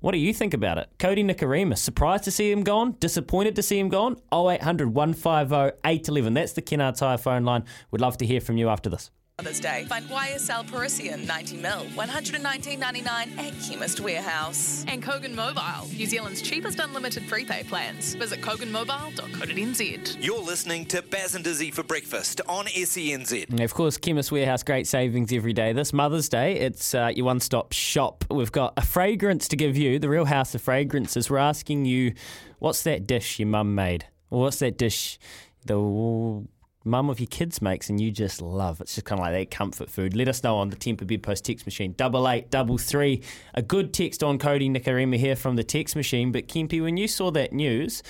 What 0.00 0.12
do 0.12 0.18
you 0.18 0.32
think 0.32 0.54
about 0.54 0.78
it? 0.78 0.88
Kodi 0.98 1.24
Nikorima, 1.24 1.76
surprised 1.76 2.24
to 2.24 2.30
see 2.30 2.50
him 2.50 2.64
gone? 2.64 2.96
Disappointed 2.98 3.54
to 3.56 3.62
see 3.62 3.78
him 3.78 3.88
gone? 3.88 4.16
0800 4.32 4.92
150 4.92 5.78
811. 5.84 6.34
That's 6.34 6.54
the 6.54 6.62
Kennards 6.62 7.00
Hire 7.00 7.18
phone 7.18 7.44
line. 7.44 7.64
We'd 7.90 8.00
love 8.00 8.16
to 8.18 8.26
hear 8.26 8.40
from 8.40 8.56
you 8.56 8.68
after 8.68 8.90
this. 8.90 9.10
Mother's 9.42 9.58
Day. 9.58 9.86
Find 9.88 10.04
YSL 10.08 10.70
Parisian 10.70 11.26
90 11.26 11.56
mil, 11.56 11.84
119.99 11.96 13.08
at 13.08 13.52
Chemist 13.60 13.98
Warehouse. 13.98 14.84
And 14.86 15.02
Kogan 15.02 15.34
Mobile, 15.34 15.88
New 15.88 16.06
Zealand's 16.06 16.42
cheapest 16.42 16.78
unlimited 16.78 17.26
prepaid 17.28 17.66
plans. 17.66 18.14
Visit 18.14 18.40
koganmobile.co.nz. 18.40 20.16
You're 20.24 20.38
listening 20.38 20.86
to 20.86 21.02
Baz 21.02 21.34
and 21.34 21.44
Izzy 21.44 21.72
for 21.72 21.82
breakfast 21.82 22.40
on 22.48 22.68
E 22.68 22.84
SENZ. 22.84 23.50
And 23.50 23.58
Of 23.58 23.74
course, 23.74 23.96
Chemist 23.96 24.30
Warehouse, 24.30 24.62
great 24.62 24.86
savings 24.86 25.32
every 25.32 25.52
day. 25.52 25.72
This 25.72 25.92
Mother's 25.92 26.28
Day, 26.28 26.60
it's 26.60 26.94
uh, 26.94 27.10
your 27.12 27.26
one 27.26 27.40
stop 27.40 27.72
shop. 27.72 28.24
We've 28.30 28.52
got 28.52 28.74
a 28.76 28.82
fragrance 28.82 29.48
to 29.48 29.56
give 29.56 29.76
you, 29.76 29.98
the 29.98 30.08
Real 30.08 30.26
House 30.26 30.54
of 30.54 30.62
Fragrances. 30.62 31.28
We're 31.28 31.38
asking 31.38 31.86
you, 31.86 32.14
what's 32.60 32.84
that 32.84 33.08
dish 33.08 33.40
your 33.40 33.48
mum 33.48 33.74
made? 33.74 34.06
Or 34.30 34.42
what's 34.42 34.60
that 34.60 34.78
dish 34.78 35.18
the 35.66 36.44
mum 36.84 37.10
of 37.10 37.20
your 37.20 37.26
kids 37.28 37.62
makes 37.62 37.88
and 37.88 38.00
you 38.00 38.10
just 38.10 38.40
love? 38.40 38.80
It's 38.80 38.94
just 38.94 39.04
kind 39.04 39.20
of 39.20 39.24
like 39.26 39.34
that 39.34 39.56
comfort 39.56 39.90
food. 39.90 40.14
Let 40.16 40.28
us 40.28 40.42
know 40.42 40.56
on 40.56 40.70
the 40.70 40.76
Tempur 40.76 41.06
Bedpost 41.06 41.44
text 41.44 41.66
machine, 41.66 41.94
double 41.96 42.28
eight 42.28 42.50
double 42.50 42.78
three. 42.78 43.22
A 43.54 43.62
good 43.62 43.92
text 43.92 44.22
on 44.22 44.38
Kodi 44.38 44.70
Nikorima 44.70 45.16
here 45.16 45.36
from 45.36 45.56
the 45.56 45.64
text 45.64 45.96
machine. 45.96 46.32
But 46.32 46.48
Kempe, 46.48 46.82
when 46.82 46.96
you 46.96 47.08
saw 47.08 47.30
that 47.30 47.52
news, 47.52 48.02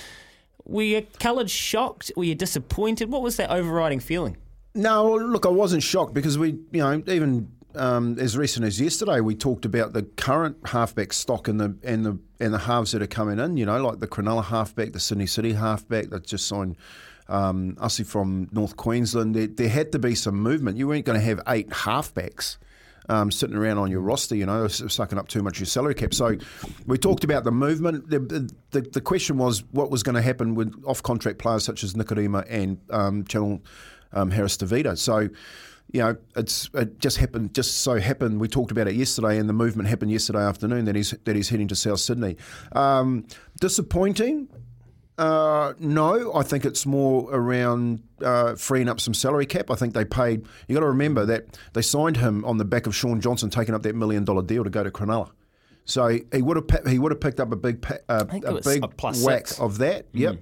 were 0.64 0.82
you 0.82 1.06
coloured 1.20 1.50
shocked? 1.50 2.12
Were 2.16 2.24
you 2.24 2.34
disappointed? 2.34 3.10
What 3.10 3.22
was 3.22 3.36
that 3.36 3.50
overriding 3.50 4.00
feeling? 4.00 4.36
No, 4.74 5.14
look, 5.16 5.44
I 5.44 5.50
wasn't 5.50 5.82
shocked 5.82 6.14
because 6.14 6.38
we, 6.38 6.52
you 6.70 6.80
know, 6.80 7.02
even 7.06 7.50
um, 7.74 8.18
as 8.18 8.36
recent 8.36 8.64
as 8.64 8.80
yesterday, 8.80 9.20
we 9.20 9.34
talked 9.34 9.64
about 9.64 9.92
the 9.92 10.02
current 10.02 10.56
halfback 10.66 11.12
stock 11.12 11.48
and 11.48 11.60
the 11.60 11.76
and 11.82 12.04
the 12.04 12.18
and 12.40 12.52
the 12.52 12.58
halves 12.58 12.92
that 12.92 13.02
are 13.02 13.06
coming 13.06 13.38
in. 13.38 13.56
You 13.56 13.66
know, 13.66 13.82
like 13.82 13.98
the 13.98 14.08
Cronulla 14.08 14.44
halfback, 14.44 14.92
the 14.92 15.00
Sydney 15.00 15.26
City 15.26 15.52
halfback 15.52 16.10
that 16.10 16.26
just 16.26 16.46
signed. 16.46 16.76
Um, 17.32 17.76
Ussie 17.80 18.04
from 18.04 18.48
North 18.52 18.76
Queensland. 18.76 19.34
There, 19.34 19.46
there 19.46 19.68
had 19.70 19.90
to 19.92 19.98
be 19.98 20.14
some 20.14 20.36
movement. 20.36 20.76
You 20.76 20.86
weren't 20.88 21.06
going 21.06 21.18
to 21.18 21.24
have 21.24 21.40
eight 21.48 21.70
halfbacks 21.70 22.58
um, 23.08 23.30
sitting 23.30 23.56
around 23.56 23.78
on 23.78 23.90
your 23.90 24.00
roster, 24.00 24.36
you 24.36 24.46
know, 24.46 24.68
sucking 24.68 25.18
up 25.18 25.28
too 25.28 25.42
much 25.42 25.56
of 25.56 25.60
your 25.60 25.66
salary 25.66 25.94
cap. 25.94 26.12
So 26.12 26.36
we 26.86 26.98
talked 26.98 27.24
about 27.24 27.44
the 27.44 27.50
movement. 27.50 28.10
The, 28.10 28.18
the, 28.70 28.80
the 28.82 29.00
question 29.00 29.38
was 29.38 29.64
what 29.72 29.90
was 29.90 30.02
going 30.02 30.14
to 30.14 30.22
happen 30.22 30.54
with 30.54 30.74
off 30.86 31.02
contract 31.02 31.38
players 31.38 31.64
such 31.64 31.82
as 31.82 31.94
Nikorima 31.94 32.44
and 32.48 32.78
um, 32.90 33.24
Chanel 33.26 33.60
um, 34.12 34.30
Harris-Tavita. 34.30 34.98
So, 34.98 35.28
you 35.90 36.00
know, 36.00 36.16
it's 36.36 36.70
it 36.74 36.98
just 37.00 37.16
happened. 37.18 37.54
Just 37.54 37.78
so 37.78 37.98
happened. 37.98 38.40
We 38.40 38.48
talked 38.48 38.70
about 38.70 38.88
it 38.88 38.94
yesterday, 38.94 39.38
and 39.38 39.48
the 39.48 39.52
movement 39.52 39.88
happened 39.88 40.10
yesterday 40.10 40.40
afternoon 40.40 40.84
that 40.86 40.96
he's 40.96 41.10
that 41.24 41.36
he's 41.36 41.50
heading 41.50 41.68
to 41.68 41.76
South 41.76 42.00
Sydney. 42.00 42.36
Um, 42.72 43.26
disappointing. 43.60 44.48
Uh, 45.18 45.74
no, 45.78 46.32
I 46.34 46.42
think 46.42 46.64
it's 46.64 46.86
more 46.86 47.28
around 47.30 48.02
uh, 48.22 48.54
freeing 48.54 48.88
up 48.88 48.98
some 48.98 49.12
salary 49.14 49.46
cap. 49.46 49.70
I 49.70 49.74
think 49.74 49.94
they 49.94 50.04
paid. 50.04 50.46
You 50.66 50.74
got 50.74 50.80
to 50.80 50.86
remember 50.86 51.26
that 51.26 51.58
they 51.74 51.82
signed 51.82 52.16
him 52.16 52.44
on 52.44 52.56
the 52.56 52.64
back 52.64 52.86
of 52.86 52.96
Shaun 52.96 53.20
Johnson 53.20 53.50
taking 53.50 53.74
up 53.74 53.82
that 53.82 53.94
million 53.94 54.24
dollar 54.24 54.42
deal 54.42 54.64
to 54.64 54.70
go 54.70 54.82
to 54.82 54.90
Cronulla. 54.90 55.30
So 55.84 56.08
he 56.32 56.42
would 56.42 56.56
have 56.56 56.86
he 56.86 56.98
would 56.98 57.12
have 57.12 57.20
picked 57.20 57.40
up 57.40 57.52
a 57.52 57.56
big 57.56 57.84
uh, 58.08 58.24
a 58.30 58.60
big 58.60 58.84
a 58.84 58.88
plus 58.88 59.24
whack 59.24 59.48
six. 59.48 59.60
of 59.60 59.78
that. 59.78 60.06
Yep, 60.12 60.38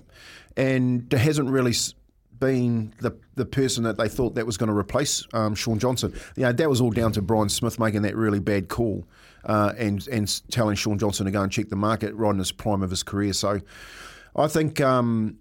and 0.57 1.09
there 1.11 1.19
hasn't 1.19 1.51
really 1.51 1.75
been 2.39 2.95
the 3.01 3.17
the 3.35 3.47
person 3.47 3.85
that 3.85 3.97
they 3.97 4.09
thought 4.09 4.35
that 4.35 4.47
was 4.47 4.57
going 4.57 4.71
to 4.71 4.77
replace 4.77 5.27
um, 5.33 5.55
Shaun 5.55 5.79
Johnson. 5.79 6.13
You 6.37 6.45
know, 6.45 6.53
that 6.53 6.69
was 6.69 6.81
all 6.81 6.91
down 6.91 7.13
to 7.13 7.23
Brian 7.23 7.49
Smith 7.49 7.79
making 7.79 8.03
that 8.03 8.17
really 8.17 8.39
bad 8.39 8.69
call 8.69 9.05
uh, 9.45 9.73
and 9.79 10.07
and 10.09 10.51
telling 10.51 10.77
Shaun 10.77 10.99
Johnson 10.99 11.27
to 11.27 11.33
go 11.33 11.43
and 11.43 11.51
check 11.51 11.69
the 11.69 11.77
market 11.77 12.15
right 12.15 12.31
in 12.31 12.39
his 12.39 12.53
prime 12.53 12.83
of 12.83 12.91
his 12.91 13.03
career. 13.03 13.33
So 13.33 13.61
I 14.37 14.49
think 14.49 14.81
um, 14.81 15.39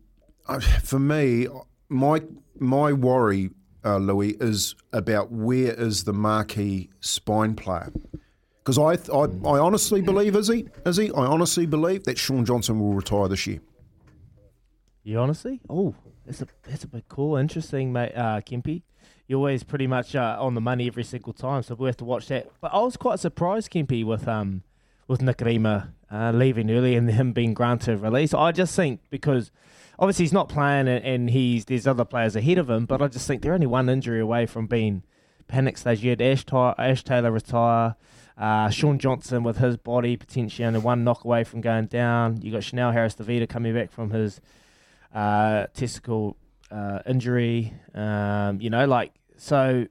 for 0.84 1.00
me, 1.00 1.48
my 1.90 2.22
my 2.58 2.94
worry, 2.94 3.52
uh, 3.86 3.98
Louis, 3.98 4.36
is 4.40 4.76
about 4.92 5.32
where 5.32 5.74
is 5.74 6.04
the 6.04 6.14
marquee 6.14 6.90
spine 7.00 7.56
player. 7.56 7.92
Because 8.64 8.78
I, 8.78 9.12
I, 9.12 9.24
I 9.48 9.60
honestly 9.60 10.02
believe, 10.02 10.36
is 10.36 10.48
he? 10.48 10.68
Is 10.86 10.98
he? 10.98 11.12
I 11.12 11.26
honestly 11.26 11.66
believe 11.66 12.04
that 12.04 12.18
Shaun 12.18 12.46
Johnson 12.46 12.80
will 12.80 12.94
retire 12.94 13.28
this 13.28 13.48
year. 13.48 13.62
You 15.04 15.18
honestly? 15.20 15.60
Oh, 15.70 15.96
that's 16.26 16.42
a 16.42 16.48
that's 16.64 16.84
a 16.84 16.88
big 16.88 17.08
call. 17.08 17.38
Interesting, 17.38 17.92
mate. 17.92 18.14
Uh, 18.16 18.42
you're 19.28 19.38
always 19.38 19.64
pretty 19.64 19.88
much 19.88 20.16
uh, 20.16 20.38
on 20.40 20.56
the 20.56 20.62
money 20.62 20.88
every 20.88 21.04
single 21.04 21.34
time, 21.34 21.64
so 21.64 21.76
we 21.76 21.88
have 21.88 21.98
to 21.98 22.06
watch 22.06 22.28
that. 22.28 22.50
But 22.62 22.74
I 22.74 22.80
was 22.80 22.98
quite 22.98 23.20
surprised, 23.20 23.72
Kempy, 23.72 24.04
with 24.04 24.28
um 24.28 24.64
with 25.08 25.22
Nikorima 25.22 25.94
uh, 26.12 26.32
leaving 26.32 26.70
early 26.72 26.96
and 26.96 27.10
him 27.10 27.34
being 27.34 27.54
granted 27.54 28.02
release. 28.02 28.34
I 28.34 28.52
just 28.52 28.76
think 28.76 29.02
because 29.10 29.52
obviously 29.98 30.26
he's 30.26 30.34
not 30.34 30.50
playing 30.50 30.88
and, 30.88 31.04
and 31.04 31.30
he's 31.30 31.66
there's 31.66 31.88
other 31.88 32.06
players 32.06 32.36
ahead 32.36 32.58
of 32.58 32.70
him, 32.70 32.86
but 32.86 33.02
I 33.02 33.08
just 33.08 33.28
think 33.28 33.42
they're 33.42 33.54
only 33.54 33.68
one 33.68 33.90
injury 33.90 34.20
away 34.20 34.46
from 34.46 34.68
being 34.68 35.04
panic 35.48 35.78
stage. 35.78 36.04
You 36.04 36.12
had 36.12 36.22
Ash, 36.22 36.46
Ty- 36.46 36.76
Ash 36.78 37.04
Taylor 37.04 37.32
retire. 37.32 37.96
Uh, 38.38 38.70
Shaun 38.70 39.00
Johnson 39.00 39.44
with 39.44 39.58
his 39.58 39.76
body 39.76 40.16
potentially 40.16 40.66
only 40.66 40.80
one 40.80 41.04
knock 41.04 41.26
away 41.26 41.44
from 41.44 41.60
going 41.60 41.88
down. 41.88 42.42
You 42.42 42.54
got 42.54 42.64
Chanel 42.64 42.94
Harris-Tavita 42.94 43.50
coming 43.50 43.74
back 43.74 43.92
from 43.92 44.12
his 44.12 44.40
uh, 45.14 45.68
testicle 45.74 46.38
uh, 46.72 47.00
injury. 47.06 47.74
Um, 47.94 48.62
you 48.62 48.70
know, 48.70 48.86
like 48.86 49.12
so, 49.40 49.88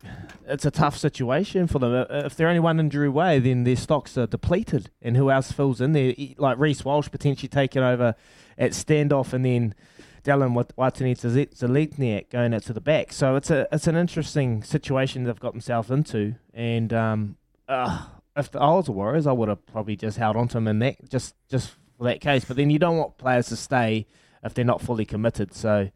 it's 0.46 0.64
a 0.64 0.70
tough 0.70 0.96
situation 0.96 1.66
for 1.66 1.78
them. 1.78 1.92
Uh, 1.92 2.22
If 2.24 2.36
they're 2.36 2.48
only 2.48 2.60
one 2.60 2.78
injury 2.80 3.08
away, 3.08 3.38
then 3.38 3.64
their 3.64 3.76
stocks 3.76 4.16
are 4.16 4.26
depleted, 4.26 4.90
and 5.02 5.16
who 5.16 5.30
else 5.30 5.52
fills 5.52 5.80
in 5.80 5.92
there? 5.92 6.14
Like 6.36 6.58
Reece 6.58 6.84
Walsh 6.84 7.10
potentially 7.10 7.48
taking 7.48 7.82
over 7.82 8.14
at 8.56 8.72
standoff, 8.72 9.32
and 9.32 9.44
then 9.44 9.74
Dylan 10.24 10.54
Watani 10.76 11.16
Zelitniak 11.16 12.30
going 12.30 12.54
out 12.54 12.62
to 12.64 12.72
the 12.72 12.80
back. 12.80 13.12
So 13.12 13.36
it's 13.36 13.50
a 13.50 13.66
it's 13.72 13.86
an 13.86 13.96
interesting 13.96 14.62
situation 14.62 15.24
they've 15.24 15.38
got 15.38 15.52
themselves 15.52 15.90
into, 15.90 16.34
and 16.54 16.92
um, 16.92 17.36
uh, 17.68 18.06
if 18.36 18.54
I 18.54 18.70
was 18.70 18.86
the 18.86 18.92
Warriors, 18.92 19.26
I 19.26 19.32
would 19.32 19.48
have 19.48 19.64
probably 19.66 19.96
just 19.96 20.18
held 20.18 20.36
on 20.36 20.48
to 20.48 20.54
them 20.54 20.68
in 20.68 20.78
that 20.80 21.08
just 21.08 21.34
just 21.48 21.76
for 21.96 22.04
that 22.04 22.20
case. 22.20 22.44
But 22.44 22.56
then 22.56 22.70
you 22.70 22.78
don't 22.78 22.96
want 22.96 23.18
players 23.18 23.48
to 23.48 23.56
stay 23.56 24.06
if 24.42 24.54
they're 24.54 24.64
not 24.64 24.80
fully 24.80 25.04
committed. 25.04 25.52
So 25.54 25.90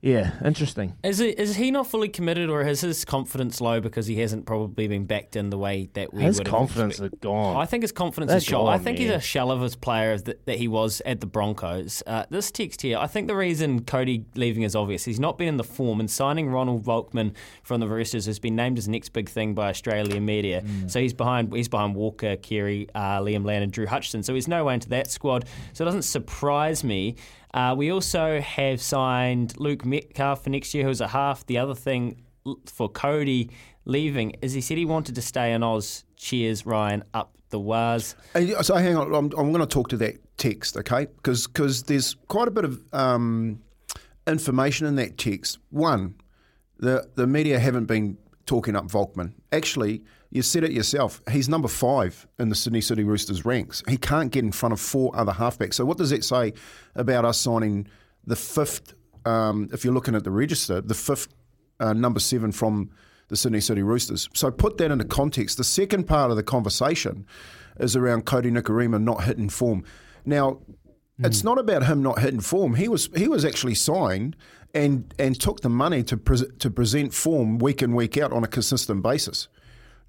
yeah, 0.00 0.34
interesting. 0.44 0.94
Is 1.02 1.18
it 1.18 1.40
is 1.40 1.56
he 1.56 1.72
not 1.72 1.88
fully 1.88 2.08
committed, 2.08 2.48
or 2.50 2.62
is 2.62 2.82
his 2.82 3.04
confidence 3.04 3.60
low 3.60 3.80
because 3.80 4.06
he 4.06 4.20
hasn't 4.20 4.46
probably 4.46 4.86
been 4.86 5.06
backed 5.06 5.34
in 5.34 5.50
the 5.50 5.58
way 5.58 5.88
that 5.94 6.14
we 6.14 6.22
His 6.22 6.38
confidence 6.38 7.00
is 7.00 7.10
gone. 7.20 7.56
I 7.56 7.66
think 7.66 7.82
his 7.82 7.90
confidence 7.90 8.30
They're 8.30 8.36
is 8.36 8.44
shot. 8.44 8.68
I 8.68 8.78
think 8.78 8.98
he's 8.98 9.10
a 9.10 9.18
shell 9.18 9.50
of 9.50 9.60
his 9.60 9.74
player 9.74 10.16
that, 10.16 10.46
that 10.46 10.58
he 10.58 10.68
was 10.68 11.02
at 11.04 11.20
the 11.20 11.26
Broncos. 11.26 12.04
Uh, 12.06 12.24
this 12.30 12.52
text 12.52 12.82
here, 12.82 12.96
I 12.96 13.08
think 13.08 13.26
the 13.26 13.34
reason 13.34 13.82
Kodi 13.82 14.24
leaving 14.36 14.62
is 14.62 14.76
obvious. 14.76 15.04
He's 15.04 15.18
not 15.18 15.36
been 15.36 15.48
in 15.48 15.56
the 15.56 15.64
form, 15.64 15.98
and 15.98 16.08
signing 16.08 16.48
Ronald 16.48 16.84
Volkman 16.84 17.34
from 17.64 17.80
the 17.80 17.88
Roosters 17.88 18.26
has 18.26 18.38
been 18.38 18.54
named 18.54 18.78
as 18.78 18.86
next 18.86 19.08
big 19.08 19.28
thing 19.28 19.54
by 19.54 19.70
Australian 19.70 20.24
media. 20.24 20.62
Mm. 20.62 20.88
So 20.88 21.00
he's 21.00 21.12
behind 21.12 21.52
he's 21.52 21.68
behind 21.68 21.96
Walker, 21.96 22.36
Keary, 22.36 22.88
uh, 22.94 23.18
Liam 23.18 23.44
Land, 23.44 23.64
and 23.64 23.72
Drew 23.72 23.86
Hutchison. 23.86 24.22
So 24.22 24.32
he's 24.32 24.46
no 24.46 24.64
way 24.64 24.74
into 24.74 24.90
that 24.90 25.10
squad. 25.10 25.46
So 25.72 25.82
it 25.82 25.86
doesn't 25.86 26.02
surprise 26.02 26.84
me. 26.84 27.16
Uh, 27.54 27.74
we 27.76 27.90
also 27.90 28.40
have 28.40 28.80
signed 28.80 29.58
Luke 29.58 29.84
Metcalf 29.84 30.44
for 30.44 30.50
next 30.50 30.74
year, 30.74 30.84
who's 30.84 31.00
a 31.00 31.08
half. 31.08 31.46
The 31.46 31.58
other 31.58 31.74
thing 31.74 32.22
for 32.66 32.90
Kodi 32.90 33.50
leaving 33.84 34.32
is 34.42 34.52
he 34.52 34.60
said 34.60 34.78
he 34.78 34.84
wanted 34.84 35.14
to 35.14 35.22
stay 35.22 35.52
in 35.52 35.62
Oz. 35.62 36.04
Cheers, 36.16 36.66
Ryan, 36.66 37.04
up 37.14 37.36
the 37.50 37.58
waz. 37.58 38.14
So 38.62 38.76
hang 38.76 38.96
on, 38.96 39.14
I'm, 39.14 39.24
I'm 39.38 39.52
going 39.52 39.60
to 39.60 39.66
talk 39.66 39.88
to 39.90 39.96
that 39.98 40.16
text, 40.36 40.76
okay? 40.76 41.06
Because 41.22 41.82
there's 41.84 42.14
quite 42.28 42.48
a 42.48 42.50
bit 42.50 42.64
of 42.64 42.82
um, 42.92 43.60
information 44.26 44.86
in 44.86 44.96
that 44.96 45.16
text. 45.16 45.58
One, 45.70 46.14
the 46.78 47.08
the 47.14 47.26
media 47.26 47.58
haven't 47.58 47.86
been 47.86 48.18
talking 48.46 48.76
up 48.76 48.86
Volkman. 48.86 49.32
Actually, 49.52 50.02
you 50.30 50.42
said 50.42 50.64
it 50.64 50.72
yourself. 50.72 51.22
He's 51.30 51.48
number 51.48 51.68
five 51.68 52.26
in 52.38 52.48
the 52.48 52.54
Sydney 52.54 52.80
City 52.80 53.02
Roosters 53.02 53.44
ranks. 53.44 53.82
He 53.88 53.96
can't 53.96 54.30
get 54.30 54.44
in 54.44 54.52
front 54.52 54.72
of 54.72 54.80
four 54.80 55.14
other 55.14 55.32
halfbacks. 55.32 55.74
So 55.74 55.84
what 55.84 55.96
does 55.96 56.10
that 56.10 56.24
say 56.24 56.52
about 56.94 57.24
us 57.24 57.38
signing 57.38 57.88
the 58.26 58.36
fifth? 58.36 58.94
Um, 59.24 59.68
if 59.72 59.84
you're 59.84 59.94
looking 59.94 60.14
at 60.14 60.24
the 60.24 60.30
register, 60.30 60.80
the 60.80 60.94
fifth 60.94 61.28
uh, 61.80 61.92
number 61.92 62.20
seven 62.20 62.52
from 62.52 62.90
the 63.28 63.36
Sydney 63.36 63.60
City 63.60 63.82
Roosters. 63.82 64.28
So 64.34 64.50
put 64.50 64.78
that 64.78 64.90
into 64.90 65.04
context. 65.04 65.56
The 65.56 65.64
second 65.64 66.04
part 66.04 66.30
of 66.30 66.36
the 66.36 66.42
conversation 66.42 67.26
is 67.78 67.96
around 67.96 68.26
Kodi 68.26 68.50
Nikorima 68.50 69.02
not 69.02 69.24
hitting 69.24 69.48
form. 69.48 69.84
Now, 70.24 70.60
it's 71.20 71.42
not 71.42 71.58
about 71.58 71.84
him 71.84 72.02
not 72.02 72.20
hitting 72.20 72.40
form. 72.40 72.74
He 72.76 72.86
was 72.86 73.08
he 73.16 73.26
was 73.26 73.44
actually 73.44 73.74
signed 73.74 74.36
and 74.72 75.12
and 75.18 75.38
took 75.38 75.60
the 75.60 75.68
money 75.68 76.02
to 76.04 76.16
pres 76.16 76.44
to 76.60 76.70
present 76.70 77.12
form 77.12 77.58
week 77.58 77.82
in 77.82 77.94
week 77.94 78.16
out 78.16 78.32
on 78.32 78.44
a 78.44 78.46
consistent 78.46 79.02
basis. 79.02 79.48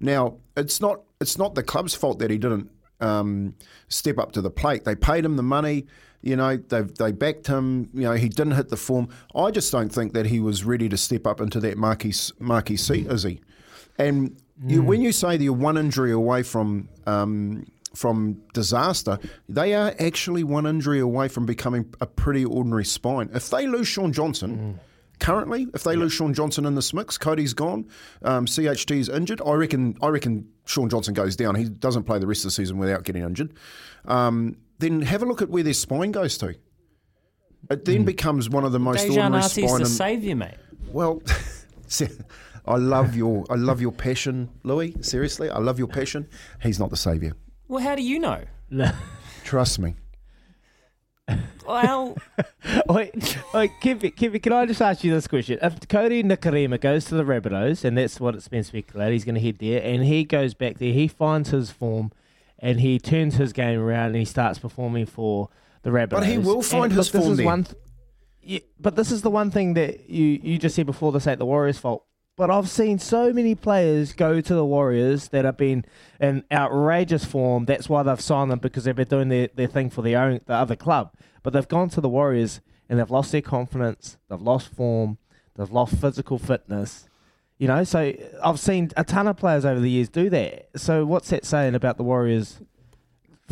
Now, 0.00 0.38
it's 0.56 0.80
not 0.80 1.02
it's 1.20 1.38
not 1.38 1.54
the 1.54 1.62
club's 1.62 1.94
fault 1.94 2.18
that 2.20 2.30
he 2.30 2.38
didn't 2.38 2.70
um, 3.00 3.54
step 3.88 4.18
up 4.18 4.32
to 4.32 4.40
the 4.40 4.50
plate. 4.50 4.84
They 4.84 4.94
paid 4.94 5.24
him 5.24 5.36
the 5.36 5.42
money. 5.42 5.86
You 6.22 6.36
know, 6.36 6.56
they 6.56 6.82
they 6.82 7.12
backed 7.12 7.46
him. 7.46 7.90
You 7.94 8.02
know, 8.02 8.12
he 8.12 8.28
didn't 8.28 8.52
hit 8.52 8.68
the 8.68 8.76
form. 8.76 9.08
I 9.34 9.50
just 9.50 9.72
don't 9.72 9.90
think 9.90 10.12
that 10.14 10.26
he 10.26 10.40
was 10.40 10.64
ready 10.64 10.88
to 10.88 10.96
step 10.96 11.26
up 11.26 11.40
into 11.40 11.60
that 11.60 11.78
marquee 11.78 12.14
marquee 12.38 12.76
seat, 12.76 13.06
is 13.06 13.22
he? 13.22 13.40
And 13.98 14.40
you, 14.66 14.82
when 14.82 15.00
you 15.00 15.12
say 15.12 15.36
that 15.36 15.42
you're 15.44 15.52
one 15.52 15.78
injury 15.78 16.12
away 16.12 16.42
from 16.42 16.88
um, 17.06 17.66
from 17.94 18.42
disaster, 18.52 19.18
they 19.48 19.74
are 19.74 19.94
actually 19.98 20.44
one 20.44 20.66
injury 20.66 21.00
away 21.00 21.28
from 21.28 21.46
becoming 21.46 21.92
a 22.00 22.06
pretty 22.06 22.44
ordinary 22.44 22.84
spine. 22.84 23.30
If 23.32 23.50
they 23.50 23.66
lose 23.66 23.88
Shaun 23.88 24.12
Johnson. 24.12 24.78
Currently, 25.20 25.68
if 25.74 25.84
they 25.84 25.96
lose 25.96 26.12
Shaun 26.12 26.32
Johnson 26.34 26.64
in 26.64 26.74
this 26.74 26.92
mix, 26.94 27.18
Kodi's 27.18 27.52
gone, 27.52 27.86
um, 28.22 28.46
CHT's 28.46 29.08
injured. 29.08 29.40
I 29.44 29.52
reckon. 29.52 29.96
I 30.02 30.08
reckon 30.08 30.48
Shaun 30.64 30.88
Johnson 30.88 31.14
goes 31.14 31.36
down. 31.36 31.54
He 31.54 31.64
doesn't 31.68 32.04
play 32.04 32.18
the 32.18 32.26
rest 32.26 32.40
of 32.40 32.44
the 32.48 32.52
season 32.52 32.78
without 32.78 33.04
getting 33.04 33.22
injured. 33.22 33.52
Um, 34.06 34.56
then 34.78 35.02
have 35.02 35.22
a 35.22 35.26
look 35.26 35.42
at 35.42 35.50
where 35.50 35.62
their 35.62 35.74
spine 35.74 36.10
goes 36.10 36.38
to. 36.38 36.54
It 37.70 37.84
then 37.84 38.04
becomes 38.04 38.48
one 38.48 38.64
of 38.64 38.72
the 38.72 38.78
most 38.78 39.06
Dejan 39.06 39.08
ordinary 39.10 39.42
Arcee's 39.42 39.68
spine. 39.68 39.80
the 39.80 39.86
saviour, 39.86 40.34
mate. 40.36 40.54
well, 40.90 41.22
see, 41.86 42.08
I 42.66 42.76
love 42.76 43.14
your 43.14 43.44
I 43.50 43.54
love 43.54 43.80
your 43.80 43.92
passion, 43.92 44.48
Louis. 44.62 44.96
Seriously, 45.02 45.50
I 45.50 45.58
love 45.58 45.78
your 45.78 45.88
passion. 45.88 46.26
He's 46.62 46.80
not 46.80 46.88
the 46.90 46.96
saviour. 46.96 47.34
Well, 47.68 47.82
how 47.82 47.94
do 47.94 48.02
you 48.02 48.18
know? 48.18 48.42
Trust 49.44 49.78
me. 49.78 49.96
Well, 51.66 52.16
Wait, 52.88 53.38
wait, 53.54 53.70
Kevin, 53.80 54.10
Kevin, 54.12 54.40
can 54.40 54.52
I 54.52 54.66
just 54.66 54.82
ask 54.82 55.04
you 55.04 55.12
this 55.12 55.28
question? 55.28 55.58
If 55.62 55.78
Kodi 55.80 56.22
Nikorima 56.24 56.80
goes 56.80 57.04
to 57.06 57.14
the 57.14 57.22
Rabbitohs, 57.22 57.84
and 57.84 57.96
that's 57.96 58.18
what 58.18 58.34
it's 58.34 58.48
been 58.48 58.64
speculated, 58.64 59.12
he's 59.12 59.24
going 59.24 59.36
to 59.36 59.40
head 59.40 59.58
there, 59.58 59.80
and 59.82 60.04
he 60.04 60.24
goes 60.24 60.54
back 60.54 60.78
there, 60.78 60.92
he 60.92 61.06
finds 61.06 61.50
his 61.50 61.70
form, 61.70 62.10
and 62.58 62.80
he 62.80 62.98
turns 62.98 63.36
his 63.36 63.52
game 63.52 63.78
around, 63.78 64.06
and 64.08 64.16
he 64.16 64.24
starts 64.24 64.58
performing 64.58 65.06
for 65.06 65.48
the 65.82 65.90
Rabbitohs. 65.90 66.10
But 66.10 66.26
he 66.26 66.38
will 66.38 66.62
find 66.62 66.84
And 66.84 66.92
his 66.92 67.06
look, 67.08 67.12
this 67.12 67.22
form 67.22 67.32
is 67.32 67.36
there. 67.38 67.46
one 67.46 67.64
th- 67.64 67.76
yeah, 68.42 68.58
but 68.80 68.96
this 68.96 69.12
is 69.12 69.22
the 69.22 69.30
one 69.30 69.50
thing 69.50 69.74
that 69.74 70.08
you, 70.10 70.24
you 70.42 70.58
just 70.58 70.74
said 70.74 70.86
before 70.86 71.12
this 71.12 71.26
ain't 71.26 71.38
the 71.38 71.46
Warriors' 71.46 71.78
fault. 71.78 72.04
But 72.36 72.50
I've 72.50 72.68
seen 72.70 72.98
so 72.98 73.32
many 73.32 73.54
players 73.54 74.12
go 74.14 74.40
to 74.40 74.54
the 74.54 74.64
Warriors 74.64 75.28
that 75.28 75.44
have 75.44 75.56
been 75.58 75.84
in 76.20 76.44
outrageous 76.50 77.24
form. 77.24 77.66
That's 77.66 77.88
why 77.88 78.02
they've 78.02 78.20
signed 78.20 78.50
them 78.50 78.60
because 78.60 78.84
they've 78.84 78.96
been 78.96 79.08
doing 79.08 79.28
their, 79.28 79.48
their 79.54 79.66
thing 79.66 79.90
for 79.90 80.00
their 80.02 80.18
own 80.22 80.40
the 80.46 80.54
other 80.54 80.76
club. 80.76 81.12
But 81.42 81.52
they've 81.52 81.68
gone 81.68 81.90
to 81.90 82.00
the 82.00 82.08
Warriors 82.08 82.60
and 82.88 82.98
they've 82.98 83.10
lost 83.10 83.32
their 83.32 83.42
confidence. 83.42 84.16
They've 84.28 84.40
lost 84.40 84.68
form. 84.74 85.18
They've 85.56 85.70
lost 85.70 85.96
physical 85.96 86.38
fitness. 86.38 87.08
You 87.58 87.68
know, 87.68 87.84
so 87.84 88.14
I've 88.42 88.58
seen 88.58 88.90
a 88.96 89.04
ton 89.04 89.26
of 89.28 89.36
players 89.36 89.66
over 89.66 89.78
the 89.80 89.90
years 89.90 90.08
do 90.08 90.30
that. 90.30 90.70
So 90.76 91.04
what's 91.04 91.28
that 91.28 91.44
saying 91.44 91.74
about 91.74 91.98
the 91.98 92.04
Warriors 92.04 92.58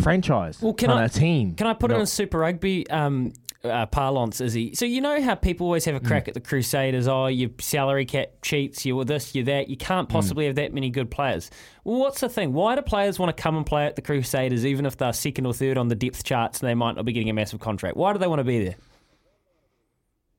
franchise 0.00 0.62
Well, 0.62 0.72
can 0.72 0.88
on 0.90 0.98
I 0.98 1.04
a 1.04 1.08
team? 1.10 1.54
Can 1.56 1.66
I 1.66 1.74
put 1.74 1.90
it 1.90 1.94
Not- 1.94 2.00
in 2.00 2.06
Super 2.06 2.38
Rugby 2.38 2.88
um, 2.88 3.34
uh, 3.64 3.86
parlance? 3.86 4.40
Is 4.40 4.52
he? 4.52 4.74
So 4.74 4.84
you 4.84 5.00
know 5.00 5.20
how 5.20 5.34
people 5.34 5.66
always 5.66 5.84
have 5.86 5.94
a 5.96 6.00
crack 6.00 6.24
Mm. 6.24 6.28
at 6.28 6.34
the 6.34 6.40
Crusaders? 6.40 7.08
Oh, 7.08 7.26
your 7.26 7.50
salary 7.60 8.04
cap 8.04 8.28
cheats. 8.42 8.86
You're 8.86 9.04
this, 9.04 9.34
you're 9.34 9.44
that. 9.46 9.68
You 9.68 9.76
Mm. 9.76 9.80
can't 9.80 10.08
possibly 10.08 10.46
have 10.46 10.54
that 10.56 10.72
many 10.72 10.90
good 10.90 11.10
players. 11.10 11.50
Well, 11.84 11.98
what's 11.98 12.20
the 12.20 12.28
thing? 12.28 12.52
Why 12.52 12.76
do 12.76 12.82
players 12.82 13.18
want 13.18 13.36
to 13.36 13.42
come 13.42 13.56
and 13.56 13.66
play 13.66 13.86
at 13.86 13.96
the 13.96 14.02
Crusaders, 14.02 14.64
even 14.64 14.86
if 14.86 14.96
they're 14.96 15.12
second 15.12 15.46
or 15.46 15.52
third 15.54 15.76
on 15.78 15.88
the 15.88 15.94
depth 15.96 16.22
charts 16.24 16.60
and 16.60 16.68
they 16.68 16.74
might 16.74 16.96
not 16.96 17.04
be 17.04 17.12
getting 17.12 17.30
a 17.30 17.34
massive 17.34 17.60
contract? 17.60 17.96
Why 17.96 18.12
do 18.12 18.18
they 18.18 18.28
want 18.28 18.40
to 18.40 18.44
be 18.44 18.64
there? 18.64 18.74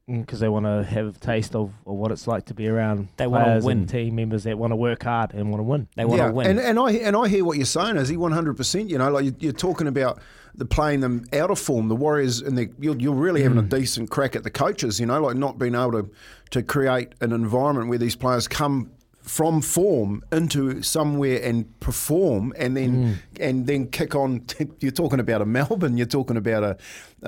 because 0.08 0.40
they 0.40 0.50
want 0.50 0.66
to 0.66 0.84
have 0.84 1.16
a 1.16 1.20
taste 1.20 1.56
of, 1.56 1.72
of 1.86 1.94
what 1.94 2.12
it's 2.12 2.26
like 2.26 2.46
to 2.46 2.54
be 2.56 2.68
around 2.68 3.10
They 3.18 3.28
wanna 3.28 3.44
players 3.44 3.64
win. 3.64 3.78
and 3.82 3.90
team 3.90 4.16
members 4.16 4.44
that 4.46 4.58
want 4.58 4.72
to 4.72 4.76
work 4.76 5.04
hard 5.04 5.36
and 5.36 5.52
want 5.52 5.60
to 5.60 5.64
win. 5.64 5.88
They 5.96 6.04
want 6.04 6.20
to 6.20 6.32
win. 6.32 6.48
And, 6.48 6.60
and 6.60 6.80
I 6.80 6.92
and 6.94 7.16
I 7.16 7.28
hear 7.28 7.46
what 7.46 7.58
you're 7.58 7.66
saying, 7.68 7.96
is 7.98 8.10
he 8.10 8.18
100. 8.18 8.58
percent 8.58 8.90
You 8.90 8.98
know, 8.98 9.12
like 9.12 9.26
you- 9.26 9.36
you're 9.38 9.52
talking 9.54 9.86
about 9.86 10.16
the 10.18 10.24
playing 10.70 11.00
them 11.02 11.26
out 11.34 11.52
of 11.52 11.60
form. 11.60 11.88
The 11.90 11.96
Warriors 11.96 12.42
and 12.42 12.58
the, 12.58 12.70
you're, 12.80 12.98
you're 12.98 13.14
really 13.14 13.44
having 13.44 13.58
a 13.58 13.64
Mm. 13.64 13.70
decent 13.70 14.10
crack 14.10 14.36
at 14.36 14.44
the 14.44 14.50
coaches. 14.52 15.00
You 15.00 15.06
know, 15.06 15.22
like 15.22 15.36
not 15.38 15.58
being 15.58 15.76
able 15.76 15.92
to 15.94 16.10
to 16.52 16.64
create 16.64 17.14
an 17.22 17.32
environment 17.32 17.90
where 17.90 17.98
these 18.00 18.16
players 18.16 18.48
come 18.48 18.92
from 19.22 19.62
form 19.62 20.24
into 20.32 20.82
somewhere 20.82 21.40
and 21.44 21.80
perform 21.82 22.52
and 22.58 22.76
then 22.76 22.92
Mm. 22.92 23.16
and 23.40 23.68
then 23.68 23.88
kick 23.88 24.16
on 24.16 24.44
you're 24.80 24.92
talking 24.92 25.20
about 25.20 25.42
a 25.42 25.46
Melbourne 25.46 25.98
you're 25.98 26.08
talking 26.08 26.36
about 26.38 26.64
a 26.64 26.78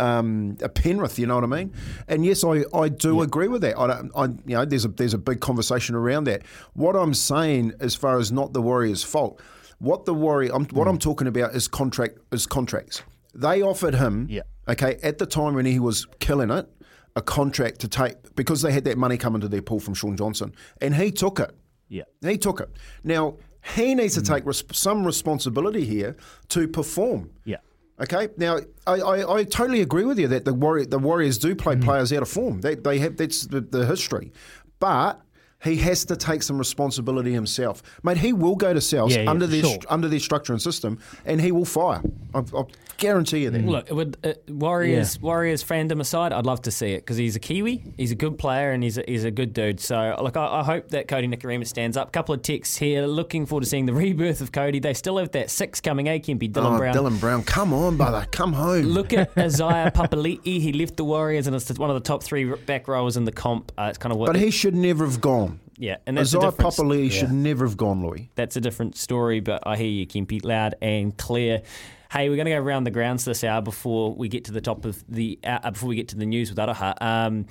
um, 0.02 0.57
a 0.64 0.69
Penrith 0.69 1.19
you 1.19 1.27
know 1.27 1.35
what 1.35 1.43
I 1.43 1.48
mean 1.48 1.73
and 2.07 2.26
yes 2.26 2.43
I, 2.43 2.64
I 2.73 2.89
do 2.89 3.22
agree 3.22 3.48
with 3.49 3.61
that 3.61 3.77
I, 3.77 3.88
don't, 3.88 4.11
I 4.15 4.26
you 4.49 4.56
know 4.56 4.65
there's 4.65 4.85
a 4.85 4.88
there's 4.88 5.14
a 5.14 5.19
big 5.19 5.41
conversation 5.41 5.93
around 5.93 6.23
that 6.23 6.41
what 6.73 6.95
I'm 6.95 7.14
saying 7.14 7.73
as 7.80 7.93
far 7.93 8.18
as 8.18 8.31
not 8.31 8.53
the 8.53 8.61
Warriors 8.61 9.03
fault 9.03 9.39
what 9.77 10.06
the 10.06 10.14
Warrior 10.15 10.52
I'm, 10.56 10.65
what 10.68 10.88
I'm 10.88 10.98
talking 10.98 11.27
about 11.27 11.53
is 11.53 11.68
contract 11.68 12.18
is 12.31 12.48
contracts 12.48 13.03
they 13.34 13.62
offered 13.62 13.95
him 13.95 14.28
yeah. 14.30 14.41
okay 14.68 14.98
at 15.03 15.18
the 15.18 15.26
time 15.26 15.53
when 15.56 15.66
he 15.66 15.80
was 15.80 16.06
killing 16.20 16.49
it 16.52 16.68
a 17.16 17.22
contract 17.22 17.80
to 17.80 17.88
take 17.88 18.16
because 18.36 18.62
they 18.62 18.72
had 18.72 18.84
that 18.86 18.98
money 18.98 19.18
coming 19.18 19.41
to 19.41 19.48
their 19.48 19.62
pool 19.62 19.80
from 19.80 19.94
Shaun 19.94 20.16
Johnson 20.18 20.53
and 20.82 20.95
he 20.95 21.12
took 21.12 21.40
it 21.40 21.52
Yeah. 21.90 22.03
he 22.22 22.38
took 22.38 22.60
it. 22.62 22.70
Now 23.03 23.36
he 23.76 23.94
needs 23.95 24.16
to 24.16 24.22
take 24.22 24.45
res- 24.45 24.64
some 24.72 25.06
responsibility 25.06 25.86
here 25.86 26.16
to 26.49 26.68
perform. 26.68 27.30
Yeah. 27.45 27.58
Okay. 28.02 28.30
Now 28.38 28.58
I, 28.88 28.94
I, 29.02 29.34
I 29.38 29.44
totally 29.44 29.82
agree 29.82 30.03
with 30.06 30.18
you 30.20 30.28
that 30.30 30.45
the 30.45 30.53
Warrior, 30.53 30.86
the 30.86 30.99
Warriors 30.99 31.38
do 31.38 31.53
play 31.56 31.76
Mm-hmm. 31.76 31.84
players 31.84 32.12
out 32.14 32.22
of 32.24 32.30
form. 32.30 32.62
They, 32.62 32.76
they 32.76 32.98
have 32.99 33.18
that's 33.18 33.45
the, 33.48 33.62
the 33.62 33.86
history, 33.86 34.32
but. 34.80 35.22
He 35.64 35.76
has 35.76 36.06
to 36.06 36.16
take 36.16 36.41
some 36.41 36.58
responsibility 36.58 37.32
himself, 37.34 37.84
mate. 38.02 38.18
He 38.18 38.34
will 38.34 38.56
go 38.56 38.74
to 38.74 38.82
South 38.82 39.12
Yeah, 39.12 39.22
yeah, 39.22 39.30
under 39.30 39.45
their 39.45 39.62
sure. 39.62 39.78
under 39.90 40.08
their 40.08 40.18
structure 40.20 40.53
and 40.53 40.60
system, 40.60 40.98
and 41.24 41.40
he 41.40 41.52
will 41.52 41.66
fire. 41.66 42.02
I, 42.34 42.40
I 42.40 42.64
guarantee 43.02 43.40
you 43.40 43.49
that. 43.49 43.65
Look, 43.65 43.90
it 43.90 43.94
would, 43.94 44.15
uh, 44.23 44.34
Warriors 44.48 45.19
Warriors 45.19 45.64
fandom 45.64 45.99
aside, 45.99 46.32
I'd 46.32 46.45
love 46.45 46.61
to 46.61 46.72
see 46.72 46.94
it 46.94 46.99
because 46.99 47.18
he's 47.18 47.36
a 47.36 47.40
Kiwi, 47.40 47.84
he's 47.98 48.11
a 48.11 48.15
good 48.15 48.38
player, 48.38 48.72
and 48.72 48.82
he's 48.82 48.98
a, 48.98 49.03
he's 49.06 49.26
a 49.26 49.32
good 49.32 49.53
dude. 49.53 49.80
So, 49.82 50.15
look, 50.22 50.38
I, 50.38 50.60
I 50.60 50.64
hope 50.64 50.90
that 50.90 51.07
Kodi 51.07 51.34
Nikorima 51.34 51.68
stands 51.68 51.98
up. 51.98 52.14
couple 52.14 52.34
of 52.34 52.41
ticks 52.44 52.78
here. 52.78 53.06
Looking 53.06 53.45
forward 53.45 53.64
to 53.64 53.69
seeing 53.69 53.86
the 53.88 53.94
rebirth 53.94 54.40
of 54.40 54.52
Kodi. 54.52 54.82
They 54.82 54.94
still 54.94 55.18
have 55.18 55.32
that 55.32 55.49
six 55.49 55.82
coming. 55.82 56.07
A 56.07 56.19
Kempy, 56.19 56.52
Dylan 56.52 56.76
oh, 56.76 56.78
Brown. 56.78 56.95
Dylan 56.95 57.19
Brown, 57.19 57.44
come 57.44 57.73
on, 57.73 57.98
brother, 57.98 58.26
come 58.32 58.53
home. 58.53 58.86
Look 58.86 59.11
at 59.11 59.32
Isaiah 59.38 59.91
Papali'i. 59.94 60.61
He 60.61 60.72
left 60.72 60.95
the 60.95 61.03
Warriors 61.03 61.48
and 61.48 61.56
it's 61.56 61.69
one 61.78 61.90
of 61.90 61.95
the 61.95 62.07
top 62.07 62.23
three 62.23 62.45
back 62.53 62.88
rowers 62.88 63.18
in 63.18 63.26
the 63.26 63.32
comp. 63.32 63.72
Uh, 63.78 63.88
it's 63.90 63.98
kind 63.98 64.14
of 64.14 64.19
what. 64.19 64.28
but 64.28 64.36
he 64.36 64.52
should 64.52 64.76
never 64.76 65.06
have 65.06 65.19
gone. 65.19 65.60
yeah, 65.78 65.98
and 66.06 66.18
that's 66.18 66.34
a 66.34 66.38
Isaiah 66.38 66.52
difference. 66.52 66.78
Papali'i 66.78 67.03
Yeah. 67.06 67.19
should 67.19 67.32
never 67.32 67.65
have 67.65 67.78
gone, 67.78 68.06
Louis. 68.06 68.30
That's 68.36 68.56
a 68.56 68.61
different 68.61 68.95
story, 68.95 69.40
but 69.40 69.65
I 69.65 69.76
hear 69.78 69.88
you, 69.88 70.06
Kempy, 70.06 70.44
loud 70.45 70.76
and 70.82 71.18
clear. 71.18 71.64
Hey, 72.12 72.28
we're 72.30 72.36
going 72.36 72.46
to 72.46 72.52
go 72.52 72.58
around 72.58 72.84
the 72.84 72.92
grounds 72.92 73.24
this 73.24 73.42
hour 73.42 73.62
before 73.62 74.14
we 74.14 74.28
get 74.28 74.44
to 74.46 74.52
the 74.52 74.60
top 74.60 74.84
of 74.84 75.02
the 75.08 75.40
uh, 75.46 75.72
before 75.72 75.88
we 75.88 75.96
get 75.96 76.10
to 76.10 76.18
the 76.18 76.26
news 76.26 76.50
with 76.50 76.58
Aroha. 76.58 76.94
Um, 77.02 77.46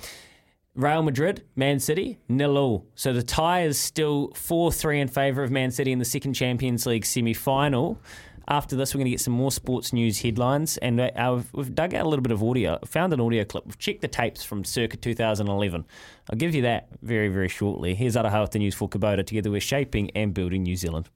Real 0.75 1.01
Madrid, 1.01 1.43
Man 1.55 1.79
City, 1.79 2.19
nil 2.29 2.57
all. 2.57 2.85
So 2.93 3.11
the 3.11 3.23
tie 3.23 3.63
is 3.63 3.79
still 3.79 4.31
four 4.35 4.71
three 4.71 4.99
in 5.01 5.07
favour 5.07 5.41
of 5.43 5.49
Man 5.49 5.71
City 5.71 5.91
in 5.91 5.97
the 5.97 6.05
second 6.05 6.33
Champions 6.35 6.85
League 6.85 7.05
semi 7.05 7.33
final. 7.33 7.99
After 8.47 8.75
this, 8.75 8.93
we're 8.93 8.99
going 8.99 9.05
to 9.05 9.11
get 9.11 9.19
some 9.21 9.33
more 9.33 9.51
sports 9.51 9.93
news 9.93 10.19
headlines, 10.21 10.77
and 10.77 10.99
uh, 10.99 11.09
we've- 11.35 11.47
we've 11.53 11.73
dug 11.73 11.93
out 11.93 12.05
a 12.05 12.09
little 12.09 12.23
bit 12.23 12.31
of 12.31 12.43
audio. 12.43 12.77
Found 12.85 13.13
an 13.13 13.21
audio 13.21 13.43
clip. 13.45 13.65
We've 13.65 13.77
checked 13.79 14.01
the 14.01 14.07
tapes 14.07 14.43
from 14.43 14.63
circa 14.63 14.97
2011. 14.97 15.85
I'll 16.29 16.37
give 16.37 16.53
you 16.53 16.63
that 16.63 16.87
very, 17.01 17.29
very 17.29 17.47
shortly. 17.49 17.95
Here's 17.95 18.15
Aroha 18.15 18.41
with 18.41 18.51
the 18.51 18.59
news 18.59 18.75
for 18.75 18.89
Kubota. 18.89 19.25
Together, 19.25 19.49
we're 19.51 19.61
shaping 19.61 20.11
and 20.11 20.33
building 20.33 20.63
New 20.63 20.75
Zealand. 20.75 21.09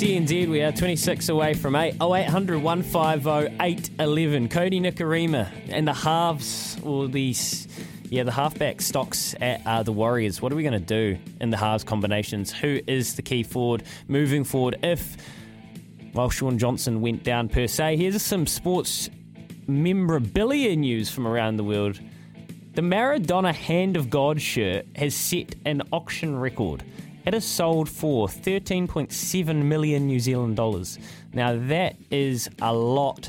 SENZ, 0.00 0.48
we 0.48 0.62
are 0.62 0.72
26 0.72 1.28
away 1.28 1.52
from 1.52 1.76
8. 1.76 1.96
0800 2.00 2.62
150 2.62 3.54
811. 3.60 4.48
Kodi 4.48 4.80
Nikorima 4.80 5.50
and 5.68 5.86
the 5.86 5.92
halves, 5.92 6.78
or 6.82 7.06
the, 7.06 7.36
yeah, 8.04 8.22
the 8.22 8.32
halfback 8.32 8.80
stocks 8.80 9.34
at 9.42 9.60
uh, 9.66 9.82
the 9.82 9.92
Warriors. 9.92 10.40
What 10.40 10.54
are 10.54 10.56
we 10.56 10.62
going 10.62 10.72
to 10.72 10.78
do 10.80 11.18
in 11.42 11.50
the 11.50 11.58
halves 11.58 11.84
combinations? 11.84 12.50
Who 12.50 12.80
is 12.86 13.16
the 13.16 13.20
key 13.20 13.42
forward 13.42 13.82
moving 14.08 14.42
forward 14.42 14.78
if, 14.82 15.18
well, 16.14 16.30
Shaun 16.30 16.56
Johnson 16.56 17.02
went 17.02 17.22
down 17.22 17.50
per 17.50 17.66
se? 17.66 17.98
Here's 17.98 18.22
some 18.22 18.46
sports 18.46 19.10
memorabilia 19.66 20.76
news 20.76 21.10
from 21.10 21.26
around 21.26 21.58
the 21.58 21.64
world. 21.64 22.00
The 22.72 22.80
Maradona 22.80 23.52
Hand 23.54 23.98
of 23.98 24.08
God 24.08 24.40
shirt 24.40 24.86
has 24.96 25.14
set 25.14 25.56
an 25.66 25.82
auction 25.92 26.38
record. 26.38 26.84
It 27.26 27.34
has 27.34 27.44
sold 27.44 27.88
for 27.88 28.28
13.7 28.28 29.62
million 29.62 30.06
New 30.06 30.20
Zealand 30.20 30.56
dollars. 30.56 30.98
Now, 31.34 31.56
that 31.68 31.96
is 32.10 32.48
a 32.62 32.72
lot 32.72 33.28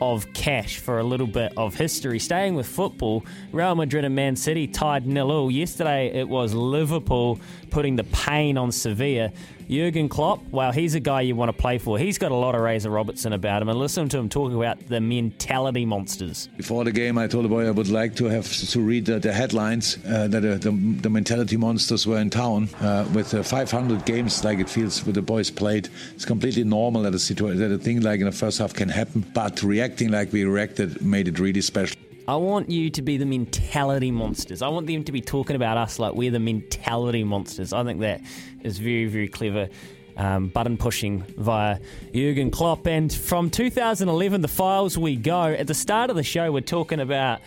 of 0.00 0.30
cash 0.32 0.78
for 0.78 0.98
a 0.98 1.02
little 1.02 1.26
bit 1.26 1.52
of 1.56 1.74
history. 1.74 2.18
Staying 2.18 2.54
with 2.54 2.66
football, 2.66 3.24
Real 3.52 3.74
Madrid 3.74 4.04
and 4.04 4.14
Man 4.14 4.36
City 4.36 4.66
tied 4.66 5.06
nil 5.06 5.30
all. 5.30 5.50
Yesterday, 5.50 6.08
it 6.12 6.28
was 6.28 6.54
Liverpool 6.54 7.38
putting 7.70 7.96
the 7.96 8.04
pain 8.04 8.58
on 8.58 8.72
Sevilla. 8.72 9.32
Jurgen 9.68 10.08
Klopp, 10.08 10.42
well, 10.50 10.70
he's 10.70 10.94
a 10.94 11.00
guy 11.00 11.22
you 11.22 11.34
want 11.34 11.48
to 11.48 11.52
play 11.52 11.78
for. 11.78 11.98
He's 11.98 12.18
got 12.18 12.30
a 12.30 12.36
lot 12.36 12.54
of 12.54 12.60
Razor 12.60 12.90
Robertson 12.90 13.32
about 13.32 13.62
him. 13.62 13.68
And 13.68 13.78
listen 13.78 14.08
to 14.10 14.18
him 14.18 14.28
talk 14.28 14.52
about 14.52 14.86
the 14.86 15.00
mentality 15.00 15.84
monsters. 15.84 16.48
Before 16.56 16.84
the 16.84 16.92
game, 16.92 17.18
I 17.18 17.26
told 17.26 17.44
the 17.44 17.48
boy 17.48 17.66
I 17.66 17.72
would 17.72 17.88
like 17.88 18.14
to 18.16 18.26
have 18.26 18.50
to 18.52 18.80
read 18.80 19.06
the, 19.06 19.18
the 19.18 19.32
headlines 19.32 19.98
uh, 20.06 20.28
that 20.28 20.44
uh, 20.44 20.58
the, 20.58 20.70
the 20.70 21.10
mentality 21.10 21.56
monsters 21.56 22.06
were 22.06 22.18
in 22.18 22.30
town. 22.30 22.68
Uh, 22.80 23.08
with 23.12 23.34
uh, 23.34 23.42
500 23.42 24.04
games, 24.04 24.44
like 24.44 24.60
it 24.60 24.70
feels 24.70 25.04
with 25.04 25.16
the 25.16 25.22
boys 25.22 25.50
played, 25.50 25.88
it's 26.14 26.24
completely 26.24 26.62
normal 26.62 27.02
that 27.02 27.14
a 27.14 27.18
situation, 27.18 27.58
that 27.58 27.72
a 27.72 27.78
thing 27.78 28.02
like 28.02 28.20
in 28.20 28.26
the 28.26 28.32
first 28.32 28.58
half 28.58 28.72
can 28.72 28.88
happen. 28.88 29.24
But 29.34 29.62
reacting 29.62 30.10
like 30.12 30.32
we 30.32 30.44
reacted 30.44 31.02
made 31.02 31.26
it 31.26 31.38
really 31.38 31.60
special. 31.60 31.96
I 32.28 32.34
want 32.36 32.70
you 32.70 32.90
to 32.90 33.02
be 33.02 33.16
the 33.18 33.26
mentality 33.26 34.10
monsters. 34.10 34.60
I 34.60 34.68
want 34.68 34.88
them 34.88 35.04
to 35.04 35.12
be 35.12 35.20
talking 35.20 35.54
about 35.54 35.76
us 35.76 35.98
like 36.00 36.14
we're 36.14 36.32
the 36.32 36.40
mentality 36.40 37.22
monsters. 37.22 37.72
I 37.72 37.84
think 37.84 38.00
that 38.00 38.20
is 38.62 38.78
very, 38.78 39.06
very 39.06 39.28
clever. 39.28 39.68
Um, 40.16 40.48
button 40.48 40.78
pushing 40.78 41.22
via 41.36 41.78
Jurgen 42.14 42.50
Klopp. 42.50 42.86
And 42.86 43.12
from 43.12 43.50
2011, 43.50 44.40
the 44.40 44.48
files 44.48 44.96
we 44.96 45.14
go. 45.14 45.42
At 45.42 45.66
the 45.66 45.74
start 45.74 46.08
of 46.08 46.16
the 46.16 46.22
show, 46.22 46.50
we're 46.50 46.62
talking 46.62 47.00
about 47.00 47.40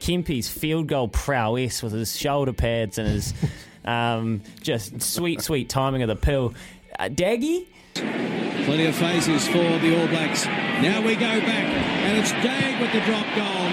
Kempy's 0.00 0.48
field 0.48 0.88
goal 0.88 1.08
prowess 1.08 1.82
with 1.82 1.92
his 1.92 2.16
shoulder 2.16 2.52
pads 2.52 2.98
and 2.98 3.08
his 3.08 3.32
um, 3.84 4.42
just 4.60 5.00
sweet, 5.00 5.40
sweet 5.40 5.68
timing 5.68 6.02
of 6.02 6.08
the 6.08 6.16
pill. 6.16 6.52
Uh, 6.98 7.04
Daggy? 7.04 7.68
Plenty 7.94 8.86
of 8.86 8.96
faces 8.96 9.46
for 9.46 9.78
the 9.78 10.00
All 10.00 10.08
Blacks. 10.08 10.44
Now 10.44 11.00
we 11.00 11.14
go 11.14 11.40
back, 11.40 11.64
and 11.64 12.18
it's 12.18 12.32
Dag 12.32 12.80
with 12.82 12.92
the 12.92 13.00
drop 13.02 13.26
goal. 13.36 13.65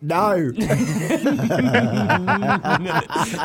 No. 0.00 0.36
No. 0.36 0.50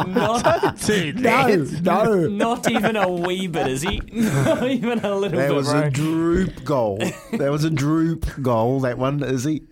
not, 0.07 0.77
Dude, 0.85 1.19
no, 1.19 1.47
no. 1.81 2.27
Not 2.27 2.69
even 2.69 2.95
a 2.95 3.11
wee 3.11 3.47
bit, 3.47 3.67
is 3.67 3.81
he? 3.81 3.99
Not 4.11 4.69
even 4.69 4.99
a 4.99 5.15
little 5.15 5.39
That 5.39 5.41
bit. 5.47 5.47
That 5.47 5.53
was 5.53 5.71
bro. 5.71 5.81
a 5.81 5.89
droop 5.89 6.63
goal. 6.63 6.97
that 7.31 7.51
was 7.51 7.63
a 7.63 7.71
droop 7.71 8.27
goal. 8.41 8.81
That 8.81 8.99
one, 8.99 9.23
is 9.23 9.43
he? 9.43 9.63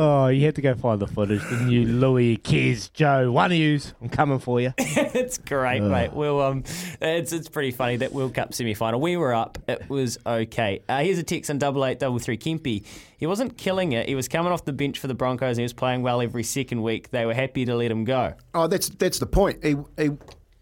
Oh, 0.00 0.28
you 0.28 0.44
had 0.44 0.54
to 0.54 0.60
go 0.62 0.76
find 0.76 1.00
the 1.00 1.08
footage, 1.08 1.42
didn't 1.50 1.70
you, 1.70 1.84
Louis, 1.84 2.36
Kez, 2.36 2.92
Joe? 2.92 3.32
One 3.32 3.50
of 3.50 3.58
yous. 3.58 3.94
I'm 4.00 4.08
coming 4.08 4.38
for 4.38 4.60
you. 4.60 4.72
it's 4.78 5.38
great, 5.38 5.80
Ugh. 5.80 5.90
mate. 5.90 6.12
Well, 6.12 6.40
um, 6.40 6.62
it's 7.00 7.32
it's 7.32 7.48
pretty 7.48 7.72
funny 7.72 7.96
that 7.96 8.12
World 8.12 8.32
Cup 8.32 8.54
semi 8.54 8.74
final. 8.74 9.00
We 9.00 9.16
were 9.16 9.34
up. 9.34 9.58
It 9.66 9.90
was 9.90 10.16
okay. 10.24 10.82
Uh, 10.88 11.00
here's 11.00 11.18
a 11.18 11.24
text 11.24 11.50
on 11.50 11.58
double 11.58 11.84
eight 11.84 11.98
double 11.98 12.20
three. 12.20 12.38
Kempy. 12.38 12.84
He 13.16 13.26
wasn't 13.26 13.58
killing 13.58 13.90
it. 13.90 14.08
He 14.08 14.14
was 14.14 14.28
coming 14.28 14.52
off 14.52 14.64
the 14.64 14.72
bench 14.72 15.00
for 15.00 15.08
the 15.08 15.14
Broncos 15.14 15.56
and 15.56 15.58
he 15.58 15.62
was 15.64 15.72
playing 15.72 16.02
well 16.02 16.20
every 16.20 16.44
second 16.44 16.80
week. 16.80 17.10
They 17.10 17.26
were 17.26 17.34
happy 17.34 17.64
to 17.64 17.74
let 17.74 17.90
him 17.90 18.04
go. 18.04 18.34
Oh, 18.54 18.68
that's 18.68 18.90
that's 18.90 19.18
the 19.18 19.26
point. 19.26 19.64
He, 19.64 19.74
he, 19.96 20.10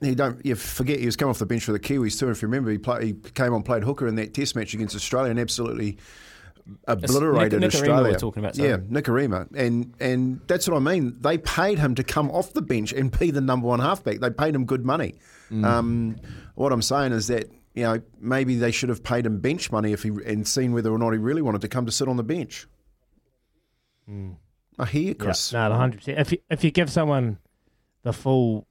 he 0.01 0.15
don't 0.15 0.45
you 0.47 0.55
forget 0.55 0.99
he 0.99 1.05
was 1.05 1.17
coming 1.17 1.29
off 1.29 1.39
the 1.39 1.45
bench 1.45 1.67
for 1.67 1.73
the 1.73 1.79
Kiwis 1.79 2.19
too. 2.19 2.31
If 2.31 2.41
you 2.41 2.49
remember, 2.49 2.71
he, 2.71 2.79
play, 2.79 3.09
he 3.09 3.13
came 3.13 3.53
on 3.53 3.63
played 3.63 3.85
hooker 3.85 4.07
in 4.07 4.15
that 4.15 4.33
Test 4.33 4.57
match 4.57 4.73
against 4.73 4.97
Australia 4.97 5.31
and 5.31 5.39
absolutely 5.39 5.99
obliterated 6.87 7.61
Nikorima 7.61 7.67
Australia. 7.67 8.13
we're 8.13 8.19
talking 8.19 8.43
about, 8.43 8.57
sorry. 8.57 8.71
yeah, 8.71 8.77
Nikorima, 8.77 9.49
and 9.55 9.95
and 10.01 10.41
that's 10.47 10.69
what 10.69 10.77
I 10.77 10.81
mean. 10.81 11.17
They 11.21 11.39
paid 11.39 11.79
him 11.79 11.95
to 11.95 12.05
come 12.05 12.31
off 12.31 12.53
the 12.53 12.63
bench 12.63 12.93
and 12.93 13.17
be 13.17 13.31
the 13.31 13.41
number 13.41 13.67
one 13.67 13.81
halfback. 13.81 14.21
They 14.21 14.31
paid 14.31 14.55
him 14.55 14.65
good 14.65 14.85
money. 14.85 15.15
Mm. 15.51 15.65
Um, 15.65 16.17
what 16.55 16.73
I'm 16.73 16.83
saying 16.83 17.13
is 17.13 17.29
that 17.29 17.51
you 17.75 17.85
know 17.85 18.01
maybe 18.21 18.57
they 18.57 18.71
should 18.71 18.89
have 18.89 19.03
paid 19.03 19.27
him 19.27 19.41
bench 19.41 19.71
money 19.71 19.93
if 19.93 20.03
he 20.03 20.11
and 20.25 20.47
seen 20.47 20.73
whether 20.73 20.93
or 20.93 20.99
not 20.99 21.13
he 21.13 21.19
really 21.19 21.43
wanted 21.43 21.61
to 21.63 21.69
come 21.69 21.87
to 21.87 21.93
sit 21.93 22.09
on 22.09 22.17
the 22.17 22.25
bench. 22.25 22.67
I 24.79 24.85
hear 24.85 25.03
you, 25.03 25.15
Chris. 25.15 25.53
Yeah, 25.53 25.69
no, 25.69 25.75
hundred 25.75 25.99
percent. 25.99 26.19
If 26.19 26.33
you, 26.33 26.39
if 26.51 26.65
you 26.65 26.71
give 26.71 26.91
someone 26.91 27.39
the 28.03 28.13
full 28.13 28.67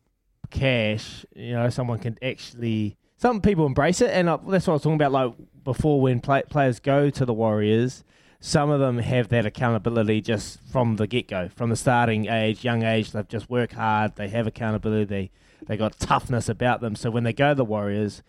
cash, 0.49 1.25
you 1.35 1.53
know, 1.53 1.69
someone 1.69 1.99
can 1.99 2.17
actually. 2.21 2.97
Some 3.17 3.41
people 3.41 3.65
embrace 3.65 4.01
it, 4.01 4.11
and 4.11 4.27
uh, 4.27 4.37
that's 4.47 4.67
what 4.67 4.73
I 4.73 4.75
was 4.75 4.83
talking 4.83 4.95
about. 4.95 5.11
Like 5.11 5.33
before, 5.65 5.99
when 5.99 6.21
play, 6.21 6.43
players 6.49 6.79
go 6.79 7.09
to 7.09 7.25
the 7.25 7.33
Warriors, 7.33 8.05
some 8.39 8.69
of 8.69 8.79
them 8.79 8.99
have 8.99 9.27
that 9.29 9.45
accountability 9.45 10.21
just 10.21 10.59
from 10.71 10.95
the 10.95 11.07
get 11.07 11.27
go, 11.27 11.49
from 11.49 11.69
the 11.69 11.75
starting 11.75 12.27
age, 12.27 12.63
young 12.63 12.83
age. 12.83 13.11
They've 13.11 13.27
just 13.27 13.49
worked 13.49 13.73
hard. 13.73 14.15
They 14.15 14.29
have 14.29 14.47
accountability. 14.47 15.05
They 15.05 15.31
they 15.67 15.77
got 15.77 15.99
toughness 15.99 16.47
about 16.47 16.81
them. 16.81 16.95
So 16.95 17.09
when 17.09 17.23
they 17.23 17.33
go 17.33 17.49
to 17.49 17.55
the 17.55 17.65
Warriors, 17.65 18.21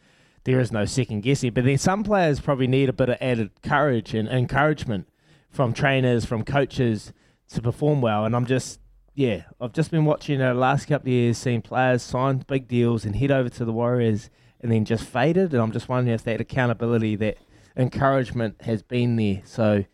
there 0.44 0.58
is 0.58 0.72
no 0.72 0.84
second 0.84 1.22
guessing. 1.22 1.52
But 1.52 1.64
then 1.64 1.76
some 1.76 2.02
players 2.02 2.40
probably 2.40 2.66
need 2.66 2.88
a 2.88 2.94
bit 2.94 3.10
of 3.10 3.18
added 3.20 3.50
courage 3.62 4.14
and 4.14 4.28
encouragement 4.28 5.08
from 5.50 5.72
trainers, 5.72 6.24
from 6.24 6.44
coaches 6.44 7.12
to 7.48 7.60
perform 7.60 8.00
well. 8.00 8.24
And 8.24 8.34
I'm 8.34 8.46
just, 8.46 8.80
yeah, 9.14 9.42
I've 9.60 9.72
just 9.72 9.90
been 9.90 10.04
watching 10.04 10.40
uh, 10.40 10.54
the 10.54 10.60
last 10.60 10.86
couple 10.86 11.08
of 11.08 11.12
years, 11.12 11.36
seeing 11.36 11.62
players 11.62 12.02
sign 12.02 12.44
big 12.46 12.68
deals 12.68 13.04
and 13.04 13.16
head 13.16 13.30
over 13.30 13.48
to 13.50 13.64
the 13.64 13.72
Warriors 13.72 14.30
and 14.62 14.72
then 14.72 14.84
just 14.84 15.04
faded. 15.04 15.52
And 15.52 15.62
I'm 15.62 15.72
just 15.72 15.88
wondering 15.88 16.14
if 16.14 16.24
that 16.24 16.40
accountability, 16.40 17.16
that 17.16 17.38
encouragement 17.76 18.62
has 18.62 18.82
been 18.82 19.16
there. 19.16 19.42
So, 19.44 19.84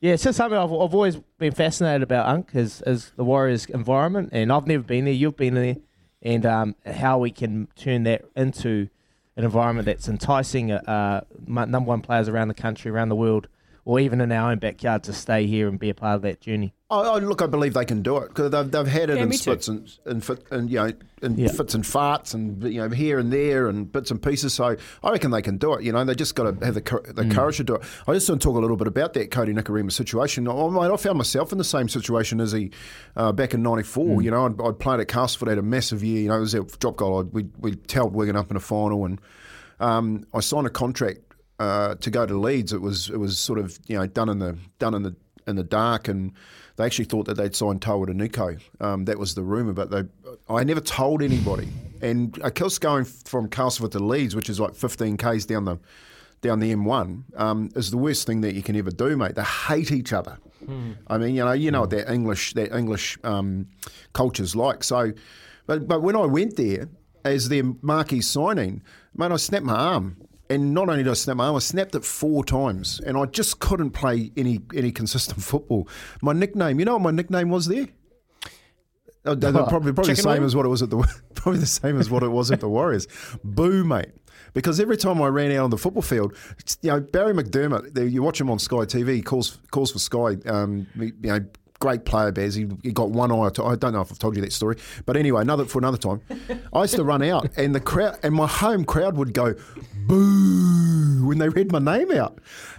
yeah, 0.00 0.12
it's 0.12 0.24
just 0.24 0.36
something 0.36 0.58
I've, 0.58 0.72
I've 0.72 0.94
always 0.94 1.16
been 1.38 1.52
fascinated 1.52 2.02
about, 2.02 2.26
Unk, 2.26 2.50
is, 2.54 2.82
is 2.86 3.12
the 3.16 3.24
Warriors 3.24 3.66
environment. 3.66 4.30
And 4.32 4.52
I've 4.52 4.66
never 4.66 4.82
been 4.82 5.04
there, 5.04 5.14
you've 5.14 5.36
been 5.36 5.54
there, 5.54 5.76
and 6.22 6.46
um, 6.46 6.76
how 6.86 7.18
we 7.18 7.30
can 7.30 7.68
turn 7.76 8.04
that 8.04 8.24
into 8.36 8.88
an 9.36 9.44
environment 9.44 9.86
that's 9.86 10.08
enticing 10.08 10.70
uh, 10.70 10.80
uh, 10.86 11.20
number 11.46 11.88
one 11.88 12.00
players 12.00 12.28
around 12.28 12.48
the 12.48 12.54
country, 12.54 12.90
around 12.90 13.08
the 13.08 13.16
world, 13.16 13.48
or 13.86 14.00
even 14.00 14.20
in 14.20 14.32
our 14.32 14.50
own 14.50 14.58
backyard 14.58 15.02
to 15.04 15.12
stay 15.12 15.46
here 15.46 15.68
and 15.68 15.78
be 15.78 15.90
a 15.90 15.94
part 15.94 16.16
of 16.16 16.22
that 16.22 16.40
journey. 16.40 16.72
I, 16.90 17.00
I 17.00 17.18
look, 17.18 17.42
I 17.42 17.46
believe 17.46 17.74
they 17.74 17.84
can 17.84 18.02
do 18.02 18.18
it 18.18 18.28
because 18.28 18.50
they've, 18.50 18.70
they've 18.70 18.86
had 18.86 19.10
it 19.10 19.16
Yeah, 19.16 19.24
in 19.24 19.28
me 19.28 19.36
too. 19.36 19.42
splits 19.42 19.68
and 19.68 19.90
and, 20.06 20.24
fit, 20.24 20.44
and 20.50 20.70
you 20.70 20.76
know 20.78 20.92
and 21.22 21.38
Yeah. 21.38 21.48
fits 21.48 21.74
and 21.74 21.82
farts 21.84 22.34
and 22.34 22.62
you 22.62 22.80
know 22.80 22.88
here 22.90 23.18
and 23.18 23.32
there 23.32 23.68
and 23.68 23.90
bits 23.90 24.10
and 24.10 24.22
pieces. 24.22 24.54
So 24.54 24.76
I 25.02 25.10
reckon 25.10 25.30
they 25.32 25.42
can 25.42 25.56
do 25.58 25.74
it. 25.74 25.82
You 25.82 25.92
know, 25.92 26.04
they 26.04 26.14
just 26.14 26.34
got 26.34 26.44
to 26.58 26.64
have 26.64 26.74
the, 26.74 26.80
the 26.80 27.22
Mm. 27.24 27.34
courage 27.34 27.56
to 27.56 27.64
do 27.64 27.74
it. 27.76 27.82
I 28.06 28.12
just 28.14 28.28
want 28.28 28.40
to 28.42 28.48
talk 28.48 28.56
a 28.56 28.60
little 28.60 28.76
bit 28.76 28.86
about 28.86 29.12
that 29.14 29.30
Kodi 29.30 29.58
Nikorima 29.58 29.90
situation. 29.92 30.46
I, 30.46 30.68
mate, 30.68 30.90
I 30.92 30.96
found 30.96 31.18
myself 31.18 31.50
in 31.52 31.58
the 31.58 31.64
same 31.64 31.88
situation 31.88 32.40
as 32.40 32.52
he 32.52 32.70
uh, 33.16 33.32
back 33.32 33.54
in 33.54 33.62
'94. 33.62 34.04
Mm. 34.20 34.24
You 34.24 34.30
know, 34.30 34.46
I'd, 34.46 34.60
I'd 34.60 34.78
played 34.78 35.00
at 35.00 35.08
Castleford, 35.08 35.48
had 35.48 35.58
a 35.58 35.62
massive 35.62 36.04
year. 36.04 36.20
You 36.22 36.28
know, 36.28 36.36
it 36.36 36.40
was 36.40 36.54
a 36.54 36.62
drop 36.64 36.96
goal. 36.96 37.20
I'd, 37.20 37.32
we 37.32 37.46
we 37.58 37.74
towed 37.74 38.12
Wigan 38.14 38.36
up 38.36 38.50
in 38.50 38.56
a 38.56 38.60
final, 38.60 39.04
and 39.04 39.20
um, 39.80 40.24
I 40.32 40.40
signed 40.40 40.66
a 40.66 40.70
contract 40.70 41.20
uh, 41.58 41.94
to 41.96 42.10
go 42.10 42.26
to 42.26 42.36
Leeds. 42.36 42.72
It 42.72 42.80
was 42.80 43.10
it 43.10 43.18
was 43.18 43.38
sort 43.38 43.58
of 43.58 43.78
you 43.86 43.96
know 43.96 44.06
done 44.06 44.28
in 44.28 44.38
the 44.38 44.58
done 44.78 44.94
in 44.94 45.02
the 45.02 45.16
in 45.46 45.56
the 45.56 45.64
dark, 45.64 46.08
and 46.08 46.32
they 46.76 46.84
actually 46.84 47.04
thought 47.04 47.26
that 47.26 47.34
they'd 47.34 47.54
signed 47.54 47.80
Tawera 47.80 48.14
Nikau. 48.14 48.60
Um, 48.80 49.04
that 49.04 49.18
was 49.18 49.34
the 49.34 49.42
rumor, 49.42 49.72
but 49.72 49.90
they 49.90 50.04
I 50.48 50.64
never 50.64 50.80
told 50.80 51.22
anybody. 51.22 51.68
And 52.02 52.38
of 52.40 52.54
course, 52.54 52.78
going 52.78 53.04
from 53.04 53.48
Castleford 53.48 53.92
to 53.92 53.98
Leeds, 53.98 54.34
which 54.36 54.50
is 54.50 54.60
like 54.60 54.74
15 54.74 55.16
k's 55.16 55.46
down 55.46 55.64
the 55.64 55.78
down 56.40 56.60
the 56.60 56.74
M1, 56.74 57.22
um, 57.40 57.70
is 57.74 57.90
the 57.90 57.96
worst 57.96 58.26
thing 58.26 58.42
that 58.42 58.54
you 58.54 58.62
can 58.62 58.76
ever 58.76 58.90
do, 58.90 59.16
mate. 59.16 59.34
They 59.34 59.42
hate 59.42 59.90
each 59.90 60.12
other. 60.12 60.38
I 61.06 61.18
mean, 61.18 61.34
you 61.34 61.44
know, 61.44 61.52
you 61.52 61.70
know 61.70 61.82
what 61.82 61.90
that 61.90 62.10
English 62.12 62.54
that 62.54 62.74
English 62.74 63.18
um, 63.24 63.68
culture's 64.12 64.54
like. 64.56 64.84
So, 64.84 65.12
but 65.66 65.86
but 65.86 66.02
when 66.02 66.16
I 66.16 66.26
went 66.26 66.56
there 66.56 66.88
as 67.24 67.48
their 67.48 67.64
marquee 67.82 68.20
signing, 68.20 68.82
mate, 69.14 69.32
I 69.32 69.36
snapped 69.36 69.64
my 69.64 69.74
arm. 69.74 70.16
And 70.50 70.74
not 70.74 70.88
only 70.88 71.02
did 71.02 71.10
I 71.10 71.14
snap 71.14 71.36
my 71.38 71.46
arm, 71.46 71.56
I 71.56 71.60
snapped 71.60 71.94
it 71.94 72.04
four 72.04 72.44
times, 72.44 73.00
and 73.00 73.16
I 73.16 73.24
just 73.26 73.60
couldn't 73.60 73.90
play 73.90 74.30
any 74.36 74.60
any 74.74 74.92
consistent 74.92 75.42
football. 75.52 75.88
My 76.20 76.32
nickname, 76.32 76.78
you 76.78 76.84
know 76.84 76.94
what 76.94 77.02
my 77.02 77.10
nickname 77.10 77.50
was 77.50 77.66
there? 77.66 77.88
They're 79.24 79.52
probably 79.52 79.92
probably 79.94 80.12
the 80.12 80.16
same 80.16 80.34
wing? 80.34 80.44
as 80.44 80.54
what 80.54 80.66
it 80.66 80.68
was 80.68 80.82
at 80.82 80.90
the 80.90 80.98
probably 81.34 81.60
the 81.60 81.66
same 81.66 81.98
as 81.98 82.10
what 82.10 82.22
it 82.22 82.28
was 82.28 82.50
at 82.50 82.60
the 82.60 82.68
Warriors. 82.68 83.06
Boo, 83.42 83.84
mate. 83.84 84.10
Because 84.52 84.78
every 84.78 84.96
time 84.96 85.20
I 85.20 85.28
ran 85.28 85.50
out 85.52 85.64
on 85.64 85.70
the 85.70 85.78
football 85.78 86.02
field, 86.02 86.36
you 86.82 86.90
know 86.90 87.00
Barry 87.00 87.32
McDermott. 87.32 88.12
You 88.12 88.22
watch 88.22 88.40
him 88.40 88.50
on 88.50 88.58
Sky 88.58 88.84
TV. 88.84 89.16
He 89.16 89.22
calls 89.22 89.58
calls 89.70 89.90
for 89.92 89.98
Sky. 89.98 90.36
Um, 90.46 90.86
you 90.94 91.12
know, 91.22 91.40
great 91.80 92.04
player, 92.04 92.32
Baz. 92.32 92.54
He, 92.54 92.66
he 92.82 92.92
got 92.92 93.10
one 93.10 93.30
eye. 93.30 93.46
I 93.46 93.76
don't 93.76 93.92
know 93.92 94.00
if 94.00 94.10
I've 94.10 94.18
told 94.18 94.36
you 94.36 94.42
that 94.42 94.52
story, 94.52 94.76
but 95.06 95.16
anyway, 95.16 95.42
another 95.42 95.64
for 95.64 95.78
another 95.78 95.98
time. 95.98 96.20
I 96.72 96.82
used 96.82 96.96
to 96.96 97.04
run 97.04 97.22
out, 97.22 97.48
and 97.56 97.74
the 97.74 97.80
crowd 97.80 98.18
and 98.22 98.34
my 98.34 98.46
home 98.46 98.84
crowd 98.84 99.16
would 99.16 99.34
go 99.34 99.54
boo 100.06 101.26
when 101.26 101.38
they 101.38 101.48
read 101.48 101.72
my 101.72 101.78
name 101.78 102.10
out, 102.12 102.38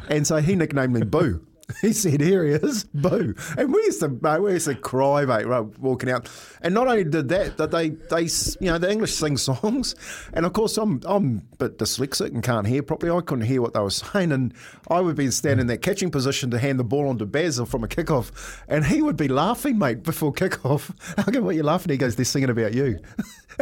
and 0.09 0.25
so 0.25 0.37
he 0.37 0.55
nicknamed 0.55 0.93
me 0.93 1.01
Boo. 1.03 1.45
He 1.81 1.93
said, 1.93 2.21
"Here 2.21 2.45
he 2.45 2.53
is, 2.53 2.83
boo!" 2.85 3.33
And 3.57 3.73
we 3.73 3.81
used 3.83 3.99
to, 4.01 4.09
mate, 4.09 4.39
we 4.39 4.53
used 4.53 4.67
to 4.67 4.75
cry, 4.75 5.25
mate, 5.25 5.45
walking 5.79 6.09
out. 6.09 6.29
And 6.61 6.73
not 6.73 6.87
only 6.87 7.03
did 7.03 7.27
that, 7.29 7.57
that 7.57 7.71
they, 7.71 7.89
they, 7.89 8.23
you 8.59 8.71
know, 8.71 8.77
the 8.77 8.91
English 8.91 9.13
sing 9.13 9.37
songs, 9.37 9.95
and 10.33 10.45
of 10.45 10.53
course, 10.53 10.77
I'm, 10.77 11.01
I'm 11.05 11.47
a 11.53 11.55
bit 11.57 11.77
dyslexic 11.77 12.27
and 12.27 12.43
can't 12.43 12.67
hear 12.67 12.83
properly. 12.83 13.11
I 13.11 13.21
couldn't 13.21 13.45
hear 13.45 13.61
what 13.61 13.73
they 13.73 13.79
were 13.79 13.89
saying, 13.89 14.31
and 14.31 14.53
I 14.89 15.01
would 15.01 15.15
be 15.15 15.29
standing 15.31 15.61
in 15.61 15.67
that 15.67 15.81
catching 15.81 16.11
position 16.11 16.51
to 16.51 16.59
hand 16.59 16.79
the 16.79 16.83
ball 16.83 17.09
on 17.09 17.17
to 17.19 17.25
Basil 17.25 17.65
from 17.65 17.83
a 17.83 17.87
kickoff, 17.87 18.61
and 18.67 18.85
he 18.85 19.01
would 19.01 19.17
be 19.17 19.27
laughing, 19.27 19.77
mate, 19.77 20.03
before 20.03 20.33
kickoff. 20.33 20.91
How 21.17 21.31
come 21.31 21.45
what 21.45 21.55
you're 21.55 21.63
laughing? 21.63 21.91
He 21.91 21.97
goes, 21.97 22.15
"They're 22.15 22.25
singing 22.25 22.49
about 22.49 22.73
you," 22.73 22.99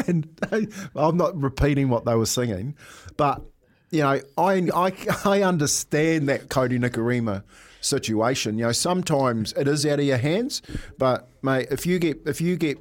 and 0.07 0.27
I, 0.51 0.67
I'm 0.95 1.17
not 1.17 1.39
repeating 1.41 1.89
what 1.89 2.05
they 2.05 2.15
were 2.15 2.25
singing, 2.25 2.75
but 3.15 3.41
you 3.91 4.01
know, 4.01 4.19
I, 4.38 4.67
I, 4.73 4.91
I 5.23 5.41
understand 5.43 6.27
that 6.27 6.49
Kodi 6.49 6.80
Nikorima 6.80 7.43
situation. 7.84 8.57
You 8.57 8.65
know, 8.65 8.72
sometimes 8.72 9.53
it 9.53 9.68
is 9.68 9.85
out 9.85 9.99
of 9.99 10.05
your 10.05 10.18
hands, 10.18 10.61
but 10.97 11.30
mate, 11.41 11.68
if 11.72 11.85
you 11.85 11.99
get 11.99 12.22
if 12.26 12.41
you 12.41 12.55
get 12.55 12.77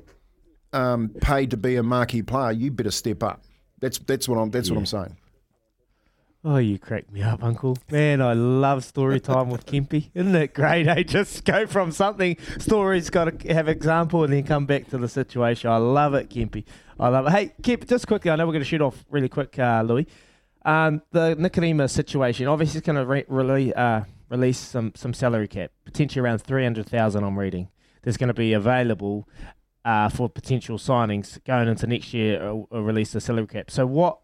um, 0.73 1.11
paid 1.21 1.51
to 1.51 1.57
be 1.57 1.77
a 1.77 1.83
marquee 1.83 2.23
player, 2.23 2.53
you 2.53 2.71
better 2.71 2.91
step 2.91 3.23
up. 3.23 3.43
That's 3.81 3.99
that's 3.99 4.29
what 4.29 4.39
I'm 4.39 4.51
that's 4.51 4.71
what 4.71 4.79
I'm 4.79 4.87
saying. 4.87 5.17
Oh, 6.45 6.57
you 6.57 6.77
crack 6.77 7.11
me 7.13 7.23
up, 7.23 7.45
Uncle. 7.45 7.79
Man, 7.89 8.21
I 8.21 8.33
love 8.33 8.85
story 8.85 9.21
time 9.21 9.49
with 9.49 9.65
Kempy. 9.65 10.11
Isn't 10.13 10.35
it 10.35 10.55
great? 10.55 10.89
Eh? 10.89 11.03
Just 11.07 11.45
go 11.45 11.69
from 11.69 11.93
something, 11.93 12.37
story's 12.59 13.11
got 13.11 13.41
to 13.41 13.55
have 13.55 13.69
example, 13.69 14.25
and 14.25 14.33
then 14.33 14.43
come 14.43 14.67
back 14.67 14.91
to 14.91 14.99
the 14.99 15.07
situation. 15.07 15.71
I 15.71 15.77
love 15.77 16.15
it, 16.15 16.31
Kempy. 16.31 16.65
I 16.99 17.09
love 17.11 17.29
it. 17.29 17.31
Hey, 17.31 17.53
Kemp, 17.63 17.87
just 17.87 18.09
quickly, 18.09 18.31
I 18.31 18.37
know 18.37 18.47
we're 18.47 18.53
going 18.53 18.65
to 18.65 18.69
shoot 18.69 18.81
off 18.81 19.05
really 19.09 19.29
quick, 19.29 19.57
uh, 19.59 19.83
Louis. 19.87 20.07
Um, 20.65 21.03
the 21.13 21.37
Nikorima 21.37 21.89
situation, 21.89 22.47
obviously, 22.49 22.79
is 22.79 22.83
going 22.83 22.97
to 22.97 23.07
re- 23.07 23.25
rele- 23.25 23.77
uh, 23.77 24.03
release 24.33 24.59
some, 24.59 24.93
some 24.97 25.15
salary 25.15 25.47
cap, 25.47 25.71
potentially 25.85 26.21
around 26.21 26.39
300000 26.39 27.23
I'm 27.23 27.39
reading. 27.39 27.69
There's 28.03 28.17
going 28.17 28.29
to 28.29 28.35
be 28.35 28.53
available 28.53 29.29
uh, 29.85 30.09
for 30.09 30.29
potential 30.29 30.79
signings 30.79 31.43
going 31.45 31.69
into 31.69 31.87
next 31.87 32.13
year, 32.15 32.43
or, 32.43 32.67
or 32.71 32.83
release 32.83 33.13
the 33.13 33.21
salary 33.21 33.47
cap. 33.47 33.71
So, 33.71 33.87
what 33.87 34.19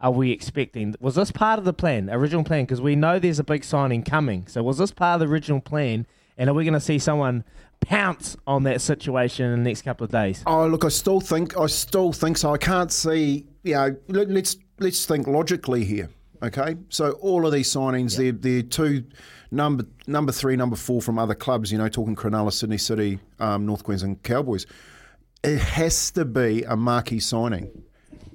are 0.00 0.12
we 0.12 0.30
expecting? 0.30 0.94
Was 1.00 1.16
this 1.16 1.30
part 1.30 1.58
of 1.58 1.64
the 1.64 1.72
plan, 1.72 2.08
original 2.08 2.44
plan? 2.44 2.64
Because 2.64 2.80
we 2.80 2.96
know 2.96 3.18
there's 3.18 3.38
a 3.38 3.44
big 3.44 3.64
signing 3.64 4.02
coming. 4.02 4.46
So 4.46 4.62
was 4.62 4.78
this 4.78 4.92
part 4.92 5.20
of 5.20 5.28
the 5.28 5.32
original 5.32 5.60
plan? 5.60 6.06
And 6.38 6.48
are 6.48 6.54
we 6.54 6.64
going 6.64 6.74
to 6.74 6.80
see 6.80 6.98
someone 6.98 7.44
pounce 7.80 8.36
on 8.46 8.62
that 8.62 8.80
situation 8.80 9.52
in 9.52 9.62
the 9.62 9.68
next 9.68 9.82
couple 9.82 10.04
of 10.04 10.10
days? 10.10 10.42
Oh, 10.46 10.66
look, 10.66 10.86
I 10.86 10.88
still 10.88 11.20
think 11.20 11.58
I 11.58 11.66
still 11.66 12.12
think 12.12 12.38
so. 12.38 12.54
I 12.54 12.56
can't 12.56 12.90
see. 12.90 13.46
You 13.62 13.74
know, 13.74 13.96
let, 14.08 14.30
let's 14.30 14.56
let's 14.78 15.04
think 15.04 15.26
logically 15.26 15.84
here. 15.84 16.08
Okay, 16.42 16.76
so 16.88 17.12
all 17.12 17.44
of 17.44 17.52
these 17.52 17.70
signings, 17.70 18.16
they're 18.16 18.32
they're 18.32 18.62
two 18.62 19.04
number 19.50 19.84
number 20.06 20.32
three, 20.32 20.56
number 20.56 20.76
four 20.76 21.00
from 21.02 21.18
other 21.18 21.34
clubs. 21.34 21.70
You 21.72 21.78
know, 21.78 21.88
talking 21.88 22.16
Cronulla, 22.16 22.52
Sydney 22.52 22.78
City, 22.78 23.18
um, 23.38 23.66
North 23.66 23.84
Queensland 23.84 24.22
Cowboys. 24.22 24.66
It 25.42 25.58
has 25.58 26.10
to 26.12 26.24
be 26.24 26.64
a 26.64 26.76
marquee 26.76 27.20
signing. 27.20 27.84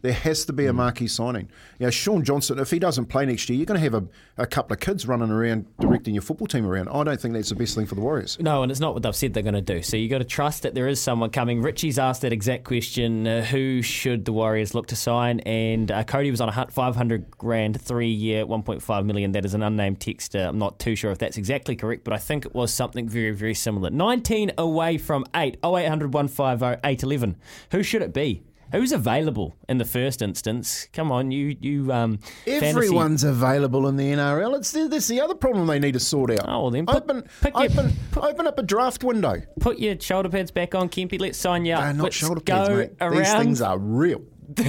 There 0.06 0.14
has 0.14 0.46
to 0.46 0.54
be 0.54 0.68
a 0.68 0.72
marquee 0.72 1.08
signing. 1.08 1.50
You 1.80 1.88
know, 1.88 1.90
Shaun 1.90 2.24
Johnson, 2.24 2.60
if 2.60 2.70
he 2.70 2.78
doesn't 2.78 3.08
play 3.08 3.26
next 3.26 3.50
year, 3.50 3.58
you're 3.58 3.66
going 3.66 3.80
to 3.80 3.84
have 3.84 3.96
a, 3.96 4.08
a 4.38 4.46
couple 4.46 4.76
of 4.76 4.80
kids 4.80 5.08
running 5.08 5.32
around 5.32 5.66
directing 5.80 6.14
your 6.14 6.22
football 6.22 6.46
team 6.46 6.64
around. 6.64 6.90
I 6.90 7.04
don't 7.04 7.20
think 7.20 7.34
that's 7.34 7.50
the 7.50 7.56
best 7.56 7.74
thing 7.74 7.88
for 7.88 7.96
the 7.96 8.02
Warriors. 8.02 8.38
No, 8.40 8.62
and 8.62 8.72
it's 8.72 8.80
not 8.80 8.94
what 8.94 9.02
they've 9.02 9.16
said 9.16 9.34
they're 9.34 9.42
going 9.42 9.56
to 9.56 9.62
do. 9.62 9.82
So 9.82 9.98
you've 9.98 10.12
got 10.12 10.20
to 10.20 10.24
trust 10.24 10.62
that 10.62 10.76
there 10.76 10.88
is 10.88 11.02
someone 11.02 11.32
coming. 11.32 11.64
Richie's 11.64 11.98
asked 11.98 12.22
that 12.22 12.32
exact 12.32 12.66
question: 12.66 13.26
uh, 13.26 13.42
Who 13.46 13.82
should 13.82 14.26
the 14.26 14.32
Warriors 14.32 14.76
look 14.76 14.86
to 14.90 14.96
sign? 14.96 15.40
And 15.40 15.90
uh, 15.90 16.04
Kodi 16.04 16.30
was 16.30 16.40
on 16.40 16.50
a 16.50 16.52
hu- 16.52 16.70
500 16.70 17.32
grand, 17.32 17.82
three 17.82 18.12
year, 18.12 18.46
1.5 18.46 19.06
million. 19.06 19.32
That 19.32 19.44
is 19.44 19.56
an 19.56 19.64
unnamed 19.64 20.00
texter. 20.00 20.50
I'm 20.50 20.60
not 20.60 20.78
too 20.78 20.96
sure 20.96 21.10
if 21.10 21.18
that's 21.18 21.38
exactly 21.38 21.76
correct, 21.76 22.04
but 22.04 22.14
I 22.14 22.18
think 22.18 22.46
it 22.46 22.54
was 22.54 22.72
something 22.72 23.10
very, 23.10 23.32
very 23.32 23.56
similar. 23.56 23.90
19 23.90 24.52
away 24.60 25.00
from 25.00 25.26
eight. 25.36 25.58
0800 25.66 26.14
150 26.14 26.80
811. 26.88 27.38
Who 27.72 27.82
should 27.82 28.04
it 28.04 28.14
be? 28.14 28.44
Who's 28.72 28.92
available 28.92 29.56
in 29.70 29.78
the 29.78 29.86
first 29.86 30.22
instance? 30.22 30.88
Come 30.92 31.12
on, 31.12 31.32
you 31.32 31.56
you 31.60 31.92
um. 31.92 32.18
fantasy- 32.46 32.66
Everyone's 32.66 33.24
available 33.24 33.88
in 33.88 33.96
the 33.96 34.12
NRL. 34.12 34.58
It's 34.58 34.72
that's 34.72 35.08
the 35.08 35.22
other 35.22 35.36
problem 35.36 35.68
they 35.68 35.80
need 35.80 35.94
to 35.94 36.00
sort 36.00 36.32
out. 36.32 36.46
Oh, 36.48 36.64
well 36.64 36.72
then 36.72 36.86
open, 36.88 37.24
open, 37.54 37.94
open 38.18 38.48
up 38.48 38.60
a 38.60 38.64
draft 38.64 39.04
window. 39.04 39.42
Put 39.60 39.80
your 39.80 40.00
shoulder 40.00 40.30
pads 40.30 40.52
back 40.52 40.76
on, 40.76 40.90
Kempy. 40.90 41.20
Let's 41.20 41.38
sign 41.38 41.66
you 41.66 41.74
up. 41.74 41.82
They're 41.82 41.94
not 41.94 42.04
Let's 42.06 42.16
shoulder 42.16 42.42
go 42.42 42.54
pads, 42.56 42.70
mate. 42.70 42.92
Around 43.02 43.18
These 43.18 43.34
things 43.34 43.62
are 43.62 43.78
real. 43.78 44.22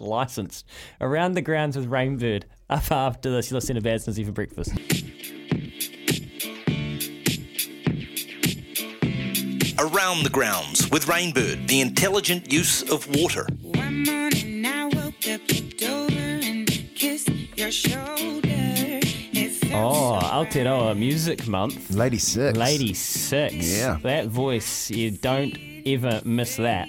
licensed 0.00 0.64
around 1.00 1.32
the 1.32 1.42
grounds 1.42 1.76
with 1.76 1.90
Rainbird. 1.90 2.44
Up 2.70 2.92
after 2.92 3.30
this, 3.30 3.50
you're 3.50 3.56
listening 3.56 3.76
to 3.76 3.80
Bad 3.82 4.00
Snizzy 4.00 4.24
for 4.24 4.32
breakfast. 4.32 4.72
Around 9.80 10.24
the 10.24 10.30
grounds 10.30 10.90
with 10.90 11.06
Rainbird, 11.06 11.68
the 11.68 11.80
intelligent 11.80 12.52
use 12.52 12.82
of 12.90 13.06
water. 13.16 13.46
One 13.62 14.02
morning 14.02 14.66
I 14.66 14.86
woke 14.86 15.28
up, 15.28 15.40
looked 15.52 15.82
over 15.84 16.18
and 16.18 16.66
kissed 16.96 17.30
your 17.56 17.70
shoulder. 17.70 19.00
Oh, 19.72 20.18
Aotearoa 20.20 20.98
Music 20.98 21.46
Month. 21.46 21.90
Ladi6. 21.90 22.56
Lady 22.56 22.92
Six. 22.92 23.54
Yeah. 23.54 23.98
That 24.02 24.26
voice, 24.26 24.90
you 24.90 25.12
don't 25.12 25.56
ever 25.86 26.22
miss 26.24 26.56
that. 26.56 26.88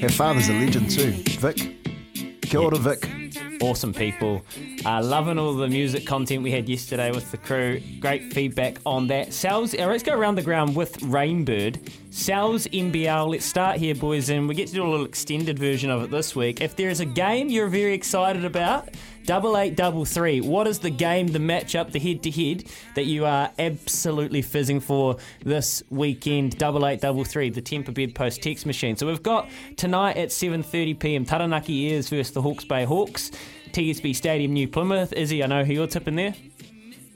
Her 0.00 0.08
father's 0.08 0.48
a 0.48 0.52
legend 0.52 0.88
too, 0.88 1.10
Vic. 1.40 2.40
Kia 2.42 2.60
ora, 2.60 2.78
Vic. 2.78 3.21
Awesome 3.62 3.94
people. 3.94 4.42
Uh, 4.84 5.00
loving 5.00 5.38
all 5.38 5.54
the 5.54 5.68
music 5.68 6.04
content 6.04 6.42
we 6.42 6.50
had 6.50 6.68
yesterday 6.68 7.12
with 7.12 7.30
the 7.30 7.36
crew. 7.36 7.80
Great 8.00 8.32
feedback 8.32 8.78
on 8.84 9.06
that. 9.06 9.32
Sal's, 9.32 9.72
uh, 9.72 9.86
let's 9.86 10.02
go 10.02 10.18
around 10.18 10.34
the 10.34 10.42
ground 10.42 10.74
with 10.74 10.98
Rainbird. 10.98 11.92
Sal's 12.10 12.66
NBL. 12.66 13.30
Let's 13.30 13.44
start 13.44 13.76
here, 13.76 13.94
boys, 13.94 14.30
and 14.30 14.48
we 14.48 14.56
get 14.56 14.66
to 14.66 14.74
do 14.74 14.82
a 14.82 14.90
little 14.90 15.06
extended 15.06 15.60
version 15.60 15.90
of 15.90 16.02
it 16.02 16.10
this 16.10 16.34
week. 16.34 16.60
If 16.60 16.74
there 16.74 16.90
is 16.90 16.98
a 16.98 17.04
game 17.04 17.50
you're 17.50 17.68
very 17.68 17.94
excited 17.94 18.44
about, 18.44 18.88
double 19.24 19.56
eight, 19.56 19.76
double 19.76 20.04
three. 20.04 20.40
What 20.40 20.66
is 20.66 20.80
the 20.80 20.90
game, 20.90 21.28
the 21.28 21.38
matchup, 21.38 21.92
the 21.92 22.00
head 22.00 22.22
to 22.24 22.30
head 22.30 22.64
that 22.96 23.06
you 23.06 23.24
are 23.24 23.50
absolutely 23.58 24.42
fizzing 24.42 24.80
for 24.80 25.16
this 25.44 25.82
weekend? 25.90 26.58
Double 26.58 26.86
eight, 26.86 27.00
double 27.00 27.24
three. 27.24 27.50
The 27.50 27.62
Tempur 27.62 27.94
Bedpost 27.94 28.42
text 28.42 28.66
machine. 28.66 28.96
So 28.96 29.06
we've 29.06 29.22
got 29.22 29.48
tonight 29.76 30.16
at 30.16 30.30
7:30 30.30 30.98
p.m. 30.98 31.24
Taranaki 31.24 31.92
Airs 31.92 32.08
versus 32.08 32.32
the 32.32 32.42
Hawke's 32.42 32.64
Bay 32.64 32.84
Hawks. 32.84 33.30
TSB 33.72 34.14
Stadium, 34.14 34.52
New 34.52 34.68
Plymouth. 34.68 35.12
Izzy, 35.12 35.42
I 35.42 35.46
know 35.46 35.64
who 35.64 35.72
you're 35.72 35.86
tipping 35.86 36.16
there. 36.16 36.34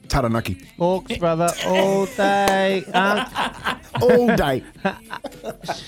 Taranaki. 0.08 0.58
Hawks, 0.78 1.16
brother, 1.18 1.50
all 1.66 2.06
day. 2.06 2.84
Um, 2.94 3.26
all 4.02 4.36
day. 4.36 4.62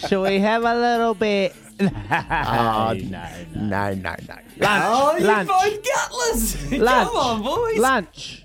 Shall 0.09 0.23
we 0.23 0.39
have 0.41 0.65
a 0.65 0.75
little 0.75 1.15
bit? 1.15 1.55
Ah, 1.81 2.95
no, 3.05 3.29
no, 3.55 3.95
no, 3.95 3.95
no. 3.95 4.15
Lunch. 4.59 4.83
Oh, 4.85 5.17
you 5.19 5.25
lunch. 5.27 5.49
both 5.49 5.85
gutless. 5.85 6.71
Lunch. 6.73 7.09
Come 7.09 7.17
on, 7.17 7.43
boys. 7.43 7.79
Lunch. 7.79 8.45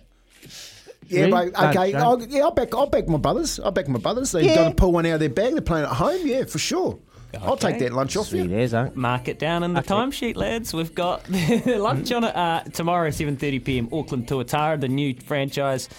Yeah, 1.07 1.25
Really? 1.25 1.31
mate. 1.45 1.53
Okay. 1.59 1.93
eh? 1.93 1.99
I'll, 1.99 2.21
yeah, 2.23 2.43
I'll 2.43 2.51
back. 2.51 2.73
I'll 2.75 2.85
back 2.87 3.07
my 3.07 3.17
brothers. 3.17 3.59
I'll 3.59 3.71
back 3.71 3.87
my 3.87 3.99
brothers. 3.99 4.31
They're 4.31 4.43
Yeah. 4.43 4.55
going 4.55 4.69
to 4.69 4.75
pull 4.75 4.91
one 4.91 5.05
out 5.07 5.15
of 5.15 5.19
their 5.21 5.29
bag. 5.29 5.53
They're 5.53 5.61
playing 5.61 5.85
at 5.85 5.91
home. 5.93 6.21
Yeah, 6.25 6.45
for 6.45 6.59
sure. 6.59 6.99
I'll 7.41 7.57
take 7.57 7.79
that 7.79 7.93
lunch 7.93 8.15
off 8.15 8.31
you. 8.31 8.47
There's, 8.47 8.71
huh? 8.71 8.91
Mark 8.93 9.27
it 9.27 9.39
down 9.39 9.63
in 9.63 9.73
the 9.73 9.81
timesheet, 9.81 10.35
lads. 10.35 10.73
We've 10.73 10.93
got 10.93 11.27
lunch 11.65 12.11
on 12.11 12.23
it 12.23 12.35
uh, 12.35 12.63
tomorrow, 12.73 13.09
7:30 13.09 13.63
p.m. 13.63 13.89
Auckland 13.91 14.27
Tuatara, 14.27 14.79
the 14.79 14.87
new 14.87 15.15
franchise 15.15 15.89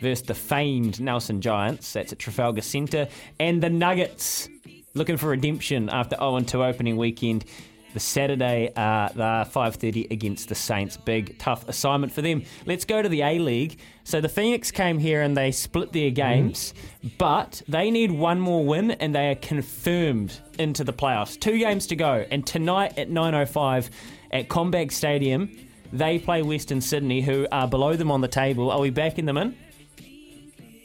versus 0.00 0.26
the 0.26 0.34
famed 0.34 1.00
Nelson 1.00 1.40
Giants. 1.40 1.92
That's 1.92 2.12
at 2.12 2.18
Trafalgar 2.18 2.60
Centre, 2.60 3.08
and 3.40 3.62
the 3.62 3.70
Nuggets 3.70 4.48
looking 4.94 5.16
for 5.16 5.28
redemption 5.28 5.88
after 5.88 6.16
0-2 6.16 6.54
opening 6.66 6.96
weekend. 6.96 7.44
The 7.94 8.00
Saturday, 8.00 8.72
uh, 8.74 9.08
the 9.14 9.46
5:30 9.50 10.06
against 10.10 10.48
the 10.48 10.54
Saints. 10.54 10.96
Big, 10.96 11.38
tough 11.38 11.68
assignment 11.68 12.12
for 12.12 12.22
them. 12.22 12.42
Let's 12.64 12.84
go 12.84 13.02
to 13.02 13.08
the 13.08 13.22
A 13.22 13.38
League. 13.38 13.78
So 14.04 14.20
the 14.20 14.28
Phoenix 14.28 14.70
came 14.70 14.98
here 14.98 15.22
and 15.22 15.36
they 15.36 15.52
split 15.52 15.92
their 15.92 16.10
games, 16.10 16.74
but 17.18 17.62
they 17.68 17.90
need 17.90 18.10
one 18.10 18.40
more 18.40 18.64
win 18.64 18.92
and 18.92 19.14
they 19.14 19.30
are 19.30 19.34
confirmed 19.36 20.40
into 20.58 20.84
the 20.84 20.92
playoffs. 20.92 21.38
Two 21.38 21.58
games 21.58 21.86
to 21.88 21.96
go, 21.96 22.24
and 22.30 22.46
tonight 22.46 22.98
at 22.98 23.10
9:05 23.10 23.90
at 24.32 24.48
CommBank 24.48 24.90
Stadium, 24.90 25.50
they 25.92 26.18
play 26.18 26.42
Western 26.42 26.80
Sydney, 26.80 27.20
who 27.20 27.46
are 27.52 27.68
below 27.68 27.94
them 27.94 28.10
on 28.10 28.22
the 28.22 28.28
table. 28.28 28.70
Are 28.70 28.80
we 28.80 28.90
backing 28.90 29.26
them 29.26 29.36
in? 29.36 29.54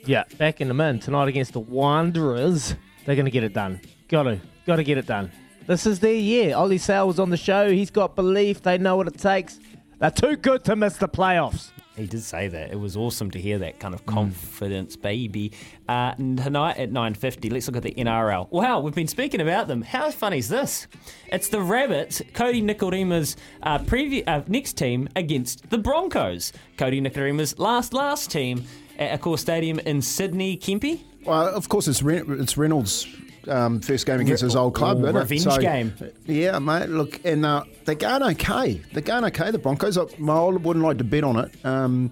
Yeah, 0.06 0.24
back 0.38 0.62
in 0.62 0.68
the 0.68 0.74
min 0.74 1.00
tonight 1.00 1.28
against 1.28 1.54
the 1.54 1.60
Wanderers. 1.60 2.76
They're 3.06 3.16
going 3.16 3.26
to 3.26 3.32
get 3.32 3.44
it 3.44 3.54
done. 3.54 3.82
Got 4.10 4.24
to, 4.24 4.40
got 4.66 4.78
to 4.78 4.84
get 4.84 4.98
it 4.98 5.06
done. 5.06 5.32
This 5.68 5.86
is 5.86 6.00
their 6.00 6.14
year. 6.14 6.56
Ollie 6.56 6.78
Sail 6.78 7.08
was 7.08 7.20
on 7.20 7.30
the 7.30 7.36
show. 7.36 7.70
He's 7.70 7.92
got 7.92 8.16
belief. 8.16 8.62
They 8.62 8.78
know 8.78 8.96
what 8.96 9.08
it 9.08 9.18
takes. 9.18 9.60
They're 10.00 10.10
too 10.10 10.38
good 10.38 10.64
to 10.64 10.78
miss 10.78 10.96
the 10.96 11.10
playoffs. 11.10 11.72
He 11.98 12.06
did 12.06 12.22
say 12.24 12.48
that. 12.48 12.72
It 12.72 12.80
was 12.80 12.96
awesome 12.96 13.32
to 13.32 13.42
hear 13.42 13.58
that 13.60 13.80
kind 13.80 13.94
of 13.94 14.06
confidence, 14.06 14.96
baby. 14.96 15.52
Uh, 15.90 16.14
tonight 16.14 16.78
at 16.78 16.92
9.50, 16.92 17.52
let's 17.52 17.68
look 17.68 17.76
at 17.76 17.84
the 17.84 17.96
NRL. 17.96 18.50
Wow, 18.50 18.80
we've 18.80 18.96
been 18.96 19.08
speaking 19.08 19.42
about 19.42 19.68
them. 19.68 19.82
How 19.82 20.10
funny 20.12 20.38
is 20.38 20.48
this? 20.48 20.88
It's 21.34 21.50
the 21.50 21.60
Rabbits, 21.60 22.22
Kodi 22.34 22.64
Nikorima's 22.64 23.36
uh, 23.64 23.80
previ- 23.80 24.24
uh, 24.26 24.44
next 24.48 24.78
team 24.78 25.10
against 25.18 25.70
the 25.70 25.80
Broncos. 25.80 26.54
Kodi 26.78 27.02
Nikorima's 27.02 27.60
last, 27.60 27.94
last 27.94 28.32
team 28.32 28.64
at 29.00 29.20
Accor 29.20 29.38
Stadium 29.38 29.80
in 29.80 30.02
Sydney. 30.02 30.56
Kempy? 30.56 31.02
Well, 31.26 31.48
of 31.48 31.68
course, 31.68 31.90
it's 31.90 32.04
Re- 32.04 32.24
it's 32.26 32.58
Reynolds' 32.58 33.06
um, 33.50 33.80
first 33.80 34.06
game 34.06 34.20
against 34.20 34.44
his 34.44 34.56
old 34.56 34.76
club. 34.76 34.98
oh, 34.98 35.06
isn't 35.06 35.16
it? 35.16 35.20
revenge 35.20 35.60
game. 35.60 35.94
Yeah, 36.26 36.60
mate. 36.60 36.90
Look, 36.90 37.20
and 37.26 37.46
uh, 37.46 37.64
they're 37.86 37.96
going 37.96 38.24
okay. 38.24 38.82
They're 38.94 39.02
going 39.02 39.26
okay. 39.26 39.52
The 39.52 39.60
Broncos. 39.60 39.98
My 40.20 40.38
I 40.38 40.50
wouldn't 40.50 40.86
like 40.86 40.98
to 41.00 41.04
bet 41.04 41.24
on 41.24 41.38
it. 41.38 41.66
Um, 41.66 42.12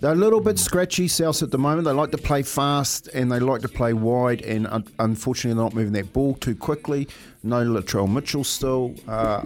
they're 0.00 0.12
a 0.12 0.16
little 0.16 0.40
bit 0.40 0.58
scratchy, 0.58 1.06
South 1.06 1.44
at 1.44 1.52
the 1.52 1.58
moment. 1.58 1.84
They 1.84 1.92
like 1.92 2.10
to 2.10 2.18
play 2.18 2.42
fast 2.42 3.06
and 3.14 3.30
they 3.30 3.38
like 3.38 3.60
to 3.62 3.68
play 3.68 3.92
wide, 3.92 4.42
and 4.42 4.66
un- 4.66 4.84
unfortunately, 4.98 5.54
they're 5.54 5.64
not 5.64 5.74
moving 5.74 5.92
that 5.92 6.12
ball 6.12 6.34
too 6.34 6.56
quickly. 6.56 7.06
No 7.44 7.64
Latrell 7.64 8.12
Mitchell 8.12 8.42
still. 8.42 8.96
Uh, 9.06 9.42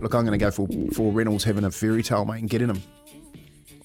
look, 0.00 0.14
I'm 0.14 0.24
going 0.24 0.38
to 0.38 0.38
go 0.38 0.52
for 0.52 0.68
for 0.92 1.10
Reynolds 1.12 1.42
having 1.42 1.64
a 1.64 1.70
fairy 1.72 2.04
tale, 2.04 2.24
mate, 2.24 2.38
and 2.40 2.48
getting 2.48 2.68
him. 2.68 2.82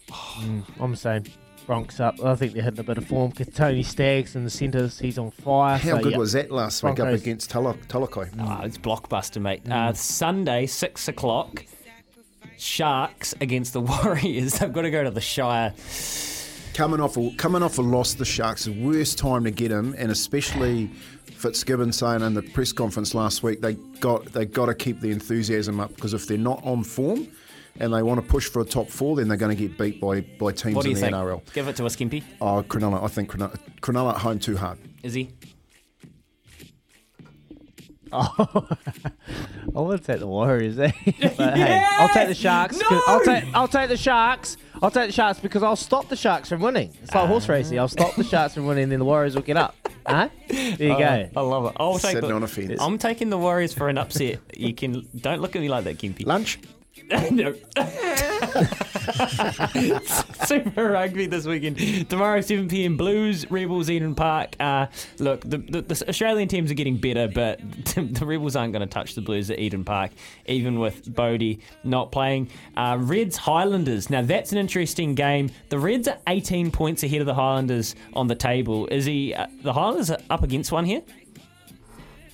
Mm, 0.07 0.64
I'm 0.80 0.91
the 0.91 0.97
same. 0.97 1.23
Bronx 1.65 1.99
up. 1.99 2.23
I 2.23 2.35
think 2.35 2.53
they're 2.53 2.64
hitting 2.64 2.80
a 2.80 2.84
bit 2.84 2.98
of 2.98 3.06
form. 3.06 3.31
Tony 3.31 3.84
Staggs 3.84 4.35
in 4.35 4.44
the 4.44 4.49
centres. 4.49 4.99
He's 4.99 5.18
on 5.18 5.31
fire. 5.31 5.77
How 5.77 5.98
so, 5.98 6.03
good 6.03 6.11
yeah. 6.14 6.18
was 6.18 6.34
that 6.34 6.52
last 6.52 6.84
week 6.84 6.99
up 6.99 7.07
against 7.07 7.49
Tala- 7.49 7.76
Talakai? 7.88 8.30
Ah, 8.40 8.64
it's 8.64 8.77
blockbuster, 8.77 9.41
mate. 9.41 9.69
Uh, 9.69 9.94
Sunday, 9.94 10.65
6 10.65 11.07
o'clock, 11.07 11.65
Sharks 12.57 13.34
against 13.41 13.73
the 13.73 13.81
Warriors. 14.03 14.60
They've 14.60 14.72
got 14.72 14.84
to 14.84 14.91
go 14.91 15.03
to 15.03 15.11
the 15.11 15.22
Shire. 15.22 15.73
Coming 16.73 16.99
off 16.99 17.18
a, 17.18 17.31
coming 17.35 17.61
off 17.61 17.77
a 17.77 17.81
loss, 17.81 18.15
the 18.15 18.26
Sharks, 18.26 18.65
the 18.65 18.84
worst 18.84 19.18
time 19.18 19.44
to 19.44 19.52
get 19.52 19.72
him, 19.72 19.94
and 19.98 20.11
especially 20.11 20.90
Fitzgibbon 21.44 21.91
saying 21.91 22.22
in 22.22 22.34
the 22.34 22.41
press 22.41 22.72
conference 22.72 23.14
last 23.14 23.44
week 23.44 23.60
they 23.60 23.73
got 23.99 24.26
they 24.27 24.45
got 24.45 24.68
to 24.68 24.73
keep 24.73 25.02
the 25.02 25.11
enthusiasm 25.11 25.80
up 25.80 25.94
because 25.94 26.14
if 26.14 26.26
they're 26.26 26.38
not 26.38 26.65
on 26.65 26.84
form 26.85 27.27
and 27.84 27.93
they 27.93 28.01
want 28.01 28.19
to 28.22 28.27
push 28.27 28.47
for 28.49 28.61
a 28.61 28.65
top 28.65 28.89
four, 28.89 29.15
then 29.18 29.27
they're 29.27 29.38
going 29.38 29.55
to 29.55 29.68
get 29.68 29.77
beat 29.77 29.99
by 30.01 30.22
by 30.22 30.51
teams 30.51 30.76
What 30.76 30.84
do 30.84 30.89
in 30.89 30.95
the 30.95 31.01
think? 31.01 31.14
NRL. 31.15 31.53
Give 31.53 31.68
it 31.68 31.76
to 31.77 31.85
us, 31.85 31.95
Kimpy. 31.95 32.23
Oh, 32.41 32.64
Cronulla, 32.68 33.03
I 33.03 33.07
think 33.07 33.30
Cronulla, 33.31 33.57
Cronulla 33.81 34.14
at 34.15 34.22
home 34.22 34.39
too 34.39 34.57
hard. 34.57 34.77
Is 35.03 35.14
he? 35.14 35.30
Oh, 38.15 38.68
I 39.76 39.80
want 39.80 39.99
to 40.01 40.05
take 40.05 40.19
the 40.19 40.27
Warriors, 40.27 40.77
eh? 40.77 40.91
but 41.35 41.57
hey, 41.57 41.84
I'll 41.97 42.10
take 42.10 42.27
the 42.34 42.35
Sharks. 42.35 42.80
'cause- 42.80 43.01
I'll 43.07 43.23
take 43.23 43.43
I'll 43.55 43.68
take 43.68 43.89
the 43.89 43.97
Sharks. 43.97 44.55
I'll 44.84 44.91
take 44.91 45.07
the 45.07 45.11
Sharks 45.14 45.39
because 45.39 45.64
I'll 45.64 45.76
stop 45.76 46.10
the 46.10 46.15
Sharks 46.15 46.47
from 46.49 46.61
winning. 46.61 46.93
It's 47.01 47.15
like 47.15 47.27
horse 47.27 47.49
racing. 47.49 47.80
I'll 47.80 47.88
stop 47.88 48.14
the 48.15 48.23
Sharks 48.23 48.53
from 48.53 48.68
winning, 48.68 48.89
then 48.89 48.99
the 48.99 49.05
Warriors 49.05 49.34
will 49.34 49.41
get 49.41 49.57
up. 49.57 49.76
Huh? 50.05 50.30
There 50.47 50.76
you 50.77 50.93
Uh, 50.93 50.99
go. 50.99 51.30
I 51.35 51.41
love 51.41 51.65
it. 51.65 51.73
I'll 51.77 51.93
take 51.97 52.11
Sitting 52.11 52.30
the, 52.30 52.35
on 52.35 52.43
a 52.43 52.47
fence. 52.47 52.80
I'm 52.80 52.99
taking 52.99 53.31
the 53.31 53.38
Warriors 53.39 53.73
for 53.73 53.89
an 53.89 53.97
upset. 53.97 54.39
You 54.55 54.76
can 54.76 55.07
don't 55.19 55.41
look 55.41 55.55
at 55.55 55.61
me 55.64 55.69
like 55.69 55.85
that, 55.85 55.97
Kimpy. 55.97 56.23
Lunch. 56.27 56.60
Super 60.45 60.91
Rugby 60.91 61.26
this 61.26 61.48
weekend. 61.48 62.07
Tomorrow, 62.07 62.41
7 62.41 62.68
pm, 62.68 62.98
Blues, 62.98 63.49
Rebels, 63.49 63.90
Eden 63.90 64.14
Park. 64.14 64.56
Uh, 64.60 64.86
look, 65.18 65.41
the, 65.41 65.57
the, 65.57 65.82
the 65.82 66.06
Australian 66.07 66.48
teams 66.48 66.70
are 66.70 66.76
getting 66.76 66.98
better, 66.98 67.28
but 67.28 67.60
the 67.95 68.26
Rebels 68.26 68.56
aren't 68.56 68.74
going 68.74 68.88
to 68.88 68.94
touch 68.94 69.15
the 69.15 69.22
Blues 69.22 69.49
at 69.49 69.57
Eden 69.57 69.84
Park, 69.84 70.11
even 70.45 70.80
with 70.80 71.11
Bodie 71.15 71.61
not 71.84 72.11
playing. 72.11 72.49
Uh, 72.78 72.98
Reds, 72.99 73.38
Highlanders. 73.38 74.11
Now, 74.11 74.22
that's 74.22 74.52
an 74.52 74.60
interesting 74.60 75.15
game. 75.15 75.49
The 75.70 75.80
Reds 75.80 76.07
are 76.07 76.20
18 76.28 76.70
points 76.70 77.02
ahead 77.03 77.22
of 77.22 77.28
the 77.28 77.34
Highlanders 77.34 77.95
on 78.14 78.28
the 78.28 78.36
table. 78.36 78.86
Is 78.88 79.06
he, 79.06 79.34
uh, 79.34 79.48
the 79.64 79.74
Highlanders 79.74 80.11
are 80.11 80.20
up 80.30 80.44
against 80.44 80.72
one 80.72 80.86
here? 80.86 81.02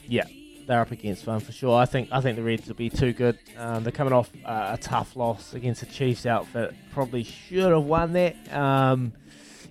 Yeah, 0.06 0.26
they're 0.70 0.82
up 0.82 0.92
against 0.92 1.26
one 1.26 1.40
for 1.40 1.52
sure. 1.52 1.76
I 1.76 1.86
think 1.86 2.10
I 2.12 2.22
think 2.22 2.36
the 2.36 2.44
Reds 2.44 2.68
will 2.68 2.76
be 2.76 2.92
too 2.92 3.12
good. 3.12 3.40
Um, 3.58 3.84
they're 3.84 3.92
coming 3.92 4.14
off 4.14 4.30
uh, 4.46 4.70
a 4.74 4.78
tough 4.78 5.16
loss 5.16 5.56
against 5.56 5.82
the 5.82 5.88
Chiefs 5.88 6.28
outfit. 6.28 6.76
Probably 6.94 7.24
should 7.24 7.72
have 7.72 7.84
won 7.84 8.14
that. 8.14 8.36
Um, 8.56 9.12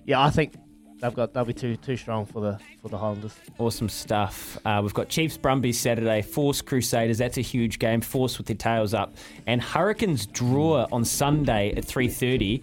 yeah, 0.05 0.21
I 0.21 0.29
think 0.29 0.55
they've 0.99 1.13
got 1.13 1.33
they'll 1.33 1.45
be 1.45 1.53
too 1.53 1.77
too 1.77 1.95
strong 1.95 2.25
for 2.25 2.41
the 2.41 2.59
for 2.81 2.89
the 2.89 2.97
Highlanders. 2.97 3.33
Awesome 3.57 3.87
stuff. 3.87 4.59
Uh, 4.65 4.81
we've 4.83 4.93
got 4.93 5.07
Chiefs 5.07 5.37
Brumbies 5.37 5.79
Saturday, 5.79 6.21
Force 6.21 6.61
Crusaders. 6.61 7.17
That's 7.17 7.37
a 7.37 7.41
huge 7.41 7.79
game. 7.79 8.01
Force 8.01 8.37
with 8.37 8.47
their 8.47 8.57
tails 8.57 8.93
up, 8.93 9.15
and 9.47 9.61
Hurricanes 9.61 10.27
Drua 10.27 10.89
on 10.91 11.05
Sunday 11.05 11.73
at 11.77 11.85
three 11.85 12.09
thirty. 12.09 12.61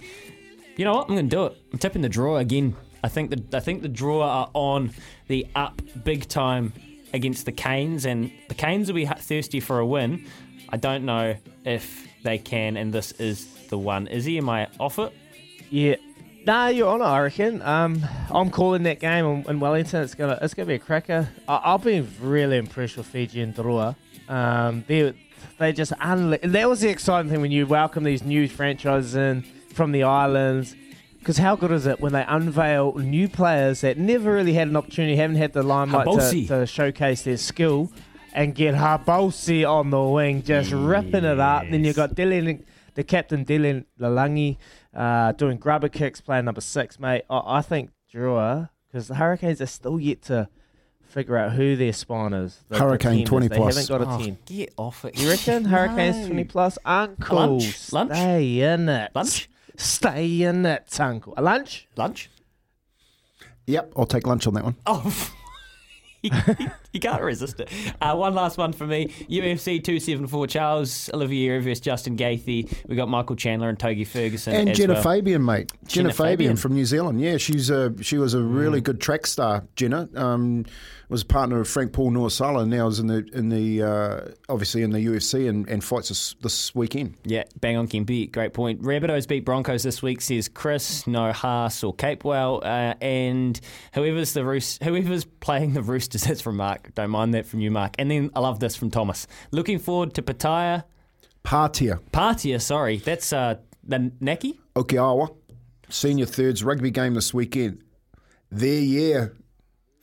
You 0.76 0.84
know 0.84 0.92
what? 0.92 1.08
I'm 1.08 1.14
going 1.14 1.30
to 1.30 1.36
do 1.36 1.46
it. 1.46 1.56
I'm 1.72 1.78
tipping 1.78 2.02
the 2.02 2.10
Drua 2.10 2.40
again. 2.40 2.76
I 3.02 3.08
think 3.08 3.30
the 3.30 3.56
I 3.56 3.60
think 3.60 3.80
the 3.80 3.88
Drua 3.88 4.26
are 4.26 4.50
on 4.52 4.90
the 5.28 5.46
up 5.54 5.80
big 6.04 6.28
time 6.28 6.74
against 7.16 7.44
the 7.46 7.52
Canes, 7.52 8.06
and 8.06 8.30
the 8.48 8.54
Canes 8.54 8.88
will 8.88 8.94
be 8.94 9.06
thirsty 9.06 9.60
for 9.60 9.78
a 9.80 9.86
win. 9.86 10.26
I 10.68 10.76
don't 10.76 11.04
know 11.04 11.36
if 11.64 12.06
they 12.22 12.38
can, 12.38 12.76
and 12.76 12.92
this 12.92 13.12
is 13.12 13.46
the 13.68 13.78
one. 13.78 14.06
Izzy, 14.06 14.38
am 14.38 14.48
I 14.48 14.68
off 14.78 14.98
it? 14.98 15.12
Yeah. 15.70 15.96
Nah, 16.46 16.68
you're 16.68 16.88
on 16.88 17.00
it, 17.00 17.04
I 17.04 17.20
reckon. 17.22 17.60
Um, 17.62 18.06
I'm 18.30 18.50
calling 18.50 18.84
that 18.84 19.00
game 19.00 19.24
in, 19.24 19.50
in 19.50 19.60
Wellington. 19.60 20.02
It's 20.02 20.14
gonna 20.14 20.38
it's 20.40 20.54
gonna 20.54 20.66
be 20.66 20.74
a 20.74 20.78
cracker. 20.78 21.28
I, 21.48 21.60
I've 21.64 21.82
been 21.82 22.08
really 22.20 22.56
impressed 22.56 22.96
with 22.96 23.06
Fijian 23.06 23.52
Drua. 23.52 23.96
Um, 24.28 24.84
they 24.86 25.12
they 25.58 25.72
just 25.72 25.92
unli- 25.92 26.40
that 26.42 26.68
was 26.68 26.80
the 26.82 26.88
exciting 26.88 27.30
thing 27.30 27.40
when 27.40 27.50
you 27.50 27.66
welcome 27.66 28.04
these 28.04 28.22
new 28.22 28.46
franchises 28.48 29.16
in 29.16 29.42
from 29.74 29.90
the 29.90 30.04
islands. 30.04 30.76
Because 31.26 31.38
how 31.38 31.56
good 31.56 31.72
is 31.72 31.86
it 31.86 31.98
when 31.98 32.12
they 32.12 32.24
unveil 32.28 32.94
new 32.98 33.28
players 33.28 33.80
that 33.80 33.98
never 33.98 34.32
really 34.32 34.52
had 34.52 34.68
an 34.68 34.76
opportunity, 34.76 35.16
haven't 35.16 35.34
had 35.38 35.52
the 35.54 35.64
limelight 35.64 36.06
to, 36.06 36.46
to 36.46 36.66
showcase 36.66 37.22
their 37.22 37.36
skill, 37.36 37.90
and 38.32 38.54
get 38.54 38.76
Habosi 38.76 39.68
on 39.68 39.90
the 39.90 40.00
wing, 40.00 40.44
just 40.44 40.70
ripping 40.70 41.24
it 41.24 41.40
up. 41.40 41.64
Then 41.68 41.84
you've 41.84 41.96
got 41.96 42.14
Dylan, 42.14 42.62
the 42.94 43.02
captain 43.02 43.44
Dylan 43.44 43.86
Lalangi, 43.98 44.56
uh, 44.94 45.32
doing 45.32 45.56
grubber 45.56 45.88
kicks, 45.88 46.20
playing 46.20 46.44
number 46.44 46.60
six, 46.60 47.00
mate. 47.00 47.24
I, 47.28 47.56
I 47.58 47.60
think 47.60 47.90
Drua, 48.14 48.70
because 48.86 49.08
the 49.08 49.16
Hurricanes 49.16 49.60
are 49.60 49.66
still 49.66 49.98
yet 49.98 50.22
to 50.22 50.48
figure 51.08 51.36
out 51.36 51.54
who 51.54 51.74
their 51.74 51.92
spawn 51.92 52.34
is. 52.34 52.62
The, 52.68 52.76
the 52.76 52.84
Hurricane 52.84 53.12
team 53.12 53.22
is. 53.24 53.28
20 53.28 53.48
they 53.48 53.60
haven't 53.60 53.88
got 53.88 54.00
a 54.00 54.08
Oh, 54.10 54.18
10. 54.18 54.38
get 54.46 54.74
off 54.76 55.04
it. 55.04 55.18
You 55.18 55.28
reckon 55.28 55.64
Hurricanes 55.74 56.28
20 56.28 56.44
plus? 56.44 56.78
Uncle, 56.84 57.36
Lunch? 57.36 57.92
Lunch? 57.92 58.12
stay 58.12 58.60
in 58.60 58.88
it. 58.88 59.10
Lunch? 59.12 59.48
Stay 59.76 60.42
in 60.42 60.64
it, 60.66 61.00
Uncle. 61.00 61.34
A 61.36 61.42
lunch? 61.42 61.86
Lunch? 61.96 62.30
Yep, 63.66 63.92
I'll 63.96 64.06
take 64.06 64.26
lunch 64.26 64.46
on 64.46 64.54
that 64.54 64.64
one. 64.64 64.76
Oh, 64.86 65.30
you, 66.22 66.30
you 66.92 67.00
can't 67.00 67.22
resist 67.22 67.60
it. 67.60 67.68
Uh, 68.00 68.14
one 68.14 68.34
last 68.34 68.58
one 68.58 68.72
for 68.72 68.86
me. 68.86 69.08
UFC 69.28 69.82
274 69.82 70.46
Charles 70.46 71.10
Oliveira 71.12 71.60
versus 71.60 71.80
Justin 71.80 72.16
Gaethje. 72.16 72.72
We 72.88 72.96
got 72.96 73.08
Michael 73.08 73.36
Chandler 73.36 73.68
and 73.68 73.78
Tony 73.78 74.04
Ferguson. 74.04 74.54
And 74.54 74.68
as 74.70 74.78
Jenna 74.78 74.94
well. 74.94 75.02
Fabian, 75.02 75.44
mate. 75.44 75.72
Jenna, 75.86 76.10
Jenna 76.10 76.12
Fabian. 76.14 76.36
Fabian. 76.36 76.56
from 76.56 76.74
New 76.74 76.84
Zealand. 76.84 77.20
Yeah, 77.20 77.36
she's 77.36 77.70
a 77.70 77.92
she 78.02 78.18
was 78.18 78.34
a 78.34 78.42
really 78.42 78.80
good 78.80 79.00
track 79.00 79.26
star. 79.26 79.64
Jenna 79.74 80.08
um, 80.14 80.64
was 81.08 81.22
a 81.22 81.26
partner 81.26 81.60
of 81.60 81.68
Frank 81.68 81.92
Paul 81.92 82.10
Nu'uausala. 82.10 82.66
Now 82.68 82.88
is 82.88 82.98
in 82.98 83.06
the 83.06 83.28
in 83.32 83.48
the 83.48 83.82
uh, 83.82 84.20
obviously 84.48 84.82
in 84.82 84.90
the 84.90 84.98
UFC 84.98 85.48
and, 85.48 85.68
and 85.68 85.82
fights 85.82 86.08
this, 86.08 86.34
this 86.42 86.74
weekend. 86.74 87.14
Yeah, 87.24 87.44
bang 87.60 87.76
on 87.76 87.86
Kempy. 87.88 88.30
Great 88.30 88.52
point. 88.52 88.82
Rabbitohs 88.82 89.28
beat 89.28 89.44
Broncos 89.44 89.82
this 89.82 90.02
week, 90.02 90.20
says 90.20 90.48
Chris, 90.48 91.06
no 91.06 91.32
Haas 91.32 91.84
or 91.84 91.94
Capewell. 91.94 92.62
Uh, 92.64 92.94
and 93.00 93.60
whoever's 93.94 94.32
the 94.32 94.44
Roos- 94.44 94.78
whoever's 94.82 95.24
playing 95.24 95.74
the 95.74 95.82
Roosters, 95.82 96.22
that's 96.24 96.40
from 96.40 96.56
Mark. 96.56 96.94
Don't 96.94 97.10
mind 97.10 97.34
that 97.34 97.46
from 97.46 97.60
you, 97.60 97.70
Mark. 97.70 97.94
And 97.98 98.10
then 98.10 98.30
I 98.34 98.40
love 98.40 98.60
this 98.60 98.74
from 98.76 98.90
Thomas. 98.90 99.26
Looking 99.52 99.78
forward 99.78 100.14
to 100.14 100.22
Pattaya. 100.22 100.84
Partia. 101.42 102.00
Partia, 102.10 102.58
sorry. 102.58 102.96
That's 102.96 103.32
uh, 103.32 103.56
the 103.84 104.10
Naki? 104.20 104.58
Okiawa, 104.74 105.34
senior 105.88 106.26
thirds 106.26 106.64
rugby 106.64 106.90
game 106.90 107.14
this 107.14 107.32
weekend. 107.32 107.82
Their 108.50 108.80
year 108.80 109.36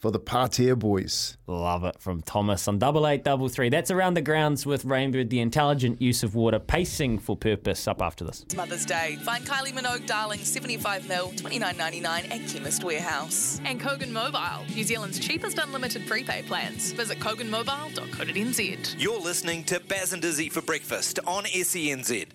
for 0.03 0.11
the 0.11 0.19
Partia 0.19 0.75
boys. 0.75 1.37
Love 1.47 1.85
it 1.85 1.95
from 1.97 2.21
Thomas 2.21 2.67
on 2.67 2.77
double 2.77 3.07
eight 3.07 3.23
double 3.23 3.47
three. 3.47 3.69
That's 3.69 3.89
around 3.89 4.15
the 4.15 4.21
grounds 4.21 4.65
with 4.65 4.83
Rainbird, 4.83 5.29
the 5.29 5.39
intelligent 5.39 6.01
use 6.01 6.23
of 6.23 6.35
water, 6.35 6.59
pacing 6.59 7.19
for 7.19 7.37
purpose. 7.37 7.87
Up 7.87 8.01
after 8.01 8.25
this. 8.25 8.41
It's 8.41 8.53
Mother's 8.53 8.85
Day. 8.85 9.17
Find 9.21 9.45
Kylie 9.45 9.71
Minogue 9.71 10.05
Darling 10.05 10.41
75 10.41 11.07
mil, 11.07 11.29
29.99 11.29 12.05
at 12.05 12.49
Chemist 12.49 12.83
Warehouse. 12.83 13.61
And 13.63 13.79
Kogan 13.79 14.11
Mobile, 14.11 14.65
New 14.75 14.83
Zealand's 14.83 15.19
cheapest 15.19 15.57
unlimited 15.57 16.05
prepaid 16.05 16.47
plans. 16.47 16.91
Visit 16.91 17.19
koganmobile.co.nz. 17.19 18.95
You're 19.01 19.21
listening 19.21 19.63
to 19.63 19.79
Baz 19.79 20.11
and 20.11 20.25
Izzy 20.25 20.49
for 20.49 20.61
breakfast 20.61 21.19
on 21.25 21.45
E 21.47 21.61
SENZ. 21.61 22.27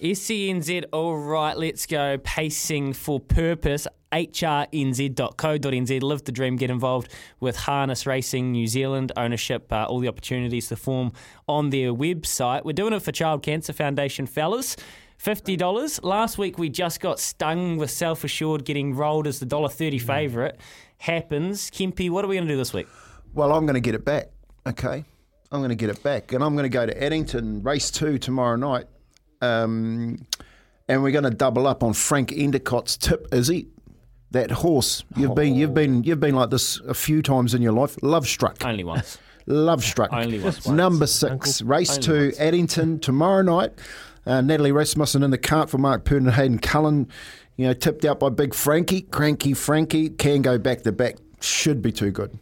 SENZ, 0.00 0.84
all 0.92 1.16
right, 1.16 1.56
let's 1.56 1.86
go. 1.86 2.18
Pacing 2.18 2.92
for 2.92 3.20
purpose, 3.20 3.86
hrnz.co.nz. 4.12 6.02
Live 6.02 6.24
the 6.24 6.32
dream, 6.32 6.56
get 6.56 6.70
involved 6.70 7.08
with 7.40 7.56
Harness 7.56 8.06
Racing 8.06 8.52
New 8.52 8.66
Zealand, 8.66 9.12
ownership, 9.16 9.72
uh, 9.72 9.84
all 9.84 10.00
the 10.00 10.08
opportunities 10.08 10.68
to 10.68 10.76
form 10.76 11.12
on 11.48 11.70
their 11.70 11.92
website. 11.92 12.64
We're 12.64 12.72
doing 12.72 12.92
it 12.92 13.02
for 13.02 13.12
Child 13.12 13.42
Cancer 13.42 13.72
Foundation, 13.72 14.26
fellas. 14.26 14.76
$50. 15.22 16.02
Last 16.02 16.38
week 16.38 16.58
we 16.58 16.68
just 16.68 17.00
got 17.00 17.18
stung 17.18 17.76
with 17.76 17.90
self 17.90 18.24
assured 18.24 18.64
getting 18.64 18.94
rolled 18.94 19.26
as 19.26 19.40
the 19.40 19.46
$1.30 19.46 20.00
favourite. 20.00 20.56
Happens. 20.98 21.70
Kempy, 21.70 22.10
what 22.10 22.24
are 22.24 22.28
we 22.28 22.36
going 22.36 22.46
to 22.46 22.52
do 22.52 22.58
this 22.58 22.74
week? 22.74 22.88
Well, 23.32 23.52
I'm 23.52 23.64
going 23.64 23.74
to 23.74 23.80
get 23.80 23.94
it 23.94 24.04
back. 24.04 24.30
Okay, 24.66 25.04
I'm 25.50 25.60
going 25.60 25.70
to 25.70 25.74
get 25.74 25.90
it 25.90 26.02
back, 26.02 26.32
and 26.32 26.42
I'm 26.42 26.54
going 26.54 26.64
to 26.64 26.68
go 26.68 26.86
to 26.86 27.02
Addington 27.02 27.62
race 27.62 27.90
two 27.90 28.18
tomorrow 28.18 28.56
night, 28.56 28.86
um, 29.40 30.24
and 30.88 31.02
we're 31.02 31.12
going 31.12 31.24
to 31.24 31.30
double 31.30 31.66
up 31.66 31.82
on 31.82 31.92
Frank 31.92 32.30
Endicott's 32.30 32.96
tip. 32.96 33.26
Izzy, 33.32 33.68
that 34.30 34.50
horse 34.50 35.04
you've 35.16 35.34
been 35.34 35.54
you've 35.54 35.74
been 35.74 36.02
you've 36.02 36.20
been 36.20 36.34
like 36.34 36.50
this 36.50 36.80
a 36.80 36.94
few 36.94 37.22
times 37.22 37.54
in 37.54 37.62
your 37.62 37.72
life. 37.72 37.96
Love 38.02 38.26
struck. 38.26 38.64
Only 38.64 38.84
once. 38.84 39.18
Love 39.46 39.84
struck. 39.84 40.12
Only 40.12 40.40
once. 40.40 40.66
Number 40.66 41.06
six, 41.06 41.62
race 41.62 41.96
Only 41.96 42.02
two, 42.02 42.24
once. 42.26 42.40
Addington 42.40 42.98
tomorrow 42.98 43.42
night. 43.42 43.72
Uh, 44.26 44.40
Natalie 44.40 44.72
Rasmussen 44.72 45.22
in 45.22 45.30
the 45.30 45.38
cart 45.38 45.68
for 45.68 45.78
Mark 45.78 46.04
Purdon 46.04 46.28
and 46.28 46.36
Hayden 46.36 46.58
Cullen. 46.58 47.08
You 47.56 47.66
know, 47.66 47.74
tipped 47.74 48.04
out 48.04 48.18
by 48.18 48.30
Big 48.30 48.54
Frankie, 48.54 49.02
Cranky 49.02 49.54
Frankie. 49.54 50.10
Can 50.10 50.42
go 50.42 50.58
back 50.58 50.82
to 50.82 50.92
back. 50.92 51.16
Should 51.40 51.82
be 51.82 51.92
too 51.92 52.10
good. 52.10 52.38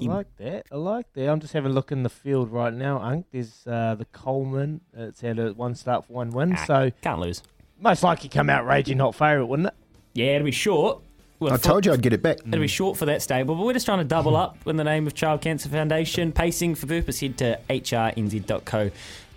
I 0.00 0.04
like 0.04 0.36
that. 0.38 0.66
I 0.72 0.76
like 0.76 1.12
that. 1.14 1.28
I'm 1.28 1.40
just 1.40 1.52
having 1.52 1.70
a 1.70 1.74
look 1.74 1.92
in 1.92 2.02
the 2.02 2.08
field 2.08 2.50
right 2.50 2.72
now, 2.72 3.00
Unk. 3.00 3.26
There's 3.32 3.66
uh, 3.66 3.94
the 3.96 4.04
Coleman. 4.06 4.80
It's 4.96 5.20
had 5.20 5.38
a 5.38 5.52
one 5.52 5.74
start 5.74 6.06
for 6.06 6.14
one 6.14 6.30
win. 6.30 6.54
Ah, 6.56 6.64
so 6.66 6.90
can't 7.02 7.20
lose. 7.20 7.42
Most 7.80 8.02
likely 8.02 8.28
come 8.28 8.50
out 8.50 8.66
raging 8.66 8.98
hot 8.98 9.14
favourite, 9.14 9.46
wouldn't 9.48 9.68
it? 9.68 9.74
Yeah, 10.14 10.36
it'll 10.36 10.44
be 10.44 10.50
short. 10.52 11.00
I 11.42 11.56
told 11.58 11.84
you 11.84 11.92
I'd 11.92 12.00
get 12.00 12.12
it 12.12 12.22
back. 12.22 12.38
It'll 12.46 12.60
be 12.60 12.68
short 12.68 12.96
for 12.96 13.04
that 13.06 13.20
stable, 13.20 13.54
but 13.54 13.64
we're 13.66 13.72
just 13.74 13.84
trying 13.84 13.98
to 13.98 14.04
double 14.04 14.36
up 14.36 14.56
in 14.66 14.76
the 14.76 14.84
name 14.84 15.06
of 15.06 15.14
Child 15.14 15.42
Cancer 15.42 15.68
Foundation. 15.68 16.32
Pacing 16.32 16.74
for 16.74 16.86
purpose, 16.86 17.20
head 17.20 17.36
to 17.38 17.58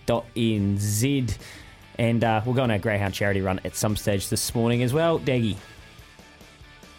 hrnz.co.nz. 0.08 1.38
And 2.00 2.24
uh, 2.24 2.42
we'll 2.46 2.54
go 2.56 2.62
on 2.64 2.72
our 2.72 2.78
Greyhound 2.78 3.14
charity 3.14 3.42
run 3.42 3.60
at 3.66 3.76
some 3.76 3.98
stage 3.98 4.30
this 4.30 4.54
morning 4.56 4.84
as 4.84 4.94
well. 4.94 5.20
Daggy. 5.20 5.58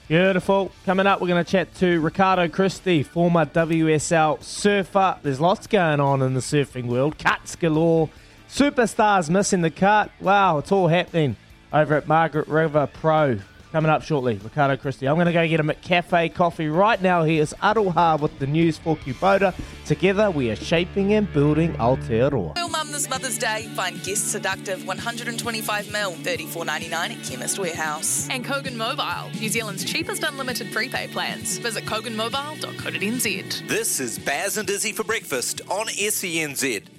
Beautiful. 0.09 0.73
Coming 0.87 1.07
up, 1.07 1.21
we're 1.21 1.29
going 1.29 1.45
to 1.45 1.51
chat 1.51 1.75
to 1.77 2.01
Ricardo 2.01 2.49
Christie, 2.49 3.03
former 3.03 3.45
WSL 3.45 4.43
surfer. 4.43 5.19
There's 5.23 5.39
lots 5.39 5.67
going 5.67 6.01
on 6.01 6.23
in 6.23 6.33
the 6.33 6.41
surfing 6.41 6.87
world. 6.87 7.19
Cuts 7.19 7.57
galore. 7.57 8.09
Superstars 8.49 9.29
missing 9.29 9.61
the 9.61 9.71
cut. 9.71 10.11
Wow, 10.19 10.57
it's 10.57 10.73
all 10.73 10.89
happening 10.89 11.37
over 11.75 11.95
at 11.95 12.09
Margaret 12.09 12.49
River 12.49 12.89
Pro. 12.91 13.41
Coming 13.73 13.91
up 13.91 14.03
shortly, 14.03 14.41
Ricardo 14.43 14.77
Christie. 14.79 15.07
I'm 15.07 15.17
going 15.17 15.27
to 15.27 15.33
go 15.33 15.47
get 15.47 15.61
him 15.61 15.69
at 15.69 15.83
Cafe 15.83 16.31
Coffee 16.31 16.69
right 16.69 17.01
now. 17.03 17.25
He 17.25 17.39
is 17.39 17.55
Aroha 17.63 18.19
with 18.19 18.39
the 18.39 18.47
news 18.47 18.79
for 18.79 18.97
Kubota. 18.97 19.55
Together, 19.85 20.31
we 20.31 20.51
are 20.51 20.57
shaping 20.57 21.13
and 21.13 21.31
building 21.35 21.75
Aotearoa. 21.75 22.57
Real 22.57 22.69
Mum 22.71 22.91
this 22.93 23.11
Mother's 23.11 23.37
Day. 23.37 23.69
Find 23.75 24.03
Guest 24.03 24.33
Seductive 24.33 24.87
125 24.87 25.93
mil, 25.93 26.13
34.99 26.13 26.93
at 26.93 27.25
Chemist 27.25 27.59
Warehouse. 27.59 28.27
And 28.31 28.43
Kogan 28.43 28.75
Mobile, 28.75 29.31
New 29.39 29.51
Zealand's 29.51 29.85
cheapest 29.85 30.23
unlimited 30.23 30.73
prepaid 30.73 31.11
plans. 31.11 31.59
Visit 31.59 31.85
koganmobile.co.nz. 31.85 33.69
This 33.69 34.01
is 34.01 34.19
Baz 34.19 34.57
and 34.57 34.69
Izzy 34.71 34.93
for 34.93 35.05
breakfast 35.05 35.61
on 35.69 35.89
SENZ. 35.89 36.98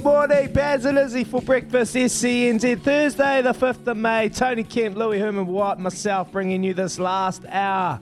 Good 0.00 0.06
morning, 0.06 0.52
Baz 0.54 0.86
and 0.86 0.96
Izzy 0.96 1.24
for 1.24 1.42
breakfast 1.42 1.94
SENZ. 1.94 2.80
Thursday, 2.80 3.42
the 3.42 3.52
5th 3.52 3.86
of 3.86 3.98
May. 3.98 4.30
Tony 4.30 4.64
Kemp, 4.64 4.96
Louis 4.96 5.18
Herman 5.18 5.46
White, 5.46 5.78
myself 5.78 6.32
bringing 6.32 6.64
you 6.64 6.72
this 6.72 6.98
last 6.98 7.44
hour. 7.46 8.00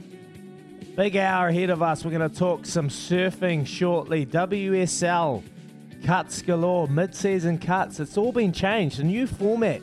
Big 0.95 1.17
hour 1.17 1.49
ahead 1.49 1.71
of 1.71 1.83
us. 1.83 2.05
We're 2.05 2.13
going 2.13 2.31
to 2.31 2.37
talk 2.37 2.67
some 2.67 2.89
surfing 2.89 3.67
shortly. 3.67 4.25
WSL 4.25 5.43
cuts 6.05 6.41
galore, 6.41 6.87
mid 6.87 7.17
season 7.17 7.59
cuts. 7.59 7.99
It's 7.99 8.17
all 8.17 8.31
been 8.31 8.53
changed. 8.53 9.01
A 9.01 9.03
new 9.03 9.27
format 9.27 9.83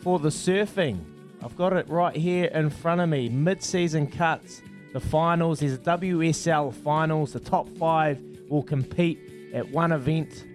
for 0.00 0.18
the 0.18 0.30
surfing. 0.30 0.98
I've 1.42 1.58
got 1.58 1.74
it 1.74 1.86
right 1.90 2.16
here 2.16 2.46
in 2.46 2.70
front 2.70 3.02
of 3.02 3.10
me. 3.10 3.28
Mid 3.28 3.62
season 3.62 4.06
cuts, 4.06 4.62
the 4.94 5.00
finals. 5.00 5.60
There's 5.60 5.74
a 5.74 5.78
WSL 5.78 6.72
finals. 6.72 7.34
The 7.34 7.40
top 7.40 7.68
five 7.76 8.18
will 8.48 8.62
compete 8.62 9.52
at 9.52 9.68
one 9.68 9.92
event. 9.92 10.46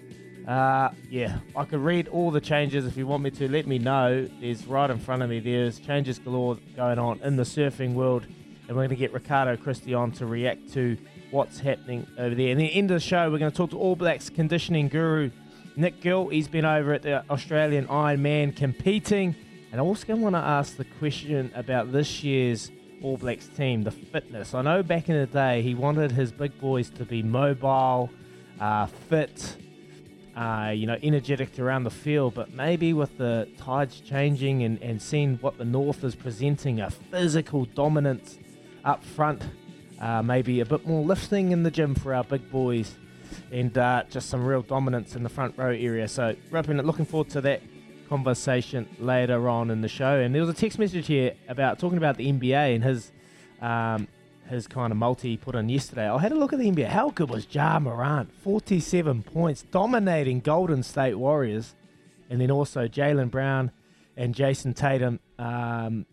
Uh, 0.49 0.89
yeah, 1.11 1.37
I 1.55 1.63
could 1.63 1.79
read 1.79 2.07
all 2.07 2.31
the 2.31 2.41
changes 2.41 2.87
if 2.87 2.97
you 2.97 3.05
want 3.05 3.21
me 3.21 3.29
to. 3.29 3.47
Let 3.47 3.67
me 3.67 3.77
know. 3.77 4.27
There's 4.41 4.65
right 4.65 4.89
in 4.89 4.97
front 4.97 5.21
of 5.21 5.29
me. 5.29 5.39
There's 5.39 5.77
changes 5.77 6.17
galore 6.17 6.57
going 6.75 6.97
on 6.97 7.19
in 7.19 7.35
the 7.35 7.43
surfing 7.43 7.93
world, 7.93 8.25
and 8.67 8.69
we're 8.69 8.87
going 8.87 8.89
to 8.89 8.95
get 8.95 9.13
Ricardo 9.13 9.61
Christie 9.61 9.93
on 9.93 10.11
to 10.13 10.25
react 10.25 10.73
to 10.73 10.97
what's 11.29 11.59
happening 11.59 12.07
over 12.17 12.33
there. 12.33 12.49
And 12.49 12.59
the 12.59 12.73
end 12.73 12.89
of 12.89 12.95
the 12.95 12.99
show, 12.99 13.29
we're 13.29 13.37
going 13.37 13.51
to 13.51 13.55
talk 13.55 13.69
to 13.69 13.77
All 13.77 13.95
Blacks 13.95 14.31
conditioning 14.31 14.87
guru 14.87 15.29
Nick 15.75 16.01
Gill. 16.01 16.29
He's 16.29 16.47
been 16.47 16.65
over 16.65 16.93
at 16.93 17.03
the 17.03 17.23
Australian 17.29 17.85
Ironman 17.85 18.55
competing, 18.55 19.35
and 19.71 19.79
I 19.79 19.83
also 19.83 20.15
want 20.15 20.33
to 20.33 20.39
ask 20.39 20.77
the 20.77 20.85
question 20.97 21.51
about 21.53 21.91
this 21.91 22.23
year's 22.23 22.71
All 23.03 23.17
Blacks 23.17 23.49
team, 23.49 23.83
the 23.83 23.91
fitness. 23.91 24.55
I 24.55 24.63
know 24.63 24.81
back 24.81 25.09
in 25.09 25.15
the 25.15 25.27
day 25.27 25.61
he 25.61 25.75
wanted 25.75 26.11
his 26.11 26.31
big 26.31 26.59
boys 26.59 26.89
to 26.89 27.05
be 27.05 27.21
mobile, 27.21 28.09
uh, 28.59 28.87
fit 28.87 29.57
uh, 30.35 30.71
you 30.73 30.87
know, 30.87 30.97
energetic 31.01 31.57
around 31.59 31.83
the 31.83 31.89
field, 31.89 32.33
but 32.33 32.53
maybe 32.53 32.93
with 32.93 33.17
the 33.17 33.47
tides 33.57 33.99
changing 33.99 34.63
and, 34.63 34.81
and 34.81 35.01
seeing 35.01 35.37
what 35.37 35.57
the 35.57 35.65
North 35.65 36.03
is 36.03 36.15
presenting, 36.15 36.79
a 36.79 36.89
physical 36.89 37.65
dominance 37.65 38.37
up 38.85 39.03
front, 39.03 39.41
uh, 39.99 40.21
maybe 40.21 40.59
a 40.59 40.65
bit 40.65 40.87
more 40.87 41.03
lifting 41.03 41.51
in 41.51 41.63
the 41.63 41.71
gym 41.71 41.95
for 41.95 42.13
our 42.13 42.23
big 42.23 42.49
boys, 42.51 42.95
and 43.51 43.77
uh, 43.77 44.03
just 44.09 44.29
some 44.29 44.45
real 44.45 44.61
dominance 44.61 45.15
in 45.15 45.23
the 45.23 45.29
front 45.29 45.57
row 45.57 45.71
area. 45.71 46.07
So, 46.07 46.35
Rapping, 46.51 46.77
looking 46.77 47.05
forward 47.05 47.29
to 47.31 47.41
that 47.41 47.61
conversation 48.07 48.87
later 48.99 49.47
on 49.47 49.69
in 49.69 49.81
the 49.81 49.87
show. 49.87 50.19
And 50.19 50.33
there 50.33 50.41
was 50.41 50.49
a 50.49 50.53
text 50.53 50.79
message 50.79 51.07
here 51.07 51.33
about 51.47 51.79
talking 51.79 51.97
about 51.97 52.17
the 52.17 52.31
NBA 52.31 52.75
and 52.75 52.83
his 52.83 53.11
um, 53.61 54.07
his 54.49 54.67
kind 54.67 54.91
of 54.91 54.97
multi 54.97 55.29
he 55.31 55.37
put 55.37 55.55
on 55.55 55.69
yesterday. 55.69 56.09
I 56.09 56.17
had 56.19 56.31
a 56.31 56.35
look 56.35 56.51
at 56.53 56.59
the 56.59 56.69
NBA. 56.69 56.87
How 56.87 57.09
good 57.11 57.29
was 57.29 57.47
Ja 57.51 57.79
Morant? 57.79 58.31
47 58.43 59.23
points, 59.23 59.63
dominating 59.71 60.39
Golden 60.39 60.83
State 60.83 61.15
Warriors. 61.15 61.75
And 62.29 62.39
then 62.41 62.51
also 62.51 62.87
Jaylen 62.87 63.31
Brown 63.31 63.71
and 64.17 64.35
Jayson 64.35 64.73
Tatum 64.75 65.19
um, 65.39 66.05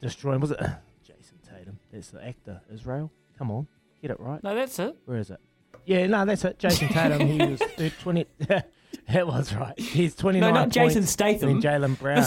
destroying. 0.00 0.40
Was 0.40 0.50
it 0.52 0.58
Jayson 1.06 1.38
Tatum? 1.48 1.78
That's 1.92 2.10
the 2.10 2.24
actor, 2.26 2.60
Israel. 2.72 3.10
Come 3.38 3.50
on, 3.50 3.66
get 4.02 4.10
it 4.10 4.18
right. 4.20 4.42
No, 4.42 4.54
that's 4.54 4.78
it. 4.78 4.96
Where 5.04 5.18
is 5.18 5.30
it? 5.30 5.38
Yeah, 5.86 6.06
no, 6.08 6.24
that's 6.24 6.44
it. 6.44 6.58
Jayson 6.58 6.88
Tatum. 6.88 7.26
he 7.26 7.38
was 7.46 7.60
20. 8.02 8.26
that 8.48 9.26
was 9.26 9.54
right. 9.54 9.78
He's 9.78 10.14
29 10.14 10.52
No, 10.52 10.60
not 10.60 10.68
Jason 10.70 11.02
points. 11.02 11.12
Statham. 11.12 11.48
And 11.50 11.62
Jaylen 11.62 11.98
Brown. 12.00 12.24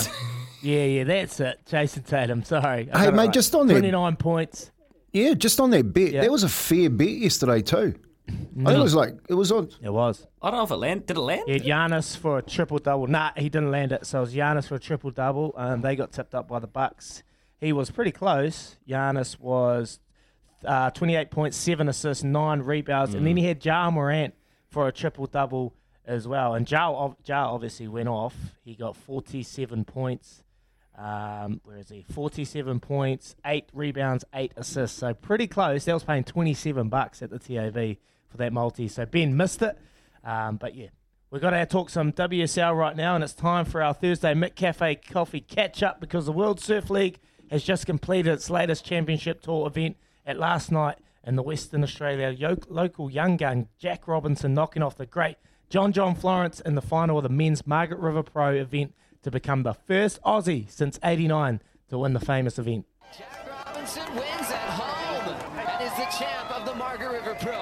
yeah, 0.62 0.84
yeah, 0.86 1.04
that's 1.04 1.40
it. 1.40 1.60
Jayson 1.66 2.04
Tatum. 2.04 2.44
Sorry. 2.44 2.90
I 2.92 3.00
Hey, 3.06 3.12
mate, 3.12 3.18
right. 3.18 3.34
just 3.34 3.54
on 3.54 3.68
there- 3.68 3.76
29 3.80 4.16
points. 4.16 4.72
Yeah, 5.14 5.34
just 5.36 5.60
on 5.60 5.70
that 5.72 5.94
bet. 5.94 6.14
That 6.14 6.32
was 6.32 6.44
a 6.44 6.50
fair 6.50 6.90
bet 6.90 7.10
yesterday 7.10 7.62
too. 7.62 7.96
I 8.28 8.32
think 8.32 8.70
it 8.70 8.82
was 8.82 8.96
like 8.96 9.16
it 9.30 9.34
was 9.34 9.52
on. 9.52 9.70
It 9.82 9.90
was. 9.92 10.26
I 10.42 10.50
don't 10.50 10.60
know 10.60 10.64
if 10.64 10.72
it 10.72 10.76
landed. 10.78 11.06
Did 11.08 11.18
it 11.18 11.22
land? 11.22 11.44
He 11.46 11.54
had 11.54 11.64
Giannis 11.64 12.16
for 12.18 12.38
a 12.38 12.42
triple 12.42 12.80
double. 12.80 13.08
Nah, 13.08 13.32
he 13.36 13.50
didn't 13.50 13.70
land 13.72 13.92
it. 13.92 14.06
So 14.06 14.20
it 14.20 14.22
was 14.22 14.34
Giannis 14.34 14.68
for 14.68 14.76
a 14.76 14.80
triple 14.80 15.12
double. 15.12 15.54
Um, 15.58 15.82
they 15.82 15.96
got 15.96 16.12
tipped 16.12 16.34
up 16.34 16.48
by 16.48 16.60
the 16.60 16.68
Bucks. 16.68 17.24
He 17.60 17.74
was 17.74 17.92
pretty 17.92 18.12
close. 18.12 18.78
Giannis 18.88 19.40
was 19.40 20.00
uh, 20.66 20.90
28 20.92 21.32
points, 21.32 21.58
seven 21.58 21.90
assists, 21.90 22.24
nine 22.24 22.62
rebounds, 22.62 23.14
and 23.14 23.26
then 23.28 23.38
he 23.38 23.46
had 23.46 23.64
Ja 23.64 23.90
Morant 23.92 24.34
for 24.70 24.88
a 24.88 24.92
triple 24.92 25.28
double 25.28 25.74
as 26.06 26.28
well. 26.28 26.54
And 26.56 26.70
Ja, 26.70 26.92
ob- 26.94 27.18
ja 27.26 27.50
obviously 27.54 27.88
went 27.88 28.08
off. 28.10 28.36
He 28.64 28.76
got 28.76 28.96
47 28.96 29.84
points. 29.86 30.43
Um, 30.98 31.60
where 31.64 31.78
is 31.78 31.90
he? 31.90 32.06
47 32.14 32.80
points, 32.80 33.36
eight 33.46 33.66
rebounds, 33.74 34.24
eight 34.34 34.54
assists. 34.56 35.00
So 35.00 35.14
pretty 35.14 35.48
close. 35.48 35.86
That 35.86 35.94
was 35.94 36.04
paying 36.04 36.24
27 36.24 36.90
bucks 36.90 37.22
at 37.22 37.30
the 37.30 37.40
TAB 37.40 37.98
for 38.30 38.38
that 38.38 38.54
multi. 38.54 38.88
So 38.88 39.06
Ben 39.06 39.36
missed 39.36 39.62
it. 39.62 39.78
Um, 40.24 40.58
but 40.58 40.76
yeah, 40.76 40.88
we've 41.32 41.42
got 41.42 41.52
to 41.52 41.66
talk 41.66 41.90
some 41.90 42.12
WSL 42.12 42.78
right 42.78 42.96
now, 42.96 43.16
and 43.16 43.24
it's 43.24 43.34
time 43.34 43.66
for 43.66 43.82
our 43.82 43.94
Thursday 43.94 44.34
Mick 44.34 44.56
Cafe 44.56 44.96
Coffee 44.96 45.42
catch 45.42 45.82
up 45.84 46.00
because 46.00 46.26
the 46.26 46.32
World 46.32 46.60
Surf 46.60 46.90
League 46.90 47.20
has 47.50 47.64
just 47.64 47.86
completed 47.86 48.32
its 48.32 48.50
latest 48.50 48.86
championship 48.86 49.42
tour 49.42 49.68
event 49.68 49.98
at 50.26 50.38
last 50.38 50.72
night 50.72 50.98
in 51.26 51.36
the 51.36 51.44
Western 51.44 51.84
Australia 51.84 52.30
yo- 52.30 52.58
local 52.70 53.10
young 53.10 53.38
gun 53.38 53.68
Jack 53.78 54.08
Robinson 54.08 54.54
knocking 54.54 54.84
off 54.84 54.96
the 54.96 55.06
great 55.06 55.38
John 55.70 55.92
John 55.92 56.16
Florence 56.16 56.60
in 56.60 56.76
the 56.76 56.82
final 56.82 57.18
of 57.18 57.24
the 57.24 57.30
men's 57.30 57.66
Margaret 57.66 58.00
River 58.00 58.24
Pro 58.24 58.54
event 58.54 58.94
to 59.24 59.32
become 59.32 59.64
the 59.64 59.74
first 59.74 60.22
Aussie 60.24 60.70
since 60.70 61.00
'89 61.04 61.62
to 61.90 61.98
win 61.98 62.14
the 62.14 62.20
famous 62.20 62.60
event. 62.60 62.86
Jack 63.18 63.66
Robinson 63.66 64.16
wins 64.16 64.52
at 64.52 64.70
home 64.70 65.36
and 65.58 65.84
is 65.84 65.92
the 65.98 66.06
champ 66.18 66.52
of 66.52 66.66
the 66.66 66.76
Margaret 66.76 67.12
River 67.12 67.36
Pro. 67.42 67.60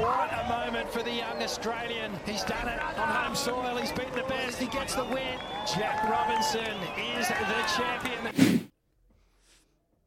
What 0.00 0.30
a 0.32 0.48
moment 0.48 0.90
for 0.90 1.02
the 1.02 1.12
young 1.12 1.42
Australian. 1.42 2.12
He's 2.24 2.42
done 2.44 2.68
it 2.68 2.80
on 2.80 2.94
home 2.94 3.34
soil. 3.34 3.76
He's 3.76 3.92
beaten 3.92 4.14
the 4.14 4.22
best. 4.22 4.58
He 4.58 4.66
gets 4.66 4.94
the 4.94 5.04
win. 5.04 5.38
Jack 5.66 6.02
Robinson 6.08 6.74
is 7.16 7.28
the 7.28 7.64
champion. 7.76 8.70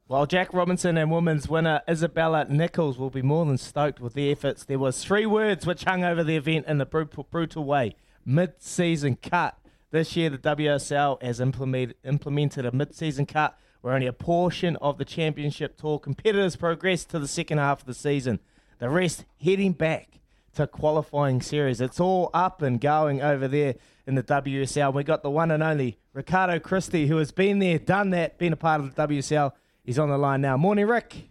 While 0.08 0.26
Jack 0.26 0.54
Robinson 0.54 0.96
and 0.96 1.10
women's 1.10 1.48
winner 1.48 1.82
Isabella 1.88 2.46
Nichols 2.48 2.98
will 2.98 3.10
be 3.10 3.20
more 3.22 3.44
than 3.44 3.58
stoked 3.58 4.00
with 4.00 4.14
the 4.14 4.32
efforts, 4.32 4.64
there 4.64 4.78
was 4.78 5.04
three 5.04 5.26
words 5.26 5.66
which 5.66 5.84
hung 5.84 6.02
over 6.02 6.24
the 6.24 6.36
event 6.36 6.66
in 6.66 6.80
a 6.80 6.86
brutal, 6.86 7.26
brutal 7.30 7.64
way: 7.64 7.94
mid-season 8.24 9.16
cut. 9.16 9.58
This 9.90 10.16
year, 10.16 10.28
the 10.28 10.38
WSL 10.38 11.22
has 11.22 11.40
implemented, 11.40 11.96
implemented 12.04 12.66
a 12.66 12.72
mid-season 12.72 13.24
cut 13.24 13.58
where 13.80 13.94
only 13.94 14.06
a 14.06 14.12
portion 14.12 14.76
of 14.76 14.98
the 14.98 15.04
championship 15.04 15.78
tour 15.78 15.98
competitors 15.98 16.56
progress 16.56 17.04
to 17.06 17.18
the 17.18 17.28
second 17.28 17.56
half 17.56 17.80
of 17.80 17.86
the 17.86 17.94
season. 17.94 18.40
The 18.80 18.90
rest 18.90 19.24
heading 19.42 19.72
back 19.72 20.20
to 20.56 20.66
qualifying 20.66 21.40
series. 21.40 21.80
It's 21.80 22.00
all 22.00 22.30
up 22.34 22.60
and 22.60 22.80
going 22.80 23.22
over 23.22 23.48
there 23.48 23.76
in 24.06 24.14
the 24.14 24.22
WSL. 24.22 24.92
We 24.92 25.04
got 25.04 25.22
the 25.22 25.30
one 25.30 25.50
and 25.50 25.62
only 25.62 25.98
Ricardo 26.12 26.58
Christie, 26.58 27.06
who 27.06 27.16
has 27.16 27.30
been 27.30 27.58
there, 27.58 27.78
done 27.78 28.10
that, 28.10 28.36
been 28.38 28.52
a 28.52 28.56
part 28.56 28.80
of 28.80 28.94
the 28.94 29.08
WSL. 29.08 29.52
He's 29.84 29.98
on 29.98 30.10
the 30.10 30.18
line 30.18 30.42
now. 30.42 30.58
Morning, 30.58 30.86
Rick. 30.86 31.30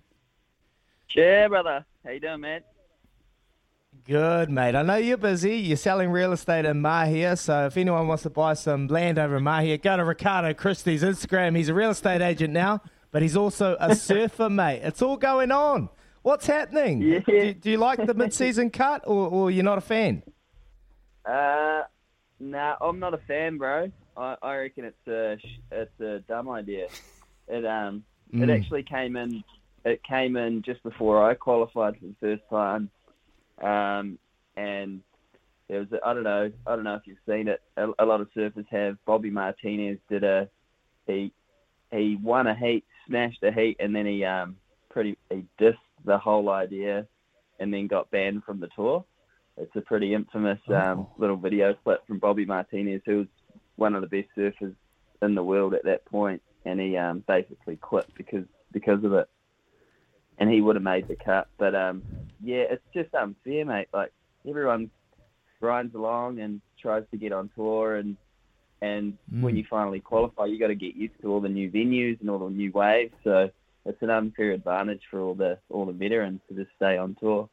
Yeah, 1.16 1.48
brother. 1.48 1.86
How 2.04 2.12
you 2.12 2.20
doing, 2.20 2.42
man? 2.42 2.62
Good, 4.08 4.50
mate. 4.50 4.74
I 4.74 4.84
know 4.84 4.96
you're 4.96 5.18
busy. 5.18 5.58
You're 5.58 5.76
selling 5.76 6.10
real 6.12 6.32
estate 6.32 6.64
in 6.64 6.82
Mahia, 6.82 7.38
so 7.38 7.66
if 7.66 7.76
anyone 7.76 8.08
wants 8.08 8.24
to 8.24 8.30
buy 8.30 8.54
some 8.54 8.88
land 8.88 9.20
over 9.20 9.36
in 9.36 9.44
Mahia, 9.44 9.82
go 9.82 9.98
to 9.98 10.06
Ricardo 10.06 10.54
Christie's 10.54 11.04
Instagram. 11.04 11.58
He's 11.58 11.68
a 11.68 11.74
real 11.74 11.90
estate 11.90 12.22
agent 12.22 12.54
now, 12.54 12.82
but 13.12 13.22
he's 13.22 13.36
also 13.36 13.76
a 13.82 13.94
surfer, 13.98 14.50
mate. 14.50 14.80
It's 14.84 15.02
all 15.02 15.18
going 15.18 15.52
on. 15.52 15.90
What's 16.22 16.48
happening? 16.48 17.02
Yeah. 17.02 17.20
Do, 17.20 17.54
do 17.54 17.70
you 17.72 17.78
like 17.78 18.06
the 18.06 18.14
mid-season 18.14 18.70
cut, 18.70 19.04
or, 19.06 19.28
or 19.28 19.52
you're 19.52 19.66
not 19.66 19.78
a 19.78 19.82
fan? 19.82 20.24
Uh, 21.26 21.82
nah, 22.40 22.76
I'm 22.80 23.00
not 23.00 23.14
a 23.14 23.18
fan, 23.28 23.58
bro. 23.58 23.92
I, 24.16 24.36
I 24.42 24.56
reckon 24.56 24.86
it's 24.86 25.08
a 25.08 25.38
it's 25.72 26.00
a 26.00 26.20
dumb 26.28 26.50
idea. 26.50 26.88
It 27.50 27.66
um 27.66 28.04
it 28.32 28.38
Mm. 28.38 28.58
actually 28.60 28.84
came 28.84 29.16
in 29.16 29.44
it 29.86 30.02
came 30.04 30.36
in 30.38 30.62
just 30.64 30.82
before 30.84 31.30
I 31.30 31.34
qualified 31.34 31.96
for 32.00 32.06
the 32.08 32.16
first 32.20 32.44
time, 32.50 32.90
um 33.62 34.18
and 34.56 35.02
there 35.68 35.80
was 35.80 35.88
I 36.06 36.14
don't 36.14 36.24
know 36.24 36.52
I 36.66 36.76
don't 36.76 36.84
know 36.84 36.96
if 36.96 37.04
you've 37.06 37.18
seen 37.28 37.48
it. 37.48 37.62
A, 37.76 37.88
a 38.00 38.06
lot 38.06 38.22
of 38.22 38.30
surfers 38.36 38.68
have. 38.70 38.98
Bobby 39.06 39.30
Martinez 39.30 39.98
did 40.10 40.24
a 40.24 40.50
he 41.06 41.32
he 41.92 42.18
won 42.22 42.48
a 42.48 42.56
heat, 42.56 42.86
smashed 43.08 43.44
a 43.44 43.52
heat, 43.52 43.78
and 43.80 43.96
then 43.96 44.06
he 44.06 44.24
um 44.24 44.58
pretty 44.90 45.18
he 45.30 45.46
dissed 45.60 45.76
the 46.06 46.18
whole 46.18 46.50
idea, 46.50 47.08
and 47.60 47.74
then 47.74 47.88
got 47.88 48.12
banned 48.12 48.44
from 48.44 48.60
the 48.60 48.70
tour. 48.76 49.04
It's 49.58 49.76
a 49.76 49.82
pretty 49.82 50.14
infamous 50.14 50.60
um, 50.70 51.08
little 51.18 51.36
video 51.36 51.74
clip 51.74 52.06
from 52.06 52.20
Bobby 52.20 52.46
Martinez, 52.46 53.02
who 53.06 53.18
was 53.20 53.28
one 53.76 53.96
of 53.96 54.02
the 54.02 54.08
best 54.08 54.30
surfers 54.38 54.76
in 55.22 55.34
the 55.34 55.44
world 55.44 55.74
at 55.74 55.84
that 55.86 56.06
point, 56.06 56.42
and 56.66 56.80
he 56.80 56.96
um, 56.96 57.24
basically 57.28 57.76
quit 57.78 58.06
because 58.16 58.46
because 58.72 59.04
of 59.04 59.14
it. 59.14 59.28
And 60.38 60.52
he 60.52 60.62
would 60.62 60.76
have 60.76 60.84
made 60.84 61.08
the 61.08 61.16
cut, 61.16 61.48
but 61.58 61.74
um, 61.74 62.04
yeah, 62.44 62.64
it's 62.70 62.84
just 62.94 63.14
unfair, 63.14 63.66
mate. 63.66 63.88
Like 63.94 64.12
everyone 64.48 64.90
grinds 65.60 65.96
along 65.96 66.40
and 66.40 66.62
tries 66.82 67.04
to 67.12 67.18
get 67.18 67.32
on 67.32 67.50
tour, 67.56 67.96
and 67.96 68.18
and 68.82 69.18
when 69.42 69.56
Mm. 69.56 69.58
you 69.58 69.66
finally 69.70 70.00
qualify, 70.00 70.46
you 70.46 70.60
got 70.60 70.68
to 70.68 70.76
get 70.76 70.96
used 70.96 71.20
to 71.22 71.32
all 71.32 71.42
the 71.42 71.50
new 71.50 71.70
venues 71.72 72.20
and 72.22 72.30
all 72.30 72.40
the 72.40 72.50
new 72.50 72.72
waves. 72.72 73.14
So 73.24 73.50
it's 73.86 74.02
an 74.02 74.10
unfair 74.10 74.52
advantage 74.52 75.02
for 75.10 75.20
all 75.20 75.34
the 75.36 75.58
all 75.70 75.86
the 75.86 75.94
veterans 75.94 76.42
to 76.50 76.56
just 76.56 76.70
stay 76.76 76.98
on 76.98 77.16
tour. 77.20 77.50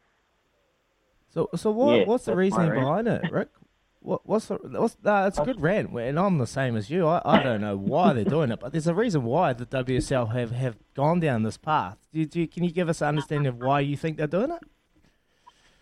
So, 1.32 1.48
so 1.56 1.70
what, 1.72 1.98
Yeah, 1.98 2.04
what's 2.04 2.26
the 2.26 2.36
reasoning 2.36 2.72
behind 2.74 3.08
it, 3.08 3.30
Rick? 3.30 3.48
What, 4.00 4.26
what's 4.26 4.48
the? 4.48 4.56
What's, 4.56 4.98
no, 5.02 5.26
it's 5.26 5.38
a 5.38 5.44
good 5.46 5.62
rant, 5.62 5.90
and 5.98 6.18
I'm 6.18 6.36
the 6.36 6.46
same 6.46 6.76
as 6.76 6.90
you. 6.90 7.06
I, 7.08 7.22
I 7.24 7.42
don't 7.42 7.62
know 7.62 7.74
why 7.74 8.12
they're 8.12 8.22
doing 8.26 8.50
it, 8.50 8.60
but 8.60 8.70
there's 8.70 8.86
a 8.86 8.92
reason 8.92 9.24
why 9.24 9.54
the 9.54 9.64
WSL 9.64 10.30
have, 10.34 10.50
have 10.50 10.76
gone 10.92 11.20
down 11.20 11.42
this 11.42 11.56
path. 11.56 11.96
Do 12.12 12.22
do 12.26 12.46
can 12.46 12.64
you 12.64 12.70
give 12.70 12.90
us 12.90 13.00
an 13.00 13.08
understanding 13.08 13.46
of 13.46 13.56
why 13.56 13.80
you 13.80 13.96
think 13.96 14.18
they're 14.18 14.26
doing 14.26 14.50
it? 14.50 14.62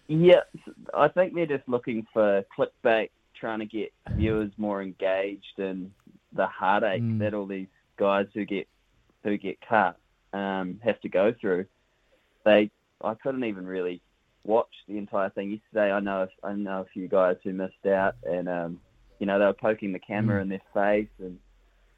Yeah, 0.08 0.40
I 0.94 1.08
think 1.08 1.34
they're 1.34 1.46
just 1.46 1.68
looking 1.68 2.06
for 2.12 2.44
clickbait, 2.56 3.10
trying 3.34 3.60
to 3.60 3.66
get 3.66 3.92
viewers 4.16 4.50
more 4.56 4.82
engaged 4.82 5.58
and 5.58 5.90
the 6.32 6.46
heartache 6.46 7.02
Mm. 7.02 7.18
that 7.20 7.34
all 7.34 7.46
these 7.46 7.68
guys 7.96 8.26
who 8.34 8.44
get 8.44 8.66
who 9.22 9.36
get 9.38 9.58
cut 9.60 9.96
um, 10.32 10.80
have 10.82 11.00
to 11.02 11.08
go 11.08 11.32
through. 11.40 11.66
They, 12.44 12.70
I 13.02 13.14
couldn't 13.14 13.44
even 13.44 13.66
really 13.66 14.00
watch 14.44 14.72
the 14.88 14.98
entire 14.98 15.30
thing 15.30 15.52
yesterday. 15.52 15.92
I 15.92 16.00
know 16.00 16.26
I 16.42 16.52
know 16.54 16.80
a 16.80 16.86
few 16.92 17.06
guys 17.08 17.36
who 17.44 17.52
missed 17.52 17.86
out, 17.86 18.14
and 18.24 18.48
um, 18.48 18.80
you 19.20 19.26
know 19.26 19.38
they 19.38 19.44
were 19.46 19.52
poking 19.52 19.92
the 19.92 19.98
camera 20.00 20.38
Mm. 20.40 20.42
in 20.42 20.48
their 20.48 20.62
face, 20.74 21.08
and 21.20 21.38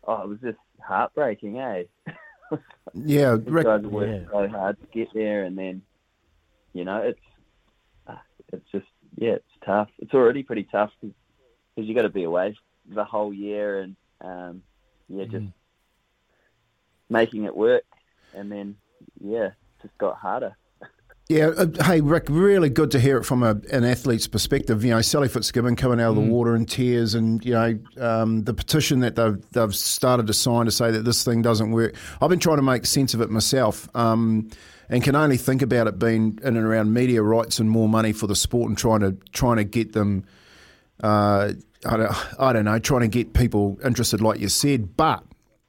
oh, 0.07 0.23
it 0.23 0.29
was 0.29 0.41
just 0.41 0.59
heartbreaking, 0.81 1.59
eh? 1.59 1.85
Yeah, 2.95 3.37
These 3.37 3.49
Rick- 3.49 3.65
guys 3.65 3.83
have 3.83 3.91
worked 3.91 4.31
so 4.31 4.49
hard 4.49 4.77
to 4.81 4.87
get 4.93 5.09
there, 5.15 5.45
and 5.45 5.57
then 5.59 5.83
you 6.75 6.85
know 6.85 6.99
it's 6.99 7.19
it's 8.53 8.71
just 8.71 8.87
yeah, 9.17 9.33
it's 9.33 9.45
tough. 9.65 9.89
It's 9.99 10.15
already 10.15 10.43
pretty 10.43 10.65
tough 10.65 10.91
because 11.01 11.15
you 11.77 11.95
got 11.95 12.03
to 12.03 12.09
be 12.09 12.25
away 12.25 12.57
the 12.87 13.05
whole 13.05 13.33
year, 13.33 13.81
and 13.81 13.97
um, 14.21 14.63
yeah, 15.09 15.25
just 15.25 15.47
making 17.09 17.45
it 17.45 17.57
work, 17.57 17.85
and 18.35 18.51
then 18.51 18.77
yeah, 19.21 19.51
just 19.83 19.97
got 19.99 20.17
harder. 20.17 20.57
Yeah, 21.31 21.53
uh, 21.57 21.67
hey 21.83 22.03
Rick, 22.03 22.27
really 22.29 22.69
good 22.69 22.91
to 22.91 23.01
hear 23.01 23.17
it 23.17 23.25
from 23.25 23.43
a, 23.43 23.57
an 23.73 23.83
athlete's 23.83 24.27
perspective. 24.27 24.85
You 24.85 24.91
know, 24.91 25.01
Sally 25.01 25.29
Fitzgibbon 25.29 25.75
coming 25.75 25.99
out 25.99 26.11
of 26.11 26.17
the 26.17 26.31
water 26.31 26.55
in 26.55 26.67
tears, 26.67 27.15
and 27.15 27.43
you 27.43 27.55
know 27.55 27.79
um, 27.99 28.45
the 28.45 28.53
petition 28.53 29.01
that 29.01 29.17
they've 29.17 29.51
they've 29.53 29.75
started 29.75 30.27
to 30.27 30.35
sign 30.35 30.67
to 30.67 30.71
say 30.71 30.91
that 30.91 31.07
this 31.07 31.25
thing 31.25 31.41
doesn't 31.41 31.71
work. 31.71 31.95
I've 32.21 32.29
been 32.29 32.41
trying 32.41 32.59
to 32.59 32.63
make 32.63 32.85
sense 32.85 33.15
of 33.15 33.23
it 33.23 33.31
myself, 33.31 33.89
um, 33.95 34.51
and 34.89 35.03
can 35.03 35.17
only 35.17 35.37
think 35.37 35.63
about 35.63 35.87
it 35.87 35.99
being 35.99 36.39
in 36.43 36.57
and 36.57 36.67
around 36.67 36.93
media 36.93 37.23
rights 37.23 37.59
and 37.59 37.71
more 37.71 37.89
money 37.89 38.13
for 38.13 38.27
the 38.27 38.37
sport, 38.37 38.69
and 38.69 38.79
trying 38.79 39.01
to 39.01 39.17
trying 39.33 39.57
to 39.57 39.65
get 39.65 39.93
them. 39.93 40.25
Uh, 41.03 41.53
I 41.87 41.97
don't, 41.99 42.41
I 42.41 42.53
don't 42.53 42.65
know, 42.65 42.79
trying 42.79 43.03
to 43.03 43.09
get 43.09 43.35
people 43.35 43.79
interested, 43.85 44.21
like 44.21 44.41
you 44.41 44.49
said. 44.49 44.97
But 44.97 45.23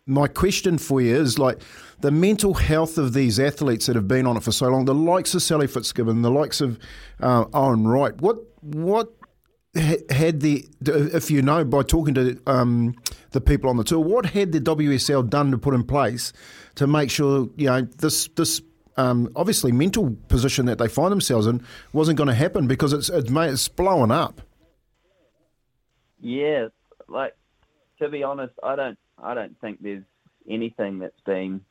my 0.06 0.28
question 0.28 0.78
for 0.78 1.02
you 1.02 1.16
is 1.16 1.40
like 1.40 1.60
the 2.00 2.12
mental 2.12 2.54
health 2.54 2.98
of 2.98 3.14
these 3.14 3.40
athletes 3.40 3.88
that 3.88 3.96
have 3.96 4.08
been 4.08 4.28
on 4.28 4.38
it 4.38 4.44
for 4.44 4.52
so 4.52 4.70
long, 4.70 4.86
the 4.86 4.96
likes 4.96 5.34
of 5.34 5.42
Sally 5.42 5.68
Fitzgibbon, 5.68 6.22
the 6.22 6.32
likes 6.32 6.62
of 6.62 6.80
uh, 7.20 7.46
Owen 7.54 7.88
Wright. 7.88 8.16
What 8.22 8.38
what 8.62 9.12
had 9.76 10.40
the 10.40 10.66
if 10.82 11.30
you 11.30 11.42
know 11.42 11.66
by 11.66 11.84
talking 11.84 12.14
to 12.14 12.40
um, 12.48 12.96
the 13.32 13.42
people 13.42 13.70
on 13.70 13.78
the 13.78 13.84
tour, 13.84 14.00
what 14.00 14.26
had 14.26 14.52
the 14.52 14.62
WSL 14.62 15.30
done 15.30 15.52
to 15.52 15.58
put 15.58 15.74
in 15.74 15.84
place 15.84 16.32
to 16.76 16.88
make 16.88 17.10
sure 17.10 17.50
you 17.58 17.68
know 17.68 17.82
this 17.82 18.28
this. 18.36 18.62
Um, 18.98 19.32
obviously, 19.36 19.72
mental 19.72 20.16
position 20.28 20.66
that 20.68 20.78
they 20.78 20.88
find 20.88 21.12
themselves 21.12 21.48
in 21.48 21.64
wasn't 21.92 22.18
going 22.18 22.30
to 22.30 22.34
happen 22.34 22.68
because 22.68 22.94
it's 22.94 23.10
it's, 23.10 23.30
it's 23.30 23.68
blowing 23.68 24.12
up. 24.12 24.42
Yeah, 26.20 26.70
like 27.08 27.36
to 28.00 28.10
be 28.10 28.24
honest, 28.24 28.54
I 28.64 28.76
don't 28.76 28.98
I 29.22 29.34
don't 29.34 29.60
think 29.60 29.82
there's 29.82 30.04
anything 30.50 31.00
that's 31.00 31.20
been 31.26 31.62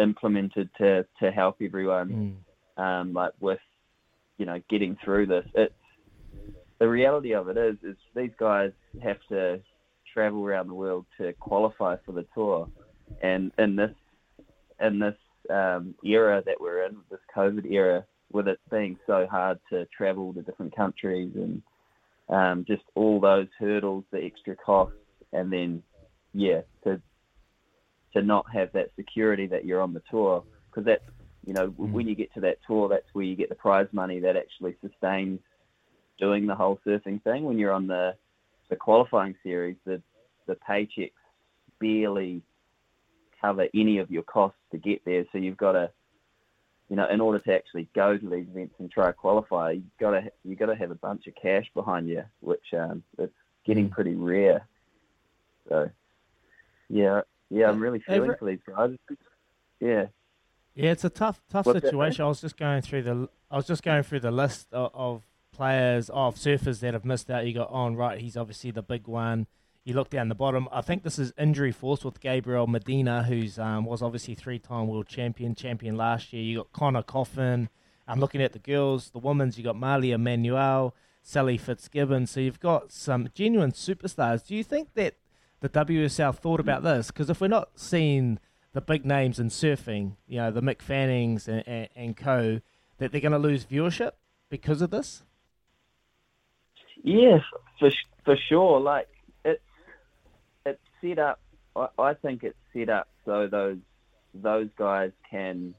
implemented 0.00 0.70
to 0.78 1.04
to 1.20 1.30
help 1.30 1.56
everyone 1.60 2.38
um, 2.76 3.12
like 3.12 3.32
with 3.40 3.60
you 4.38 4.46
know 4.46 4.60
getting 4.70 4.96
through 5.04 5.26
this. 5.26 5.46
It's 5.54 5.74
the 6.78 6.88
reality 6.88 7.34
of 7.34 7.48
it 7.48 7.56
is 7.56 7.76
is 7.82 7.96
these 8.14 8.30
guys 8.38 8.72
have 9.02 9.18
to 9.28 9.60
travel 10.12 10.44
around 10.44 10.68
the 10.68 10.74
world 10.74 11.06
to 11.18 11.32
qualify 11.34 11.96
for 12.06 12.12
the 12.12 12.24
tour, 12.34 12.68
and 13.20 13.52
in 13.58 13.76
this 13.76 13.94
in 14.80 14.98
this 15.00 15.16
um, 15.50 15.94
era 16.04 16.42
that 16.44 16.60
we're 16.60 16.84
in, 16.86 16.96
this 17.10 17.20
COVID 17.36 17.70
era, 17.70 18.04
with 18.32 18.48
it 18.48 18.58
being 18.70 18.98
so 19.06 19.26
hard 19.30 19.58
to 19.70 19.86
travel 19.96 20.34
to 20.34 20.42
different 20.42 20.76
countries 20.76 21.32
and 21.34 21.62
um, 22.28 22.64
just 22.66 22.82
all 22.94 23.20
those 23.20 23.48
hurdles, 23.58 24.04
the 24.10 24.22
extra 24.22 24.54
costs, 24.54 24.96
and 25.32 25.52
then 25.52 25.82
yeah, 26.34 26.60
to 26.84 27.00
to 28.14 28.22
not 28.22 28.46
have 28.52 28.72
that 28.72 28.90
security 28.96 29.46
that 29.46 29.64
you're 29.64 29.80
on 29.80 29.94
the 29.94 30.02
tour 30.10 30.44
because 30.70 30.84
that's 30.84 31.04
you 31.46 31.54
know 31.54 31.68
when 31.68 32.06
you 32.06 32.14
get 32.14 32.32
to 32.34 32.40
that 32.40 32.58
tour, 32.66 32.88
that's 32.88 33.08
where 33.12 33.24
you 33.24 33.36
get 33.36 33.48
the 33.48 33.54
prize 33.54 33.88
money 33.92 34.20
that 34.20 34.36
actually 34.36 34.76
sustains 34.82 35.40
doing 36.18 36.46
the 36.46 36.54
whole 36.54 36.78
surfing 36.86 37.22
thing. 37.22 37.44
When 37.44 37.58
you're 37.58 37.72
on 37.72 37.86
the 37.86 38.14
the 38.68 38.76
qualifying 38.76 39.34
series, 39.42 39.76
the 39.86 40.02
the 40.46 40.56
paychecks 40.68 41.12
barely 41.80 42.42
cover 43.40 43.66
any 43.74 43.98
of 43.98 44.10
your 44.10 44.22
costs 44.22 44.58
to 44.72 44.78
get 44.78 45.04
there, 45.04 45.24
so 45.32 45.38
you've 45.38 45.56
got 45.56 45.72
to 45.72 45.90
you 46.88 46.96
know, 46.96 47.06
in 47.08 47.20
order 47.20 47.38
to 47.38 47.54
actually 47.54 47.88
go 47.94 48.16
to 48.16 48.28
these 48.30 48.46
events 48.48 48.74
and 48.78 48.90
try 48.90 49.08
to 49.08 49.12
qualify, 49.12 49.72
you've 49.72 49.98
gotta 50.00 50.30
you 50.42 50.56
gotta 50.56 50.74
have 50.74 50.90
a 50.90 50.94
bunch 50.94 51.26
of 51.26 51.34
cash 51.34 51.66
behind 51.74 52.08
you, 52.08 52.24
which 52.40 52.64
um, 52.72 53.02
it's 53.18 53.32
getting 53.66 53.90
pretty 53.90 54.14
rare. 54.14 54.66
So, 55.68 55.90
yeah, 56.88 57.20
yeah, 57.50 57.68
I'm 57.68 57.80
really 57.80 58.00
feeling 58.00 58.34
for 58.38 58.46
these 58.46 58.60
guys. 58.66 58.96
Yeah, 59.80 60.06
Yeah, 60.74 60.92
it's 60.92 61.04
a 61.04 61.10
tough, 61.10 61.40
tough 61.50 61.66
What's 61.66 61.80
situation. 61.80 62.24
I 62.24 62.28
was 62.28 62.40
just 62.40 62.56
going 62.56 62.80
through 62.80 63.02
the, 63.02 63.28
I 63.50 63.56
was 63.56 63.66
just 63.66 63.82
going 63.82 64.02
through 64.02 64.20
the 64.20 64.30
list 64.30 64.68
of, 64.72 64.90
of 64.94 65.22
players, 65.52 66.08
of 66.10 66.36
surfers 66.36 66.80
that 66.80 66.94
have 66.94 67.04
missed 67.04 67.30
out. 67.30 67.46
You 67.46 67.52
got 67.52 67.68
Owen 67.70 67.96
Wright. 67.96 68.18
He's 68.18 68.36
obviously 68.36 68.70
the 68.70 68.82
big 68.82 69.06
one. 69.06 69.46
You 69.88 69.94
look 69.94 70.10
down 70.10 70.28
the 70.28 70.34
bottom. 70.34 70.68
I 70.70 70.82
think 70.82 71.02
this 71.02 71.18
is 71.18 71.32
injury 71.38 71.72
force 71.72 72.04
with 72.04 72.20
Gabriel 72.20 72.66
Medina, 72.66 73.22
who's 73.22 73.58
um, 73.58 73.86
was 73.86 74.02
obviously 74.02 74.34
three-time 74.34 74.86
world 74.86 75.06
champion, 75.06 75.54
champion 75.54 75.96
last 75.96 76.30
year. 76.30 76.42
You 76.42 76.58
got 76.58 76.72
Conner 76.74 77.02
Coffin. 77.02 77.70
I'm 78.06 78.20
looking 78.20 78.42
at 78.42 78.52
the 78.52 78.58
girls, 78.58 79.08
the 79.08 79.18
women's. 79.18 79.56
You 79.56 79.64
got 79.64 79.76
Malia 79.76 80.18
Manuel, 80.18 80.94
Sally 81.22 81.56
Fitzgibbon. 81.56 82.26
So 82.26 82.38
you've 82.38 82.60
got 82.60 82.92
some 82.92 83.30
genuine 83.32 83.72
superstars. 83.72 84.46
Do 84.46 84.54
you 84.54 84.62
think 84.62 84.92
that 84.92 85.14
the 85.60 85.70
WSL 85.70 86.36
thought 86.36 86.60
about 86.60 86.82
this? 86.82 87.06
Because 87.06 87.30
if 87.30 87.40
we're 87.40 87.48
not 87.48 87.70
seeing 87.74 88.40
the 88.74 88.82
big 88.82 89.06
names 89.06 89.40
in 89.40 89.48
surfing, 89.48 90.16
you 90.26 90.36
know, 90.36 90.50
the 90.50 90.60
Mick 90.60 90.82
Fannings 90.82 91.48
and, 91.48 91.66
and, 91.66 91.88
and 91.96 92.14
co, 92.14 92.60
that 92.98 93.10
they're 93.10 93.22
going 93.22 93.32
to 93.32 93.38
lose 93.38 93.64
viewership 93.64 94.12
because 94.50 94.82
of 94.82 94.90
this? 94.90 95.22
yeah, 97.02 97.38
for 97.78 97.90
for 98.26 98.36
sure. 98.50 98.80
Like 98.80 99.08
set 101.00 101.18
up. 101.18 101.40
I, 101.76 101.88
I 101.98 102.14
think 102.14 102.44
it's 102.44 102.56
set 102.72 102.88
up 102.88 103.08
so 103.24 103.46
those 103.46 103.78
those 104.34 104.68
guys 104.78 105.10
can 105.30 105.74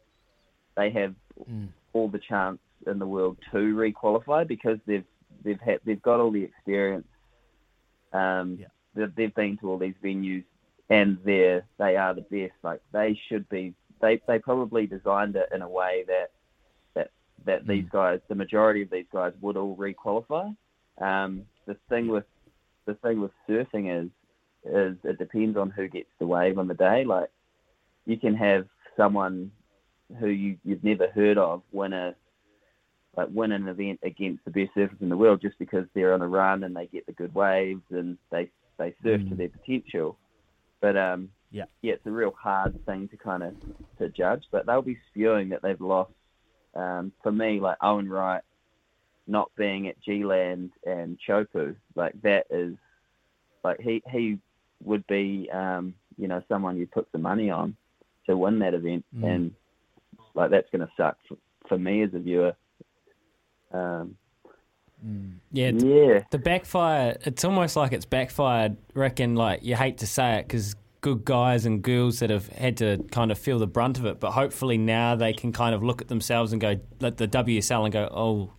they 0.76 0.90
have 0.92 1.14
all 1.94 2.08
the 2.08 2.20
chance 2.20 2.60
in 2.88 3.00
the 3.00 3.08
world 3.08 3.38
to 3.52 3.58
requalify 3.58 4.48
because 4.48 4.78
they've 4.86 5.06
they've 5.44 5.60
had 5.60 5.80
they've 5.86 6.02
got 6.02 6.20
all 6.20 6.32
the 6.32 6.44
experience. 6.44 7.08
Um, 8.14 8.60
they've, 8.96 9.14
they've 9.16 9.36
been 9.36 9.58
to 9.58 9.70
all 9.70 9.78
these 9.78 9.94
venues 10.04 10.44
and 10.90 11.18
they're 11.24 11.64
they 11.78 11.96
are 11.96 12.14
the 12.14 12.22
best. 12.22 12.54
Like 12.64 12.82
they 12.92 13.20
should 13.28 13.48
be. 13.50 13.74
They 14.02 14.22
they 14.28 14.40
probably 14.40 14.88
designed 14.88 15.36
it 15.36 15.50
in 15.54 15.62
a 15.62 15.70
way 15.70 16.04
that 16.08 16.32
that 16.96 17.12
that 17.46 17.68
these 17.68 17.86
guys, 17.92 18.20
the 18.28 18.36
majority 18.36 18.82
of 18.82 18.90
these 18.90 19.06
guys, 19.12 19.34
would 19.42 19.58
all 19.58 19.76
requalify. 19.76 20.56
Um, 21.00 21.44
the 21.66 21.78
thing 21.90 22.08
with 22.08 22.26
the 22.86 22.96
thing 22.96 23.22
with 23.22 23.32
surfing 23.48 24.04
is 24.04 24.10
is 24.70 24.98
it 25.04 25.18
depends 25.18 25.58
on 25.58 25.70
who 25.70 25.88
gets 25.88 26.10
the 26.20 26.28
wave 26.28 26.58
on 26.58 26.68
the 26.68 26.74
day. 26.74 27.04
Like 27.04 27.30
you 28.06 28.18
can 28.18 28.36
have 28.36 28.66
someone 28.98 29.52
who 30.20 30.28
you, 30.28 30.58
you've 30.64 30.84
never 30.84 31.08
heard 31.10 31.38
of 31.38 31.62
win 31.72 31.94
a 31.94 32.16
like 33.16 33.28
win 33.34 33.52
an 33.52 33.68
event 33.68 34.00
against 34.04 34.44
the 34.46 34.52
best 34.52 34.72
surfers 34.76 35.02
in 35.02 35.10
the 35.10 35.18
world 35.18 35.42
just 35.42 35.58
because 35.60 35.86
they're 35.94 36.14
on 36.14 36.22
a 36.22 36.28
run 36.28 36.64
and 36.64 36.76
they 36.76 36.88
get 36.88 37.06
the 37.06 37.12
good 37.12 37.34
waves 37.34 37.84
and 37.90 38.18
they 38.32 38.50
they 38.78 38.94
surf 39.04 39.22
to 39.30 39.36
their 39.36 39.50
potential. 39.50 40.18
But 40.82 40.96
um, 40.96 41.30
yeah, 41.52 41.66
yeah, 41.82 41.94
it's 41.94 42.06
a 42.06 42.12
real 42.12 42.34
hard 42.42 42.84
thing 42.86 43.08
to 43.10 43.18
kind 43.18 43.44
of 43.44 43.56
to 43.98 44.10
judge. 44.10 44.44
But 44.52 44.66
they'll 44.66 44.82
be 44.82 44.98
spewing 45.10 45.50
that 45.50 45.62
they've 45.62 45.82
lost. 45.82 46.12
Um, 46.76 47.12
for 47.24 47.32
me, 47.32 47.60
like 47.60 47.78
Owen 47.82 48.08
Wright 48.08 48.44
not 49.28 49.52
being 49.58 49.88
at 49.88 50.02
G 50.02 50.24
Land 50.24 50.72
and 50.86 51.18
Chopu, 51.28 51.76
like 51.96 52.20
that 52.22 52.46
is 52.50 52.76
like 53.64 53.80
he 53.80 54.02
he 54.12 54.38
would 54.84 55.06
be 55.08 55.50
um, 55.54 55.94
you 56.18 56.28
know 56.28 56.42
someone 56.48 56.78
you 56.78 56.88
put 56.88 57.08
some 57.12 57.22
money 57.22 57.50
on 57.50 57.76
to 58.28 58.38
win 58.38 58.60
that 58.60 58.74
event, 58.74 59.06
Mm. 59.16 59.24
and 59.36 59.52
like 60.36 60.52
that's 60.52 60.70
going 60.72 60.82
to 60.86 60.92
suck 60.96 61.18
for, 61.28 61.38
for 61.68 61.78
me 61.78 62.04
as 62.04 62.14
a 62.14 62.20
viewer. 62.20 62.54
Um, 63.72 64.16
Yeah, 65.52 65.72
th- 65.72 65.84
Yeah. 65.84 66.24
The 66.32 66.38
backfire. 66.38 67.18
It's 67.26 67.44
almost 67.46 67.76
like 67.76 67.94
it's 67.94 68.06
backfired. 68.06 68.78
Reckon 68.94 69.36
like 69.36 69.64
you 69.64 69.76
hate 69.76 69.98
to 70.00 70.08
say 70.08 70.40
it 70.40 70.48
because 70.48 70.76
good 71.02 71.24
guys 71.24 71.66
and 71.66 71.82
girls 71.82 72.20
that 72.20 72.30
have 72.30 72.50
had 72.50 72.76
to 72.78 72.98
kind 73.12 73.32
of 73.32 73.40
feel 73.40 73.58
the 73.58 73.68
brunt 73.68 73.98
of 73.98 74.06
it, 74.06 74.20
but 74.20 74.32
hopefully 74.32 74.78
now 74.78 75.16
they 75.16 75.32
can 75.32 75.54
kind 75.54 75.74
of 75.74 75.82
look 75.82 76.02
at 76.02 76.10
themselves 76.10 76.52
and 76.52 76.60
go, 76.60 76.76
let 77.00 77.16
the 77.16 77.26
WSL 77.28 77.86
and 77.86 77.94
go, 77.94 78.10
oh, 78.12 78.52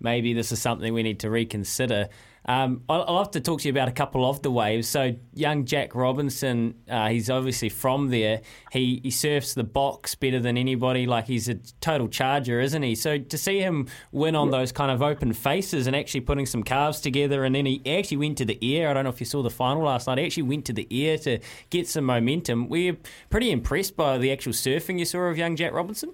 maybe 0.00 0.32
this 0.32 0.52
is 0.52 0.60
something 0.60 0.92
we 0.92 1.02
need 1.02 1.20
to 1.20 1.30
reconsider. 1.30 2.08
Um, 2.46 2.82
I'll, 2.88 3.04
I'll 3.08 3.18
have 3.18 3.30
to 3.32 3.40
talk 3.40 3.60
to 3.60 3.68
you 3.68 3.72
about 3.72 3.88
a 3.88 3.92
couple 3.92 4.28
of 4.28 4.42
the 4.42 4.50
waves. 4.50 4.86
So, 4.86 5.16
young 5.32 5.64
Jack 5.64 5.94
Robinson, 5.94 6.74
uh, 6.90 7.08
he's 7.08 7.30
obviously 7.30 7.70
from 7.70 8.10
there. 8.10 8.42
He 8.70 9.00
he 9.02 9.10
surfs 9.10 9.54
the 9.54 9.64
box 9.64 10.14
better 10.14 10.40
than 10.40 10.58
anybody. 10.58 11.06
Like 11.06 11.26
he's 11.26 11.48
a 11.48 11.54
total 11.80 12.08
charger, 12.08 12.60
isn't 12.60 12.82
he? 12.82 12.94
So 12.94 13.18
to 13.18 13.38
see 13.38 13.60
him 13.60 13.88
win 14.12 14.36
on 14.36 14.50
those 14.50 14.72
kind 14.72 14.90
of 14.90 15.00
open 15.00 15.32
faces 15.32 15.86
and 15.86 15.96
actually 15.96 16.20
putting 16.20 16.46
some 16.46 16.62
carves 16.62 17.00
together, 17.00 17.44
and 17.44 17.54
then 17.54 17.64
he 17.64 17.80
actually 17.86 18.18
went 18.18 18.38
to 18.38 18.44
the 18.44 18.58
air. 18.76 18.90
I 18.90 18.92
don't 18.92 19.04
know 19.04 19.10
if 19.10 19.20
you 19.20 19.26
saw 19.26 19.42
the 19.42 19.50
final 19.50 19.84
last 19.84 20.06
night. 20.06 20.18
He 20.18 20.26
actually 20.26 20.42
went 20.44 20.66
to 20.66 20.72
the 20.74 20.86
air 20.90 21.16
to 21.18 21.38
get 21.70 21.88
some 21.88 22.04
momentum. 22.04 22.68
We're 22.68 22.96
pretty 23.30 23.50
impressed 23.50 23.96
by 23.96 24.18
the 24.18 24.30
actual 24.30 24.52
surfing 24.52 24.98
you 24.98 25.06
saw 25.06 25.20
of 25.20 25.38
young 25.38 25.56
Jack 25.56 25.72
Robinson. 25.72 26.12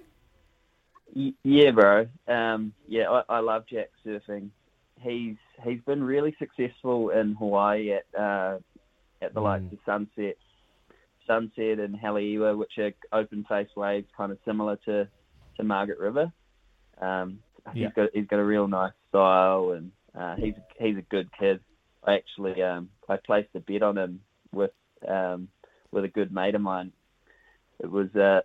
Yeah, 1.13 1.71
bro. 1.71 2.07
Um, 2.27 2.73
yeah, 2.87 3.09
I, 3.09 3.37
I 3.37 3.39
love 3.39 3.65
Jack 3.69 3.89
surfing. 4.05 4.49
He's 4.99 5.35
he's 5.63 5.81
been 5.81 6.03
really 6.03 6.35
successful 6.39 7.09
in 7.09 7.35
Hawaii 7.35 7.93
at 7.93 8.19
uh, 8.19 8.59
at 9.21 9.33
the 9.33 9.41
likes 9.41 9.63
of 9.71 9.79
Sunset, 9.85 10.37
Sunset 11.27 11.79
and 11.79 11.95
Haleiwa, 11.95 12.57
which 12.57 12.77
are 12.77 12.91
open 13.11 13.45
face 13.47 13.69
waves, 13.75 14.07
kind 14.15 14.31
of 14.31 14.37
similar 14.45 14.77
to, 14.85 15.07
to 15.57 15.63
Margaret 15.63 15.99
River. 15.99 16.31
Um, 17.01 17.39
Yeah. 17.73 17.87
He's 17.87 17.93
got 17.93 18.09
he's 18.13 18.27
got 18.27 18.39
a 18.39 18.43
real 18.43 18.67
nice 18.67 18.93
style, 19.09 19.71
and 19.71 19.91
uh, 20.19 20.35
he's 20.35 20.55
he's 20.79 20.97
a 20.97 21.03
good 21.03 21.29
kid. 21.37 21.59
I 22.03 22.15
actually 22.15 22.61
um, 22.63 22.89
I 23.07 23.17
placed 23.17 23.49
a 23.55 23.59
bet 23.59 23.83
on 23.83 23.97
him 23.97 24.21
with 24.51 24.71
um, 25.07 25.47
with 25.91 26.03
a 26.03 26.07
good 26.07 26.31
mate 26.31 26.55
of 26.55 26.61
mine. 26.61 26.91
It 27.79 27.89
was 27.89 28.15
uh, 28.15 28.41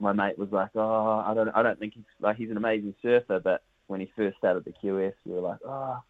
my 0.00 0.12
mate 0.12 0.38
was 0.38 0.50
like, 0.50 0.70
oh, 0.74 1.22
I 1.24 1.34
don't 1.34 1.48
I 1.50 1.62
don't 1.62 1.78
think 1.78 1.94
he's 1.94 2.04
like 2.20 2.36
he's 2.36 2.50
an 2.50 2.56
amazing 2.56 2.94
surfer, 3.02 3.38
but 3.38 3.62
when 3.86 4.00
he 4.00 4.10
first 4.16 4.38
started 4.38 4.64
the 4.64 4.72
QS, 4.72 5.12
we 5.24 5.32
were 5.32 5.40
like, 5.40 5.58
oh. 5.64 6.02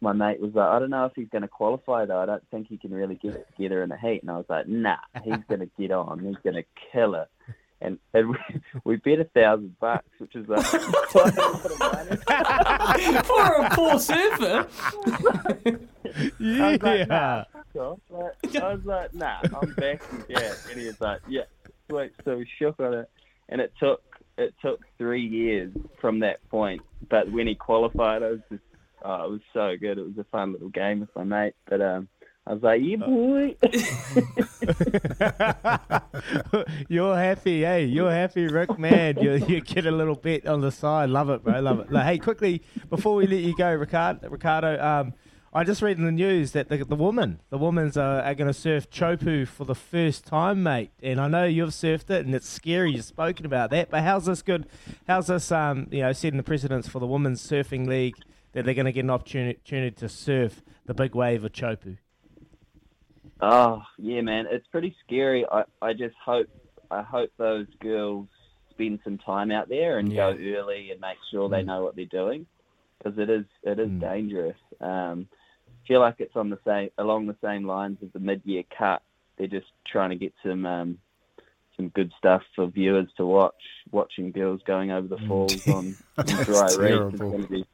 My 0.00 0.12
mate 0.12 0.40
was 0.40 0.54
like, 0.54 0.68
I 0.68 0.78
don't 0.78 0.90
know 0.90 1.06
if 1.06 1.12
he's 1.16 1.28
going 1.28 1.42
to 1.42 1.48
qualify 1.48 2.04
though. 2.04 2.20
I 2.20 2.26
don't 2.26 2.48
think 2.52 2.68
he 2.68 2.78
can 2.78 2.92
really 2.92 3.16
get 3.16 3.34
it 3.34 3.48
together 3.56 3.82
in 3.82 3.88
the 3.88 3.96
heat. 3.96 4.22
And 4.22 4.30
I 4.30 4.36
was 4.36 4.46
like, 4.48 4.68
Nah, 4.68 4.98
he's 5.24 5.42
going 5.48 5.58
to 5.58 5.68
get 5.76 5.90
on. 5.90 6.20
He's 6.20 6.36
going 6.44 6.54
to 6.54 6.62
kill 6.92 7.16
it. 7.16 7.28
And, 7.80 7.98
and 8.12 8.30
we, 8.30 8.36
we 8.84 8.96
bet 8.96 9.20
a 9.20 9.24
thousand 9.24 9.78
bucks, 9.78 10.08
which 10.18 10.34
is 10.34 10.48
like 10.48 10.64
quite 11.10 11.36
a 11.36 11.40
lot 11.40 11.64
of 11.64 11.78
money. 11.80 12.16
For 13.24 13.52
a 13.64 13.70
poor 13.70 13.98
surfer. 13.98 14.66
I 16.40 16.72
was 16.72 16.82
like, 16.82 17.08
nah, 17.08 17.44
fuck 17.52 17.76
off. 17.76 17.98
Like, 18.10 18.56
I 18.56 18.74
was 18.74 18.84
like, 18.84 19.14
nah, 19.14 19.40
I'm 19.60 19.74
back. 19.74 20.02
Yeah. 20.28 20.54
And 20.70 20.80
he 20.80 20.86
was 20.86 21.00
like, 21.00 21.20
yeah, 21.28 21.42
sweet. 21.88 22.12
So 22.24 22.36
we 22.36 22.48
shook 22.58 22.78
on 22.80 22.94
it, 22.94 23.10
and 23.48 23.60
it 23.60 23.72
took 23.80 24.02
it 24.38 24.54
took 24.62 24.80
three 24.96 25.26
years 25.26 25.72
from 26.00 26.20
that 26.20 26.48
point. 26.48 26.80
But 27.10 27.30
when 27.30 27.46
he 27.46 27.54
qualified, 27.54 28.22
I 28.22 28.30
was 28.30 28.40
just, 28.50 28.62
oh, 29.02 29.24
it 29.24 29.30
was 29.30 29.40
so 29.52 29.76
good. 29.78 29.98
It 29.98 30.06
was 30.06 30.16
a 30.18 30.24
fun 30.24 30.52
little 30.52 30.68
game 30.68 31.00
with 31.00 31.10
my 31.16 31.24
mate. 31.24 31.54
But 31.68 31.82
um, 31.82 32.08
I 32.46 32.54
was 32.54 32.62
like, 32.62 32.80
yeah, 32.82 32.96
boy. 32.96 33.56
You're 36.88 37.16
happy, 37.16 37.62
hey? 37.62 37.84
You're 37.84 38.10
happy, 38.10 38.46
Rick, 38.46 38.78
man. 38.78 39.18
You, 39.20 39.34
you 39.34 39.60
get 39.60 39.86
a 39.86 39.90
little 39.90 40.14
bit 40.14 40.46
on 40.46 40.60
the 40.60 40.70
side. 40.70 41.10
Love 41.10 41.30
it, 41.30 41.42
bro. 41.42 41.60
Love 41.60 41.80
it. 41.80 41.92
Like, 41.92 42.06
hey, 42.06 42.18
quickly 42.18 42.62
before 42.88 43.16
we 43.16 43.26
let 43.26 43.40
you 43.40 43.56
go, 43.56 43.74
Ricardo. 43.74 44.28
Ricardo 44.30 44.80
um, 44.82 45.14
I 45.52 45.64
just 45.64 45.80
read 45.80 45.96
in 45.96 46.04
the 46.04 46.12
news 46.12 46.52
that 46.52 46.68
the, 46.68 46.84
the 46.84 46.94
woman, 46.94 47.40
the 47.48 47.56
women's 47.56 47.96
are, 47.96 48.20
are 48.20 48.34
going 48.34 48.48
to 48.48 48.54
surf 48.54 48.90
Chopu 48.90 49.48
for 49.48 49.64
the 49.64 49.74
first 49.74 50.26
time, 50.26 50.62
mate. 50.62 50.90
And 51.02 51.18
I 51.18 51.26
know 51.28 51.44
you've 51.44 51.70
surfed 51.70 52.10
it, 52.10 52.26
and 52.26 52.34
it's 52.34 52.48
scary. 52.48 52.92
You've 52.92 53.06
spoken 53.06 53.46
about 53.46 53.70
that, 53.70 53.88
but 53.90 54.02
how's 54.02 54.26
this 54.26 54.42
good? 54.42 54.66
How's 55.06 55.28
this, 55.28 55.50
um, 55.50 55.88
you 55.90 56.02
know, 56.02 56.12
setting 56.12 56.36
the 56.36 56.42
precedence 56.42 56.86
for 56.86 56.98
the 56.98 57.06
women's 57.06 57.46
surfing 57.46 57.86
league 57.86 58.16
that 58.52 58.64
they're 58.66 58.74
going 58.74 58.86
to 58.86 58.92
get 58.92 59.04
an 59.04 59.10
opportunity, 59.10 59.90
to 59.90 60.08
surf 60.08 60.62
the 60.86 60.94
big 60.94 61.14
wave 61.14 61.44
of 61.44 61.52
Chopu? 61.52 61.96
Oh 63.40 63.82
yeah, 63.98 64.20
man, 64.20 64.46
it's 64.50 64.66
pretty 64.66 64.94
scary. 65.06 65.46
I, 65.50 65.62
I 65.80 65.92
just 65.92 66.16
hope 66.24 66.48
I 66.90 67.02
hope 67.02 67.30
those 67.38 67.66
girls 67.80 68.26
spend 68.70 69.00
some 69.04 69.18
time 69.18 69.50
out 69.50 69.68
there 69.68 69.98
and 69.98 70.12
go 70.14 70.30
early 70.30 70.90
and 70.90 71.00
make 71.00 71.18
sure 71.30 71.48
they 71.48 71.62
Mm. 71.62 71.66
know 71.66 71.84
what 71.84 71.94
they're 71.96 72.04
doing 72.06 72.46
because 72.98 73.18
it 73.18 73.30
is 73.30 73.44
it 73.62 73.78
is 73.78 73.90
dangerous. 74.00 74.56
Um, 74.80 75.28
feel 75.86 76.00
like 76.00 76.16
it's 76.18 76.36
on 76.36 76.50
the 76.50 76.58
same 76.66 76.90
along 76.98 77.26
the 77.26 77.36
same 77.42 77.66
lines 77.66 77.98
as 78.02 78.08
the 78.12 78.20
mid-year 78.20 78.64
cut. 78.76 79.02
They're 79.36 79.46
just 79.46 79.68
trying 79.86 80.10
to 80.10 80.16
get 80.16 80.32
some 80.44 80.66
um, 80.66 80.98
some 81.76 81.88
good 81.88 82.12
stuff 82.18 82.42
for 82.54 82.66
viewers 82.66 83.08
to 83.16 83.26
watch. 83.26 83.54
Watching 83.90 84.32
girls 84.32 84.60
going 84.66 84.90
over 84.90 85.08
the 85.08 85.18
falls 85.26 85.66
on, 85.68 85.96
on 86.18 86.26
That's 86.26 86.44
dry 86.44 86.74
reef 86.76 87.14
is 87.14 87.20
going 87.20 87.42
to 87.42 87.48
be 87.48 87.64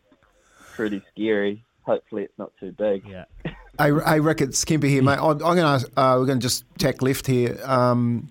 pretty 0.74 1.02
scary. 1.12 1.64
Hopefully, 1.82 2.22
it's 2.22 2.38
not 2.38 2.52
too 2.60 2.72
big. 2.72 3.06
Yeah. 3.06 3.24
Hey, 3.78 3.90
hey 4.06 4.20
Rick, 4.20 4.40
it's 4.40 4.64
Kempy 4.64 4.88
here, 4.88 5.02
mate. 5.02 5.18
I'm, 5.18 5.32
I'm 5.32 5.38
going 5.38 5.56
to 5.56 5.64
ask, 5.64 5.86
uh, 5.96 6.16
we're 6.18 6.26
going 6.26 6.38
to 6.38 6.42
just 6.42 6.64
tack 6.78 7.02
left 7.02 7.26
here. 7.26 7.58
Um, 7.64 8.30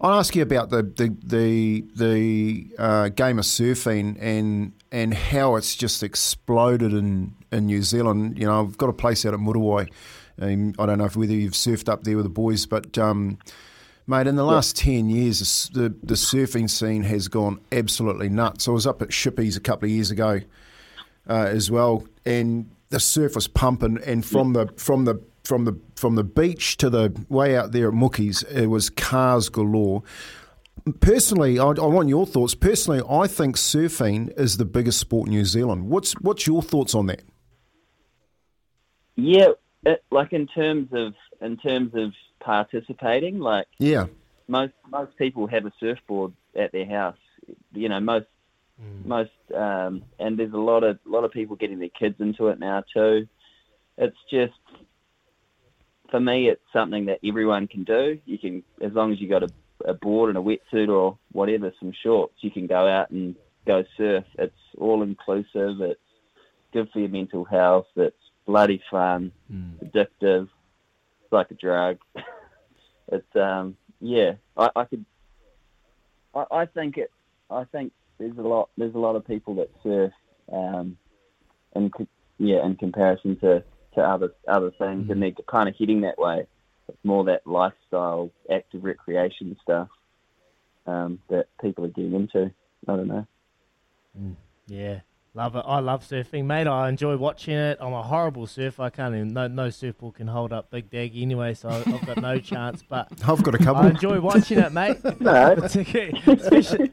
I'll 0.00 0.18
ask 0.18 0.36
you 0.36 0.42
about 0.42 0.70
the 0.70 0.82
the 0.82 1.16
the, 1.24 1.84
the 1.96 2.76
uh, 2.78 3.08
game 3.08 3.38
of 3.38 3.46
surfing 3.46 4.18
and 4.20 4.72
and 4.92 5.12
how 5.14 5.56
it's 5.56 5.74
just 5.74 6.02
exploded 6.02 6.92
in, 6.92 7.34
in 7.52 7.66
New 7.66 7.82
Zealand. 7.82 8.38
You 8.38 8.46
know, 8.46 8.62
I've 8.62 8.78
got 8.78 8.88
a 8.88 8.92
place 8.92 9.26
out 9.26 9.34
at 9.34 9.40
Muriwai. 9.40 9.90
Um, 10.40 10.74
I 10.78 10.86
don't 10.86 10.98
know 10.98 11.06
if 11.06 11.16
whether 11.16 11.32
you've 11.32 11.54
surfed 11.54 11.88
up 11.88 12.04
there 12.04 12.16
with 12.16 12.26
the 12.26 12.30
boys, 12.30 12.66
but 12.66 12.98
um, 12.98 13.38
mate, 14.06 14.26
in 14.26 14.36
the 14.36 14.44
last 14.44 14.76
ten 14.76 15.08
years, 15.08 15.70
the, 15.72 15.94
the 16.02 16.14
surfing 16.14 16.68
scene 16.68 17.02
has 17.04 17.28
gone 17.28 17.60
absolutely 17.72 18.28
nuts. 18.28 18.68
I 18.68 18.72
was 18.72 18.86
up 18.86 19.02
at 19.02 19.08
Shippies 19.08 19.56
a 19.56 19.60
couple 19.60 19.86
of 19.86 19.90
years 19.90 20.10
ago 20.10 20.40
uh, 21.28 21.46
as 21.48 21.70
well, 21.70 22.04
and 22.24 22.70
the 22.90 23.00
surf 23.00 23.34
was 23.34 23.48
pumping, 23.48 23.98
and 24.04 24.24
from 24.24 24.52
the 24.52 24.68
from 24.76 25.06
the 25.06 25.20
from 25.44 25.64
the 25.64 25.78
from 25.94 26.16
the 26.16 26.24
beach 26.24 26.76
to 26.76 26.90
the 26.90 27.14
way 27.28 27.56
out 27.56 27.72
there 27.72 27.88
at 27.88 27.94
Mookie's, 27.94 28.42
it 28.44 28.66
was 28.66 28.90
cars 28.90 29.48
galore. 29.48 30.02
Personally, 31.00 31.58
I, 31.58 31.64
I 31.64 31.86
want 31.86 32.08
your 32.08 32.26
thoughts. 32.26 32.54
Personally, 32.54 33.02
I 33.08 33.26
think 33.26 33.56
surfing 33.56 34.38
is 34.38 34.56
the 34.56 34.64
biggest 34.64 34.98
sport 34.98 35.26
in 35.28 35.34
New 35.34 35.44
Zealand. 35.44 35.88
What's 35.88 36.12
what's 36.14 36.46
your 36.46 36.62
thoughts 36.62 36.94
on 36.94 37.06
that? 37.06 37.22
Yeah, 39.16 39.50
it, 39.84 40.04
like 40.10 40.32
in 40.32 40.46
terms 40.46 40.88
of 40.92 41.14
in 41.40 41.56
terms 41.56 41.92
of 41.94 42.12
participating, 42.40 43.40
like 43.40 43.66
Yeah, 43.78 44.06
most 44.46 44.74
most 44.88 45.16
people 45.16 45.46
have 45.48 45.66
a 45.66 45.72
surfboard 45.80 46.32
at 46.54 46.72
their 46.72 46.86
house. 46.86 47.18
You 47.72 47.88
know, 47.88 48.00
most 48.00 48.26
most 49.04 49.30
um, 49.54 50.04
and 50.18 50.38
there's 50.38 50.52
a 50.52 50.58
lot 50.58 50.84
of 50.84 50.98
lot 51.04 51.24
of 51.24 51.32
people 51.32 51.56
getting 51.56 51.78
their 51.78 51.88
kids 51.88 52.16
into 52.20 52.48
it 52.48 52.58
now 52.58 52.84
too. 52.94 53.26
It's 53.98 54.16
just 54.30 54.52
for 56.10 56.20
me, 56.20 56.48
it's 56.48 56.62
something 56.72 57.06
that 57.06 57.20
everyone 57.24 57.66
can 57.66 57.84
do. 57.84 58.18
You 58.24 58.38
can, 58.38 58.62
as 58.80 58.92
long 58.92 59.12
as 59.12 59.20
you 59.20 59.28
got 59.28 59.42
a, 59.42 59.48
a 59.86 59.94
board 59.94 60.34
and 60.34 60.38
a 60.38 60.40
wetsuit 60.40 60.88
or 60.88 61.18
whatever, 61.32 61.72
some 61.80 61.92
shorts, 62.02 62.34
you 62.40 62.50
can 62.50 62.66
go 62.66 62.86
out 62.86 63.10
and 63.10 63.36
go 63.66 63.84
surf. 63.96 64.24
It's 64.38 64.54
all 64.76 65.02
inclusive. 65.02 65.80
It's 65.80 66.00
good 66.72 66.88
for 66.92 67.00
your 67.00 67.08
mental 67.08 67.44
health. 67.44 67.86
It's 67.96 68.16
bloody 68.46 68.82
fun. 68.90 69.32
Addictive. 69.84 70.48
It's 71.22 71.32
like 71.32 71.50
a 71.50 71.54
drug. 71.54 71.98
it's 73.12 73.36
um 73.36 73.76
yeah. 74.00 74.32
I, 74.56 74.70
I 74.76 74.84
could. 74.84 75.04
I, 76.34 76.44
I 76.50 76.66
think 76.66 76.98
it. 76.98 77.10
I 77.50 77.64
think 77.64 77.92
there's 78.18 78.36
a 78.38 78.42
lot. 78.42 78.70
There's 78.76 78.94
a 78.94 78.98
lot 78.98 79.16
of 79.16 79.26
people 79.26 79.54
that 79.56 79.70
surf. 79.82 80.12
Um, 80.52 80.96
in 81.74 81.90
co- 81.90 82.06
yeah, 82.38 82.64
in 82.64 82.76
comparison 82.76 83.38
to 83.40 83.64
to 83.94 84.00
other 84.00 84.32
other 84.48 84.70
things, 84.78 85.10
and 85.10 85.22
they're 85.22 85.32
kind 85.48 85.68
of 85.68 85.74
heading 85.78 86.02
that 86.02 86.18
way. 86.18 86.46
It's 86.88 86.98
more 87.04 87.24
that 87.24 87.46
lifestyle, 87.46 88.30
active 88.52 88.84
recreation 88.84 89.56
stuff 89.62 89.88
um, 90.86 91.18
that 91.28 91.46
people 91.60 91.84
are 91.84 91.88
getting 91.88 92.14
into. 92.14 92.52
I 92.88 92.96
don't 92.96 93.08
know. 93.08 93.26
Yeah, 94.68 95.00
love 95.34 95.56
it. 95.56 95.64
I 95.66 95.80
love 95.80 96.02
surfing, 96.08 96.44
mate. 96.44 96.66
I 96.66 96.88
enjoy 96.88 97.16
watching 97.16 97.54
it. 97.54 97.78
I'm 97.80 97.92
a 97.92 98.02
horrible 98.02 98.46
surfer. 98.46 98.82
I 98.82 98.90
can't 98.90 99.14
even. 99.14 99.32
No, 99.32 99.48
no 99.48 99.70
surfboard 99.70 100.14
can 100.14 100.28
hold 100.28 100.52
up 100.52 100.70
Big 100.70 100.90
Daggy 100.90 101.22
anyway, 101.22 101.54
so 101.54 101.68
I've 101.68 102.06
got 102.06 102.18
no 102.22 102.38
chance. 102.52 102.82
But 102.88 103.08
I've 103.28 103.42
got 103.42 103.54
a 103.54 103.58
couple. 103.58 103.82
I 103.82 103.90
enjoy 103.90 104.20
watching 104.20 104.58
it, 104.58 104.72
mate. 104.72 104.98
No. 105.20 105.52
especially, 105.52 106.92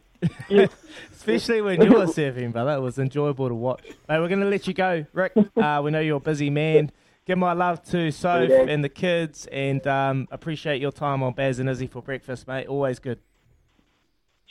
especially 1.14 1.62
when 1.62 1.82
you 1.82 1.92
were 1.92 2.06
surfing, 2.06 2.52
brother. 2.52 2.74
It 2.74 2.80
was 2.82 2.98
enjoyable 2.98 3.48
to 3.50 3.56
watch. 3.56 3.84
Mate, 4.10 4.20
we're 4.20 4.28
gonna 4.30 4.46
let 4.46 4.68
you 4.68 4.74
go, 4.74 5.06
Rick. 5.14 5.34
Uh, 5.56 5.82
we 5.84 5.92
know 5.92 6.00
you're 6.00 6.18
a 6.18 6.22
busy 6.22 6.50
man. 6.50 6.92
Give 7.26 7.38
my 7.38 7.54
love 7.54 7.82
to 7.92 8.12
Soph 8.12 8.50
Yeah. 8.50 8.64
and 8.64 8.84
the 8.84 8.90
kids, 8.90 9.48
and 9.52 9.86
um, 9.88 10.28
appreciate 10.32 10.82
your 10.82 10.92
time 10.92 11.24
on 11.24 11.34
Baz 11.34 11.60
and 11.60 11.70
Izzy 11.70 11.88
for 11.88 12.02
breakfast, 12.02 12.48
mate. 12.48 12.68
Always 12.68 13.00
good. 13.00 13.20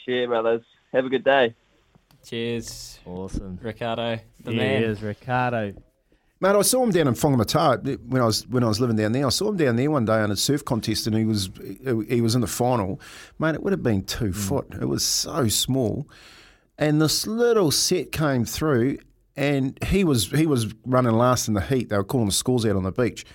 Cheers, 0.03 0.27
brothers. 0.27 0.61
Have 0.91 1.05
a 1.05 1.09
good 1.09 1.23
day. 1.23 1.55
Cheers. 2.25 2.99
Awesome. 3.05 3.59
Ricardo, 3.61 4.19
the 4.43 4.51
He 4.51 4.57
man. 4.57 4.83
is 4.83 5.01
Ricardo. 5.03 5.73
Mate, 6.39 6.55
I 6.55 6.61
saw 6.63 6.83
him 6.83 6.89
down 6.91 7.07
in 7.07 7.13
Whangamata 7.13 7.99
when 8.09 8.21
I 8.21 8.25
was 8.25 8.45
when 8.47 8.63
I 8.63 8.67
was 8.67 8.79
living 8.81 8.95
down 8.97 9.11
there. 9.13 9.25
I 9.25 9.29
saw 9.29 9.49
him 9.49 9.57
down 9.57 9.75
there 9.75 9.89
one 9.91 10.03
day 10.05 10.19
on 10.19 10.31
a 10.31 10.35
surf 10.35 10.65
contest, 10.65 11.05
and 11.07 11.15
he 11.15 11.25
was 11.25 11.49
he 12.09 12.21
was 12.21 12.35
in 12.35 12.41
the 12.41 12.47
final. 12.47 12.99
Mate, 13.39 13.55
it 13.55 13.63
would 13.63 13.71
have 13.71 13.83
been 13.83 14.03
two 14.03 14.33
foot. 14.33 14.67
It 14.81 14.85
was 14.89 15.05
so 15.05 15.47
small, 15.47 16.07
and 16.77 17.01
this 17.01 17.27
little 17.27 17.71
set 17.71 18.11
came 18.11 18.43
through, 18.45 18.97
and 19.35 19.77
he 19.85 20.03
was 20.03 20.31
he 20.31 20.45
was 20.45 20.73
running 20.85 21.13
last 21.13 21.47
in 21.47 21.53
the 21.53 21.61
heat. 21.61 21.89
They 21.89 21.97
were 21.97 22.03
calling 22.03 22.27
the 22.27 22.33
scores 22.33 22.65
out 22.65 22.75
on 22.75 22.83
the 22.83 22.91
beach, 22.91 23.25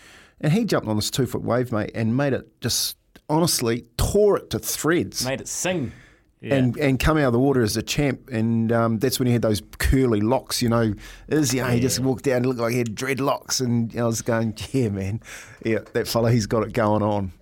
and 0.41 0.53
he 0.53 0.65
jumped 0.65 0.89
on 0.89 0.97
this 0.97 1.11
two 1.11 1.27
foot 1.27 1.43
wave, 1.43 1.73
mate, 1.73 1.91
and 1.95 2.17
made 2.17 2.33
it 2.33 2.61
just 2.61 2.97
honestly 3.29 3.85
tore 3.97 4.37
it 4.37 4.51
to 4.51 4.59
threads. 4.59 5.25
Made 5.25 5.41
it 5.41 5.49
sing. 5.49 5.93
And 6.41 6.77
and 6.77 7.01
come 7.01 7.17
out 7.17 7.25
of 7.25 7.33
the 7.33 7.41
water 7.41 7.63
as 7.63 7.77
a 7.77 7.83
champ, 7.83 8.31
and 8.31 8.71
um, 8.71 8.99
that's 9.01 9.19
when 9.19 9.27
he 9.27 9.33
had 9.33 9.43
those 9.43 9.61
curly 9.79 10.21
locks, 10.21 10.63
you 10.63 10.69
know. 10.69 10.95
Is 11.27 11.53
you 11.53 11.63
know 11.63 11.69
he 11.69 11.81
just 11.81 11.99
walked 11.99 12.25
down 12.25 12.37
and 12.37 12.47
looked 12.47 12.61
like 12.61 12.71
he 12.71 12.79
had 12.79 12.95
dreadlocks, 12.95 13.61
and 13.61 13.99
I 13.99 14.05
was 14.05 14.23
going, 14.23 14.57
yeah, 14.71 14.89
man, 14.89 15.21
yeah, 15.65 15.81
that 15.95 16.07
fella, 16.07 16.31
he's 16.31 16.47
got 16.47 16.63
it 16.63 16.73
going 16.73 17.03
on. 17.03 17.33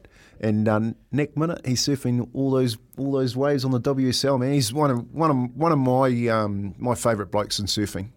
And 0.41 0.67
um, 0.67 0.97
next 1.13 1.37
minute, 1.37 1.61
he's 1.67 1.87
surfing 1.87 2.29
all 2.33 2.51
those 2.51 2.79
all 2.97 3.13
those 3.13 3.37
waves 3.37 3.67
on 3.67 3.71
the 3.71 3.81
WSL. 3.81 4.41
Man, 4.41 4.53
he's 4.53 4.73
one 4.73 4.91
of 4.91 5.13
one 5.13 5.31
of 5.31 5.57
one 5.57 5.73
of 5.73 5.79
my 5.79 6.29
um, 6.29 6.75
my 6.79 6.95
favourite 6.95 7.31
blokes 7.31 7.59
in 7.59 7.67
surfing. 7.67 8.09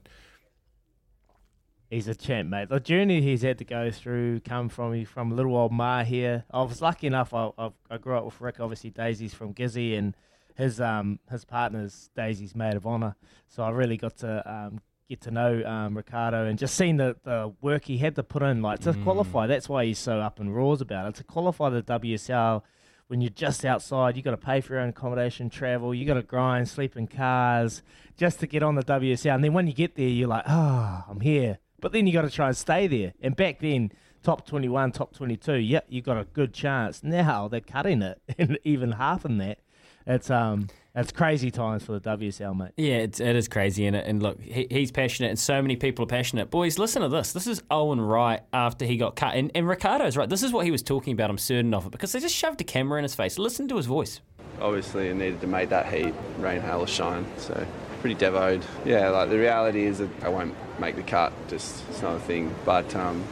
He's 1.90 2.08
a 2.08 2.14
champ, 2.14 2.50
mate. 2.50 2.70
The 2.70 2.80
journey 2.80 3.20
he's 3.22 3.42
had 3.42 3.58
to 3.58 3.64
go 3.66 3.90
through, 3.90 4.42
come 4.42 4.70
from 4.70 5.06
from 5.06 5.32
little 5.36 5.56
old 5.58 5.72
Mahia. 5.72 6.44
I 6.52 6.62
was 6.62 6.82
lucky 6.82 7.08
enough. 7.08 7.34
I, 7.34 7.50
I, 7.58 7.72
I 7.90 7.98
grew 7.98 8.16
up 8.16 8.26
with 8.26 8.40
Rick. 8.40 8.60
Obviously, 8.60 8.92
Daisy's 8.92 9.34
from 9.34 9.54
Gizzy, 9.56 9.98
and 9.98 10.16
his 10.56 10.80
um 10.80 11.20
his 11.32 11.46
partner's 11.46 12.10
Daisy's 12.16 12.54
maid 12.56 12.76
of 12.76 12.86
honour. 12.86 13.16
So 13.48 13.64
I 13.64 13.70
really 13.72 13.98
got 13.98 14.18
to 14.18 14.52
um, 14.52 14.82
get 15.08 15.22
to 15.22 15.32
know 15.32 15.64
um, 15.64 15.98
Ricardo 15.98 16.46
and 16.46 16.60
just 16.60 16.76
seeing 16.76 16.98
the, 16.98 17.16
the 17.24 17.52
work 17.62 17.86
he 17.86 17.98
had 17.98 18.16
to 18.18 18.24
put 18.24 18.44
in, 18.44 18.62
like 18.62 18.82
to 18.82 18.94
Mm. 18.94 19.02
qualify. 19.02 19.48
That's 19.48 19.68
why 19.68 19.86
he's 19.86 19.98
so 19.98 20.20
up 20.20 20.40
in 20.40 20.52
roars 20.52 20.82
about 20.82 21.08
it. 21.08 21.16
To 21.16 21.24
qualify 21.24 21.70
the 21.72 21.82
WSL, 21.82 22.62
when 23.08 23.20
you're 23.22 23.32
just 23.32 23.66
outside, 23.66 24.16
you 24.16 24.22
got 24.22 24.32
to 24.32 24.38
pay 24.38 24.62
for 24.62 24.74
your 24.74 24.84
own 24.84 24.90
accommodation, 24.90 25.50
travel. 25.50 25.96
You 25.96 26.06
got 26.06 26.14
to 26.14 26.22
grind, 26.22 26.70
sleep 26.70 26.96
in 26.96 27.08
cars 27.08 27.82
just 28.16 28.40
to 28.42 28.46
get 28.46 28.62
on 28.62 28.76
the 28.76 28.84
WSL. 28.84 29.34
And 29.34 29.44
then 29.44 29.54
when 29.54 29.66
you 29.66 29.74
get 29.74 29.96
there, 29.96 30.08
you're 30.08 30.28
like, 30.28 30.44
oh, 30.48 31.06
I'm 31.10 31.22
here. 31.22 31.58
But 31.82 31.92
then 31.92 32.08
you 32.08 32.14
got 32.14 32.24
to 32.24 32.30
try 32.30 32.48
and 32.48 32.58
stay 32.58 32.88
there. 32.88 33.14
And 33.22 33.36
back 33.36 33.60
then, 33.60 33.92
top 34.24 34.46
21, 34.46 34.92
top 34.92 35.14
22, 35.16 35.56
yep, 35.56 35.86
you 35.90 36.02
got 36.02 36.18
a 36.18 36.26
good 36.26 36.54
chance. 36.54 37.04
Now 37.04 37.48
they're 37.48 37.62
cutting 37.62 38.02
it, 38.02 38.22
and 38.38 38.60
even 38.64 38.94
half 38.94 39.26
in 39.26 39.38
that. 39.40 39.60
It's 40.08 40.32
um, 40.32 40.70
it's 40.96 41.12
crazy 41.12 41.52
times 41.52 41.84
for 41.84 42.00
the 42.00 42.18
WSL, 42.18 42.58
mate. 42.58 42.72
Yeah, 42.78 42.96
it's, 42.96 43.20
it 43.20 43.36
is 43.36 43.48
crazy, 43.48 43.86
and 43.86 43.96
and 43.96 44.24
look, 44.24 44.42
he, 44.42 44.66
he's 44.70 44.92
passionate, 44.92 45.30
and 45.30 45.38
so 45.38 45.62
many 45.62 45.76
people 45.76 46.04
are 46.04 46.08
passionate. 46.08 46.50
Boys, 46.50 46.80
listen 46.80 47.04
to 47.04 47.10
this. 47.10 47.32
This 47.32 47.46
is 47.46 47.62
Owen 47.70 48.02
Wright 48.02 48.42
after 48.52 48.86
he 48.86 48.98
got 48.98 49.16
cut, 49.16 49.36
and, 49.36 49.52
and 49.54 49.68
Ricardo's 49.68 50.18
right. 50.18 50.28
This 50.28 50.42
is 50.42 50.52
what 50.52 50.66
he 50.66 50.72
was 50.72 50.82
talking 50.82 51.14
about. 51.14 51.30
I'm 51.30 51.38
certain 51.38 51.76
of 51.76 51.86
it 51.86 51.92
because 51.92 52.12
they 52.12 52.20
just 52.20 52.36
shoved 52.36 52.60
a 52.62 52.64
camera 52.64 52.98
in 52.98 53.04
his 53.04 53.14
face. 53.14 53.38
Listen 53.38 53.68
to 53.68 53.78
his 53.78 53.86
voice. 53.86 54.20
obviously 54.60 55.10
I 55.12 55.14
needed 55.14 55.42
to 55.42 55.48
make 55.48 55.70
that 55.70 55.94
heat, 55.94 56.14
rain, 56.40 56.62
hail, 56.62 56.80
or 56.80 56.88
shine. 56.88 57.26
So 57.38 57.66
pretty 58.02 58.16
devoed. 58.16 58.66
Yeah, 58.84 59.10
like 59.10 59.30
the 59.30 59.38
reality 59.38 59.84
is 59.84 60.00
that 60.00 60.10
I 60.24 60.30
won't 60.30 60.56
make 60.80 60.96
the 60.96 61.04
cut. 61.04 61.34
Just 61.48 61.88
it's 61.90 62.02
not 62.02 62.16
a 62.16 62.20
thing. 62.20 62.54
But 62.66 62.96
um, 62.96 63.24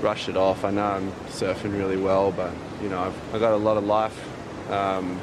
brush 0.00 0.28
it 0.28 0.36
off. 0.36 0.64
I 0.64 0.70
know 0.70 0.84
I'm 0.84 1.12
surfing 1.28 1.76
really 1.76 1.96
well, 1.96 2.32
but 2.32 2.52
you 2.82 2.88
know 2.88 3.00
I've, 3.00 3.34
I've 3.34 3.40
got 3.40 3.52
a 3.52 3.56
lot 3.56 3.76
of 3.76 3.84
life 3.84 4.70
um, 4.70 5.20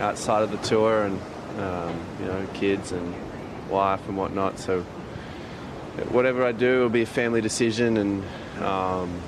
outside 0.00 0.42
of 0.42 0.50
the 0.50 0.58
tour, 0.58 1.04
and 1.04 1.20
um, 1.58 2.00
you 2.20 2.26
know 2.26 2.46
kids 2.54 2.92
and 2.92 3.14
wife 3.68 4.06
and 4.08 4.16
whatnot. 4.16 4.58
So 4.58 4.82
whatever 6.10 6.44
I 6.44 6.52
do 6.52 6.80
will 6.80 6.88
be 6.88 7.02
a 7.02 7.06
family 7.06 7.40
decision, 7.40 7.96
and 7.96 8.24
um, 8.62 9.20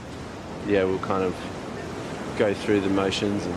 yeah, 0.66 0.84
we'll 0.84 0.98
kind 0.98 1.24
of 1.24 1.34
go 2.38 2.54
through 2.54 2.80
the 2.80 2.90
motions 2.90 3.44
and 3.44 3.54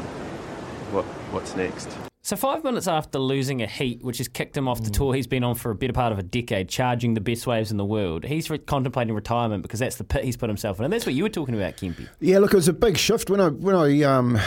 what 0.94 1.06
what's 1.32 1.56
next. 1.56 1.90
So 2.26 2.36
five 2.36 2.64
minutes 2.64 2.88
after 2.88 3.20
losing 3.20 3.62
a 3.62 3.68
heat, 3.68 4.02
which 4.02 4.18
has 4.18 4.28
kicked 4.28 4.58
him 4.58 4.68
off 4.68 4.82
the 4.82 4.90
tour 4.90 5.14
he's 5.14 5.28
been 5.28 5.44
on 5.44 5.54
for 5.54 5.70
a 5.70 5.76
better 5.76 5.94
part 5.94 6.12
of 6.12 6.18
a 6.18 6.24
decade, 6.24 6.68
charging 6.68 7.14
the 7.14 7.22
best 7.22 7.46
waves 7.46 7.70
in 7.70 7.78
the 7.78 7.86
world, 7.86 8.24
he's 8.24 8.50
re- 8.50 8.58
contemplating 8.58 9.14
retirement 9.14 9.62
because 9.62 9.80
that's 9.80 9.98
the 9.98 10.04
pit 10.04 10.24
he's 10.24 10.36
put 10.36 10.50
himself 10.50 10.80
in, 10.80 10.86
and 10.86 10.92
that's 10.92 11.06
what 11.06 11.14
you 11.14 11.22
were 11.22 11.30
talking 11.30 11.54
about, 11.54 11.78
Kempy. 11.78 12.10
Yeah, 12.20 12.40
look, 12.40 12.52
it 12.52 12.56
was 12.56 12.68
a 12.68 12.74
big 12.74 12.98
shift 12.98 13.30
when 13.30 13.40
I 13.40 13.50
when 13.50 13.76
I 13.76 14.02
um, 14.02 14.40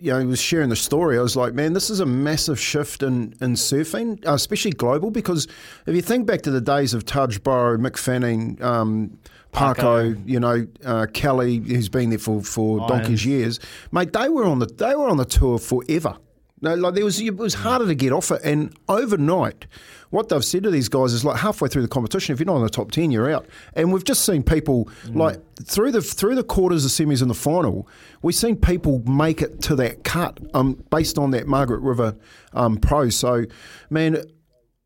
you 0.00 0.10
know 0.10 0.26
was 0.26 0.40
sharing 0.40 0.68
the 0.68 0.74
story. 0.74 1.16
I 1.16 1.22
was 1.22 1.36
like, 1.36 1.54
man, 1.54 1.74
this 1.74 1.90
is 1.90 2.00
a 2.00 2.06
massive 2.06 2.58
shift 2.58 3.04
in 3.04 3.34
in 3.40 3.52
surfing, 3.52 4.26
uh, 4.26 4.32
especially 4.32 4.72
global. 4.72 5.12
Because 5.12 5.46
if 5.86 5.94
you 5.94 6.02
think 6.02 6.26
back 6.26 6.42
to 6.42 6.50
the 6.50 6.60
days 6.60 6.92
of 6.92 7.04
Taj 7.04 7.38
Burrow, 7.38 7.78
Mick 7.78 7.96
Fanning. 7.96 8.60
Um, 8.60 9.16
Parko, 9.52 10.20
you 10.28 10.38
know, 10.38 10.66
uh, 10.84 11.06
Kelly, 11.14 11.56
who's 11.56 11.88
been 11.88 12.10
there 12.10 12.18
for, 12.18 12.42
for 12.42 12.78
Irons. 12.78 12.90
donkey's 12.90 13.24
years, 13.24 13.58
mate. 13.90 14.12
They 14.12 14.28
were 14.28 14.44
on 14.44 14.58
the 14.58 14.66
they 14.66 14.94
were 14.94 15.08
on 15.08 15.16
the 15.16 15.24
tour 15.24 15.58
forever. 15.58 16.18
No, 16.62 16.74
like 16.74 16.94
there 16.94 17.04
was 17.04 17.20
it 17.20 17.36
was 17.36 17.52
harder 17.54 17.86
to 17.86 17.94
get 17.94 18.12
off 18.12 18.30
it, 18.30 18.40
and 18.42 18.74
overnight, 18.88 19.66
what 20.08 20.30
they've 20.30 20.44
said 20.44 20.62
to 20.62 20.70
these 20.70 20.88
guys 20.88 21.12
is 21.12 21.22
like 21.22 21.38
halfway 21.38 21.68
through 21.68 21.82
the 21.82 21.88
competition, 21.88 22.32
if 22.32 22.40
you're 22.40 22.46
not 22.46 22.56
in 22.56 22.62
the 22.62 22.70
top 22.70 22.92
ten, 22.92 23.10
you're 23.10 23.30
out. 23.30 23.46
And 23.74 23.92
we've 23.92 24.04
just 24.04 24.24
seen 24.24 24.42
people 24.42 24.88
like 25.08 25.38
through 25.62 25.92
the 25.92 26.00
through 26.00 26.34
the 26.34 26.42
quarters, 26.42 26.82
the 26.82 27.04
semis, 27.04 27.20
and 27.20 27.30
the 27.30 27.34
final, 27.34 27.86
we've 28.22 28.34
seen 28.34 28.56
people 28.56 29.00
make 29.00 29.42
it 29.42 29.60
to 29.62 29.76
that 29.76 30.04
cut 30.04 30.40
um, 30.54 30.82
based 30.90 31.18
on 31.18 31.30
that 31.32 31.46
Margaret 31.46 31.80
River 31.80 32.16
um, 32.54 32.78
pro. 32.78 33.10
So, 33.10 33.44
man, 33.90 34.22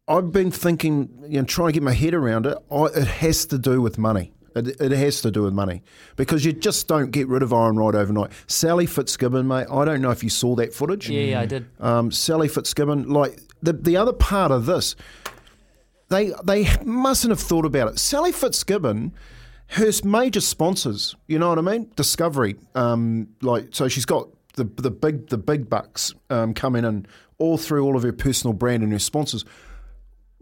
I've 0.08 0.32
been 0.32 0.50
thinking, 0.50 1.08
you 1.28 1.38
know, 1.38 1.44
trying 1.44 1.68
to 1.68 1.72
get 1.74 1.84
my 1.84 1.92
head 1.92 2.14
around 2.14 2.46
it. 2.46 2.58
I, 2.68 2.86
it 2.86 3.06
has 3.06 3.46
to 3.46 3.58
do 3.58 3.80
with 3.80 3.96
money. 3.96 4.32
It, 4.54 4.80
it 4.80 4.92
has 4.92 5.20
to 5.22 5.30
do 5.30 5.42
with 5.42 5.54
money 5.54 5.82
because 6.16 6.44
you 6.44 6.52
just 6.52 6.88
don't 6.88 7.10
get 7.10 7.28
rid 7.28 7.42
of 7.42 7.52
Owen 7.52 7.76
Wright 7.76 7.94
overnight. 7.94 8.32
Sally 8.46 8.86
Fitzgibbon, 8.86 9.46
mate, 9.46 9.66
I 9.70 9.84
don't 9.84 10.02
know 10.02 10.10
if 10.10 10.24
you 10.24 10.30
saw 10.30 10.54
that 10.56 10.74
footage. 10.74 11.08
Yeah, 11.08 11.22
yeah, 11.22 11.40
I 11.40 11.46
did. 11.46 11.66
Um, 11.78 12.10
Sally 12.10 12.48
Fitzgibbon, 12.48 13.08
like 13.08 13.40
the 13.62 13.72
the 13.72 13.96
other 13.96 14.12
part 14.12 14.50
of 14.50 14.66
this, 14.66 14.96
they 16.08 16.32
they 16.44 16.68
mustn't 16.84 17.30
have 17.30 17.40
thought 17.40 17.64
about 17.64 17.88
it. 17.88 17.98
Sally 17.98 18.32
Fitzgibbon, 18.32 19.12
her 19.68 19.90
major 20.04 20.40
sponsors, 20.40 21.14
you 21.28 21.38
know 21.38 21.48
what 21.48 21.58
I 21.58 21.62
mean? 21.62 21.90
Discovery, 21.96 22.56
um, 22.74 23.28
like 23.40 23.68
so 23.70 23.88
she's 23.88 24.06
got 24.06 24.28
the 24.54 24.64
the 24.64 24.90
big 24.90 25.28
the 25.28 25.38
big 25.38 25.70
bucks 25.70 26.14
um, 26.28 26.54
coming 26.54 26.84
in 26.84 27.06
all 27.38 27.56
through 27.56 27.84
all 27.84 27.96
of 27.96 28.02
her 28.02 28.12
personal 28.12 28.52
brand 28.52 28.82
and 28.82 28.92
her 28.92 28.98
sponsors. 28.98 29.44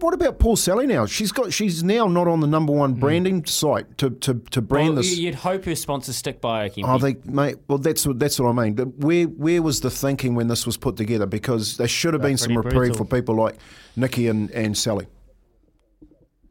What 0.01 0.15
about 0.15 0.39
Paul 0.39 0.55
Sally 0.55 0.87
now? 0.87 1.07
She's 1.07 1.33
got 1.33 1.53
she's 1.53 1.83
now 1.83 2.07
not 2.07 2.29
on 2.29 2.39
the 2.39 2.47
number 2.47 2.73
one 2.73 2.95
branding 2.95 3.45
site 3.45 3.99
to 3.99 4.11
to, 4.11 4.35
to 4.51 4.63
brand 4.63 4.91
Well, 4.91 4.97
this. 4.97 5.19
You'd 5.19 5.35
hope 5.35 5.67
your 5.67 5.75
sponsors 5.75 6.15
stick 6.15 6.41
by 6.41 6.65
her, 6.65 6.71
Kempy. 6.71 6.85
Oh, 6.85 6.99
they, 6.99 7.17
mate. 7.25 7.57
Well, 7.67 7.79
that's 7.79 8.07
what 8.07 8.21
that's 8.21 8.39
what 8.39 8.49
I 8.49 8.53
mean. 8.53 8.77
Where 8.77 9.25
where 9.25 9.61
was 9.61 9.81
the 9.81 9.91
thinking 9.91 10.37
when 10.37 10.47
this 10.47 10.67
was 10.67 10.77
put 10.77 10.97
together? 10.97 11.27
Because 11.27 11.79
there 11.79 11.89
should 11.89 12.15
have 12.15 12.23
been 12.23 12.37
some 12.37 12.57
reprieve 12.57 12.75
brutal. 12.75 12.97
for 12.97 13.05
people 13.07 13.35
like 13.35 13.57
Nikki 13.97 14.29
and, 14.29 14.53
and 14.53 14.79
Sally. 14.79 15.09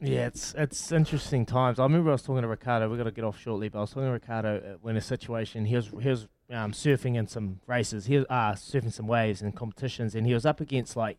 Yeah, 0.00 0.26
it's 0.26 0.54
it's 0.56 0.92
interesting 0.92 1.46
times. 1.46 1.78
I 1.78 1.84
remember 1.84 2.10
I 2.10 2.12
was 2.12 2.22
talking 2.22 2.42
to 2.42 2.48
Ricardo. 2.48 2.90
We've 2.90 2.98
got 2.98 3.04
to 3.04 3.12
get 3.12 3.24
off 3.24 3.40
shortly, 3.40 3.70
but 3.70 3.78
I 3.78 3.80
was 3.80 3.90
talking 3.90 4.08
to 4.08 4.12
Ricardo 4.12 4.58
uh, 4.58 4.76
when 4.82 4.98
a 4.98 5.00
situation 5.00 5.64
he 5.64 5.74
was 5.74 5.88
he 6.02 6.10
was 6.10 6.28
um, 6.50 6.72
surfing 6.72 7.16
in 7.16 7.26
some 7.26 7.60
races. 7.66 8.04
He 8.04 8.16
was 8.16 8.26
uh, 8.28 8.52
surfing 8.52 8.92
some 8.92 9.06
waves 9.06 9.40
and 9.40 9.56
competitions, 9.56 10.14
and 10.14 10.26
he 10.26 10.34
was 10.34 10.44
up 10.44 10.60
against 10.60 10.96
like 10.96 11.18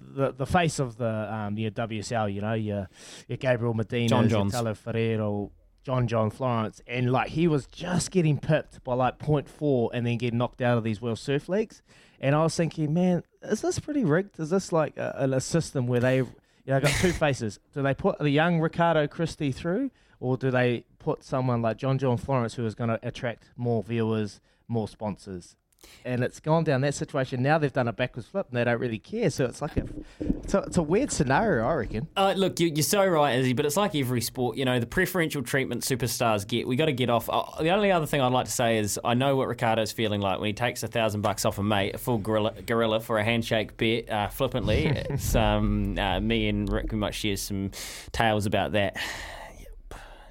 the 0.00 0.32
the 0.32 0.46
face 0.46 0.78
of 0.78 0.96
the 0.96 1.32
um, 1.32 1.58
your 1.58 1.70
WSL. 1.70 2.32
You 2.32 2.40
know, 2.40 2.54
your 2.54 2.88
your 3.28 3.38
Gabriel 3.38 3.74
Medina, 3.74 4.08
John 4.08 4.22
your 4.24 4.30
Johns. 4.30 4.54
Italo 4.54 4.74
Ferreira, 4.74 5.48
John 5.82 6.06
John 6.06 6.30
Florence, 6.30 6.80
and 6.86 7.10
like 7.10 7.30
he 7.30 7.48
was 7.48 7.66
just 7.66 8.10
getting 8.10 8.38
pipped 8.38 8.82
by 8.84 8.94
like 8.94 9.18
0.4 9.18 9.90
and 9.92 10.06
then 10.06 10.18
getting 10.18 10.38
knocked 10.38 10.60
out 10.60 10.78
of 10.78 10.84
these 10.84 11.00
World 11.00 11.18
Surf 11.18 11.48
Leagues. 11.48 11.82
And 12.20 12.34
I 12.34 12.42
was 12.42 12.54
thinking, 12.54 12.92
man, 12.92 13.22
is 13.42 13.62
this 13.62 13.78
pretty 13.78 14.04
rigged? 14.04 14.38
Is 14.38 14.50
this 14.50 14.72
like 14.72 14.96
a, 14.98 15.28
a 15.32 15.40
system 15.40 15.86
where 15.86 16.00
they, 16.00 16.18
you 16.18 16.26
know, 16.66 16.80
got 16.80 16.92
two 17.00 17.12
faces? 17.12 17.58
Do 17.72 17.82
they 17.82 17.94
put 17.94 18.18
the 18.18 18.28
young 18.28 18.60
Ricardo 18.60 19.06
Christie 19.06 19.52
through, 19.52 19.90
or 20.18 20.36
do 20.36 20.50
they 20.50 20.84
put 20.98 21.24
someone 21.24 21.62
like 21.62 21.78
John 21.78 21.96
John 21.98 22.18
Florence 22.18 22.54
who 22.54 22.66
is 22.66 22.74
going 22.74 22.90
to 22.90 23.00
attract 23.02 23.50
more 23.56 23.82
viewers, 23.82 24.40
more 24.68 24.86
sponsors? 24.86 25.56
And 26.04 26.24
it's 26.24 26.40
gone 26.40 26.64
down 26.64 26.80
that 26.82 26.94
situation. 26.94 27.42
Now 27.42 27.58
they've 27.58 27.72
done 27.72 27.88
a 27.88 27.92
backwards 27.92 28.28
flip 28.28 28.46
and 28.48 28.56
they 28.56 28.64
don't 28.64 28.80
really 28.80 28.98
care. 28.98 29.30
So 29.30 29.44
it's 29.44 29.60
like 29.60 29.76
a, 29.76 29.84
it's 30.20 30.54
a, 30.54 30.58
it's 30.58 30.76
a 30.76 30.82
weird 30.82 31.12
scenario, 31.12 31.66
I 31.66 31.74
reckon. 31.74 32.08
Uh, 32.16 32.34
look, 32.36 32.58
you, 32.60 32.68
you're 32.68 32.82
so 32.82 33.06
right, 33.06 33.38
Izzy, 33.38 33.52
but 33.52 33.66
it's 33.66 33.76
like 33.76 33.94
every 33.94 34.20
sport. 34.20 34.56
You 34.56 34.64
know, 34.64 34.80
the 34.80 34.86
preferential 34.86 35.42
treatment 35.42 35.82
superstars 35.82 36.46
get. 36.46 36.66
We 36.66 36.76
got 36.76 36.86
to 36.86 36.92
get 36.92 37.10
off. 37.10 37.28
Uh, 37.30 37.44
the 37.60 37.70
only 37.70 37.92
other 37.92 38.06
thing 38.06 38.20
I'd 38.20 38.32
like 38.32 38.46
to 38.46 38.52
say 38.52 38.78
is 38.78 38.98
I 39.04 39.14
know 39.14 39.36
what 39.36 39.48
Ricardo's 39.48 39.92
feeling 39.92 40.20
like 40.20 40.40
when 40.40 40.46
he 40.46 40.52
takes 40.52 40.82
a 40.82 40.88
thousand 40.88 41.22
bucks 41.22 41.44
off 41.44 41.58
a 41.58 41.62
mate, 41.62 41.94
a 41.94 41.98
full 41.98 42.18
gorilla, 42.18 42.54
gorilla 42.66 43.00
for 43.00 43.18
a 43.18 43.24
handshake 43.24 43.76
bet, 43.76 44.08
uh, 44.10 44.28
flippantly. 44.28 44.86
it's 44.86 45.34
um, 45.34 45.98
uh, 45.98 46.20
me 46.20 46.48
and 46.48 46.70
Rick. 46.70 46.92
We 46.92 46.98
might 46.98 47.14
share 47.14 47.36
some 47.36 47.70
tales 48.12 48.46
about 48.46 48.72
that. 48.72 48.96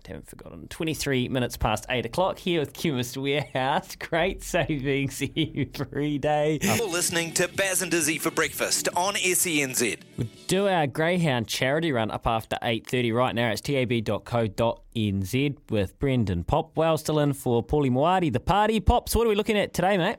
Yep, 0.09 0.15
Haven't 0.15 0.27
forgotten. 0.29 0.67
23 0.69 1.29
minutes 1.29 1.55
past 1.55 1.85
8 1.87 2.03
o'clock 2.07 2.39
here 2.39 2.59
with 2.61 2.73
Chemist 2.73 3.15
Warehouse. 3.15 3.95
Great 3.99 4.41
savings 4.41 5.21
every 5.79 6.17
day. 6.17 6.57
You're 6.63 6.87
listening 6.89 7.31
to 7.35 7.47
Baz 7.47 7.83
and 7.83 7.93
Izzy 7.93 8.17
for 8.17 8.31
breakfast 8.31 8.89
on 8.95 9.15
E 9.17 9.33
SENZ. 9.33 10.01
do 10.47 10.67
our 10.67 10.87
Greyhound 10.87 11.47
charity 11.47 11.91
run 11.91 12.09
up 12.09 12.25
after 12.25 12.57
8.30 12.63 13.13
right 13.13 13.35
now. 13.35 13.51
It's 13.51 13.61
tab.co.nz 13.61 15.57
with 15.69 15.99
Brendan 15.99 16.43
Popwell 16.43 16.97
still 16.97 17.19
in 17.19 17.33
for 17.33 17.63
Paulie 17.63 17.91
Moati, 17.91 18.33
the 18.33 18.39
party. 18.39 18.79
Pops, 18.79 19.15
what 19.15 19.27
are 19.27 19.29
we 19.29 19.35
looking 19.35 19.59
at 19.59 19.75
today, 19.75 19.95
mate? 19.97 20.17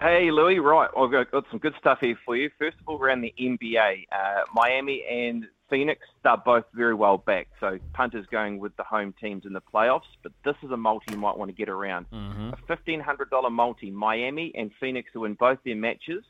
Hey, 0.00 0.30
Louis. 0.30 0.58
Right, 0.58 0.90
I've 0.98 1.10
got, 1.10 1.30
got 1.30 1.44
some 1.50 1.60
good 1.60 1.74
stuff 1.78 1.98
here 2.02 2.18
for 2.26 2.36
you. 2.36 2.50
First 2.58 2.76
of 2.80 2.88
all, 2.88 3.00
around 3.00 3.22
the 3.22 3.32
NBA, 3.40 4.06
uh, 4.12 4.40
Miami 4.52 5.02
and 5.08 5.46
Phoenix 5.74 6.00
they're 6.22 6.36
both 6.36 6.64
very 6.72 6.94
well 6.94 7.18
backed. 7.18 7.50
So 7.58 7.78
punters 7.92 8.26
going 8.30 8.60
with 8.60 8.76
the 8.76 8.84
home 8.84 9.12
teams 9.20 9.44
in 9.44 9.52
the 9.52 9.60
playoffs. 9.60 10.02
But 10.22 10.32
this 10.44 10.54
is 10.62 10.70
a 10.70 10.76
multi 10.76 11.12
you 11.12 11.18
might 11.18 11.36
want 11.36 11.48
to 11.48 11.54
get 11.54 11.68
around. 11.68 12.06
A 12.52 12.56
fifteen 12.68 13.00
hundred 13.00 13.28
dollar 13.30 13.50
multi. 13.50 13.90
Miami 13.90 14.52
and 14.54 14.70
Phoenix 14.80 15.10
to 15.12 15.20
win 15.20 15.34
both 15.34 15.58
their 15.64 15.76
matches 15.76 16.22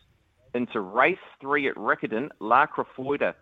into 0.55 0.81
race 0.81 1.19
three 1.41 1.69
at 1.69 1.75
Riccarton. 1.77 2.31
La 2.41 2.67
Crafoida 2.67 3.35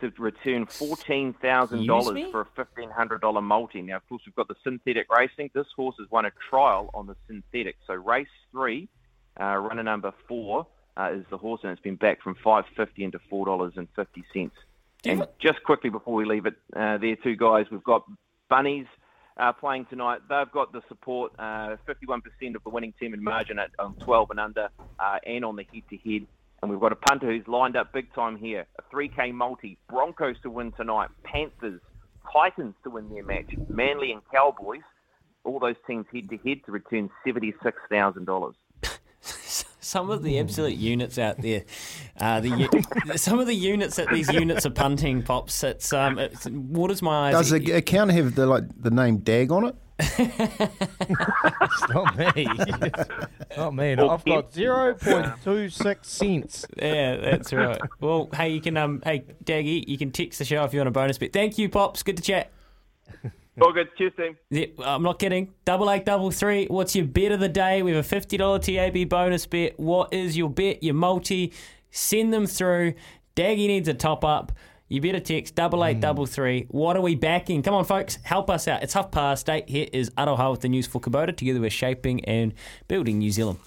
to 0.00 0.12
return 0.18 0.66
fourteen 0.66 1.34
thousand 1.42 1.86
dollars 1.86 2.14
for 2.30 2.42
a 2.42 2.46
fifteen 2.56 2.90
hundred 2.90 3.20
dollar 3.20 3.40
multi. 3.40 3.82
Now, 3.82 3.96
of 3.96 4.08
course, 4.08 4.22
we've 4.26 4.34
got 4.34 4.48
the 4.48 4.56
synthetic 4.62 5.06
racing. 5.10 5.50
This 5.54 5.66
horse 5.74 5.96
has 5.98 6.10
won 6.10 6.24
a 6.24 6.32
trial 6.50 6.90
on 6.94 7.06
the 7.06 7.16
synthetic. 7.26 7.76
So 7.86 7.94
race 7.94 8.26
three, 8.52 8.88
uh, 9.40 9.56
runner 9.56 9.82
number 9.82 10.12
four 10.28 10.66
uh, 10.96 11.10
is 11.12 11.24
the 11.30 11.38
horse, 11.38 11.60
and 11.62 11.72
it's 11.72 11.80
been 11.80 11.96
back 11.96 12.22
from 12.22 12.36
five 12.36 12.64
fifty 12.76 13.02
into 13.04 13.18
four 13.30 13.46
dollars 13.46 13.74
and 13.76 13.88
fifty 13.96 14.24
cents. 14.32 14.54
And 15.04 15.26
just 15.40 15.62
quickly 15.64 15.90
before 15.90 16.14
we 16.14 16.24
leave 16.24 16.46
it, 16.46 16.54
uh, 16.74 16.98
there 16.98 17.16
two 17.16 17.36
guys. 17.36 17.66
We've 17.70 17.82
got 17.82 18.04
bunnies. 18.48 18.86
Uh, 19.36 19.50
playing 19.50 19.86
tonight, 19.86 20.20
they've 20.28 20.50
got 20.52 20.72
the 20.72 20.82
support. 20.88 21.32
Uh, 21.38 21.76
51% 21.88 22.54
of 22.54 22.62
the 22.64 22.70
winning 22.70 22.92
team 23.00 23.14
in 23.14 23.24
margin 23.24 23.58
at 23.58 23.70
um, 23.78 23.96
12 24.00 24.30
and 24.30 24.38
under, 24.38 24.68
uh, 25.00 25.18
and 25.26 25.44
on 25.44 25.56
the 25.56 25.64
head-to-head. 25.72 26.26
And 26.60 26.70
we've 26.70 26.78
got 26.78 26.92
a 26.92 26.96
punter 26.96 27.26
who's 27.32 27.48
lined 27.48 27.74
up 27.74 27.92
big 27.92 28.12
time 28.14 28.36
here. 28.36 28.66
A 28.78 28.94
3K 28.94 29.32
multi. 29.32 29.78
Broncos 29.88 30.36
to 30.42 30.50
win 30.50 30.70
tonight. 30.72 31.08
Panthers, 31.24 31.80
Titans 32.30 32.74
to 32.84 32.90
win 32.90 33.08
their 33.08 33.24
match. 33.24 33.52
Manly 33.68 34.12
and 34.12 34.22
Cowboys. 34.30 34.82
All 35.44 35.58
those 35.58 35.76
teams 35.86 36.06
head 36.12 36.28
to 36.28 36.36
head 36.36 36.60
to 36.66 36.72
return 36.72 37.10
seventy-six 37.26 37.76
thousand 37.90 38.26
dollars. 38.26 38.54
Some 39.82 40.10
of 40.10 40.22
the 40.22 40.38
absolute 40.38 40.76
units 40.76 41.18
out 41.18 41.42
there, 41.42 41.64
uh, 42.20 42.38
the 42.38 42.86
some 43.16 43.40
of 43.40 43.48
the 43.48 43.54
units 43.54 43.96
that 43.96 44.08
these 44.10 44.32
units 44.32 44.64
are 44.64 44.70
punting 44.70 45.24
pops. 45.24 45.64
It's 45.64 45.92
um, 45.92 46.20
it's, 46.20 46.46
waters 46.46 47.02
my 47.02 47.28
eyes. 47.28 47.34
Does 47.34 47.50
the 47.50 47.72
account 47.72 48.12
have 48.12 48.36
the 48.36 48.46
like 48.46 48.62
the 48.80 48.92
name 48.92 49.18
Dag 49.18 49.50
on 49.50 49.66
it? 49.66 49.76
It's 49.98 51.88
not 51.88 52.16
me. 52.16 52.46
not 53.56 53.74
me. 53.74 53.94
No, 53.96 54.10
I've 54.10 54.24
got 54.24 54.52
zero 54.52 54.94
point 54.94 55.32
two 55.42 55.68
six 55.68 56.08
cents. 56.08 56.64
Yeah, 56.76 57.16
that's 57.16 57.52
right. 57.52 57.80
Well, 58.00 58.28
hey, 58.34 58.50
you 58.50 58.60
can 58.60 58.76
um, 58.76 59.02
hey, 59.04 59.24
Daggy, 59.44 59.86
you 59.88 59.98
can 59.98 60.12
text 60.12 60.38
the 60.38 60.44
show 60.44 60.62
if 60.64 60.72
you 60.72 60.78
want 60.78 60.88
a 60.88 60.92
bonus 60.92 61.18
bit. 61.18 61.32
Thank 61.32 61.58
you, 61.58 61.68
pops. 61.68 62.04
Good 62.04 62.16
to 62.18 62.22
chat. 62.22 62.52
All 63.60 63.72
good. 63.72 63.88
Cheers, 63.98 64.12
team. 64.16 64.36
Yeah, 64.50 64.66
I'm 64.82 65.02
not 65.02 65.18
kidding. 65.18 65.52
Double 65.64 65.90
eight, 65.90 66.06
double 66.06 66.30
three. 66.30 66.66
What's 66.66 66.96
your 66.96 67.04
bet 67.04 67.32
of 67.32 67.40
the 67.40 67.50
day? 67.50 67.82
We 67.82 67.90
have 67.92 68.00
a 68.00 68.08
fifty 68.08 68.36
dollar 68.38 68.58
TAB 68.58 69.08
bonus 69.08 69.44
bet. 69.46 69.78
What 69.78 70.12
is 70.12 70.36
your 70.36 70.48
bet? 70.48 70.82
Your 70.82 70.94
multi. 70.94 71.52
Send 71.90 72.32
them 72.32 72.46
through. 72.46 72.94
Daggy 73.36 73.66
needs 73.66 73.88
a 73.88 73.94
top 73.94 74.24
up. 74.24 74.52
You 74.88 75.00
better 75.00 75.20
text 75.20 75.54
double 75.54 75.84
eight 75.84 75.94
hmm. 75.94 76.00
double 76.00 76.26
three. 76.26 76.66
What 76.68 76.96
are 76.96 77.02
we 77.02 77.14
backing? 77.14 77.62
Come 77.62 77.74
on, 77.74 77.84
folks, 77.84 78.18
help 78.22 78.48
us 78.48 78.68
out. 78.68 78.82
It's 78.82 78.94
half 78.94 79.10
past 79.10 79.48
eight. 79.50 79.68
Here 79.68 79.88
is 79.92 80.10
Aroha 80.10 80.50
with 80.50 80.60
the 80.60 80.68
news 80.68 80.86
for 80.86 81.00
Kubota. 81.00 81.36
Together 81.36 81.60
we're 81.60 81.70
shaping 81.70 82.24
and 82.24 82.54
building 82.88 83.18
New 83.18 83.30
Zealand. 83.30 83.58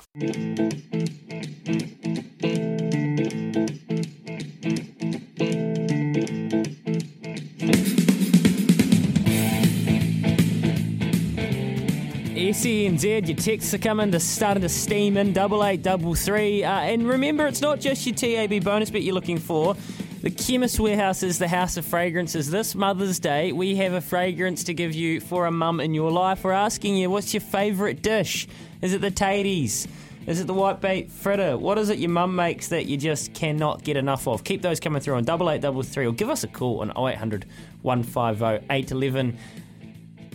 SENZ, 12.49 13.27
your 13.27 13.38
texts 13.38 13.73
are 13.73 13.80
coming 13.80 14.11
They're 14.11 14.19
starting 14.19 14.61
to 14.61 14.69
steam 14.69 15.17
in 15.17 15.34
double 15.34 15.63
eight 15.63 15.81
double 15.81 16.13
three. 16.13 16.63
Uh, 16.63 16.80
and 16.81 17.07
remember, 17.07 17.47
it's 17.47 17.61
not 17.61 17.80
just 17.80 18.05
your 18.05 18.13
TAB 18.13 18.63
bonus 18.63 18.91
bet 18.91 19.01
you're 19.01 19.15
looking 19.15 19.39
for. 19.39 19.76
The 20.22 20.30
Chemist 20.30 20.80
Warehouse 20.80 21.23
is 21.23 21.39
the 21.39 21.47
house 21.47 21.76
of 21.77 21.85
fragrances. 21.85 22.51
This 22.51 22.76
Mother's 22.76 23.17
Day, 23.17 23.51
we 23.51 23.76
have 23.77 23.93
a 23.93 24.01
fragrance 24.01 24.63
to 24.65 24.76
give 24.76 24.93
you 24.93 25.22
for 25.22 25.47
a 25.47 25.51
mum 25.51 25.80
in 25.80 25.95
your 25.95 26.11
life. 26.11 26.43
We're 26.43 26.51
asking 26.51 26.97
you, 26.97 27.09
what's 27.09 27.34
your 27.34 27.41
favourite 27.41 28.03
dish? 28.03 28.47
Is 28.80 28.93
it 28.93 29.01
the 29.01 29.11
taties? 29.11 29.88
Is 30.27 30.39
it 30.39 30.45
the 30.45 30.53
white 30.53 30.81
bait 30.81 31.09
fritter? 31.09 31.57
What 31.57 31.80
is 31.80 31.89
it 31.89 31.97
your 31.97 32.11
mum 32.11 32.35
makes 32.35 32.67
that 32.67 32.85
you 32.85 32.95
just 32.95 33.34
cannot 33.34 33.84
get 33.84 33.97
enough 33.97 34.27
of? 34.27 34.43
Keep 34.43 34.61
those 34.61 34.80
coming 34.80 35.01
through 35.01 35.15
on 35.15 35.23
double 35.23 35.49
eight 35.49 35.61
double 35.61 35.81
three, 35.81 36.05
or 36.05 36.11
give 36.11 36.30
us 36.30 36.43
a 36.43 36.47
call 36.47 36.81
on 36.81 36.91
0800 36.91 37.45
150 37.81 38.65
811. 38.69 39.38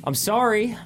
I'm 0.02 0.14
sorry, 0.14 0.76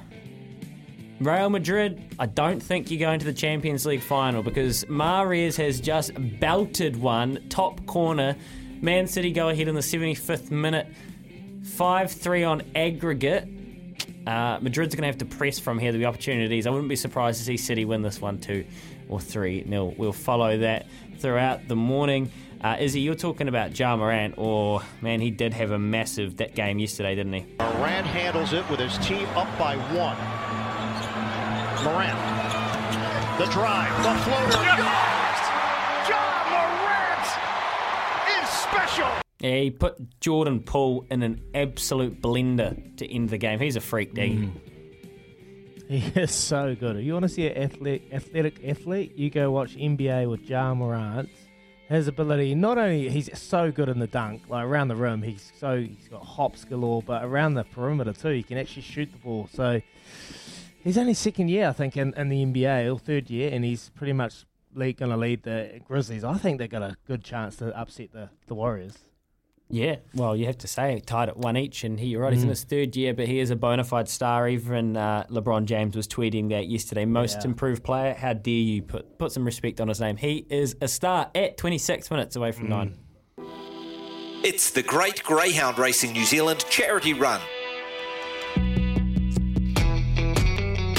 Real 1.21 1.49
Madrid, 1.49 2.13
I 2.19 2.25
don't 2.25 2.61
think 2.61 2.91
you're 2.91 2.99
going 2.99 3.19
to 3.19 3.25
the 3.25 3.33
Champions 3.33 3.85
League 3.85 4.01
final 4.01 4.43
because 4.43 4.83
Mahrez 4.85 5.55
has 5.55 5.79
just 5.79 6.11
belted 6.41 6.97
one 6.97 7.41
top 7.47 7.85
corner. 7.85 8.35
Man 8.81 9.07
City 9.07 9.31
go 9.31 9.47
ahead 9.47 9.69
in 9.69 9.75
the 9.75 9.81
75th 9.81 10.51
minute, 10.51 10.87
5 11.63 12.11
3 12.11 12.43
on 12.43 12.63
aggregate. 12.75 13.47
Uh, 14.27 14.59
Madrid's 14.59 14.93
going 14.93 15.03
to 15.03 15.07
have 15.07 15.19
to 15.19 15.25
press 15.25 15.57
from 15.57 15.79
here. 15.79 15.93
There'll 15.93 16.01
be 16.01 16.05
opportunities. 16.05 16.67
I 16.67 16.71
wouldn't 16.71 16.89
be 16.89 16.97
surprised 16.97 17.39
to 17.39 17.45
see 17.45 17.55
City 17.55 17.85
win 17.85 18.01
this 18.01 18.19
one 18.19 18.37
2 18.37 18.65
or 19.07 19.21
3 19.21 19.63
nil. 19.67 19.93
We'll 19.97 20.11
follow 20.11 20.57
that 20.57 20.87
throughout 21.19 21.69
the 21.69 21.77
morning. 21.77 22.29
Uh, 22.61 22.75
Izzy, 22.77 22.99
you're 22.99 23.15
talking 23.15 23.47
about 23.47 23.77
Ja 23.79 23.95
Morant, 23.95 24.33
or 24.37 24.81
man, 24.99 25.21
he 25.21 25.31
did 25.31 25.53
have 25.53 25.71
a 25.71 25.79
massive 25.79 26.37
that 26.37 26.55
game 26.55 26.77
yesterday, 26.79 27.15
didn't 27.15 27.33
he? 27.33 27.45
Morant 27.59 28.05
handles 28.05 28.51
it 28.51 28.69
with 28.69 28.81
his 28.81 28.97
team 28.97 29.27
up 29.29 29.57
by 29.57 29.77
one. 29.95 30.64
Morant. 31.85 32.17
The 33.37 33.45
drive, 33.51 33.95
the 34.03 34.15
floater. 34.23 34.57
Ja 36.09 36.43
Morant 36.49 37.27
is 38.41 38.49
special. 38.49 39.07
Yeah, 39.39 39.59
he 39.59 39.69
put 39.69 40.19
Jordan 40.19 40.61
Poole 40.61 41.05
in 41.11 41.21
an 41.21 41.43
absolute 41.53 42.19
blender 42.23 42.97
to 42.97 43.13
end 43.13 43.29
the 43.29 43.37
game. 43.37 43.59
He's 43.59 43.75
a 43.75 43.81
freak, 43.81 44.15
Daggy. 44.15 44.51
Mm. 44.51 44.59
He 45.87 46.19
is 46.19 46.31
so 46.31 46.73
good. 46.73 46.95
If 46.95 47.05
you 47.05 47.13
want 47.13 47.23
to 47.23 47.29
see 47.29 47.45
an 47.45 47.71
athlete, 47.71 48.09
athletic 48.11 48.67
athlete, 48.67 49.15
you 49.15 49.29
go 49.29 49.51
watch 49.51 49.75
NBA 49.75 50.27
with 50.27 50.41
Ja 50.49 50.73
Morant. 50.73 51.29
His 51.87 52.07
ability, 52.07 52.55
not 52.55 52.79
only 52.79 53.09
he's 53.09 53.29
so 53.37 53.71
good 53.71 53.89
in 53.89 53.99
the 53.99 54.07
dunk, 54.07 54.41
like 54.49 54.65
around 54.65 54.87
the 54.87 54.95
rim, 54.95 55.21
he's 55.21 55.51
so 55.59 55.77
he's 55.77 56.07
got 56.09 56.25
hops 56.25 56.65
galore, 56.65 57.03
but 57.03 57.23
around 57.23 57.53
the 57.53 57.63
perimeter 57.63 58.11
too, 58.11 58.29
he 58.29 58.41
can 58.41 58.57
actually 58.57 58.81
shoot 58.81 59.11
the 59.11 59.19
ball. 59.19 59.47
So 59.53 59.81
he's 60.85 60.97
only 60.97 61.13
second 61.13 61.49
year, 61.49 61.67
I 61.67 61.73
think, 61.73 61.97
in, 61.97 62.13
in 62.13 62.29
the 62.29 62.45
NBA, 62.45 62.93
or 62.93 62.97
third 62.97 63.29
year, 63.29 63.49
and 63.51 63.65
he's 63.65 63.89
pretty 63.95 64.13
much 64.13 64.45
lead, 64.73 64.95
going 64.97 65.11
to 65.11 65.17
lead 65.17 65.43
the 65.43 65.81
Grizzlies. 65.85 66.23
I 66.23 66.37
think 66.37 66.59
they've 66.59 66.69
got 66.69 66.83
a 66.83 66.95
good 67.07 67.23
chance 67.23 67.57
to 67.57 67.77
upset 67.77 68.13
the, 68.13 68.29
the 68.47 68.55
Warriors. 68.55 68.97
Yeah, 69.67 69.95
well, 70.13 70.35
you 70.35 70.45
have 70.45 70.59
to 70.59 70.67
say 70.67 70.99
tied 71.03 71.27
at 71.27 71.37
one 71.37 71.57
each, 71.57 71.83
and 71.83 71.99
he, 71.99 72.07
you're 72.09 72.21
right, 72.21 72.31
he's 72.31 72.43
in 72.43 72.47
Mm. 72.49 72.51
his 72.51 72.63
third 72.65 72.95
year, 72.95 73.15
but 73.15 73.27
he 73.27 73.39
is 73.39 73.49
a 73.49 73.55
bona 73.55 73.83
fide 73.83 74.07
star. 74.07 74.47
Even 74.47 74.95
uh, 74.95 75.25
LeBron 75.31 75.65
James 75.65 75.95
was 75.95 76.07
tweeting 76.07 76.49
that 76.49 76.67
yesterday. 76.67 77.03
Most 77.03 77.39
Yeah. 77.41 77.45
improved 77.49 77.83
player. 77.83 78.13
How 78.13 78.33
dare 78.33 78.53
you 78.53 78.83
put 78.83 79.17
put 79.17 79.31
some 79.31 79.43
respect 79.43 79.81
on 79.81 79.87
his 79.87 79.99
name? 79.99 80.17
He 80.17 80.45
is 80.51 80.75
a 80.81 80.87
star 80.87 81.31
at 81.33 81.57
26 81.57 82.11
minutes 82.11 82.35
away 82.35 82.51
Mm. 82.51 82.55
from 82.55 82.69
nine. 82.69 82.97
It's 84.43 84.69
the 84.69 84.83
Great 84.83 85.23
Greyhound 85.23 85.79
Racing 85.79 86.11
New 86.13 86.25
Zealand 86.25 86.63
charity 86.69 87.13
run. 87.13 87.41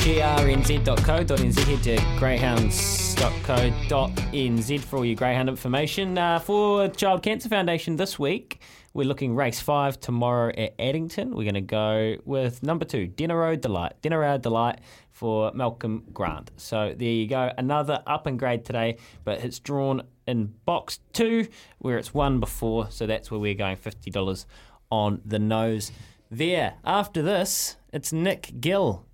grnz.co.nz. 0.07 1.59
Head 1.59 1.83
to 1.83 1.97
greyhounds.co.nz 2.17 4.81
for 4.85 4.99
all 4.99 5.05
your 5.05 5.17
greyhound 5.17 5.49
information. 5.49 6.17
Uh, 6.17 6.39
for 6.39 6.87
Child 6.87 7.25
Cancer 7.25 7.49
Foundation 7.49 7.97
this 7.97 8.17
week, 8.17 8.61
we're 8.95 9.09
looking 9.09 9.35
race 9.35 9.59
five 9.59 9.99
tomorrow 9.99 10.53
at 10.57 10.77
Addington. 10.79 11.35
We're 11.35 11.43
going 11.43 11.55
to 11.55 11.61
go 11.61 12.19
with 12.25 12.63
number 12.63 12.85
two, 12.85 13.09
Dinner 13.09 13.37
Road 13.37 13.63
Delight. 13.63 13.95
Dinner 14.01 14.21
Road 14.21 14.43
Delight 14.43 14.79
for 15.11 15.51
Malcolm 15.55 16.05
Grant. 16.13 16.53
So 16.57 16.95
there 16.97 17.09
you 17.09 17.27
go. 17.27 17.51
Another 17.59 18.01
up 18.07 18.27
and 18.27 18.39
grade 18.39 18.65
today, 18.65 18.99
but 19.25 19.45
it's 19.45 19.59
drawn 19.59 20.05
in 20.29 20.55
box 20.67 21.01
two 21.15 21.49
where 21.79 21.99
it's 21.99 22.15
won 22.15 22.39
before. 22.39 22.93
So 22.93 23.09
that's 23.09 23.33
where 23.33 23.41
we're 23.41 23.55
going 23.55 23.77
$50 23.77 24.47
on 24.89 25.21
the 25.25 25.41
nose 25.41 25.91
there. 26.31 26.75
After 26.85 27.23
this, 27.23 27.75
it's 27.93 28.13
Nick 28.13 28.61
Gill 28.61 29.06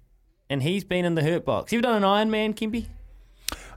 and 0.53 0.63
he's 0.63 0.85
been 0.85 1.07
in 1.07 1.15
the 1.15 1.23
hurt 1.23 1.47
box. 1.47 1.73
You've 1.73 1.83
done 1.83 2.03
an 2.03 2.03
Ironman, 2.03 2.55
Kempy? 2.55 2.87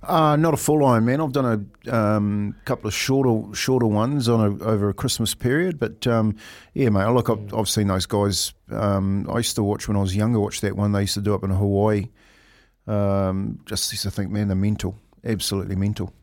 Uh, 0.03 0.35
not 0.35 0.53
a 0.53 0.57
full 0.57 0.79
Ironman. 0.79 1.23
I've 1.23 1.31
done 1.31 1.69
a 1.87 1.95
um, 1.95 2.53
couple 2.65 2.89
of 2.89 2.93
shorter 2.93 3.55
shorter 3.55 3.87
ones 3.87 4.27
on 4.27 4.41
a, 4.41 4.63
over 4.63 4.89
a 4.89 4.93
Christmas 4.93 5.33
period. 5.33 5.79
But 5.79 6.05
um, 6.05 6.35
yeah, 6.73 6.89
mate. 6.89 7.09
Look, 7.11 7.29
I've, 7.29 7.53
I've 7.53 7.69
seen 7.69 7.87
those 7.87 8.05
guys. 8.05 8.53
Um, 8.69 9.25
I 9.31 9.37
used 9.37 9.55
to 9.55 9.63
watch 9.63 9.87
when 9.87 9.95
I 9.95 10.01
was 10.01 10.17
younger. 10.17 10.37
Watch 10.37 10.59
that 10.61 10.75
one 10.75 10.91
they 10.91 11.01
used 11.01 11.13
to 11.13 11.21
do 11.21 11.33
up 11.33 11.45
in 11.45 11.49
Hawaii. 11.49 12.09
Um, 12.87 13.59
just 13.65 13.91
used 13.93 14.03
to 14.03 14.11
think, 14.11 14.29
man, 14.29 14.49
they're 14.49 14.55
mental. 14.55 14.99
Absolutely 15.23 15.77
mental. 15.77 16.13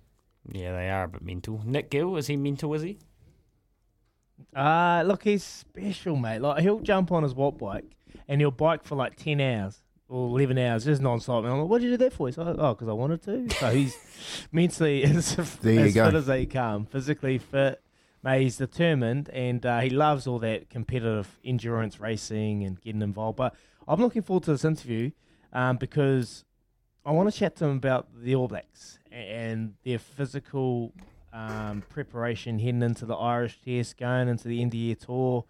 Yeah, 0.52 0.72
they 0.72 0.90
are 0.90 1.04
a 1.04 1.08
bit 1.08 1.22
mental. 1.22 1.62
Nick 1.64 1.90
Gill, 1.90 2.16
is 2.18 2.26
he 2.26 2.36
mental, 2.36 2.74
is 2.74 2.82
he? 2.82 2.98
Uh, 4.54 5.02
look, 5.06 5.24
he's 5.24 5.44
special, 5.44 6.14
mate. 6.14 6.40
Like 6.40 6.62
he'll 6.62 6.80
jump 6.80 7.10
on 7.10 7.22
his 7.22 7.34
watt 7.34 7.56
bike 7.56 7.96
and 8.28 8.40
he'll 8.40 8.50
bike 8.50 8.84
for 8.84 8.96
like 8.96 9.16
ten 9.16 9.40
hours 9.40 9.82
or 10.12 10.28
11 10.28 10.58
hours 10.58 10.84
just 10.84 11.00
non-stop. 11.00 11.44
And 11.44 11.52
I'm 11.52 11.60
like, 11.60 11.68
what 11.70 11.80
did 11.80 11.86
you 11.86 11.92
do 11.92 12.04
that 12.04 12.12
for? 12.12 12.28
He's 12.28 12.36
like, 12.36 12.54
oh, 12.58 12.74
because 12.74 12.88
I 12.88 12.92
wanted 12.92 13.22
to. 13.22 13.48
So 13.56 13.70
he's 13.70 13.96
mentally 14.52 15.02
as, 15.04 15.34
There 15.62 15.86
as 15.86 15.94
fit 15.94 16.14
as 16.14 16.26
they 16.26 16.44
come, 16.44 16.84
physically 16.84 17.38
fit. 17.38 17.82
Mate, 18.22 18.42
he's 18.42 18.58
determined 18.58 19.30
and 19.30 19.64
uh, 19.64 19.80
he 19.80 19.90
loves 19.90 20.26
all 20.26 20.38
that 20.40 20.70
competitive 20.70 21.40
endurance 21.44 21.98
racing 21.98 22.62
and 22.62 22.80
getting 22.80 23.02
involved. 23.02 23.36
But 23.36 23.54
I'm 23.88 24.00
looking 24.00 24.22
forward 24.22 24.44
to 24.44 24.52
this 24.52 24.64
interview 24.64 25.10
um, 25.52 25.78
because 25.78 26.44
I 27.04 27.10
want 27.12 27.32
to 27.32 27.36
chat 27.36 27.56
to 27.56 27.64
him 27.64 27.76
about 27.76 28.08
the 28.14 28.34
All 28.34 28.48
Blacks 28.48 28.98
and 29.10 29.74
their 29.82 29.98
physical 29.98 30.92
um, 31.32 31.82
preparation 31.88 32.58
heading 32.58 32.82
into 32.82 33.06
the 33.06 33.16
Irish 33.16 33.58
Test, 33.64 33.96
going 33.96 34.28
into 34.28 34.46
the 34.46 34.60
end 34.60 34.72
of 34.72 34.78
year 34.78 34.94
tour. 34.94 35.46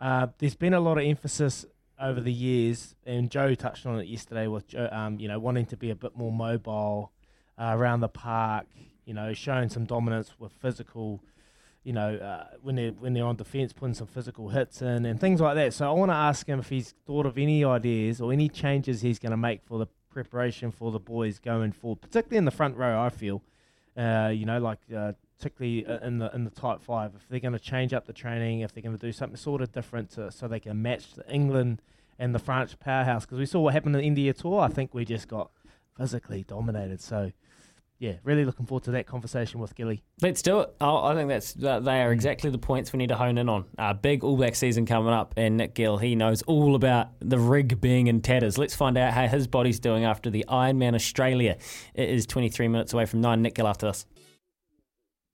Uh, 0.00 0.28
there's 0.38 0.54
been 0.54 0.74
a 0.74 0.80
lot 0.80 0.96
of 0.96 1.04
emphasis 1.04 1.66
over 2.00 2.20
the 2.20 2.32
years, 2.32 2.94
and 3.04 3.30
Joe 3.30 3.54
touched 3.54 3.86
on 3.86 3.98
it 4.00 4.06
yesterday 4.06 4.46
with 4.46 4.68
Joe, 4.68 4.88
um, 4.92 5.18
you 5.18 5.28
know 5.28 5.38
wanting 5.38 5.66
to 5.66 5.76
be 5.76 5.90
a 5.90 5.94
bit 5.94 6.16
more 6.16 6.32
mobile 6.32 7.12
uh, 7.58 7.72
around 7.74 8.00
the 8.00 8.08
park, 8.08 8.66
you 9.04 9.14
know, 9.14 9.32
showing 9.32 9.68
some 9.68 9.84
dominance 9.84 10.34
with 10.38 10.52
physical, 10.52 11.22
you 11.84 11.92
know, 11.92 12.16
uh, 12.16 12.56
when 12.62 12.76
they 12.76 12.90
when 12.90 13.14
they're 13.14 13.24
on 13.24 13.36
defence, 13.36 13.72
putting 13.72 13.94
some 13.94 14.06
physical 14.06 14.50
hits 14.50 14.82
in 14.82 15.06
and 15.06 15.20
things 15.20 15.40
like 15.40 15.54
that. 15.54 15.72
So 15.72 15.88
I 15.88 15.92
want 15.92 16.10
to 16.10 16.16
ask 16.16 16.46
him 16.46 16.58
if 16.58 16.68
he's 16.68 16.94
thought 17.06 17.26
of 17.26 17.38
any 17.38 17.64
ideas 17.64 18.20
or 18.20 18.32
any 18.32 18.48
changes 18.48 19.00
he's 19.00 19.18
going 19.18 19.30
to 19.30 19.36
make 19.36 19.62
for 19.64 19.78
the 19.78 19.86
preparation 20.10 20.72
for 20.72 20.90
the 20.90 20.98
boys 20.98 21.38
going 21.38 21.72
forward, 21.72 22.00
particularly 22.00 22.38
in 22.38 22.44
the 22.44 22.50
front 22.50 22.76
row. 22.76 23.00
I 23.00 23.10
feel, 23.10 23.42
uh, 23.96 24.30
you 24.34 24.44
know, 24.44 24.58
like 24.58 24.80
uh, 24.94 25.12
particularly 25.38 25.86
uh, 25.86 25.98
in 26.06 26.18
the 26.18 26.34
in 26.34 26.44
the 26.44 26.50
tight 26.50 26.80
five, 26.80 27.12
if 27.14 27.28
they're 27.28 27.40
going 27.40 27.52
to 27.52 27.58
change 27.58 27.92
up 27.92 28.06
the 28.06 28.12
training, 28.12 28.60
if 28.60 28.72
they're 28.72 28.82
going 28.82 28.96
to 28.96 29.06
do 29.06 29.12
something 29.12 29.36
sort 29.36 29.60
of 29.60 29.72
different 29.72 30.10
to, 30.10 30.30
so 30.30 30.48
they 30.48 30.60
can 30.60 30.80
match 30.80 31.14
the 31.14 31.28
England 31.32 31.82
and 32.18 32.34
the 32.34 32.38
French 32.38 32.78
powerhouse, 32.78 33.26
because 33.26 33.38
we 33.38 33.46
saw 33.46 33.60
what 33.60 33.74
happened 33.74 33.94
in 33.94 34.00
the 34.00 34.06
India 34.06 34.32
tour. 34.32 34.60
I 34.60 34.68
think 34.68 34.94
we 34.94 35.04
just 35.04 35.28
got 35.28 35.50
physically 35.96 36.44
dominated. 36.44 37.00
So. 37.00 37.32
Yeah, 37.98 38.16
really 38.24 38.44
looking 38.44 38.66
forward 38.66 38.84
to 38.84 38.90
that 38.90 39.06
conversation 39.06 39.58
with 39.58 39.74
Gilly. 39.74 40.02
Let's 40.20 40.42
do 40.42 40.60
it. 40.60 40.74
I 40.82 41.12
I 41.12 41.14
think 41.14 41.30
that's 41.30 41.54
that 41.54 41.86
they 41.86 42.02
are 42.02 42.12
exactly 42.12 42.50
the 42.50 42.58
points 42.58 42.92
we 42.92 42.98
need 42.98 43.08
to 43.08 43.16
hone 43.16 43.38
in 43.38 43.48
on. 43.48 43.64
Uh, 43.78 43.94
big 43.94 44.22
All 44.22 44.36
Black 44.36 44.54
season 44.54 44.84
coming 44.84 45.14
up, 45.14 45.32
and 45.38 45.56
Nick 45.56 45.74
Gill 45.74 45.96
he 45.96 46.14
knows 46.14 46.42
all 46.42 46.74
about 46.74 47.08
the 47.20 47.38
rig 47.38 47.80
being 47.80 48.08
in 48.08 48.20
tatters. 48.20 48.58
Let's 48.58 48.74
find 48.74 48.98
out 48.98 49.14
how 49.14 49.26
his 49.26 49.46
body's 49.46 49.80
doing 49.80 50.04
after 50.04 50.28
the 50.28 50.44
Ironman 50.46 50.94
Australia. 50.94 51.56
It 51.94 52.10
is 52.10 52.26
23 52.26 52.68
minutes 52.68 52.92
away 52.92 53.06
from 53.06 53.22
nine. 53.22 53.40
Nick 53.40 53.54
Gill 53.54 53.66
after 53.66 53.86
this. 53.86 54.04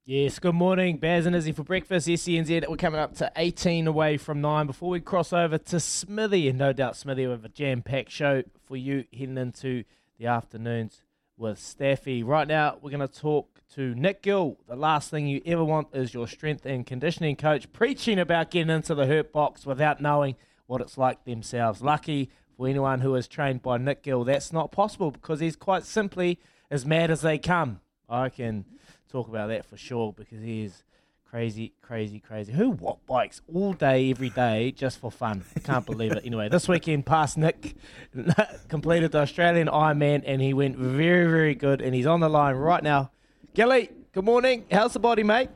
Yes, 0.05 0.37
good 0.37 0.55
morning. 0.55 0.97
Baz 0.97 1.25
and 1.25 1.33
Izzy 1.33 1.53
for 1.53 1.63
breakfast. 1.63 2.09
SENZ, 2.09 2.67
we're 2.67 2.75
coming 2.75 2.99
up 2.99 3.15
to 3.15 3.31
18 3.37 3.87
away 3.87 4.17
from 4.17 4.41
9. 4.41 4.67
Before 4.67 4.89
we 4.89 4.99
cross 4.99 5.31
over 5.31 5.57
to 5.57 5.79
Smithy, 5.79 6.49
and 6.49 6.59
no 6.59 6.73
doubt 6.73 6.97
Smithy 6.97 7.25
with 7.25 7.45
a 7.45 7.47
jam-packed 7.47 8.11
show 8.11 8.43
for 8.65 8.75
you 8.75 9.05
heading 9.17 9.37
into 9.37 9.85
the 10.19 10.27
afternoons 10.27 11.03
with 11.37 11.57
Staffy. 11.57 12.21
Right 12.21 12.49
now, 12.49 12.79
we're 12.81 12.91
going 12.91 12.99
to 12.99 13.07
talk 13.07 13.61
to 13.75 13.95
Nick 13.95 14.23
Gill. 14.23 14.57
The 14.67 14.75
last 14.75 15.09
thing 15.09 15.25
you 15.25 15.41
ever 15.45 15.63
want 15.63 15.87
is 15.93 16.13
your 16.13 16.27
strength 16.27 16.65
and 16.65 16.85
conditioning 16.85 17.37
coach 17.37 17.71
preaching 17.71 18.19
about 18.19 18.51
getting 18.51 18.75
into 18.75 18.93
the 18.93 19.05
hurt 19.05 19.31
box 19.31 19.65
without 19.65 20.01
knowing 20.01 20.35
what 20.67 20.81
it's 20.81 20.97
like 20.97 21.23
themselves. 21.23 21.81
Lucky 21.81 22.29
for 22.57 22.67
anyone 22.67 22.99
who 22.99 23.15
is 23.15 23.29
trained 23.29 23.61
by 23.61 23.77
Nick 23.77 24.03
Gill, 24.03 24.25
that's 24.25 24.51
not 24.51 24.73
possible 24.73 25.11
because 25.11 25.39
he's 25.39 25.55
quite 25.55 25.85
simply 25.85 26.41
as 26.69 26.85
mad 26.85 27.09
as 27.09 27.21
they 27.21 27.37
come. 27.37 27.79
I 28.09 28.27
can 28.27 28.65
talk 29.13 29.27
about 29.27 29.47
that 29.47 29.63
for 29.63 29.77
sure 29.77 30.11
because 30.11 30.41
he 30.41 30.63
is 30.63 30.83
crazy, 31.29 31.73
crazy, 31.83 32.19
crazy. 32.19 32.51
Who 32.51 32.71
what 32.71 33.05
bikes 33.05 33.41
all 33.53 33.73
day, 33.73 34.09
every 34.09 34.31
day, 34.31 34.71
just 34.71 34.99
for 34.99 35.11
fun? 35.11 35.45
Can't 35.63 35.85
believe 35.85 36.13
it. 36.13 36.25
Anyway, 36.25 36.49
this 36.49 36.67
weekend, 36.67 37.05
past 37.05 37.37
Nick 37.37 37.75
completed 38.69 39.11
the 39.11 39.19
Australian 39.19 39.67
Ironman 39.67 40.23
and 40.25 40.41
he 40.41 40.53
went 40.53 40.77
very, 40.77 41.29
very 41.29 41.53
good. 41.53 41.79
And 41.79 41.93
he's 41.93 42.07
on 42.07 42.21
the 42.21 42.29
line 42.29 42.55
right 42.55 42.81
now. 42.81 43.11
Gilly, 43.53 43.91
good 44.13 44.25
morning. 44.25 44.65
How's 44.71 44.93
the 44.93 44.99
body, 44.99 45.21
mate? 45.21 45.49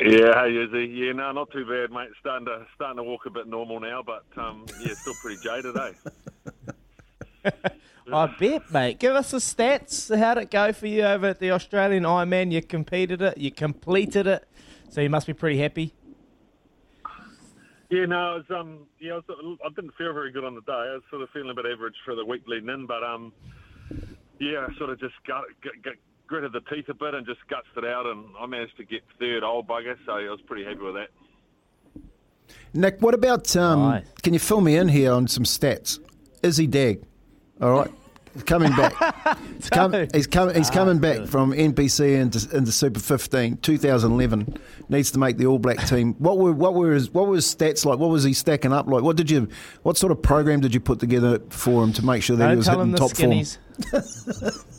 Yeah, 0.00 0.44
hey 0.44 0.56
Izzy. 0.56 0.92
Yeah, 0.94 1.12
no, 1.12 1.32
not 1.32 1.50
too 1.52 1.64
bad, 1.64 1.92
mate. 1.92 2.10
Starting 2.20 2.46
to 2.46 2.66
starting 2.74 2.98
to 2.98 3.02
walk 3.02 3.26
a 3.26 3.30
bit 3.30 3.48
normal 3.48 3.80
now, 3.80 4.02
but 4.04 4.24
um, 4.36 4.64
yeah, 4.80 4.94
still 4.94 5.14
pretty 5.20 5.40
jaded, 5.42 5.76
eh? 5.76 7.50
I 8.12 8.34
bet, 8.38 8.70
mate. 8.72 8.98
Give 8.98 9.14
us 9.14 9.30
the 9.30 9.38
stats. 9.38 10.16
How'd 10.16 10.38
it 10.38 10.50
go 10.50 10.72
for 10.72 10.86
you 10.86 11.02
over 11.02 11.26
at 11.26 11.40
the 11.40 11.50
Australian 11.50 12.04
Ironman? 12.04 12.52
You 12.52 12.62
competed 12.62 13.22
it, 13.22 13.38
you 13.38 13.50
completed 13.50 14.26
it, 14.26 14.48
so 14.88 15.00
you 15.00 15.10
must 15.10 15.26
be 15.26 15.32
pretty 15.32 15.58
happy. 15.58 15.94
Yeah, 17.90 18.04
no, 18.04 18.36
it 18.36 18.48
was, 18.50 18.60
um, 18.60 18.80
yeah, 19.00 19.12
I, 19.12 19.16
was, 19.16 19.58
I 19.64 19.68
didn't 19.70 19.94
feel 19.96 20.12
very 20.12 20.30
good 20.30 20.44
on 20.44 20.54
the 20.54 20.60
day. 20.60 20.72
I 20.72 20.92
was 20.94 21.02
sort 21.08 21.22
of 21.22 21.30
feeling 21.30 21.50
a 21.50 21.54
bit 21.54 21.64
average 21.64 21.94
for 22.04 22.14
the 22.14 22.24
week 22.24 22.42
leading 22.46 22.68
in, 22.68 22.86
but 22.86 23.02
um, 23.02 23.32
yeah, 24.38 24.66
I 24.68 24.76
sort 24.76 24.90
of 24.90 25.00
just 25.00 25.14
got, 25.26 25.44
got, 25.64 25.72
got 25.82 25.94
gritted 26.26 26.52
the 26.52 26.60
teeth 26.70 26.90
a 26.90 26.94
bit 26.94 27.14
and 27.14 27.26
just 27.26 27.40
gutsed 27.50 27.76
it 27.76 27.86
out, 27.86 28.04
and 28.04 28.26
I 28.38 28.44
managed 28.44 28.76
to 28.76 28.84
get 28.84 29.00
third, 29.18 29.42
old 29.42 29.66
bugger. 29.66 29.96
So 30.04 30.12
I 30.12 30.28
was 30.28 30.40
pretty 30.42 30.64
happy 30.64 30.80
with 30.80 30.96
that. 30.96 31.08
Nick, 32.74 33.00
what 33.00 33.14
about? 33.14 33.56
Um, 33.56 34.02
Can 34.22 34.34
you 34.34 34.38
fill 34.38 34.60
me 34.60 34.76
in 34.76 34.88
here 34.88 35.12
on 35.12 35.26
some 35.26 35.44
stats? 35.44 35.98
Izzy 36.42 36.66
Dag, 36.66 37.02
all 37.60 37.72
right, 37.72 37.90
he's 37.90 37.97
coming 38.44 38.74
back. 38.74 39.38
he's, 39.56 39.70
come, 39.70 39.92
he's, 40.12 40.26
come, 40.26 40.54
he's 40.54 40.70
coming 40.70 40.98
back 40.98 41.26
from 41.26 41.52
NPC 41.52 42.20
into, 42.20 42.56
into 42.56 42.72
Super 42.72 43.00
15, 43.00 43.58
2011. 43.58 44.58
Needs 44.88 45.10
to 45.12 45.18
make 45.18 45.36
the 45.36 45.46
All 45.46 45.58
Black 45.58 45.86
team. 45.86 46.14
What 46.18 46.38
were 46.38 46.52
what 46.52 46.74
were 46.74 46.92
his 46.92 47.10
what 47.10 47.26
were 47.26 47.34
his 47.34 47.46
stats 47.46 47.84
like? 47.84 47.98
What 47.98 48.10
was 48.10 48.24
he 48.24 48.32
stacking 48.32 48.72
up 48.72 48.86
like? 48.86 49.02
What 49.02 49.16
did 49.16 49.30
you? 49.30 49.48
What 49.82 49.96
sort 49.96 50.12
of 50.12 50.22
program 50.22 50.60
did 50.60 50.72
you 50.72 50.80
put 50.80 50.98
together 50.98 51.40
for 51.50 51.84
him 51.84 51.92
to 51.94 52.04
make 52.04 52.22
sure 52.22 52.36
that 52.36 52.44
Don't 52.44 52.52
he 52.52 52.56
was 52.56 52.66
tell 52.66 52.78
hitting 52.78 52.88
him 52.88 52.92
the 52.92 52.98
top 52.98 53.16
form? 53.16 54.62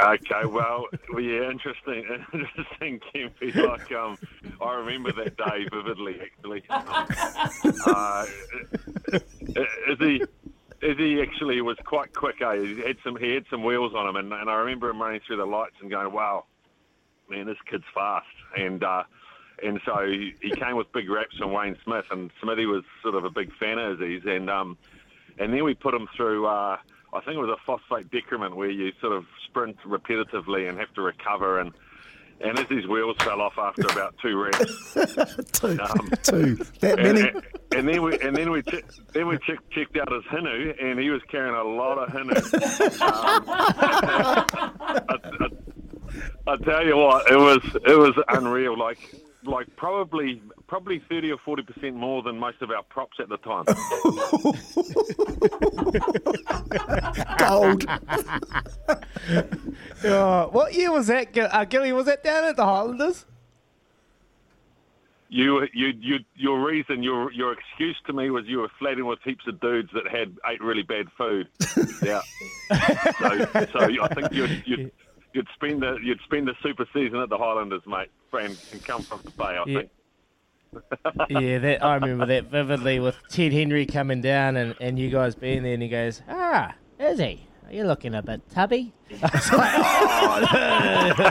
Okay, 0.00 0.46
well, 0.46 0.86
well, 1.12 1.20
yeah, 1.20 1.50
interesting, 1.50 2.04
interesting, 2.32 3.00
Kempy. 3.14 3.54
Like, 3.62 3.92
um, 3.92 4.16
I 4.60 4.74
remember 4.76 5.12
that 5.12 5.36
day 5.36 5.68
vividly. 5.70 6.18
Actually, 6.20 6.62
uh, 7.86 8.26
Izzy, 9.90 10.22
Izzy 10.82 11.22
actually 11.22 11.60
was 11.60 11.76
quite 11.84 12.12
quick. 12.12 12.42
Eh? 12.42 12.56
He 12.56 12.80
had 12.80 12.96
some, 13.04 13.16
he 13.16 13.34
had 13.34 13.44
some 13.48 13.62
wheels 13.62 13.94
on 13.94 14.08
him, 14.08 14.16
and, 14.16 14.32
and 14.32 14.50
I 14.50 14.54
remember 14.54 14.90
him 14.90 15.00
running 15.00 15.20
through 15.26 15.36
the 15.36 15.46
lights 15.46 15.76
and 15.80 15.90
going, 15.90 16.12
"Wow, 16.12 16.46
man, 17.30 17.46
this 17.46 17.56
kid's 17.70 17.84
fast." 17.94 18.26
And 18.56 18.82
uh, 18.82 19.04
and 19.62 19.80
so 19.86 20.04
he, 20.04 20.34
he 20.42 20.50
came 20.50 20.76
with 20.76 20.92
big 20.92 21.08
raps 21.08 21.36
from 21.38 21.52
Wayne 21.52 21.76
Smith, 21.84 22.06
and 22.10 22.30
Smithy 22.42 22.66
was 22.66 22.82
sort 23.02 23.14
of 23.14 23.24
a 23.24 23.30
big 23.30 23.54
fan 23.56 23.78
of 23.78 24.02
Izzy's, 24.02 24.22
and 24.26 24.50
um, 24.50 24.76
and 25.38 25.52
then 25.54 25.62
we 25.64 25.74
put 25.74 25.94
him 25.94 26.08
through. 26.16 26.46
Uh, 26.46 26.78
I 27.14 27.20
think 27.20 27.36
it 27.36 27.40
was 27.40 27.50
a 27.50 27.64
phosphate 27.64 28.10
decrement 28.10 28.56
where 28.56 28.70
you 28.70 28.90
sort 29.00 29.12
of 29.12 29.24
sprint 29.46 29.76
repetitively 29.86 30.68
and 30.68 30.78
have 30.78 30.92
to 30.94 31.02
recover 31.02 31.60
and. 31.60 31.72
And 32.44 32.58
Izzy's 32.58 32.86
wheels 32.88 33.16
fell 33.20 33.40
off 33.40 33.56
after 33.56 33.82
about 33.82 34.14
two 34.20 34.36
reps. 34.42 34.94
two, 35.52 35.68
Um, 35.80 36.10
two, 36.22 36.56
that 36.80 36.98
and, 36.98 37.02
many. 37.14 37.20
and, 37.28 37.42
and 37.76 37.88
then 37.88 38.02
we 38.02 38.18
and 38.20 38.36
then 38.36 38.50
we 38.50 38.62
che- 38.62 38.82
then 39.12 39.28
we 39.28 39.38
check, 39.46 39.58
checked 39.70 39.96
out 39.96 40.10
his 40.10 40.24
hinu, 40.24 40.74
and 40.82 40.98
he 40.98 41.10
was 41.10 41.22
carrying 41.30 41.54
a 41.54 41.62
lot 41.62 41.98
of 41.98 42.08
hinu. 42.08 42.32
Um, 43.02 43.44
I, 43.48 44.44
I, 45.08 46.52
I 46.52 46.56
tell 46.58 46.84
you 46.84 46.96
what, 46.96 47.30
it 47.30 47.36
was 47.36 47.60
it 47.86 47.96
was 47.98 48.14
unreal. 48.28 48.76
Like 48.78 48.98
like 49.44 49.66
probably 49.76 50.40
probably 50.68 51.02
thirty 51.08 51.30
or 51.30 51.38
forty 51.44 51.62
percent 51.62 51.94
more 51.96 52.22
than 52.22 52.38
most 52.38 52.62
of 52.62 52.70
our 52.70 52.82
props 52.84 53.18
at 53.20 53.28
the 53.28 53.38
time. 53.38 53.64
Gold. 57.38 57.84
Yeah, 60.02 60.46
what 60.46 60.74
year 60.74 60.90
was 60.90 61.06
that, 61.06 61.32
Gil- 61.32 61.48
uh, 61.52 61.64
Gilly? 61.64 61.92
Was 61.92 62.06
that 62.06 62.24
down 62.24 62.42
at 62.44 62.56
the 62.56 62.64
Highlanders? 62.64 63.24
You, 65.28 65.66
you, 65.72 65.94
you, 66.00 66.18
your 66.34 66.60
reason, 66.66 67.02
your 67.02 67.32
your 67.32 67.52
excuse 67.52 67.96
to 68.06 68.12
me 68.12 68.28
was 68.30 68.44
you 68.46 68.58
were 68.58 68.70
flatting 68.78 69.06
with 69.06 69.20
heaps 69.24 69.46
of 69.46 69.60
dudes 69.60 69.90
that 69.94 70.08
had 70.08 70.36
ate 70.46 70.60
really 70.60 70.82
bad 70.82 71.06
food. 71.16 71.48
yeah. 72.02 72.20
So, 73.18 73.46
so 73.72 73.80
I 74.02 74.08
think 74.14 74.32
you'd, 74.32 74.62
you'd 74.66 74.92
you'd 75.34 75.48
spend 75.54 75.82
the 75.82 75.98
you'd 76.02 76.20
spend 76.24 76.46
the 76.48 76.54
super 76.62 76.86
season 76.92 77.18
at 77.18 77.28
the 77.28 77.38
Highlanders, 77.38 77.82
mate, 77.86 78.08
and, 78.32 78.58
and 78.72 78.84
come 78.84 79.02
from 79.02 79.20
the 79.24 79.30
Bay. 79.32 79.44
I 79.44 79.64
Yeah. 79.66 79.78
think. 79.80 79.90
yeah, 81.28 81.58
that 81.58 81.84
I 81.84 81.94
remember 81.96 82.24
that 82.26 82.44
vividly 82.50 82.98
with 82.98 83.16
Ted 83.28 83.52
Henry 83.52 83.84
coming 83.84 84.22
down 84.22 84.56
and, 84.56 84.74
and 84.80 84.98
you 84.98 85.10
guys 85.10 85.34
being 85.34 85.62
there, 85.62 85.74
and 85.74 85.82
he 85.82 85.88
goes, 85.88 86.22
"Ah, 86.28 86.74
is 86.98 87.18
he? 87.20 87.46
Are 87.66 87.72
you 87.74 87.84
looking 87.84 88.14
a 88.14 88.22
bit 88.22 88.40
tubby?" 88.50 88.92
I 89.22 89.30
was 89.34 89.52
like, 89.52 89.74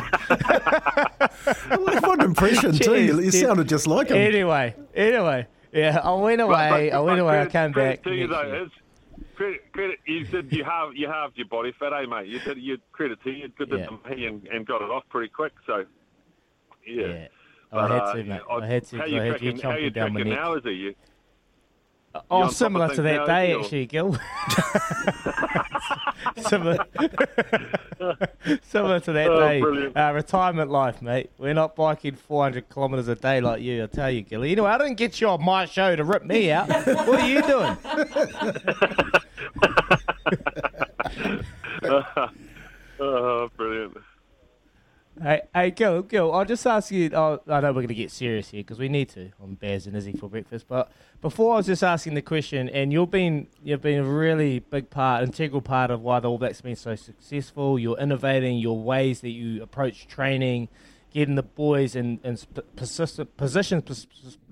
"Oh, 1.71 1.99
what 2.01 2.19
an 2.19 2.25
impression 2.25 2.73
too. 2.73 3.01
You, 3.01 3.19
you 3.19 3.31
Ted. 3.31 3.41
sounded 3.41 3.67
just 3.67 3.87
like 3.87 4.09
him. 4.09 4.17
Anyway, 4.17 4.75
anyway, 4.95 5.47
yeah, 5.73 5.99
I 6.03 6.13
went 6.13 6.41
away. 6.41 6.89
but- 6.91 6.95
I 6.95 6.99
went 6.99 7.17
but 7.17 7.23
away. 7.23 7.41
I 7.41 7.45
came 7.47 7.71
back. 7.71 8.03
To 8.03 8.11
you 8.13 8.27
though, 8.27 8.41
year. 8.43 8.67
Credit, 9.41 9.71
credit. 9.73 9.99
You 10.05 10.25
said 10.25 10.47
you 10.51 10.63
have 10.63 10.89
you 10.95 11.07
have 11.07 11.31
your 11.35 11.47
body 11.47 11.73
fat, 11.79 11.93
eh, 11.93 12.05
mate? 12.05 12.27
You 12.27 12.39
said 12.45 12.57
you 12.57 12.77
credit 12.91 13.21
to 13.23 13.31
you. 13.31 13.47
Did 13.57 13.69
Yeah. 13.69 13.85
to 13.87 13.91
me 14.09 14.25
and, 14.27 14.45
and 14.47 14.65
got 14.65 14.81
it 14.81 14.89
off 14.89 15.03
pretty 15.09 15.29
quick. 15.29 15.53
So 15.65 15.85
yeah. 16.87 17.27
I 17.71 17.83
had 17.87 17.91
uh, 18.01 18.13
to, 18.13 18.23
mate. 18.23 18.27
yeah, 18.49 18.55
I 18.55 18.65
had 18.67 18.85
to, 18.87 18.97
How 18.97 19.03
'cause 19.03 19.11
you 19.11 19.19
I 19.21 19.25
had 19.25 19.41
you 19.41 19.61
how 19.63 19.75
you 19.77 19.89
down 19.89 20.13
my 20.13 20.21
neck. 20.23 20.37
now? 20.37 20.53
Is 20.55 20.65
it 20.65 20.69
you? 20.71 20.93
Oh, 22.29 22.49
similar 22.49 22.93
to 22.93 23.01
that 23.03 23.25
day, 23.25 23.57
actually, 23.57 23.85
Gil. 23.85 24.17
similar, 26.37 26.77
similar 28.63 28.99
to 28.99 29.13
that 29.13 29.27
Oh, 29.29 29.39
day. 29.39 29.61
Uh, 29.95 30.11
retirement 30.11 30.69
life, 30.69 31.01
mate. 31.01 31.31
We're 31.37 31.53
not 31.53 31.73
biking 31.77 32.15
400 32.15 32.69
kilometres 32.69 33.07
a 33.07 33.15
day 33.15 33.39
like 33.39 33.61
you, 33.61 33.83
I 33.83 33.87
tell 33.87 34.11
you, 34.11 34.23
Gilly. 34.23 34.51
Anyway, 34.51 34.69
I 34.69 34.77
didn't 34.77 34.95
get 34.97 35.21
you 35.21 35.29
on 35.29 35.41
my 35.45 35.63
show 35.65 35.95
to 35.95 36.03
rip 36.03 36.25
me 36.25 36.51
out. 36.51 36.67
what 36.67 37.21
are 37.21 37.27
you 37.29 37.41
doing? 37.43 37.77
oh, 42.99 43.49
brilliant. 43.57 43.97
Hey, 45.21 45.41
hey, 45.53 45.71
Gil, 45.71 46.03
Gil, 46.03 46.33
I'll 46.33 46.45
just 46.45 46.65
ask 46.65 46.89
you. 46.89 47.09
Oh, 47.13 47.41
I 47.47 47.59
know 47.59 47.67
we're 47.67 47.81
going 47.81 47.89
to 47.89 47.93
get 47.93 48.11
serious 48.11 48.49
here 48.49 48.61
because 48.61 48.79
we 48.79 48.87
need 48.87 49.09
to 49.09 49.31
on 49.41 49.55
Baz 49.55 49.85
and 49.85 49.95
Izzy 49.95 50.13
for 50.13 50.29
breakfast. 50.29 50.67
But 50.67 50.89
before 51.21 51.53
I 51.53 51.57
was 51.57 51.65
just 51.65 51.83
asking 51.83 52.13
the 52.13 52.21
question, 52.21 52.69
and 52.69 52.93
you've 52.93 53.11
been 53.11 53.47
you've 53.61 53.81
been 53.81 53.99
a 53.99 54.03
really 54.03 54.59
big 54.59 54.89
part, 54.89 55.23
integral 55.23 55.61
part 55.61 55.91
of 55.91 56.01
why 56.01 56.21
the 56.21 56.29
All 56.29 56.37
Blacks 56.37 56.59
have 56.59 56.63
been 56.63 56.77
so 56.77 56.95
successful. 56.95 57.77
You're 57.77 57.99
innovating 57.99 58.57
your 58.57 58.81
ways 58.81 59.19
that 59.21 59.29
you 59.29 59.61
approach 59.61 60.07
training, 60.07 60.69
getting 61.13 61.35
the 61.35 61.43
boys 61.43 61.95
in 61.95 62.19
in 62.23 62.37
persistent 62.77 63.35
position 63.35 63.83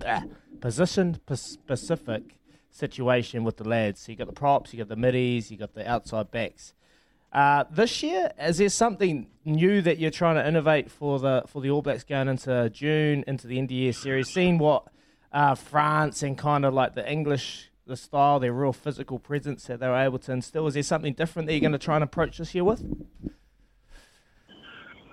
ah, 0.06 0.24
position 0.60 1.18
pers- 1.24 1.40
specific 1.40 2.36
situation 2.70 3.44
with 3.44 3.56
the 3.56 3.68
lads. 3.68 4.00
So 4.00 4.12
you 4.12 4.18
got 4.18 4.26
the 4.26 4.32
props, 4.32 4.72
you 4.72 4.78
got 4.78 4.88
the 4.88 4.96
middies, 4.96 5.50
you 5.50 5.56
got 5.56 5.74
the 5.74 5.88
outside 5.88 6.30
backs. 6.30 6.74
Uh, 7.32 7.64
this 7.70 8.02
year, 8.02 8.32
is 8.40 8.58
there 8.58 8.68
something 8.68 9.28
new 9.44 9.80
that 9.82 9.98
you're 9.98 10.10
trying 10.10 10.34
to 10.34 10.46
innovate 10.46 10.90
for 10.90 11.20
the 11.20 11.44
for 11.46 11.62
the 11.62 11.70
All 11.70 11.80
Blacks 11.80 12.02
going 12.02 12.28
into 12.28 12.68
June, 12.70 13.22
into 13.26 13.46
the 13.46 13.56
year 13.56 13.92
series? 13.92 14.28
Seeing 14.28 14.58
what 14.58 14.84
uh, 15.32 15.54
France 15.54 16.22
and 16.24 16.36
kind 16.36 16.64
of 16.64 16.74
like 16.74 16.96
the 16.96 17.08
English, 17.08 17.70
the 17.86 17.96
style, 17.96 18.40
their 18.40 18.52
real 18.52 18.72
physical 18.72 19.20
presence 19.20 19.64
that 19.66 19.78
they 19.78 19.86
were 19.86 19.96
able 19.96 20.18
to 20.18 20.32
instill. 20.32 20.66
Is 20.66 20.74
there 20.74 20.82
something 20.82 21.12
different 21.12 21.46
that 21.46 21.54
you're 21.54 21.60
going 21.60 21.72
to 21.72 21.78
try 21.78 21.94
and 21.94 22.04
approach 22.04 22.38
this 22.38 22.52
year 22.52 22.64
with? 22.64 22.82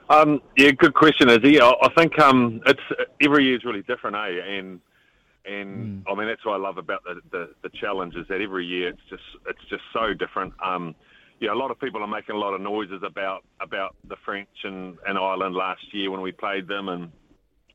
Um, 0.10 0.42
yeah, 0.58 0.72
good 0.72 0.94
question, 0.94 1.30
Izzy. 1.30 1.60
I, 1.62 1.70
I 1.70 1.90
think 1.96 2.18
um, 2.20 2.62
it's 2.66 2.80
every 3.22 3.46
year 3.46 3.58
is 3.58 3.66
really 3.66 3.84
different, 3.84 4.16
eh? 4.16 4.58
And 4.58 4.80
and 5.48 6.04
I 6.08 6.16
mean 6.16 6.28
that's 6.28 6.46
what 6.46 6.54
I 6.54 6.58
love 6.58 6.78
about 6.78 7.04
the, 7.04 7.22
the 7.32 7.50
the 7.64 7.70
challenge 7.80 8.16
is 8.16 8.28
that 8.30 8.42
every 8.42 8.66
year 8.66 8.90
it's 8.90 9.02
just 9.10 9.24
it's 9.48 9.70
just 9.70 9.84
so 9.94 10.14
different. 10.14 10.54
Um, 10.64 10.96
yeah, 11.40 11.54
a 11.54 11.56
lot 11.56 11.70
of 11.70 11.80
people 11.80 12.02
are 12.02 12.08
making 12.08 12.36
a 12.36 12.40
lot 12.40 12.54
of 12.54 12.62
noises 12.62 13.02
about 13.06 13.44
about 13.62 13.96
the 14.08 14.16
French 14.26 14.50
and, 14.64 14.98
and 15.06 15.18
Ireland 15.18 15.56
last 15.56 15.82
year 15.94 16.10
when 16.12 16.22
we 16.22 16.32
played 16.32 16.68
them, 16.68 16.90
and 16.90 17.12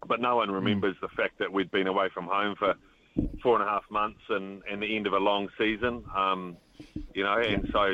but 0.07 0.21
no 0.21 0.37
one 0.37 0.51
remembers 0.51 0.97
the 1.01 1.09
fact 1.17 1.39
that 1.39 1.53
we'd 1.53 1.71
been 1.71 1.87
away 1.87 2.09
from 2.13 2.27
home 2.27 2.57
for 2.59 2.75
four 3.43 3.61
and 3.61 3.69
a 3.69 3.71
half 3.71 3.85
months 3.91 4.21
and, 4.31 4.63
and 4.71 4.83
the 4.83 4.97
end 4.97 5.07
of 5.07 5.13
a 5.13 5.19
long 5.19 5.49
season. 5.59 6.03
Um, 6.17 6.57
you 7.15 7.23
know, 7.23 7.39
and 7.39 7.69
so 7.73 7.87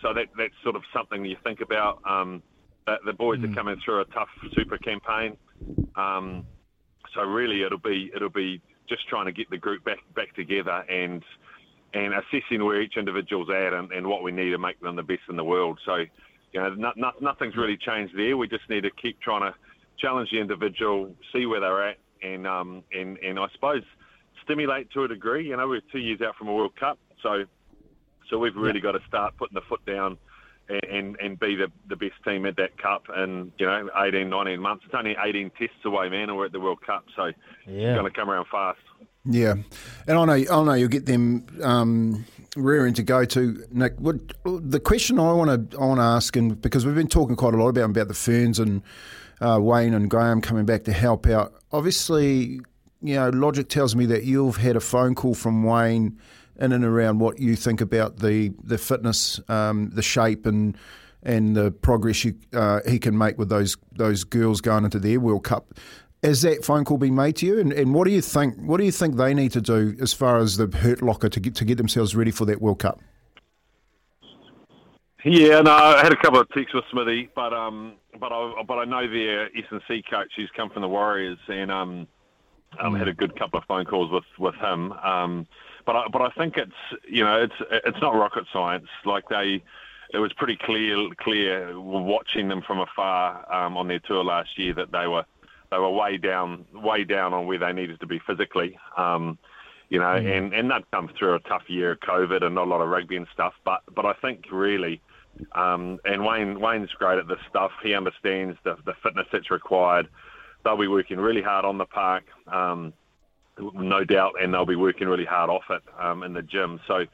so 0.00 0.14
that 0.14 0.26
that's 0.38 0.54
sort 0.62 0.76
of 0.76 0.82
something 0.94 1.24
you 1.24 1.36
think 1.42 1.60
about. 1.60 2.00
Um, 2.08 2.42
that 2.86 3.00
the 3.04 3.12
boys 3.12 3.42
are 3.42 3.52
coming 3.52 3.76
through 3.84 4.00
a 4.00 4.04
tough 4.06 4.28
super 4.54 4.78
campaign. 4.78 5.36
Um, 5.96 6.46
so 7.14 7.22
really, 7.22 7.62
it'll 7.62 7.78
be 7.78 8.12
it'll 8.14 8.30
be 8.30 8.60
just 8.88 9.08
trying 9.08 9.26
to 9.26 9.32
get 9.32 9.48
the 9.50 9.58
group 9.58 9.84
back 9.84 9.98
back 10.14 10.34
together 10.34 10.84
and 10.88 11.22
and 11.94 12.14
assessing 12.14 12.64
where 12.64 12.80
each 12.82 12.96
individual's 12.96 13.48
at 13.50 13.72
and, 13.72 13.90
and 13.92 14.06
what 14.06 14.22
we 14.22 14.32
need 14.32 14.50
to 14.50 14.58
make 14.58 14.78
them 14.80 14.96
the 14.96 15.02
best 15.02 15.22
in 15.28 15.36
the 15.36 15.44
world. 15.44 15.78
So, 15.86 15.96
you 16.52 16.60
know, 16.60 16.74
no, 16.74 16.92
no, 16.96 17.12
nothing's 17.20 17.56
really 17.56 17.76
changed 17.76 18.14
there. 18.16 18.36
We 18.36 18.48
just 18.48 18.68
need 18.68 18.82
to 18.82 18.90
keep 18.90 19.20
trying 19.20 19.42
to 19.42 19.54
challenge 19.98 20.30
the 20.30 20.38
individual, 20.38 21.14
see 21.32 21.46
where 21.46 21.60
they're 21.60 21.88
at, 21.88 21.96
and 22.22 22.46
um, 22.46 22.82
and 22.92 23.18
and 23.18 23.38
I 23.38 23.46
suppose 23.52 23.82
stimulate 24.44 24.90
to 24.92 25.04
a 25.04 25.08
degree. 25.08 25.48
You 25.48 25.56
know, 25.56 25.68
we're 25.68 25.80
two 25.92 25.98
years 25.98 26.20
out 26.20 26.36
from 26.36 26.48
a 26.48 26.52
World 26.52 26.76
Cup, 26.78 26.98
so 27.22 27.44
so 28.30 28.38
we've 28.38 28.56
really 28.56 28.80
got 28.80 28.92
to 28.92 29.00
start 29.06 29.36
putting 29.36 29.54
the 29.54 29.62
foot 29.68 29.84
down 29.86 30.18
and, 30.68 30.84
and, 30.84 31.16
and 31.20 31.38
be 31.38 31.54
the, 31.54 31.70
the 31.88 31.96
best 31.96 32.14
team 32.24 32.46
at 32.46 32.56
that 32.56 32.76
cup 32.80 33.04
in, 33.16 33.52
you 33.58 33.66
know, 33.66 33.88
18, 33.96 34.28
19 34.28 34.60
months. 34.60 34.84
It's 34.86 34.94
only 34.94 35.16
18 35.22 35.50
tests 35.58 35.76
away, 35.84 36.08
man, 36.08 36.28
and 36.28 36.36
we're 36.36 36.46
at 36.46 36.52
the 36.52 36.60
World 36.60 36.80
Cup, 36.84 37.04
so 37.14 37.26
Yeah. 37.66 37.90
it's 37.92 37.98
going 38.00 38.10
to 38.12 38.18
come 38.18 38.30
around 38.30 38.46
fast. 38.50 38.78
Yeah, 39.28 39.54
and 40.06 40.16
I 40.18 40.24
know 40.24 40.32
I 40.34 40.64
know 40.64 40.74
you'll 40.74 40.88
get 40.88 41.06
them 41.06 41.44
um, 41.60 42.24
rearing 42.54 42.94
to 42.94 43.02
go 43.02 43.24
to 43.24 43.64
Nick. 43.72 43.94
What 43.98 44.18
the 44.44 44.78
question 44.78 45.18
I 45.18 45.32
want 45.32 45.70
to 45.72 45.76
I 45.78 45.84
want 45.84 45.98
to 45.98 46.04
ask, 46.04 46.36
and 46.36 46.60
because 46.62 46.86
we've 46.86 46.94
been 46.94 47.08
talking 47.08 47.34
quite 47.34 47.52
a 47.52 47.56
lot 47.56 47.70
about 47.70 47.90
about 47.90 48.06
the 48.06 48.14
Ferns 48.14 48.60
and 48.60 48.82
uh, 49.40 49.58
Wayne 49.60 49.94
and 49.94 50.08
Graham 50.08 50.40
coming 50.40 50.64
back 50.64 50.84
to 50.84 50.92
help 50.92 51.26
out. 51.26 51.54
Obviously, 51.72 52.60
you 53.02 53.14
know, 53.16 53.30
logic 53.30 53.68
tells 53.68 53.96
me 53.96 54.06
that 54.06 54.22
you've 54.22 54.58
had 54.58 54.76
a 54.76 54.80
phone 54.80 55.16
call 55.16 55.34
from 55.34 55.64
Wayne 55.64 56.20
in 56.60 56.72
and 56.72 56.84
around 56.84 57.18
what 57.18 57.38
you 57.38 57.56
think 57.56 57.80
about 57.80 58.18
the 58.18 58.52
the 58.62 58.78
fitness, 58.78 59.40
um, 59.48 59.90
the 59.90 60.02
shape, 60.02 60.46
and 60.46 60.76
and 61.22 61.56
the 61.56 61.70
progress 61.70 62.24
you, 62.24 62.34
uh, 62.52 62.80
he 62.86 62.98
can 62.98 63.16
make 63.16 63.38
with 63.38 63.48
those 63.48 63.76
those 63.92 64.24
girls 64.24 64.60
going 64.60 64.84
into 64.84 64.98
their 64.98 65.20
World 65.20 65.44
Cup. 65.44 65.74
Has 66.22 66.42
that 66.42 66.64
phone 66.64 66.84
call 66.84 66.98
been 66.98 67.14
made 67.14 67.36
to 67.36 67.46
you? 67.46 67.60
And, 67.60 67.72
and 67.72 67.94
what 67.94 68.06
do 68.06 68.12
you 68.12 68.22
think? 68.22 68.56
What 68.56 68.78
do 68.78 68.84
you 68.84 68.92
think 68.92 69.16
they 69.16 69.34
need 69.34 69.52
to 69.52 69.60
do 69.60 69.96
as 70.00 70.12
far 70.12 70.38
as 70.38 70.56
the 70.56 70.66
hurt 70.66 71.02
locker 71.02 71.28
to 71.28 71.40
get 71.40 71.54
to 71.56 71.64
get 71.64 71.78
themselves 71.78 72.16
ready 72.16 72.30
for 72.30 72.44
that 72.46 72.60
World 72.60 72.78
Cup? 72.78 73.00
Yeah, 75.24 75.60
no, 75.60 75.72
I 75.72 76.04
had 76.04 76.12
a 76.12 76.16
couple 76.16 76.38
of 76.38 76.48
texts 76.50 76.72
with 76.72 76.84
Smithy, 76.92 77.30
but 77.34 77.52
um, 77.52 77.94
but 78.20 78.32
I 78.32 78.62
but 78.66 78.78
I 78.78 78.84
know 78.84 79.10
their 79.10 79.46
S 79.46 79.64
and 79.70 79.80
C 79.88 80.02
coach 80.08 80.32
who's 80.36 80.50
come 80.56 80.70
from 80.70 80.82
the 80.82 80.88
Warriors, 80.88 81.38
and 81.48 81.70
um, 81.70 82.06
um, 82.80 82.94
had 82.94 83.08
a 83.08 83.12
good 83.12 83.36
couple 83.38 83.58
of 83.58 83.64
phone 83.66 83.84
calls 83.84 84.10
with 84.10 84.24
with 84.38 84.54
him. 84.54 84.92
Um, 84.92 85.46
but 85.86 85.96
I, 85.96 86.08
but 86.08 86.20
I 86.20 86.30
think 86.30 86.56
it's 86.56 86.72
you 87.08 87.24
know 87.24 87.40
it's 87.40 87.54
it's 87.70 88.00
not 88.02 88.14
rocket 88.14 88.44
science. 88.52 88.88
Like 89.04 89.28
they, 89.28 89.62
it 90.12 90.18
was 90.18 90.32
pretty 90.34 90.58
clear 90.60 91.08
clear 91.18 91.80
watching 91.80 92.48
them 92.48 92.62
from 92.66 92.80
afar 92.80 93.50
um, 93.52 93.76
on 93.76 93.88
their 93.88 94.00
tour 94.00 94.24
last 94.24 94.58
year 94.58 94.74
that 94.74 94.92
they 94.92 95.06
were 95.06 95.24
they 95.70 95.78
were 95.78 95.90
way 95.90 96.16
down 96.16 96.66
way 96.74 97.04
down 97.04 97.32
on 97.32 97.46
where 97.46 97.58
they 97.58 97.72
needed 97.72 98.00
to 98.00 98.06
be 98.06 98.20
physically. 98.26 98.78
Um, 98.96 99.38
you 99.88 100.00
know, 100.00 100.16
and, 100.16 100.52
and 100.52 100.68
they'd 100.68 100.90
come 100.90 101.08
through 101.16 101.36
a 101.36 101.40
tough 101.40 101.62
year 101.68 101.92
of 101.92 102.00
COVID 102.00 102.42
and 102.42 102.56
not 102.56 102.66
a 102.66 102.70
lot 102.70 102.80
of 102.80 102.88
rugby 102.88 103.16
and 103.16 103.26
stuff. 103.32 103.54
But 103.64 103.82
but 103.94 104.04
I 104.04 104.14
think 104.14 104.46
really, 104.50 105.00
um, 105.52 106.00
and 106.04 106.24
Wayne 106.24 106.60
Wayne's 106.60 106.90
great 106.92 107.18
at 107.18 107.28
this 107.28 107.38
stuff. 107.48 107.70
He 107.82 107.94
understands 107.94 108.58
the 108.64 108.76
the 108.84 108.94
fitness 109.02 109.26
that's 109.32 109.50
required. 109.50 110.08
They'll 110.64 110.76
be 110.76 110.88
working 110.88 111.18
really 111.18 111.42
hard 111.42 111.64
on 111.64 111.78
the 111.78 111.84
park, 111.84 112.24
um, 112.48 112.92
no 113.58 114.04
doubt, 114.04 114.34
and 114.40 114.52
they'll 114.52 114.66
be 114.66 114.76
working 114.76 115.08
really 115.08 115.24
hard 115.24 115.50
off 115.50 115.64
it 115.70 115.82
um, 115.98 116.22
in 116.22 116.32
the 116.32 116.42
gym. 116.42 116.80
So 116.86 117.04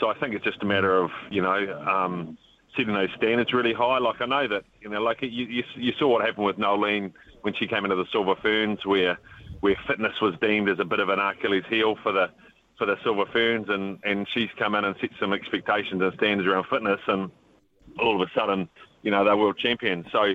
so 0.00 0.08
I 0.08 0.18
think 0.18 0.34
it's 0.34 0.44
just 0.44 0.62
a 0.62 0.66
matter 0.66 0.96
of 0.96 1.10
you 1.30 1.42
know. 1.42 1.82
Um, 1.86 2.38
setting 2.76 2.94
those 2.94 3.08
standards 3.16 3.52
really 3.52 3.72
high. 3.72 3.98
Like 3.98 4.20
I 4.20 4.26
know 4.26 4.46
that 4.48 4.64
you 4.80 4.90
know, 4.90 5.00
like 5.00 5.22
you, 5.22 5.28
you, 5.28 5.64
you 5.74 5.92
saw 5.98 6.08
what 6.08 6.24
happened 6.24 6.44
with 6.44 6.58
Noeline 6.58 7.12
when 7.42 7.54
she 7.54 7.66
came 7.66 7.84
into 7.84 7.96
the 7.96 8.04
Silver 8.12 8.34
Ferns, 8.36 8.84
where 8.84 9.18
where 9.60 9.76
fitness 9.86 10.20
was 10.20 10.34
deemed 10.40 10.68
as 10.68 10.78
a 10.78 10.84
bit 10.84 11.00
of 11.00 11.08
an 11.08 11.18
Achilles 11.18 11.64
heel 11.68 11.96
for 12.02 12.12
the 12.12 12.30
for 12.78 12.86
the 12.86 12.96
Silver 13.02 13.24
Ferns, 13.32 13.68
and 13.68 13.98
and 14.04 14.26
she's 14.32 14.50
come 14.58 14.74
in 14.74 14.84
and 14.84 14.94
set 15.00 15.10
some 15.18 15.32
expectations 15.32 16.02
and 16.02 16.12
standards 16.14 16.46
around 16.46 16.66
fitness, 16.66 17.00
and 17.06 17.30
all 17.98 18.20
of 18.20 18.28
a 18.28 18.30
sudden, 18.38 18.68
you 19.02 19.10
know, 19.10 19.24
they're 19.24 19.36
world 19.36 19.58
champions. 19.58 20.06
So 20.12 20.34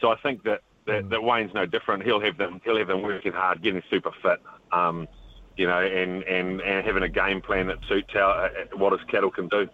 so 0.00 0.08
I 0.08 0.16
think 0.16 0.44
that. 0.44 0.62
That, 0.86 1.10
that 1.10 1.22
Wayne's 1.22 1.54
no 1.54 1.64
different. 1.64 2.02
He'll 2.02 2.20
have 2.20 2.38
them. 2.38 2.60
He'll 2.64 2.78
have 2.78 2.88
them 2.88 3.02
working 3.02 3.32
hard, 3.32 3.62
getting 3.62 3.82
super 3.88 4.10
fit. 4.22 4.40
Um, 4.72 5.06
you 5.56 5.66
know, 5.66 5.80
and, 5.80 6.22
and, 6.24 6.60
and 6.60 6.86
having 6.86 7.02
a 7.02 7.08
game 7.08 7.40
plan 7.40 7.66
that 7.66 7.78
suits 7.88 8.08
how 8.12 8.30
uh, 8.30 8.76
what 8.76 8.92
his 8.92 9.02
cattle 9.10 9.30
can 9.30 9.48
do. 9.48 9.68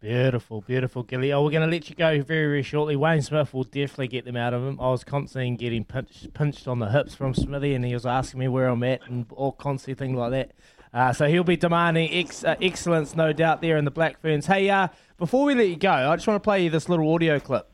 Beautiful, 0.00 0.62
beautiful, 0.62 1.04
Gilly. 1.04 1.32
Oh, 1.32 1.44
we're 1.44 1.50
going 1.50 1.68
to 1.68 1.70
let 1.70 1.88
you 1.88 1.94
go 1.94 2.22
very, 2.22 2.46
very 2.46 2.62
shortly. 2.62 2.96
Wayne 2.96 3.22
Smith 3.22 3.54
will 3.54 3.62
definitely 3.62 4.08
get 4.08 4.24
them 4.24 4.36
out 4.36 4.52
of 4.52 4.62
him. 4.64 4.80
I 4.80 4.88
was 4.90 5.04
constantly 5.04 5.54
getting 5.56 5.84
pinched, 5.84 6.34
pinched 6.34 6.66
on 6.66 6.80
the 6.80 6.90
hips 6.90 7.14
from 7.14 7.34
Smithy, 7.34 7.74
and 7.74 7.84
he 7.84 7.94
was 7.94 8.04
asking 8.04 8.40
me 8.40 8.48
where 8.48 8.66
I'm 8.66 8.82
at 8.82 9.08
and 9.08 9.26
all 9.30 9.52
constantly 9.52 9.94
things 9.94 10.18
like 10.18 10.32
that. 10.32 10.50
Uh, 10.92 11.12
so 11.12 11.28
he'll 11.28 11.44
be 11.44 11.56
demanding 11.56 12.12
ex- 12.12 12.42
uh, 12.44 12.56
excellence, 12.60 13.14
no 13.14 13.32
doubt, 13.32 13.62
there 13.62 13.76
in 13.76 13.84
the 13.84 13.92
Black 13.92 14.20
Ferns. 14.20 14.46
Hey, 14.46 14.68
uh, 14.68 14.88
before 15.18 15.44
we 15.44 15.54
let 15.54 15.68
you 15.68 15.76
go, 15.76 15.92
I 15.92 16.16
just 16.16 16.26
want 16.26 16.42
to 16.42 16.44
play 16.44 16.64
you 16.64 16.70
this 16.70 16.88
little 16.88 17.14
audio 17.14 17.38
clip. 17.38 17.71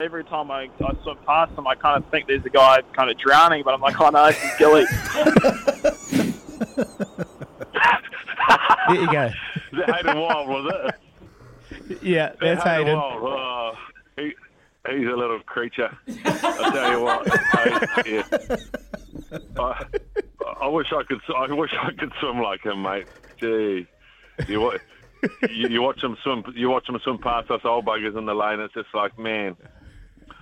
Every 0.00 0.24
time 0.24 0.50
I, 0.50 0.68
I 0.84 0.94
swim 1.02 1.16
past 1.26 1.52
him, 1.56 1.66
I 1.66 1.74
kind 1.74 2.02
of 2.02 2.10
think 2.10 2.26
there's 2.26 2.44
a 2.44 2.50
guy 2.50 2.82
kind 2.92 3.10
of 3.10 3.16
drowning, 3.18 3.62
but 3.64 3.74
I'm 3.74 3.80
like, 3.80 3.98
oh 4.00 4.10
no, 4.10 4.26
this 4.26 4.42
is 4.42 4.50
Gilly. 4.58 4.84
There 8.88 9.00
you 9.00 9.10
go. 9.10 9.24
Is 9.24 9.32
that 9.78 9.94
Hayden 9.96 10.20
Wilde, 10.20 10.48
was 10.48 10.74
it? 11.88 12.02
Yeah, 12.02 12.32
that's 12.40 12.62
Hayden 12.62 12.86
Hayden. 12.86 12.98
Wilde. 12.98 13.22
Oh, 13.24 13.72
he, 14.16 14.34
he's 14.90 15.06
a 15.08 15.16
little 15.16 15.40
creature. 15.40 15.96
I 16.06 16.70
tell 16.72 16.90
you 16.92 17.00
what. 17.00 17.28
I, 17.32 18.02
yeah. 18.06 18.56
I, 19.58 19.84
I 20.60 20.68
wish 20.68 20.92
I 20.92 21.02
could. 21.04 21.20
I 21.34 21.52
wish 21.52 21.72
I 21.80 21.92
could 21.92 22.12
swim 22.20 22.40
like 22.40 22.62
him, 22.64 22.82
mate. 22.82 23.06
Gee, 23.40 23.86
you, 24.48 24.60
wa- 24.60 24.76
you, 25.50 25.68
you 25.68 25.82
watch 25.82 26.02
him 26.02 26.16
swim. 26.22 26.44
You 26.54 26.70
watch 26.70 26.88
him 26.88 26.98
swim 27.02 27.18
past 27.18 27.50
us 27.50 27.60
old 27.64 27.86
buggers 27.86 28.16
in 28.16 28.26
the 28.26 28.34
lane. 28.34 28.60
It's 28.60 28.74
just 28.74 28.88
like, 28.94 29.18
man. 29.18 29.56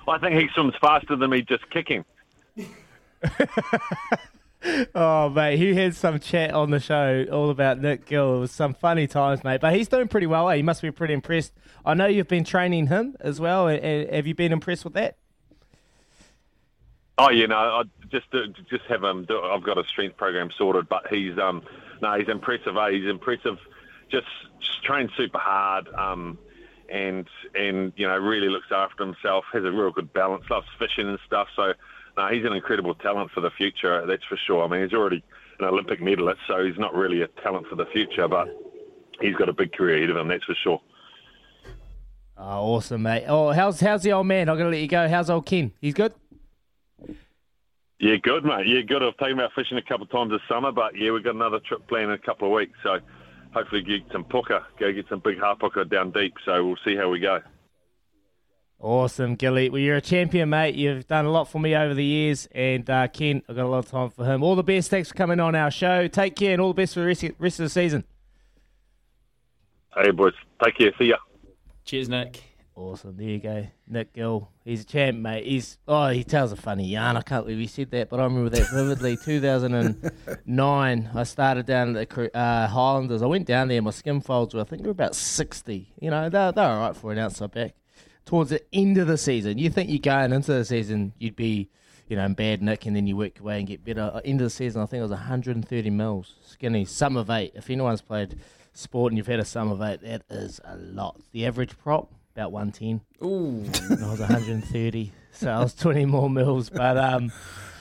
I 0.08 0.18
think 0.18 0.34
he 0.34 0.48
swims 0.54 0.74
faster 0.80 1.16
than 1.16 1.30
me 1.30 1.42
just 1.42 1.68
kicking. 1.70 2.04
Oh, 4.94 5.28
mate, 5.28 5.58
he 5.58 5.74
had 5.74 5.94
some 5.94 6.20
chat 6.20 6.52
on 6.52 6.70
the 6.70 6.78
show 6.78 7.26
all 7.32 7.50
about 7.50 7.80
Nick 7.80 8.06
Gill. 8.06 8.36
It 8.36 8.40
was 8.40 8.52
some 8.52 8.74
funny 8.74 9.06
times, 9.06 9.42
mate. 9.42 9.60
But 9.60 9.74
he's 9.74 9.88
doing 9.88 10.08
pretty 10.08 10.26
well. 10.26 10.48
Eh? 10.50 10.54
You 10.54 10.64
must 10.64 10.82
be 10.82 10.90
pretty 10.90 11.14
impressed. 11.14 11.52
I 11.84 11.94
know 11.94 12.06
you've 12.06 12.28
been 12.28 12.44
training 12.44 12.86
him 12.86 13.16
as 13.20 13.40
well. 13.40 13.66
Have 13.66 14.26
you 14.26 14.34
been 14.34 14.52
impressed 14.52 14.84
with 14.84 14.94
that? 14.94 15.16
Oh, 17.18 17.30
you 17.30 17.46
know, 17.46 17.56
I 17.56 17.82
just 18.10 18.26
uh, 18.32 18.46
just 18.70 18.84
have 18.88 19.02
him. 19.02 19.24
Do, 19.24 19.40
I've 19.40 19.62
got 19.62 19.78
a 19.78 19.84
strength 19.84 20.16
program 20.16 20.50
sorted, 20.56 20.88
but 20.88 21.08
he's 21.08 21.38
um 21.38 21.62
no, 22.00 22.18
he's 22.18 22.28
impressive. 22.28 22.76
Eh? 22.76 22.90
He's 22.92 23.08
impressive. 23.08 23.58
Just, 24.12 24.26
just 24.60 24.84
trains 24.84 25.10
super 25.16 25.38
hard. 25.38 25.88
Um, 25.88 26.38
and 26.88 27.26
and 27.54 27.92
you 27.96 28.06
know 28.06 28.16
really 28.18 28.48
looks 28.48 28.70
after 28.70 29.04
himself. 29.04 29.44
Has 29.52 29.64
a 29.64 29.72
real 29.72 29.90
good 29.90 30.12
balance. 30.12 30.44
Loves 30.50 30.66
fishing 30.78 31.08
and 31.08 31.18
stuff. 31.26 31.48
So 31.56 31.72
no, 32.16 32.28
he's 32.28 32.44
an 32.44 32.52
incredible 32.52 32.94
talent 32.94 33.30
for 33.32 33.40
the 33.40 33.50
future. 33.50 34.06
That's 34.06 34.24
for 34.24 34.36
sure. 34.36 34.64
I 34.64 34.68
mean, 34.68 34.82
he's 34.82 34.92
already 34.92 35.24
an 35.58 35.64
Olympic 35.64 36.00
medalist, 36.00 36.40
so 36.46 36.64
he's 36.64 36.78
not 36.78 36.94
really 36.94 37.22
a 37.22 37.28
talent 37.42 37.66
for 37.68 37.76
the 37.76 37.86
future, 37.86 38.28
but 38.28 38.48
he's 39.20 39.34
got 39.34 39.48
a 39.48 39.52
big 39.52 39.72
career 39.72 39.96
ahead 39.96 40.10
of 40.10 40.16
him. 40.16 40.28
That's 40.28 40.44
for 40.44 40.54
sure. 40.62 40.80
Oh, 42.36 42.74
awesome, 42.74 43.02
mate. 43.02 43.24
Oh, 43.26 43.50
how's 43.52 43.80
how's 43.80 44.02
the 44.02 44.12
old 44.12 44.26
man? 44.26 44.48
I'm 44.48 44.58
gonna 44.58 44.70
let 44.70 44.80
you 44.80 44.88
go. 44.88 45.08
How's 45.08 45.30
old 45.30 45.46
Ken? 45.46 45.72
He's 45.80 45.94
good. 45.94 46.12
Yeah, 47.98 48.16
good, 48.16 48.44
mate. 48.44 48.66
Yeah, 48.66 48.80
good. 48.80 49.02
I've 49.02 49.16
taken 49.16 49.38
him 49.38 49.40
out 49.40 49.52
fishing 49.54 49.78
a 49.78 49.82
couple 49.82 50.04
of 50.04 50.10
times 50.10 50.32
this 50.32 50.40
summer, 50.48 50.72
but 50.72 50.98
yeah, 50.98 51.12
we've 51.12 51.22
got 51.22 51.36
another 51.36 51.60
trip 51.60 51.86
planned 51.86 52.06
in 52.06 52.12
a 52.12 52.18
couple 52.18 52.48
of 52.48 52.52
weeks. 52.52 52.76
So 52.82 52.98
hopefully 53.52 53.82
get 53.82 54.00
some 54.12 54.24
puka, 54.24 54.66
go 54.78 54.92
get 54.92 55.08
some 55.08 55.20
big 55.20 55.38
hapuka 55.38 55.88
down 55.88 56.10
deep. 56.10 56.34
So 56.44 56.64
we'll 56.64 56.76
see 56.84 56.96
how 56.96 57.08
we 57.08 57.20
go. 57.20 57.40
Awesome, 58.78 59.36
Gilly. 59.36 59.70
Well, 59.70 59.80
you're 59.80 59.98
a 59.98 60.00
champion, 60.00 60.50
mate. 60.50 60.74
You've 60.74 61.06
done 61.06 61.24
a 61.24 61.30
lot 61.30 61.44
for 61.44 61.60
me 61.60 61.76
over 61.76 61.94
the 61.94 62.04
years, 62.04 62.48
and 62.50 62.88
uh, 62.90 63.06
Ken, 63.06 63.40
I've 63.48 63.54
got 63.54 63.64
a 63.64 63.68
lot 63.68 63.78
of 63.78 63.88
time 63.88 64.10
for 64.10 64.24
him. 64.24 64.42
All 64.42 64.56
the 64.56 64.64
best. 64.64 64.90
Thanks 64.90 65.10
for 65.10 65.14
coming 65.14 65.38
on 65.38 65.54
our 65.54 65.70
show. 65.70 66.08
Take 66.08 66.34
care, 66.34 66.52
and 66.52 66.60
all 66.60 66.68
the 66.68 66.82
best 66.82 66.94
for 66.94 67.00
the 67.00 67.06
rest, 67.06 67.24
rest 67.38 67.60
of 67.60 67.64
the 67.66 67.70
season. 67.70 68.02
Hey, 69.94 70.10
boys. 70.10 70.32
Take 70.64 70.78
care. 70.78 70.92
See 70.98 71.06
ya. 71.06 71.16
Cheers, 71.84 72.08
Nick. 72.08 72.51
Awesome. 72.74 73.16
There 73.18 73.28
you 73.28 73.38
go. 73.38 73.66
Nick 73.86 74.14
Gill. 74.14 74.48
He's 74.64 74.80
a 74.82 74.84
champ, 74.84 75.18
mate. 75.18 75.44
He's 75.44 75.76
oh, 75.86 76.08
he 76.08 76.24
tells 76.24 76.52
a 76.52 76.56
funny 76.56 76.88
yarn. 76.88 77.18
I 77.18 77.20
can't 77.20 77.44
believe 77.44 77.60
he 77.60 77.66
said 77.66 77.90
that, 77.90 78.08
but 78.08 78.18
I 78.18 78.24
remember 78.24 78.48
that 78.48 78.70
vividly. 78.70 79.16
2009, 79.24 81.10
I 81.14 81.22
started 81.24 81.66
down 81.66 81.96
at 81.96 82.08
the 82.08 82.36
uh, 82.36 82.66
Highlanders. 82.68 83.22
I 83.22 83.26
went 83.26 83.46
down 83.46 83.68
there. 83.68 83.82
My 83.82 83.90
skin 83.90 84.22
folds 84.22 84.54
were, 84.54 84.62
I 84.62 84.64
think, 84.64 84.82
they 84.82 84.86
were 84.88 84.92
about 84.92 85.14
60. 85.14 85.92
You 86.00 86.10
know, 86.10 86.30
they're, 86.30 86.52
they're 86.52 86.64
all 86.64 86.80
right 86.80 86.96
for 86.96 87.12
an 87.12 87.18
outside 87.18 87.50
back. 87.50 87.74
Towards 88.24 88.50
the 88.50 88.62
end 88.72 88.96
of 88.96 89.06
the 89.06 89.18
season, 89.18 89.58
you 89.58 89.68
think 89.68 89.90
you're 89.90 89.98
going 89.98 90.32
into 90.32 90.52
the 90.54 90.64
season, 90.64 91.12
you'd 91.18 91.36
be, 91.36 91.68
you 92.08 92.16
know, 92.16 92.24
in 92.24 92.32
bad 92.34 92.62
nick, 92.62 92.86
and 92.86 92.96
then 92.96 93.06
you 93.06 93.16
work 93.16 93.36
your 93.36 93.44
way 93.46 93.58
and 93.58 93.66
get 93.68 93.84
better. 93.84 94.10
Uh, 94.14 94.20
End 94.24 94.40
of 94.40 94.46
the 94.46 94.50
season, 94.50 94.80
I 94.80 94.86
think 94.86 95.00
it 95.00 95.02
was 95.02 95.10
130 95.10 95.90
mils. 95.90 96.36
Skinny. 96.46 96.86
Sum 96.86 97.16
of 97.18 97.28
eight. 97.28 97.52
If 97.54 97.68
anyone's 97.68 98.00
played 98.00 98.38
sport 98.72 99.12
and 99.12 99.18
you've 99.18 99.26
had 99.26 99.40
a 99.40 99.44
sum 99.44 99.70
of 99.70 99.82
eight, 99.82 100.00
that 100.02 100.22
is 100.30 100.60
a 100.64 100.76
lot. 100.76 101.20
The 101.32 101.44
average 101.44 101.76
prop, 101.76 102.12
about 102.34 102.52
110. 102.52 103.00
Ooh. 103.26 103.64
And 103.90 104.04
I 104.04 104.10
was 104.10 104.20
130, 104.20 105.12
so 105.32 105.50
I 105.50 105.58
was 105.62 105.74
20 105.74 106.06
more 106.06 106.28
mils. 106.30 106.70
But 106.70 106.96
um, 106.98 107.32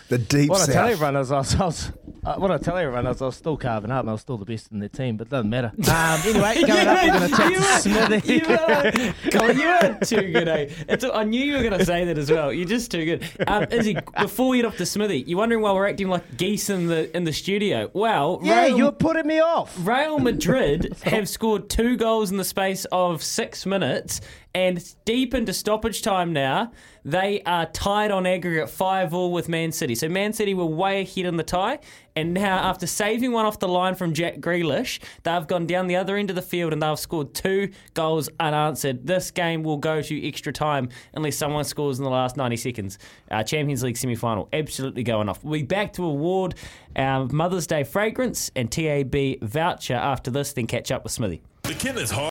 the 0.09 0.17
deep 0.17 0.49
what 0.49 0.67
I 0.69 0.71
tell 0.73 0.87
everyone 0.87 1.15
is 1.15 1.31
I 1.31 1.37
was, 1.37 1.55
I 1.55 1.65
was 1.65 1.91
uh, 2.23 2.35
what 2.35 2.51
I 2.51 2.57
tell 2.57 2.77
everyone 2.77 3.07
is 3.07 3.21
I 3.21 3.25
was 3.25 3.35
still 3.37 3.55
carving 3.57 3.89
up. 3.91 4.01
and 4.01 4.09
I 4.09 4.13
was 4.13 4.21
still 4.21 4.37
the 4.37 4.45
best 4.45 4.71
in 4.71 4.79
the 4.79 4.89
team, 4.89 5.15
but 5.17 5.27
it 5.27 5.29
doesn't 5.31 5.49
matter. 5.49 5.71
Um, 5.91 6.19
anyway, 6.25 6.61
coming 6.67 6.87
up, 6.87 7.03
we're 7.03 7.19
going 7.19 7.31
to 7.31 7.37
chat 7.37 7.51
You 7.51 7.57
to 7.57 7.65
are- 7.65 7.79
Smithy. 7.79 8.33
You 8.33 8.55
are, 8.55 9.31
Colin, 9.31 9.57
you 9.59 9.67
are 9.67 9.99
too 9.99 10.31
good, 10.31 10.47
eh? 10.47 10.69
It's, 10.89 11.03
I 11.03 11.23
knew 11.23 11.41
you 11.43 11.53
were 11.53 11.63
going 11.63 11.77
to 11.79 11.85
say 11.85 12.05
that 12.05 12.17
as 12.17 12.29
well. 12.31 12.51
You're 12.53 12.67
just 12.67 12.91
too 12.91 13.05
good. 13.05 13.23
Um, 13.47 13.65
Izzy, 13.71 13.97
before 14.19 14.49
we 14.49 14.57
get 14.57 14.65
off 14.65 14.77
to 14.77 14.85
Smithy, 14.85 15.21
you're 15.27 15.37
wondering 15.37 15.61
why 15.61 15.71
we're 15.73 15.87
acting 15.87 16.09
like 16.09 16.37
geese 16.37 16.69
in 16.69 16.87
the 16.87 17.15
in 17.15 17.23
the 17.23 17.33
studio. 17.33 17.89
Well, 17.93 18.39
Yeah, 18.43 18.65
Real, 18.65 18.77
you're 18.77 18.91
putting 18.91 19.25
me 19.27 19.39
off. 19.39 19.75
Real 19.85 20.19
Madrid 20.19 20.95
have 21.03 21.27
scored 21.29 21.69
two 21.69 21.97
goals 21.97 22.29
in 22.31 22.37
the 22.37 22.43
space 22.45 22.85
of 22.91 23.23
six 23.23 23.65
minutes, 23.65 24.21
and 24.53 24.83
deep 25.05 25.33
into 25.33 25.53
stoppage 25.53 26.01
time 26.01 26.33
now, 26.33 26.71
they 27.05 27.41
are 27.45 27.65
tied 27.67 28.11
on 28.11 28.25
aggregate 28.25 28.69
5 28.69 29.13
all 29.13 29.31
with 29.31 29.47
Man 29.47 29.71
City. 29.71 29.95
So 29.95 30.09
Man 30.09 30.33
City 30.33 30.53
were 30.53 30.65
way 30.65 31.01
ahead 31.01 31.25
in 31.25 31.37
the 31.37 31.43
tie, 31.43 31.79
and 32.15 32.33
now 32.33 32.57
after 32.57 32.85
saving 32.85 33.31
one 33.31 33.45
off 33.45 33.59
the 33.59 33.67
line 33.67 33.95
from 33.95 34.13
Jack 34.13 34.37
Grealish, 34.39 34.99
they've 35.23 35.47
gone 35.47 35.65
down 35.65 35.87
the 35.87 35.95
other 35.95 36.17
end 36.17 36.29
of 36.29 36.35
the 36.35 36.41
field 36.41 36.73
and 36.73 36.81
they've 36.81 36.99
scored 36.99 37.33
two 37.33 37.71
goals 37.93 38.29
unanswered. 38.39 39.07
This 39.07 39.31
game 39.31 39.63
will 39.63 39.77
go 39.77 40.01
to 40.01 40.27
extra 40.27 40.51
time 40.51 40.89
unless 41.13 41.37
someone 41.37 41.63
scores 41.63 41.97
in 41.97 42.03
the 42.03 42.11
last 42.11 42.35
90 42.35 42.57
seconds. 42.57 42.99
Uh, 43.29 43.43
Champions 43.43 43.83
League 43.83 43.97
semi 43.97 44.15
final, 44.15 44.49
absolutely 44.51 45.03
going 45.03 45.29
off. 45.29 45.43
We'll 45.43 45.61
be 45.61 45.63
back 45.63 45.93
to 45.93 46.03
award 46.03 46.55
our 46.95 47.25
Mother's 47.27 47.67
Day 47.67 47.83
fragrance 47.83 48.51
and 48.55 48.69
TAB 48.71 49.39
voucher 49.41 49.95
after 49.95 50.29
this, 50.29 50.53
then 50.53 50.67
catch 50.67 50.91
up 50.91 51.03
with 51.03 51.13
Smithy. 51.13 51.41
The 51.63 51.73
kid 51.73 51.97
is. 51.97 52.11